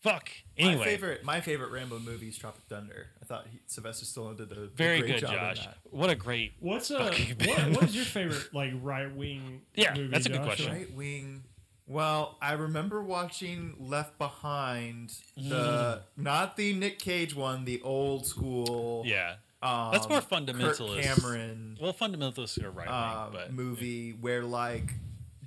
Fuck. 0.00 0.30
Anyway, 0.56 0.78
My 0.78 0.84
favorite, 0.84 1.24
my 1.24 1.40
favorite 1.40 1.70
Rambo 1.72 1.98
movie 1.98 2.28
is 2.28 2.38
Tropic 2.38 2.62
Thunder. 2.68 3.08
I 3.22 3.26
thought 3.26 3.46
he, 3.50 3.60
Sylvester 3.66 4.06
Stallone 4.06 4.36
did 4.38 4.50
a 4.52 4.66
very 4.68 5.00
great 5.00 5.12
good, 5.12 5.20
job 5.20 5.32
in 5.32 5.38
Josh. 5.56 5.66
that. 5.66 5.76
What 5.90 6.08
a 6.10 6.14
great 6.14 6.52
What's 6.60 6.90
uh, 6.90 7.04
Fucking 7.04 7.36
what, 7.48 7.70
what 7.72 7.82
is 7.84 7.94
your 7.96 8.04
favorite 8.06 8.54
like 8.54 8.72
right 8.80 9.14
wing? 9.14 9.60
Yeah, 9.74 9.94
movie, 9.94 10.08
that's 10.08 10.24
a 10.26 10.30
good 10.30 10.38
Josh? 10.38 10.46
question. 10.46 10.72
Right 10.72 10.94
wing. 10.94 11.42
Well, 11.86 12.38
I 12.40 12.52
remember 12.52 13.02
watching 13.02 13.74
Left 13.78 14.16
Behind, 14.16 15.12
the 15.36 16.02
not 16.16 16.56
the 16.56 16.72
Nick 16.72 16.98
Cage 16.98 17.34
one, 17.34 17.64
the 17.64 17.82
old 17.82 18.26
school. 18.26 19.02
Yeah. 19.04 19.34
um, 19.62 19.90
That's 19.92 20.08
more 20.08 20.20
Kirk 20.20 20.30
fundamentalist. 20.30 21.02
Cameron 21.02 21.76
Well, 21.80 21.92
fundamentalists 21.92 22.62
are 22.64 22.70
right 22.70 22.86
wing, 22.88 23.30
but 23.32 23.52
movie 23.52 24.12
where 24.12 24.44
like 24.44 24.94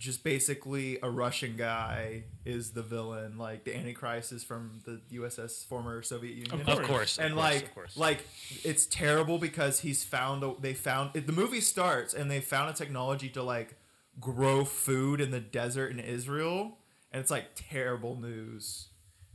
just 0.04 0.22
basically 0.22 0.99
a 1.01 1.10
Russian 1.10 1.56
guy 1.56 2.24
is 2.43 2.72
the 2.72 2.82
villain, 2.82 3.38
like 3.38 3.64
the 3.64 3.74
Antichrist 3.74 4.34
is 4.34 4.43
from 4.43 4.82
the 4.84 4.99
USS 5.14 5.66
former 5.66 6.01
Soviet 6.01 6.36
Union. 6.36 6.68
Of 6.68 6.80
of 6.80 6.84
course, 6.84 7.18
of 7.18 7.24
and 7.24 7.36
course, 7.36 7.45
like 7.45 7.64
of 7.64 7.74
course. 7.74 7.97
like 7.97 8.20
it's 8.66 8.86
terrible 8.86 9.38
because 9.38 9.80
he's 9.80 10.04
found 10.04 10.43
a, 10.43 10.56
they 10.60 10.74
found 10.74 11.12
it, 11.14 11.26
the 11.26 11.32
movie 11.32 11.62
starts 11.62 12.14
and 12.14 12.30
they 12.30 12.41
found 12.41 12.70
a 12.70 12.74
technology 12.74 13.30
to 13.30 13.41
like 13.41 13.76
grow 14.20 14.66
food 14.66 15.22
in 15.22 15.32
the 15.32 15.39
desert 15.39 15.89
in 15.89 16.01
Israel 16.01 16.80
and 17.14 17.22
it's 17.22 17.32
like 17.32 17.45
terrible 17.56 18.20
news. 18.20 18.89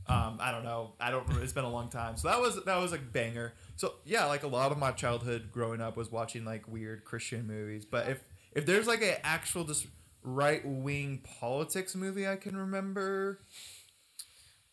Um, 0.05 0.37
I 0.39 0.51
don't 0.51 0.63
know. 0.63 0.93
I 0.99 1.09
don't. 1.09 1.27
It's 1.41 1.53
been 1.53 1.65
a 1.65 1.71
long 1.71 1.89
time. 1.89 2.15
So 2.15 2.27
that 2.27 2.39
was 2.39 2.63
that 2.65 2.77
was 2.77 2.93
a 2.93 2.99
banger. 2.99 3.53
So 3.75 3.95
yeah, 4.05 4.25
like 4.25 4.43
a 4.43 4.47
lot 4.47 4.71
of 4.71 4.77
my 4.77 4.91
childhood 4.91 5.49
growing 5.51 5.81
up 5.81 5.97
was 5.97 6.11
watching 6.11 6.45
like 6.45 6.67
weird 6.67 7.05
Christian 7.05 7.47
movies. 7.47 7.85
But 7.85 8.07
if 8.07 8.23
if 8.51 8.67
there's 8.67 8.85
like 8.85 9.01
an 9.01 9.17
actual 9.23 9.63
just 9.63 9.87
right 10.23 10.61
wing 10.65 11.21
politics 11.39 11.95
movie 11.95 12.27
I 12.27 12.35
can 12.35 12.55
remember, 12.57 13.39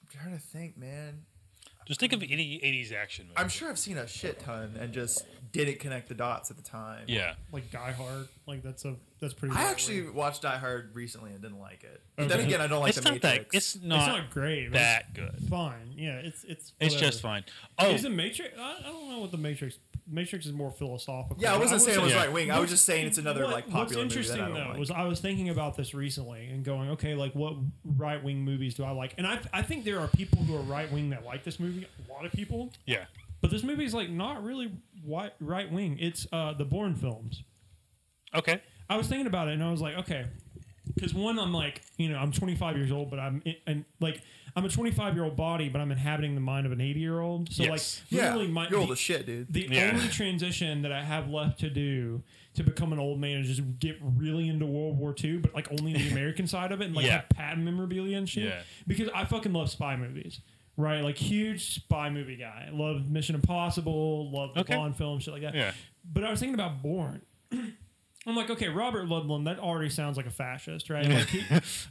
I'm 0.03 0.09
trying 0.21 0.35
to 0.37 0.43
think, 0.43 0.77
man. 0.77 1.23
just 1.87 2.01
think 2.01 2.13
of 2.13 2.23
any 2.23 2.61
80s 2.65 2.93
action 2.93 3.27
movie. 3.27 3.39
I'm 3.39 3.49
sure 3.49 3.69
I've 3.69 3.79
seen 3.79 3.99
a 3.99 4.07
shit 4.07 4.41
ton 4.41 4.77
and 4.81 4.93
just 4.93 5.25
didn't 5.53 5.79
connect 5.79 6.09
the 6.09 6.15
dots 6.15 6.51
at 6.51 6.57
the 6.57 6.63
time. 6.63 7.05
Yeah. 7.07 7.35
Like 7.53 7.71
Die 7.71 7.93
Hard. 7.93 8.29
Like 8.47 8.63
that's 8.63 8.85
a 8.85 8.97
that's 9.21 9.33
pretty. 9.35 9.55
I 9.55 9.59
right-wing. 9.59 9.73
actually 9.73 10.09
watched 10.11 10.43
Die 10.43 10.57
Hard 10.59 10.91
recently 10.95 11.31
and 11.33 11.41
didn't 11.41 11.61
like 11.61 11.83
it. 11.85 12.03
But 12.17 12.25
Okay. 12.25 12.37
then 12.37 12.47
again, 12.47 12.61
I 12.61 12.67
don't 12.67 12.81
like 12.81 12.91
it's 12.97 13.01
the 13.01 13.11
not 13.13 13.23
that. 13.23 13.47
It's 13.53 13.81
not, 13.81 13.99
it's 13.99 14.07
not 14.09 14.31
great. 14.31 14.67
but 14.71 14.79
that 14.79 15.15
good. 15.15 15.37
Fine. 15.49 15.95
Yeah, 15.97 16.17
it's 16.17 16.45
it's. 16.45 16.73
It's 16.81 16.95
just 16.95 17.23
fine. 17.23 17.45
Oh, 17.79 17.91
Is 17.91 18.03
the 18.03 18.11
Matrix? 18.11 18.55
I, 18.59 18.77
I 18.81 18.83
don't 18.91 19.09
know 19.09 19.21
what 19.21 19.31
the 19.31 19.39
Matrix. 19.39 19.79
Matrix 20.09 20.47
is 20.47 20.53
more 20.53 20.71
philosophical. 20.71 21.43
yeah, 21.43 21.55
I 21.55 21.59
wasn't 21.59 21.83
saying 21.83 21.99
it 21.99 22.03
was 22.03 22.15
right 22.15 22.33
wing. 22.33 22.51
I 22.51 22.61
was 22.61 22.71
just 22.71 22.85
saying 22.85 23.07
it's 23.07 23.19
another 23.19 23.45
What- 23.45 23.53
like 23.53 23.65
popular 23.69 24.05
What's 24.05 24.15
movie 24.15 24.29
interesting 24.29 24.37
that 24.39 24.45
I 24.45 24.47
don't 24.49 24.55
though 24.55 24.71
like. 24.71 24.79
was 24.79 24.91
I 24.91 25.05
was 25.05 25.21
thinking 25.21 25.49
about 25.49 25.77
this 25.77 25.95
recently 25.95 26.47
and 26.47 26.65
going, 26.65 26.91
okay, 26.91 27.15
like 27.15 27.35
what 27.35 27.55
right 27.85 28.23
wing 28.23 28.43
movies 28.45 28.75
do 28.75 28.85
I 28.85 28.91
like? 28.91 29.15
And 29.19 29.27
I 29.27 29.41
I 29.53 29.63
think 29.63 29.85
there 29.85 29.99
are 30.01 30.09
people 30.09 30.43
who 30.43 30.55
are 30.57 30.63
right 30.63 30.91
wing 30.93 31.11
that 31.11 31.25
like 31.25 31.45
this 31.45 31.59
movie. 31.59 31.87
A 32.09 32.13
lot 32.13 32.25
of 32.25 32.33
people, 32.33 32.73
yeah. 32.87 33.05
but 33.41 33.51
this 33.51 33.63
movie 33.63 33.85
is 33.85 33.95
like 33.95 34.11
not 34.11 34.43
really 34.45 34.73
right 35.41 35.71
wing. 35.71 35.99
It's 36.01 36.27
uh, 36.33 36.53
the 36.55 36.65
Bourne 36.65 36.95
films. 36.95 37.43
Okay. 38.35 38.63
I 38.89 38.97
was 38.97 39.09
thinking 39.09 39.27
about 39.27 39.49
it 39.49 39.55
and 39.55 39.65
I 39.65 39.71
was 39.71 39.81
like, 39.81 39.97
okay, 39.99 40.27
because 40.95 41.13
one, 41.15 41.39
I'm 41.39 41.53
like, 41.53 41.83
you 41.99 42.09
know, 42.09 42.17
I'm 42.19 42.33
25 42.33 42.77
years 42.77 42.91
old, 42.93 43.11
but 43.11 43.19
I'm 43.19 43.43
and 43.67 43.85
like 44.01 44.21
I'm 44.55 44.65
a 44.65 44.69
25 44.71 45.15
year 45.15 45.25
old 45.25 45.37
body, 45.37 45.69
but 45.69 45.81
I'm 45.81 45.93
inhabiting 45.93 46.35
the 46.35 46.41
mind 46.41 46.65
of 46.67 46.73
an 46.73 46.81
80 46.81 47.01
year 47.01 47.21
old. 47.21 47.53
So 47.53 47.65
Yes. 47.65 48.03
like, 48.11 48.13
yeah, 48.13 48.25
literally, 48.35 48.49
my 48.49 48.69
you're 48.69 48.79
old 48.81 48.89
the- 48.89 48.93
as 48.95 48.99
shit, 48.99 49.27
dude. 49.27 49.53
the 49.53 49.69
Yeah. 49.71 49.91
only 49.95 50.09
transition 50.09 50.83
that 50.83 50.93
I 50.93 51.03
have 51.05 51.29
left 51.29 51.61
to 51.61 51.69
do 51.71 52.23
to 52.55 52.63
become 52.65 52.93
an 52.95 52.99
old 52.99 53.21
man 53.21 53.41
is 53.41 53.49
just 53.49 53.79
get 53.81 53.99
really 54.01 54.49
into 54.49 54.65
World 54.65 54.97
War 54.97 55.15
II, 55.23 55.39
but 55.39 55.55
like 55.55 55.71
only 55.71 55.93
the 55.93 56.09
American 56.13 56.47
side 56.47 56.73
of 56.73 56.81
it, 56.81 56.87
and 56.87 56.95
like 56.95 57.05
Yeah. 57.05 57.13
have 57.21 57.29
Patton 57.29 57.65
memorabilia 57.65 58.17
and 58.17 58.27
shit. 58.29 58.45
Yeah. 58.45 58.63
Because 58.87 59.11
I 59.15 59.25
fucking 59.27 59.53
love 59.53 59.71
spy 59.71 59.95
movies. 59.97 60.41
Right, 60.79 61.01
like 61.03 61.17
huge 61.17 61.75
spy 61.75 62.11
movie 62.11 62.37
guy. 62.37 62.69
Love 62.71 63.11
Mission 63.11 63.35
Impossible. 63.35 64.31
Love 64.31 64.53
the 64.55 64.61
Okay. 64.61 64.75
Bond 64.77 64.95
film, 64.97 65.19
shit 65.21 65.33
like 65.33 65.43
that. 65.43 65.55
Yeah. 65.55 65.73
But 66.11 66.23
I 66.25 66.31
was 66.31 66.39
thinking 66.41 66.53
about 66.55 66.83
Bourne. 66.83 67.23
I'm 68.27 68.35
like, 68.35 68.51
okay, 68.51 68.69
Robert 68.69 69.07
Ludlum, 69.07 69.45
that 69.45 69.59
already 69.61 69.89
sounds 69.89 70.17
like 70.17 70.27
a 70.27 70.31
fascist, 70.31 70.91
right? 70.91 71.09
Like, 71.09 71.29
he, 71.29 71.45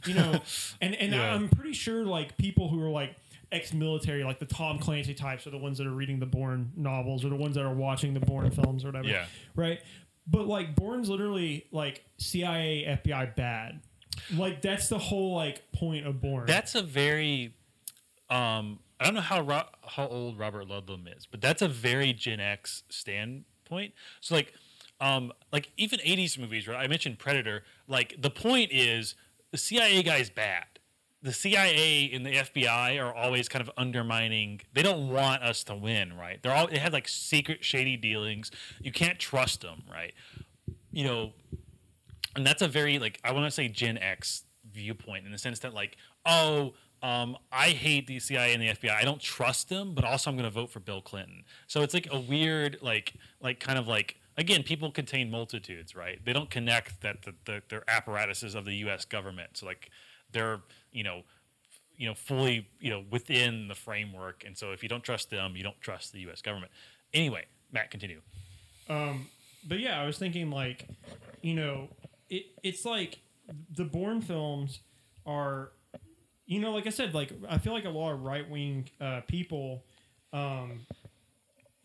you 0.06 0.14
know, 0.14 0.40
and 0.80 0.94
and 0.94 1.12
Yeah. 1.14 1.34
I'm 1.34 1.48
pretty 1.48 1.72
sure 1.72 2.04
like 2.04 2.36
people 2.36 2.68
who 2.68 2.82
are 2.82 2.90
like 2.90 3.16
ex-military, 3.52 4.22
like 4.24 4.38
the 4.38 4.46
Tom 4.46 4.78
Clancy 4.78 5.14
types, 5.14 5.46
are 5.46 5.50
the 5.50 5.58
ones 5.58 5.78
that 5.78 5.86
are 5.86 5.92
reading 5.92 6.18
the 6.20 6.26
Bourne 6.26 6.72
novels, 6.76 7.24
or 7.24 7.28
the 7.30 7.36
ones 7.36 7.54
that 7.54 7.64
are 7.64 7.74
watching 7.74 8.12
the 8.12 8.20
Bourne 8.20 8.50
films, 8.50 8.84
or 8.84 8.88
whatever. 8.88 9.08
Yeah. 9.08 9.26
Right. 9.54 9.80
But 10.26 10.46
like 10.46 10.74
Bourne's 10.74 11.08
literally 11.08 11.66
like 11.72 12.04
CIA, 12.18 13.00
FBI 13.04 13.34
bad. 13.36 13.80
Like 14.34 14.60
that's 14.62 14.88
the 14.88 14.98
whole 14.98 15.34
like 15.34 15.70
point 15.72 16.06
of 16.06 16.20
Bourne. 16.20 16.46
That's 16.46 16.74
a 16.74 16.82
very. 16.82 17.54
Um, 18.28 18.80
I 18.98 19.04
don't 19.04 19.14
know 19.14 19.20
how 19.20 19.40
Ro- 19.42 19.68
how 19.86 20.08
old 20.08 20.38
Robert 20.38 20.66
Ludlum 20.68 21.06
is, 21.16 21.26
but 21.26 21.40
that's 21.40 21.62
a 21.62 21.68
very 21.68 22.12
Gen 22.12 22.40
X 22.40 22.82
standpoint. 22.88 23.92
So 24.20 24.34
like, 24.34 24.52
um, 25.00 25.32
like 25.52 25.70
even 25.76 26.00
'80s 26.00 26.38
movies, 26.38 26.66
right? 26.66 26.78
I 26.78 26.86
mentioned 26.86 27.18
Predator. 27.18 27.62
Like 27.88 28.16
the 28.18 28.30
point 28.30 28.70
is, 28.72 29.14
the 29.52 29.58
CIA 29.58 30.02
guy's 30.02 30.30
bad. 30.30 30.64
The 31.22 31.32
CIA 31.32 32.10
and 32.12 32.24
the 32.24 32.30
FBI 32.30 33.02
are 33.02 33.14
always 33.14 33.48
kind 33.48 33.62
of 33.62 33.70
undermining. 33.76 34.60
They 34.72 34.82
don't 34.82 35.08
want 35.08 35.42
us 35.42 35.64
to 35.64 35.74
win, 35.74 36.16
right? 36.16 36.42
They're 36.42 36.52
all 36.52 36.68
they 36.68 36.78
have 36.78 36.92
like 36.92 37.08
secret 37.08 37.64
shady 37.64 37.96
dealings. 37.96 38.50
You 38.80 38.92
can't 38.92 39.18
trust 39.18 39.62
them, 39.62 39.82
right? 39.90 40.14
You 40.92 41.04
know, 41.04 41.32
and 42.34 42.46
that's 42.46 42.62
a 42.62 42.68
very 42.68 42.98
like 42.98 43.20
I 43.24 43.32
want 43.32 43.46
to 43.46 43.50
say 43.50 43.68
Gen 43.68 43.98
X 43.98 44.44
viewpoint 44.72 45.26
in 45.26 45.32
the 45.32 45.38
sense 45.38 45.60
that 45.60 45.74
like 45.74 45.96
oh 46.24 46.74
um, 47.02 47.36
I 47.52 47.68
hate 47.70 48.06
the 48.06 48.18
CIA 48.18 48.54
and 48.54 48.62
the 48.62 48.68
FBI. 48.68 48.90
I 48.90 49.04
don't 49.04 49.20
trust 49.20 49.68
them, 49.68 49.94
but 49.94 50.04
also 50.04 50.30
I'm 50.30 50.36
going 50.36 50.48
to 50.48 50.54
vote 50.54 50.70
for 50.70 50.80
Bill 50.80 51.00
Clinton. 51.00 51.44
So 51.66 51.82
it's 51.82 51.94
like 51.94 52.08
a 52.10 52.18
weird 52.18 52.78
like 52.80 53.14
like 53.40 53.60
kind 53.60 53.78
of 53.78 53.86
like 53.86 54.16
again 54.36 54.62
people 54.62 54.90
contain 54.90 55.30
multitudes, 55.30 55.94
right? 55.94 56.24
They 56.24 56.32
don't 56.32 56.50
connect 56.50 57.00
that 57.02 57.22
the, 57.22 57.62
the 57.68 57.82
apparatuses 57.88 58.54
of 58.54 58.64
the 58.64 58.74
U.S. 58.76 59.04
government. 59.04 59.50
So 59.54 59.66
like 59.66 59.90
they're 60.32 60.60
you 60.92 61.04
know 61.04 61.22
you 61.96 62.06
know 62.06 62.14
fully 62.14 62.68
you 62.80 62.90
know 62.90 63.04
within 63.10 63.68
the 63.68 63.74
framework, 63.74 64.44
and 64.46 64.56
so 64.56 64.72
if 64.72 64.82
you 64.82 64.88
don't 64.88 65.04
trust 65.04 65.30
them, 65.30 65.56
you 65.56 65.62
don't 65.62 65.80
trust 65.80 66.12
the 66.12 66.20
U.S. 66.20 66.42
government. 66.42 66.72
Anyway, 67.14 67.46
Matt, 67.72 67.90
continue. 67.90 68.20
but 69.68 69.80
yeah, 69.80 70.00
I 70.00 70.06
was 70.06 70.18
thinking 70.18 70.50
like, 70.50 70.86
you 71.42 71.54
know, 71.54 71.88
it, 72.30 72.46
it's 72.62 72.84
like 72.84 73.18
the 73.76 73.84
Bourne 73.84 74.20
films 74.20 74.80
are, 75.24 75.70
you 76.46 76.60
know, 76.60 76.72
like 76.72 76.86
I 76.86 76.90
said, 76.90 77.14
like 77.14 77.32
I 77.48 77.58
feel 77.58 77.72
like 77.72 77.84
a 77.84 77.90
lot 77.90 78.12
of 78.12 78.22
right 78.22 78.48
wing 78.48 78.88
uh, 79.00 79.22
people 79.26 79.84
um, 80.32 80.86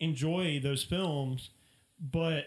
enjoy 0.00 0.60
those 0.62 0.84
films, 0.84 1.50
but 2.10 2.46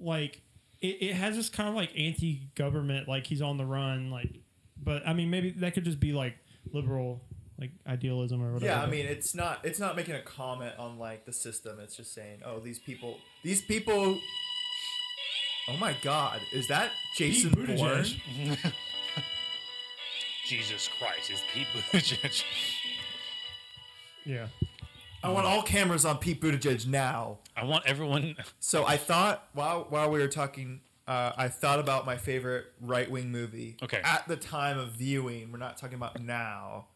like 0.00 0.42
it, 0.80 0.98
it 1.00 1.14
has 1.14 1.36
this 1.36 1.48
kind 1.48 1.68
of 1.68 1.74
like 1.74 1.90
anti-government, 1.96 3.08
like 3.08 3.26
he's 3.26 3.42
on 3.42 3.56
the 3.56 3.64
run, 3.64 4.10
like. 4.10 4.40
But 4.84 5.06
I 5.06 5.12
mean, 5.12 5.30
maybe 5.30 5.50
that 5.52 5.74
could 5.74 5.84
just 5.84 6.00
be 6.00 6.12
like 6.12 6.36
liberal, 6.72 7.22
like 7.58 7.70
idealism 7.86 8.42
or 8.42 8.52
whatever. 8.54 8.66
Yeah, 8.66 8.82
I 8.82 8.86
mean, 8.86 9.06
it's 9.06 9.32
not 9.32 9.60
it's 9.62 9.78
not 9.78 9.94
making 9.94 10.16
a 10.16 10.22
comment 10.22 10.74
on 10.76 10.98
like 10.98 11.24
the 11.24 11.32
system. 11.32 11.78
It's 11.78 11.96
just 11.96 12.12
saying, 12.12 12.40
oh, 12.44 12.58
these 12.58 12.80
people, 12.80 13.18
these 13.44 13.62
people. 13.62 14.18
Oh 15.68 15.76
my 15.76 15.94
God, 16.02 16.40
is 16.52 16.66
that 16.66 16.90
Jason 17.16 17.54
Pete 17.54 17.78
Bourne? 17.78 18.04
Jesus 20.46 20.88
Christ, 20.98 21.30
is 21.30 21.40
Pete 21.54 21.68
Buttigieg. 21.72 22.42
Yeah. 24.24 24.48
I 25.22 25.30
want 25.30 25.46
all 25.46 25.62
cameras 25.62 26.04
on 26.04 26.18
Pete 26.18 26.40
Buttigieg 26.40 26.88
now. 26.88 27.38
I 27.56 27.64
want 27.64 27.86
everyone. 27.86 28.36
So 28.60 28.84
I 28.86 28.96
thought 28.96 29.48
while 29.52 29.86
while 29.88 30.10
we 30.10 30.18
were 30.20 30.28
talking, 30.28 30.80
uh, 31.06 31.32
I 31.36 31.48
thought 31.48 31.78
about 31.80 32.06
my 32.06 32.16
favorite 32.16 32.66
right 32.80 33.10
wing 33.10 33.30
movie. 33.30 33.76
Okay. 33.82 34.00
At 34.04 34.26
the 34.28 34.36
time 34.36 34.78
of 34.78 34.90
viewing, 34.92 35.50
we're 35.52 35.58
not 35.58 35.76
talking 35.76 35.96
about 35.96 36.20
now. 36.20 36.86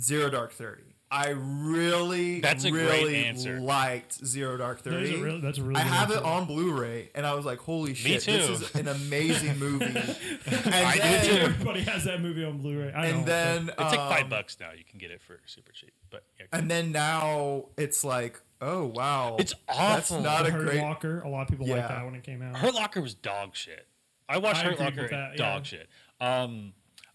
Zero 0.00 0.30
Dark 0.30 0.52
Thirty. 0.52 0.82
I 1.10 1.28
really, 1.28 2.40
That's 2.40 2.64
a 2.64 2.70
great 2.70 2.86
really 2.86 3.24
answer. 3.26 3.60
liked 3.60 4.14
Zero 4.24 4.56
Dark 4.56 4.80
That 4.82 4.94
is 4.94 5.10
Thirty. 5.10 5.20
a 5.20 5.24
real- 5.24 5.40
that's 5.42 5.58
a 5.58 5.62
really 5.62 5.78
I 5.78 5.84
good 5.84 5.92
have 5.92 6.10
it 6.10 6.22
on 6.22 6.46
Blu-ray, 6.46 7.10
and 7.14 7.26
I 7.26 7.34
was 7.34 7.44
like, 7.44 7.58
"Holy 7.58 7.92
shit, 7.92 8.22
too. 8.22 8.32
this 8.32 8.48
is 8.62 8.74
an 8.74 8.88
amazing 8.88 9.58
movie!" 9.58 9.84
and 10.46 10.74
I 10.74 10.94
did 10.94 11.02
then, 11.02 11.26
too. 11.26 11.42
Everybody 11.42 11.80
has 11.82 12.04
that 12.04 12.22
movie 12.22 12.42
on 12.42 12.56
Blu-ray. 12.58 12.92
I 12.94 13.08
And 13.08 13.18
know, 13.20 13.24
then 13.26 13.68
It's 13.68 13.78
like 13.78 13.94
five 13.96 14.22
um, 14.24 14.30
bucks 14.30 14.56
now. 14.58 14.72
You 14.72 14.84
can 14.88 14.98
get 14.98 15.10
it 15.10 15.20
for 15.20 15.38
super 15.44 15.72
cheap. 15.72 15.92
But 16.10 16.24
yeah, 16.40 16.46
And 16.50 16.70
then 16.70 16.92
now 16.92 17.66
it's 17.76 18.02
like, 18.04 18.40
oh 18.62 18.86
wow, 18.86 19.36
It's 19.38 19.52
That's 19.68 20.10
awful. 20.10 20.20
not 20.22 20.40
but 20.44 20.48
a 20.48 20.52
Hurt 20.52 20.64
great. 20.66 20.80
Locker. 20.80 21.20
A 21.20 21.28
lot 21.28 21.42
of 21.42 21.48
people 21.48 21.66
Yeah. 21.66 21.76
like 21.76 21.88
that 21.88 22.04
when 22.06 22.14
it 22.14 22.22
came 22.22 22.40
out. 22.40 22.56
Hurt 22.56 22.74
Locker 22.74 23.02
was 23.02 23.14
dog 23.14 23.54
shit. 23.54 23.86
I 24.28 24.38
watched 24.38 24.60
I 24.64 24.68
Hurt 24.68 24.80
Locker, 24.80 25.02
with 25.02 25.10
that, 25.10 25.36
dog 25.36 25.58
yeah. 25.60 25.62
shit. 25.64 25.88
Um, 26.20 26.72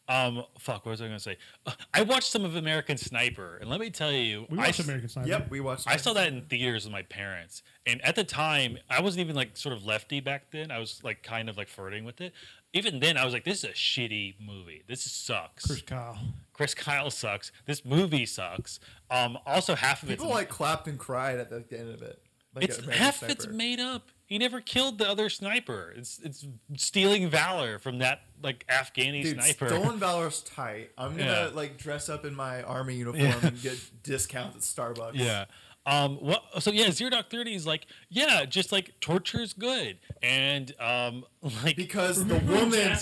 um, 0.10 0.44
fuck. 0.60 0.86
What 0.86 0.92
was 0.92 1.02
I 1.02 1.06
gonna 1.08 1.20
say? 1.20 1.38
Uh, 1.66 1.72
I 1.94 2.04
watched 2.04 2.32
some 2.32 2.46
of 2.46 2.56
American 2.56 2.96
Sniper, 2.98 3.58
and 3.58 3.70
let 3.70 3.80
me 3.82 3.90
tell 3.90 4.12
you, 4.12 4.46
we 4.50 4.58
I 4.58 4.62
watched 4.68 4.80
s- 4.80 4.86
American 4.86 5.10
Sniper. 5.10 5.28
Yep, 5.30 5.50
we 5.50 5.60
watched. 5.60 5.86
I 5.88 5.98
saw 5.98 6.14
that 6.14 6.28
in 6.32 6.44
theaters 6.44 6.86
with 6.86 6.94
my 6.94 7.02
parents, 7.02 7.62
and 7.86 8.02
at 8.04 8.16
the 8.16 8.24
time, 8.24 8.78
I 8.90 9.02
wasn't 9.02 9.22
even 9.22 9.36
like 9.36 9.58
sort 9.58 9.76
of 9.76 9.84
lefty 9.86 10.20
back 10.22 10.52
then. 10.52 10.72
I 10.72 10.80
was 10.80 11.02
like 11.04 11.24
kind 11.24 11.50
of 11.50 11.58
like 11.58 11.68
flirting 11.68 12.06
with 12.06 12.22
it. 12.22 12.32
Even 12.74 13.00
then, 13.02 13.18
I 13.18 13.26
was 13.26 13.34
like, 13.34 13.44
"This 13.44 13.64
is 13.64 13.64
a 13.66 13.74
shitty 13.74 14.36
movie. 14.40 14.84
This 14.88 15.02
sucks." 15.04 15.66
Chris 15.66 15.82
Kyle. 15.82 16.18
Chris 16.58 16.74
Kyle 16.74 17.10
sucks. 17.12 17.52
This 17.66 17.86
movie 17.86 18.26
sucks. 18.26 18.80
Um, 19.12 19.38
also 19.46 19.76
half 19.76 20.04
of 20.04 20.10
it. 20.10 20.18
People 20.18 20.32
like 20.32 20.50
clapped 20.50 20.88
and 20.88 20.98
cried 21.00 21.40
at 21.40 21.50
the 21.50 21.80
end 21.80 21.94
of 21.94 22.02
it. 22.02 22.20
Like 22.56 22.66
it's 22.66 22.84
half 22.88 23.22
of 23.22 23.30
it's 23.30 23.48
made 23.48 23.80
up. 23.80 24.10
He 24.26 24.38
never 24.40 24.60
killed 24.60 24.98
the 24.98 25.08
other 25.08 25.30
sniper. 25.30 25.94
It's 25.96 26.20
it's 26.24 26.46
stealing 26.76 27.30
valor 27.30 27.78
from 27.80 28.00
that 28.00 28.22
like 28.44 28.66
Afghani 28.68 29.22
Dude, 29.24 29.36
sniper. 29.42 29.70
stolen 29.70 30.00
valor's 30.00 30.42
tight. 30.42 30.90
I'm 30.98 31.12
gonna 31.16 31.30
Yeah. 31.30 31.50
like 31.54 31.78
dress 31.78 32.10
up 32.10 32.26
in 32.26 32.36
my 32.36 32.64
army 32.64 32.96
uniform 32.98 33.36
and 33.44 33.62
get 33.62 33.78
discounts 34.04 34.56
at 34.58 34.64
Starbucks. 34.64 35.12
Yeah. 35.14 35.46
Um. 35.88 36.18
What? 36.18 36.44
So 36.60 36.70
yeah, 36.72 36.92
Zero 36.92 37.10
Dark 37.10 37.30
Thirty 37.30 37.56
is 37.56 37.66
like 37.66 37.88
yeah, 38.10 38.44
just 38.46 38.72
like 38.74 39.00
torture 39.00 39.40
is 39.42 39.54
good, 39.54 39.98
and 40.22 40.74
um, 40.80 41.24
like 41.64 41.78
Because 41.78 42.26
the 42.26 42.36
woman, 42.40 42.96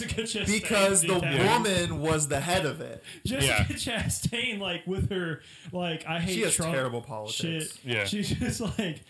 because 0.46 1.02
the 1.02 1.20
that? 1.20 1.64
woman 1.64 2.00
was 2.00 2.28
the 2.28 2.40
head 2.40 2.66
of 2.66 2.82
it. 2.82 3.04
Jessica 3.26 3.74
Chastain, 3.74 4.60
like 4.60 4.86
with 4.86 5.10
her, 5.10 5.42
like 5.72 6.06
I 6.08 6.20
hate 6.20 6.36
She 6.36 6.42
has 6.42 6.56
Trump 6.56 6.74
terrible 6.74 7.02
politics. 7.02 7.36
Shit. 7.74 7.78
Yeah. 7.84 8.06
She's 8.06 8.30
just 8.40 8.62
like, 8.62 9.02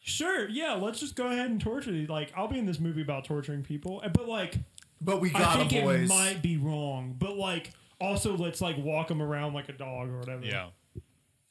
sure, 0.00 0.48
yeah, 0.48 0.72
let's 0.74 1.00
just 1.00 1.14
go 1.16 1.26
ahead 1.28 1.48
and 1.50 1.60
torture 1.60 1.92
you. 1.92 2.06
Like, 2.06 2.32
I'll 2.36 2.48
be 2.48 2.58
in 2.58 2.66
this 2.66 2.80
movie 2.80 3.02
about 3.02 3.24
torturing 3.24 3.62
people, 3.62 4.00
And- 4.00 4.12
but 4.12 4.28
like, 4.28 4.56
But 5.00 5.20
we 5.20 5.30
I 5.32 5.38
got 5.38 5.56
think 5.58 5.70
him, 5.70 5.84
boys. 5.84 6.02
it 6.02 6.08
might 6.08 6.42
be 6.42 6.56
wrong, 6.56 7.14
but 7.18 7.36
like, 7.36 7.72
also 8.00 8.36
let's 8.36 8.60
like 8.60 8.76
walk 8.78 9.08
them 9.08 9.22
around 9.22 9.54
like 9.54 9.68
a 9.68 9.72
dog 9.72 10.08
or 10.10 10.18
whatever. 10.18 10.44
yeah. 10.44 10.66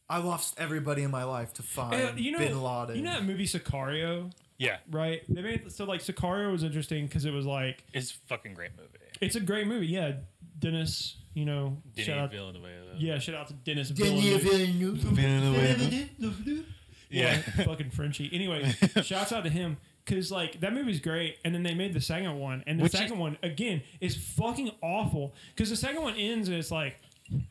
I 0.09 0.19
lost 0.19 0.55
everybody 0.59 1.01
in 1.03 1.11
my 1.11 1.23
life 1.23 1.53
to 1.55 1.61
uh, 1.61 1.65
find 1.65 1.95
And, 1.95 2.19
you 2.19 2.31
know, 2.31 2.37
Bin 2.39 2.61
Laden. 2.61 2.95
you 2.95 3.01
know 3.01 3.13
that 3.13 3.25
movie 3.25 3.45
Sicario, 3.47 4.31
Yeah. 4.57 4.77
right? 4.91 5.21
They 5.27 5.41
made 5.41 5.71
so 5.71 5.85
like 5.85 6.01
Sicario 6.01 6.51
was 6.51 6.63
interesting 6.63 7.05
because 7.07 7.25
it 7.25 7.31
was 7.31 7.45
like 7.45 7.83
It's 7.93 8.11
a 8.11 8.15
fucking 8.27 8.53
great 8.53 8.71
movie. 8.77 8.89
it's 9.21 9.35
a 9.35 9.39
great 9.39 9.65
movie. 9.67 9.87
Yeah, 9.87 10.13
Dennis, 10.59 11.17
you 11.33 11.45
know, 11.45 11.77
shout 11.97 12.17
out, 12.17 12.31
Villeneuve. 12.31 12.63
yeah, 12.97 13.17
shout 13.19 13.35
out 13.35 13.47
to 13.47 13.53
Dennis 13.53 13.89
Denis 13.89 14.41
Villeneuve. 14.43 15.01
Villeneuve. 15.01 16.65
Yeah, 17.09 17.37
fucking 17.63 17.91
Frenchie. 17.91 18.29
Anyway, 18.33 18.71
shouts 19.03 19.31
out 19.31 19.43
to 19.43 19.49
him 19.49 19.77
because 20.03 20.31
like 20.31 20.59
that 20.61 20.73
movie's 20.73 20.99
great, 20.99 21.37
and 21.45 21.53
then 21.53 21.63
they 21.63 21.73
made 21.73 21.93
the 21.93 22.01
second 22.01 22.39
one, 22.39 22.63
and 22.67 22.79
the 22.79 22.83
Which 22.83 22.93
is- 22.93 22.99
second 22.99 23.19
one 23.19 23.37
again 23.43 23.81
is 24.01 24.15
fucking 24.15 24.71
awful 24.81 25.33
because 25.55 25.69
the 25.69 25.75
second 25.75 26.01
one 26.01 26.15
ends 26.15 26.47
and 26.47 26.57
it's 26.57 26.71
like, 26.71 26.95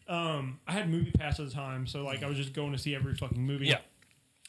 um, 0.09 0.61
I 0.67 0.73
had 0.73 0.89
movie 0.91 1.11
pass 1.11 1.41
at 1.41 1.47
the 1.49 1.53
time, 1.53 1.87
so 1.87 2.05
like 2.05 2.23
I 2.23 2.27
was 2.29 2.37
just 2.37 2.53
going 2.53 2.73
to 2.73 2.79
see 2.79 2.95
every 2.95 3.15
fucking 3.15 3.41
movie. 3.45 3.67
Yeah. 3.67 3.79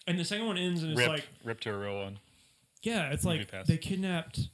and 0.08 0.20
the 0.20 0.26
second 0.26 0.46
one 0.46 0.58
ends 0.58 0.84
and 0.84 0.92
it's 0.92 1.00
Rip, 1.00 1.10
like, 1.10 1.28
rip 1.44 1.60
to 1.62 1.72
a 1.74 1.78
real 1.78 1.96
one. 1.96 2.20
yeah, 2.84 3.10
it's 3.12 3.24
Movie 3.26 3.40
like 3.40 3.52
pass. 3.52 3.68
they 3.68 3.78
kidnapped 3.78 4.50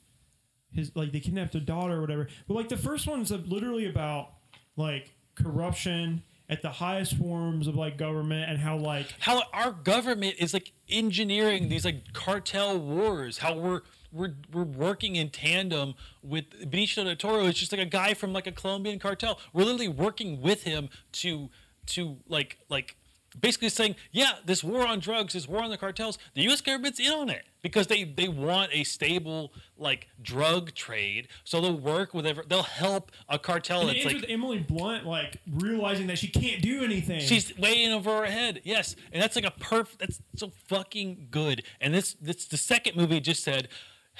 his 0.74 0.92
like 0.96 1.12
they 1.12 1.20
kidnapped 1.20 1.56
a 1.56 1.60
daughter 1.60 1.96
or 1.98 2.02
whatever. 2.02 2.28
But 2.48 2.54
like 2.54 2.70
the 2.70 2.78
first 2.78 3.08
one's 3.08 3.32
literally 3.32 3.88
about 3.88 4.30
like 4.78 5.12
corruption 5.36 6.24
at 6.50 6.62
the 6.62 6.70
highest 6.70 7.16
forms 7.18 7.68
of 7.68 7.76
like 7.76 7.98
government 7.98 8.50
and 8.50 8.60
how 8.60 8.78
like 8.78 9.14
How 9.20 9.44
our 9.54 9.72
government 9.72 10.36
is 10.40 10.54
like 10.54 10.72
engineering 10.90 11.68
these 11.70 11.84
like 11.86 12.14
cartel 12.14 12.78
wars. 12.78 13.38
How 13.38 13.56
we're 13.56 13.82
we're 14.12 14.36
we're 14.52 14.64
working 14.64 15.16
in 15.16 15.30
tandem 15.30 15.96
with 16.22 16.50
Benicio 16.70 17.04
del 17.04 17.16
Toro. 17.16 17.46
It's 17.46 17.60
just 17.60 17.72
like 17.72 17.82
a 17.82 17.86
guy 17.86 18.14
from 18.14 18.34
like 18.34 18.48
a 18.48 18.52
Colombian 18.52 19.00
cartel. 19.00 19.40
We're 19.54 19.64
literally 19.64 19.88
working 19.88 20.42
with 20.42 20.64
him 20.64 20.90
to 21.14 21.50
to 21.88 22.18
like 22.28 22.58
like 22.70 22.96
basically 23.40 23.70
saying, 23.70 23.96
yeah, 24.12 24.34
this 24.46 24.64
war 24.64 24.86
on 24.86 25.00
drugs, 25.00 25.34
this 25.34 25.48
war 25.48 25.64
on 25.64 25.70
the 25.70 25.78
cartels, 25.78 26.18
the 26.34 26.42
U.S. 26.44 26.62
government's 26.62 27.00
in 27.00 27.12
on 27.12 27.30
it 27.30 27.46
because 27.62 27.88
they 27.88 28.04
they 28.04 28.28
want 28.28 28.72
a 28.74 28.84
stable 28.84 29.54
like 29.78 30.08
drug 30.22 30.74
trade. 30.74 31.28
So 31.44 31.62
they'll 31.62 31.78
work 31.78 32.14
with 32.14 32.26
every, 32.26 32.44
they'll 32.48 32.64
help 32.64 33.12
a 33.30 33.40
cartel. 33.40 33.82
And 33.82 33.92
it 33.92 33.98
It's 33.98 34.06
like 34.06 34.16
with 34.16 34.26
Emily 34.30 34.60
Blunt 34.60 35.06
like 35.06 35.38
realizing 35.50 36.08
that 36.08 36.18
she 36.18 36.28
can't 36.28 36.62
do 36.62 36.84
anything. 36.84 37.22
She's 37.22 37.58
way 37.58 37.84
in 37.84 37.92
over 37.94 38.18
her 38.18 38.26
head. 38.26 38.62
Yes, 38.64 38.96
and 39.12 39.22
that's 39.22 39.36
like 39.36 39.46
a 39.46 39.52
perfect. 39.52 40.00
That's 40.00 40.20
so 40.36 40.52
fucking 40.68 41.28
good. 41.32 41.64
And 41.80 41.94
this, 41.94 42.16
this, 42.22 42.46
the 42.46 42.58
second 42.58 42.96
movie 42.96 43.20
just 43.20 43.44
said, 43.44 43.70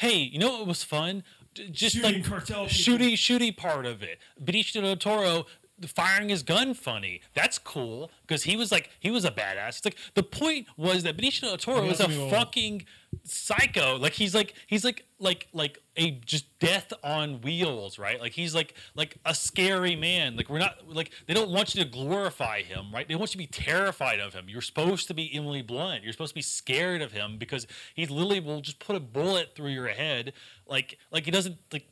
"Hey, 0.02 0.18
you 0.18 0.40
know 0.40 0.52
what 0.58 0.68
was 0.68 0.84
fun? 0.84 1.24
D- 1.54 1.70
Just 1.70 1.96
Shooting 1.96 2.22
like 2.22 2.26
cartel 2.26 2.66
shooty, 2.66 3.14
shooty 3.14 3.56
part 3.56 3.86
of 3.86 4.02
it. 4.04 4.20
Benicio 4.44 4.82
del 4.82 4.96
Toro." 4.98 5.46
Firing 5.88 6.30
his 6.30 6.44
gun 6.44 6.76
funny. 6.76 7.22
That's 7.34 7.58
cool 7.58 8.12
because 8.22 8.44
he 8.44 8.56
was 8.56 8.72
like 8.72 8.92
he 9.00 9.10
was 9.10 9.26
a 9.26 9.32
badass. 9.32 9.78
It's 9.78 9.86
like 9.86 9.98
the 10.14 10.22
point 10.22 10.68
was 10.78 11.02
that 11.02 11.18
Benicio 11.18 11.42
del 11.42 11.58
Toro 11.58 11.88
was 11.88 12.00
a 12.00 12.08
fucking. 12.30 12.74
old. 12.74 12.84
Psycho. 13.24 13.98
Like 13.98 14.14
he's 14.14 14.34
like 14.34 14.54
he's 14.68 14.84
like 14.84 15.06
like 15.20 15.48
like 15.54 15.78
a 15.98 16.12
just 16.12 16.58
death 16.60 16.92
on 17.04 17.42
wheels, 17.42 18.00
right? 18.00 18.20
Like 18.20 18.32
he's 18.34 18.56
like 18.56 18.74
like 18.96 19.18
a 19.26 19.36
scary 19.36 19.96
man. 19.96 20.36
Like 20.36 20.50
we're 20.50 20.60
not 20.60 20.88
like 20.88 21.12
they 21.28 21.34
don't 21.34 21.50
want 21.52 21.76
you 21.76 21.84
to 21.84 21.90
glorify 21.90 22.62
him, 22.62 22.88
right? 22.94 23.08
They 23.08 23.16
want 23.16 23.30
you 23.34 23.34
to 23.34 23.38
be 23.38 23.48
terrified 23.48 24.20
of 24.20 24.34
him. 24.34 24.46
You're 24.48 24.62
supposed 24.62 25.08
to 25.08 25.14
be 25.14 25.34
Emily 25.34 25.62
Blunt. 25.62 26.04
You're 26.04 26.14
supposed 26.14 26.32
to 26.32 26.36
be 26.36 26.42
scared 26.42 27.02
of 27.02 27.12
him 27.12 27.38
because 27.38 27.68
he 27.96 28.06
literally 28.06 28.40
will 28.40 28.62
just 28.62 28.80
put 28.80 28.96
a 28.96 29.00
bullet 29.00 29.56
through 29.56 29.72
your 29.72 29.90
head. 29.90 30.34
Like 30.68 30.98
like 31.12 31.26
he 31.26 31.32
doesn't 31.32 31.58
like 31.72 31.86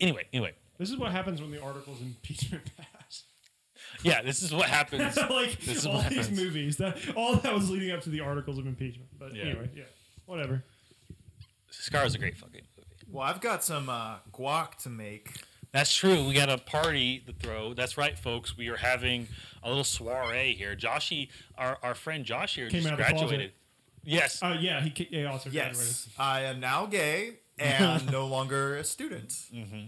anyway, 0.00 0.26
anyway. 0.32 0.54
this 0.78 0.90
is 0.90 0.96
what 0.96 1.12
happens 1.12 1.40
when 1.40 1.50
the 1.50 1.60
articles 1.62 2.00
impeachment 2.00 2.64
pass. 2.76 3.24
Yeah, 4.02 4.22
this 4.22 4.42
is 4.42 4.52
what 4.54 4.68
happens. 4.68 5.16
like 5.30 5.58
This 5.60 5.78
is 5.78 5.86
all 5.86 5.94
what 5.94 6.10
these 6.10 6.30
movies. 6.30 6.76
That 6.76 6.98
all 7.16 7.36
that 7.36 7.54
was 7.54 7.70
leading 7.70 7.90
up 7.90 8.02
to 8.02 8.10
the 8.10 8.20
articles 8.20 8.58
of 8.58 8.66
impeachment. 8.66 9.08
But 9.18 9.34
Yeah. 9.34 9.44
anyway, 9.44 9.70
yeah, 9.74 9.84
whatever. 10.28 10.62
Scar 11.70 12.04
is 12.06 12.14
a 12.14 12.18
great 12.18 12.36
fucking 12.36 12.62
movie. 12.76 12.88
Well, 13.10 13.24
I've 13.24 13.40
got 13.40 13.64
some 13.64 13.88
uh, 13.88 14.16
guac 14.32 14.76
to 14.82 14.90
make. 14.90 15.32
That's 15.72 15.94
true. 15.94 16.26
We 16.26 16.34
got 16.34 16.48
a 16.48 16.58
party 16.58 17.22
to 17.26 17.32
throw. 17.32 17.74
That's 17.74 17.96
right, 17.98 18.18
folks. 18.18 18.56
We 18.56 18.68
are 18.68 18.76
having 18.76 19.28
a 19.62 19.68
little 19.68 19.84
soiree 19.84 20.54
here. 20.54 20.74
Joshy, 20.76 21.28
our, 21.56 21.78
our 21.82 21.94
friend 21.94 22.24
Josh 22.24 22.54
here, 22.54 22.68
Came 22.68 22.82
just 22.82 22.92
out 22.92 23.00
of 23.00 23.06
the 23.06 23.12
graduated. 23.12 23.52
Yes. 24.04 24.42
Uh, 24.42 24.56
yeah, 24.58 24.80
he 24.80 24.90
ca- 24.90 25.08
yeah, 25.10 25.30
also 25.30 25.50
graduated. 25.50 25.78
Yes, 25.78 26.08
I 26.18 26.42
am 26.42 26.60
now 26.60 26.86
gay 26.86 27.38
and 27.58 28.10
no 28.12 28.26
longer 28.26 28.76
a 28.76 28.84
student. 28.84 29.28
Mm-hmm. 29.54 29.86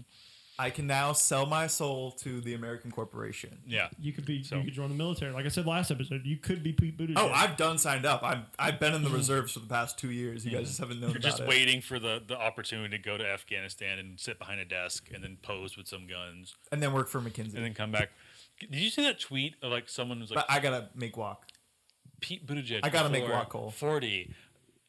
I 0.61 0.69
can 0.69 0.85
now 0.85 1.13
sell 1.13 1.45
my 1.45 1.65
soul 1.67 2.11
to 2.23 2.39
the 2.41 2.53
American 2.53 2.91
corporation. 2.91 3.57
yeah. 3.65 3.89
You 3.99 4.13
could 4.13 4.25
be 4.25 4.43
So- 4.43 4.57
you 4.57 4.65
could 4.65 4.73
join 4.73 4.89
the 4.89 4.95
military. 4.95 5.31
Like 5.33 5.45
I 5.45 5.49
said 5.49 5.65
last 5.65 5.89
episode, 5.89 6.21
you 6.25 6.37
could 6.37 6.61
be 6.61 6.71
Pete 6.73 6.97
Buttigieg. 6.97 7.13
Oh, 7.17 7.29
I've 7.29 7.57
done 7.57 7.77
signed 7.77 8.05
up. 8.05 8.21
I've 8.23 8.43
I've 8.59 8.79
been 8.79 8.93
in 8.93 9.03
the 9.03 9.09
reserves 9.09 9.53
for 9.53 9.59
the 9.59 9.65
past 9.67 9.97
two 9.97 10.11
years. 10.11 10.45
You 10.45 10.51
guys 10.51 10.67
just 10.67 10.79
haven't 10.79 10.99
known 10.99 11.09
Mm-hmm. 11.11 11.15
You're 11.15 11.19
about 11.29 11.29
just 11.31 11.41
it. 11.41 11.47
waiting 11.47 11.81
for 11.81 11.97
the, 11.99 12.21
the 12.25 12.37
opportunity 12.39 12.95
to 12.97 13.03
go 13.03 13.17
to 13.17 13.25
Afghanistan 13.25 13.97
and 13.99 14.19
sit 14.19 14.37
behind 14.37 14.59
a 14.59 14.65
desk 14.65 15.09
and 15.13 15.23
then 15.23 15.37
pose 15.41 15.75
with 15.77 15.87
some 15.87 16.05
guns 16.07 16.55
and 16.71 16.81
then 16.83 16.93
work 16.93 17.09
for 17.09 17.19
McKinsey. 17.21 17.55
and 17.55 17.63
then 17.65 17.73
come 17.73 17.91
back. 17.91 18.11
Did 18.59 18.75
you 18.75 18.89
see 18.91 19.01
that 19.03 19.19
tweet 19.19 19.55
of 19.63 19.71
like 19.71 19.89
someone 19.89 20.19
was 20.19 20.29
like 20.29 20.45
but 20.47 20.51
I 20.53 20.59
gotta 20.59 20.89
make 20.95 21.17
walk. 21.17 21.47
Pete 22.19 22.45
Buttigieg? 22.45 22.81
I 22.83 22.89
gotta 22.89 23.09
make 23.09 23.23
walk. 23.27 23.47
guac, 23.47 23.49
Cole. 23.49 23.71
40. 23.71 24.31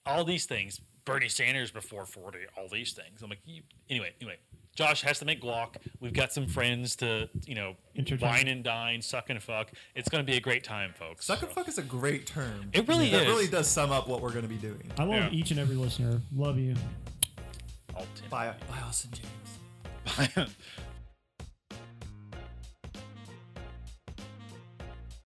All 0.04 0.24
these 0.24 0.44
things. 0.44 0.80
Bernie 1.04 1.28
Sanders 1.28 1.70
before 1.72 2.04
40, 2.06 2.38
all 2.56 2.68
these 2.70 2.92
things. 2.92 3.22
I'm 3.22 3.30
like, 3.30 3.40
you, 3.44 3.62
anyway, 3.90 4.12
anyway. 4.20 4.38
Josh 4.74 5.02
has 5.02 5.18
to 5.18 5.24
make 5.24 5.42
guac. 5.42 5.76
We've 6.00 6.12
got 6.12 6.32
some 6.32 6.46
friends 6.46 6.96
to, 6.96 7.28
you 7.46 7.54
know, 7.54 7.76
Entertain. 7.96 8.26
wine 8.28 8.48
and 8.48 8.64
dine, 8.64 9.02
suck 9.02 9.28
and 9.30 9.42
fuck. 9.42 9.70
It's 9.94 10.08
going 10.08 10.24
to 10.24 10.30
be 10.30 10.36
a 10.38 10.40
great 10.40 10.64
time, 10.64 10.92
folks. 10.94 11.26
Suck 11.26 11.42
and 11.42 11.50
So- 11.50 11.54
fuck 11.54 11.68
is 11.68 11.78
a 11.78 11.82
great 11.82 12.26
term. 12.26 12.70
It 12.72 12.88
really 12.88 13.10
That 13.10 13.22
is. 13.22 13.28
really 13.28 13.46
does 13.48 13.68
sum 13.68 13.92
up 13.92 14.08
what 14.08 14.22
we're 14.22 14.30
going 14.32 14.42
to 14.44 14.48
be 14.48 14.56
doing. 14.56 14.90
I 14.98 15.04
love 15.04 15.14
Yeah. 15.24 15.38
each 15.38 15.50
and 15.50 15.60
every 15.60 15.76
listener. 15.76 16.22
Love 16.34 16.58
you. 16.58 16.74
All 17.94 18.06
ten. 18.14 18.28
Bye, 18.30 18.54
bye, 18.70 18.78
Austin 18.80 19.10
James. 19.12 20.48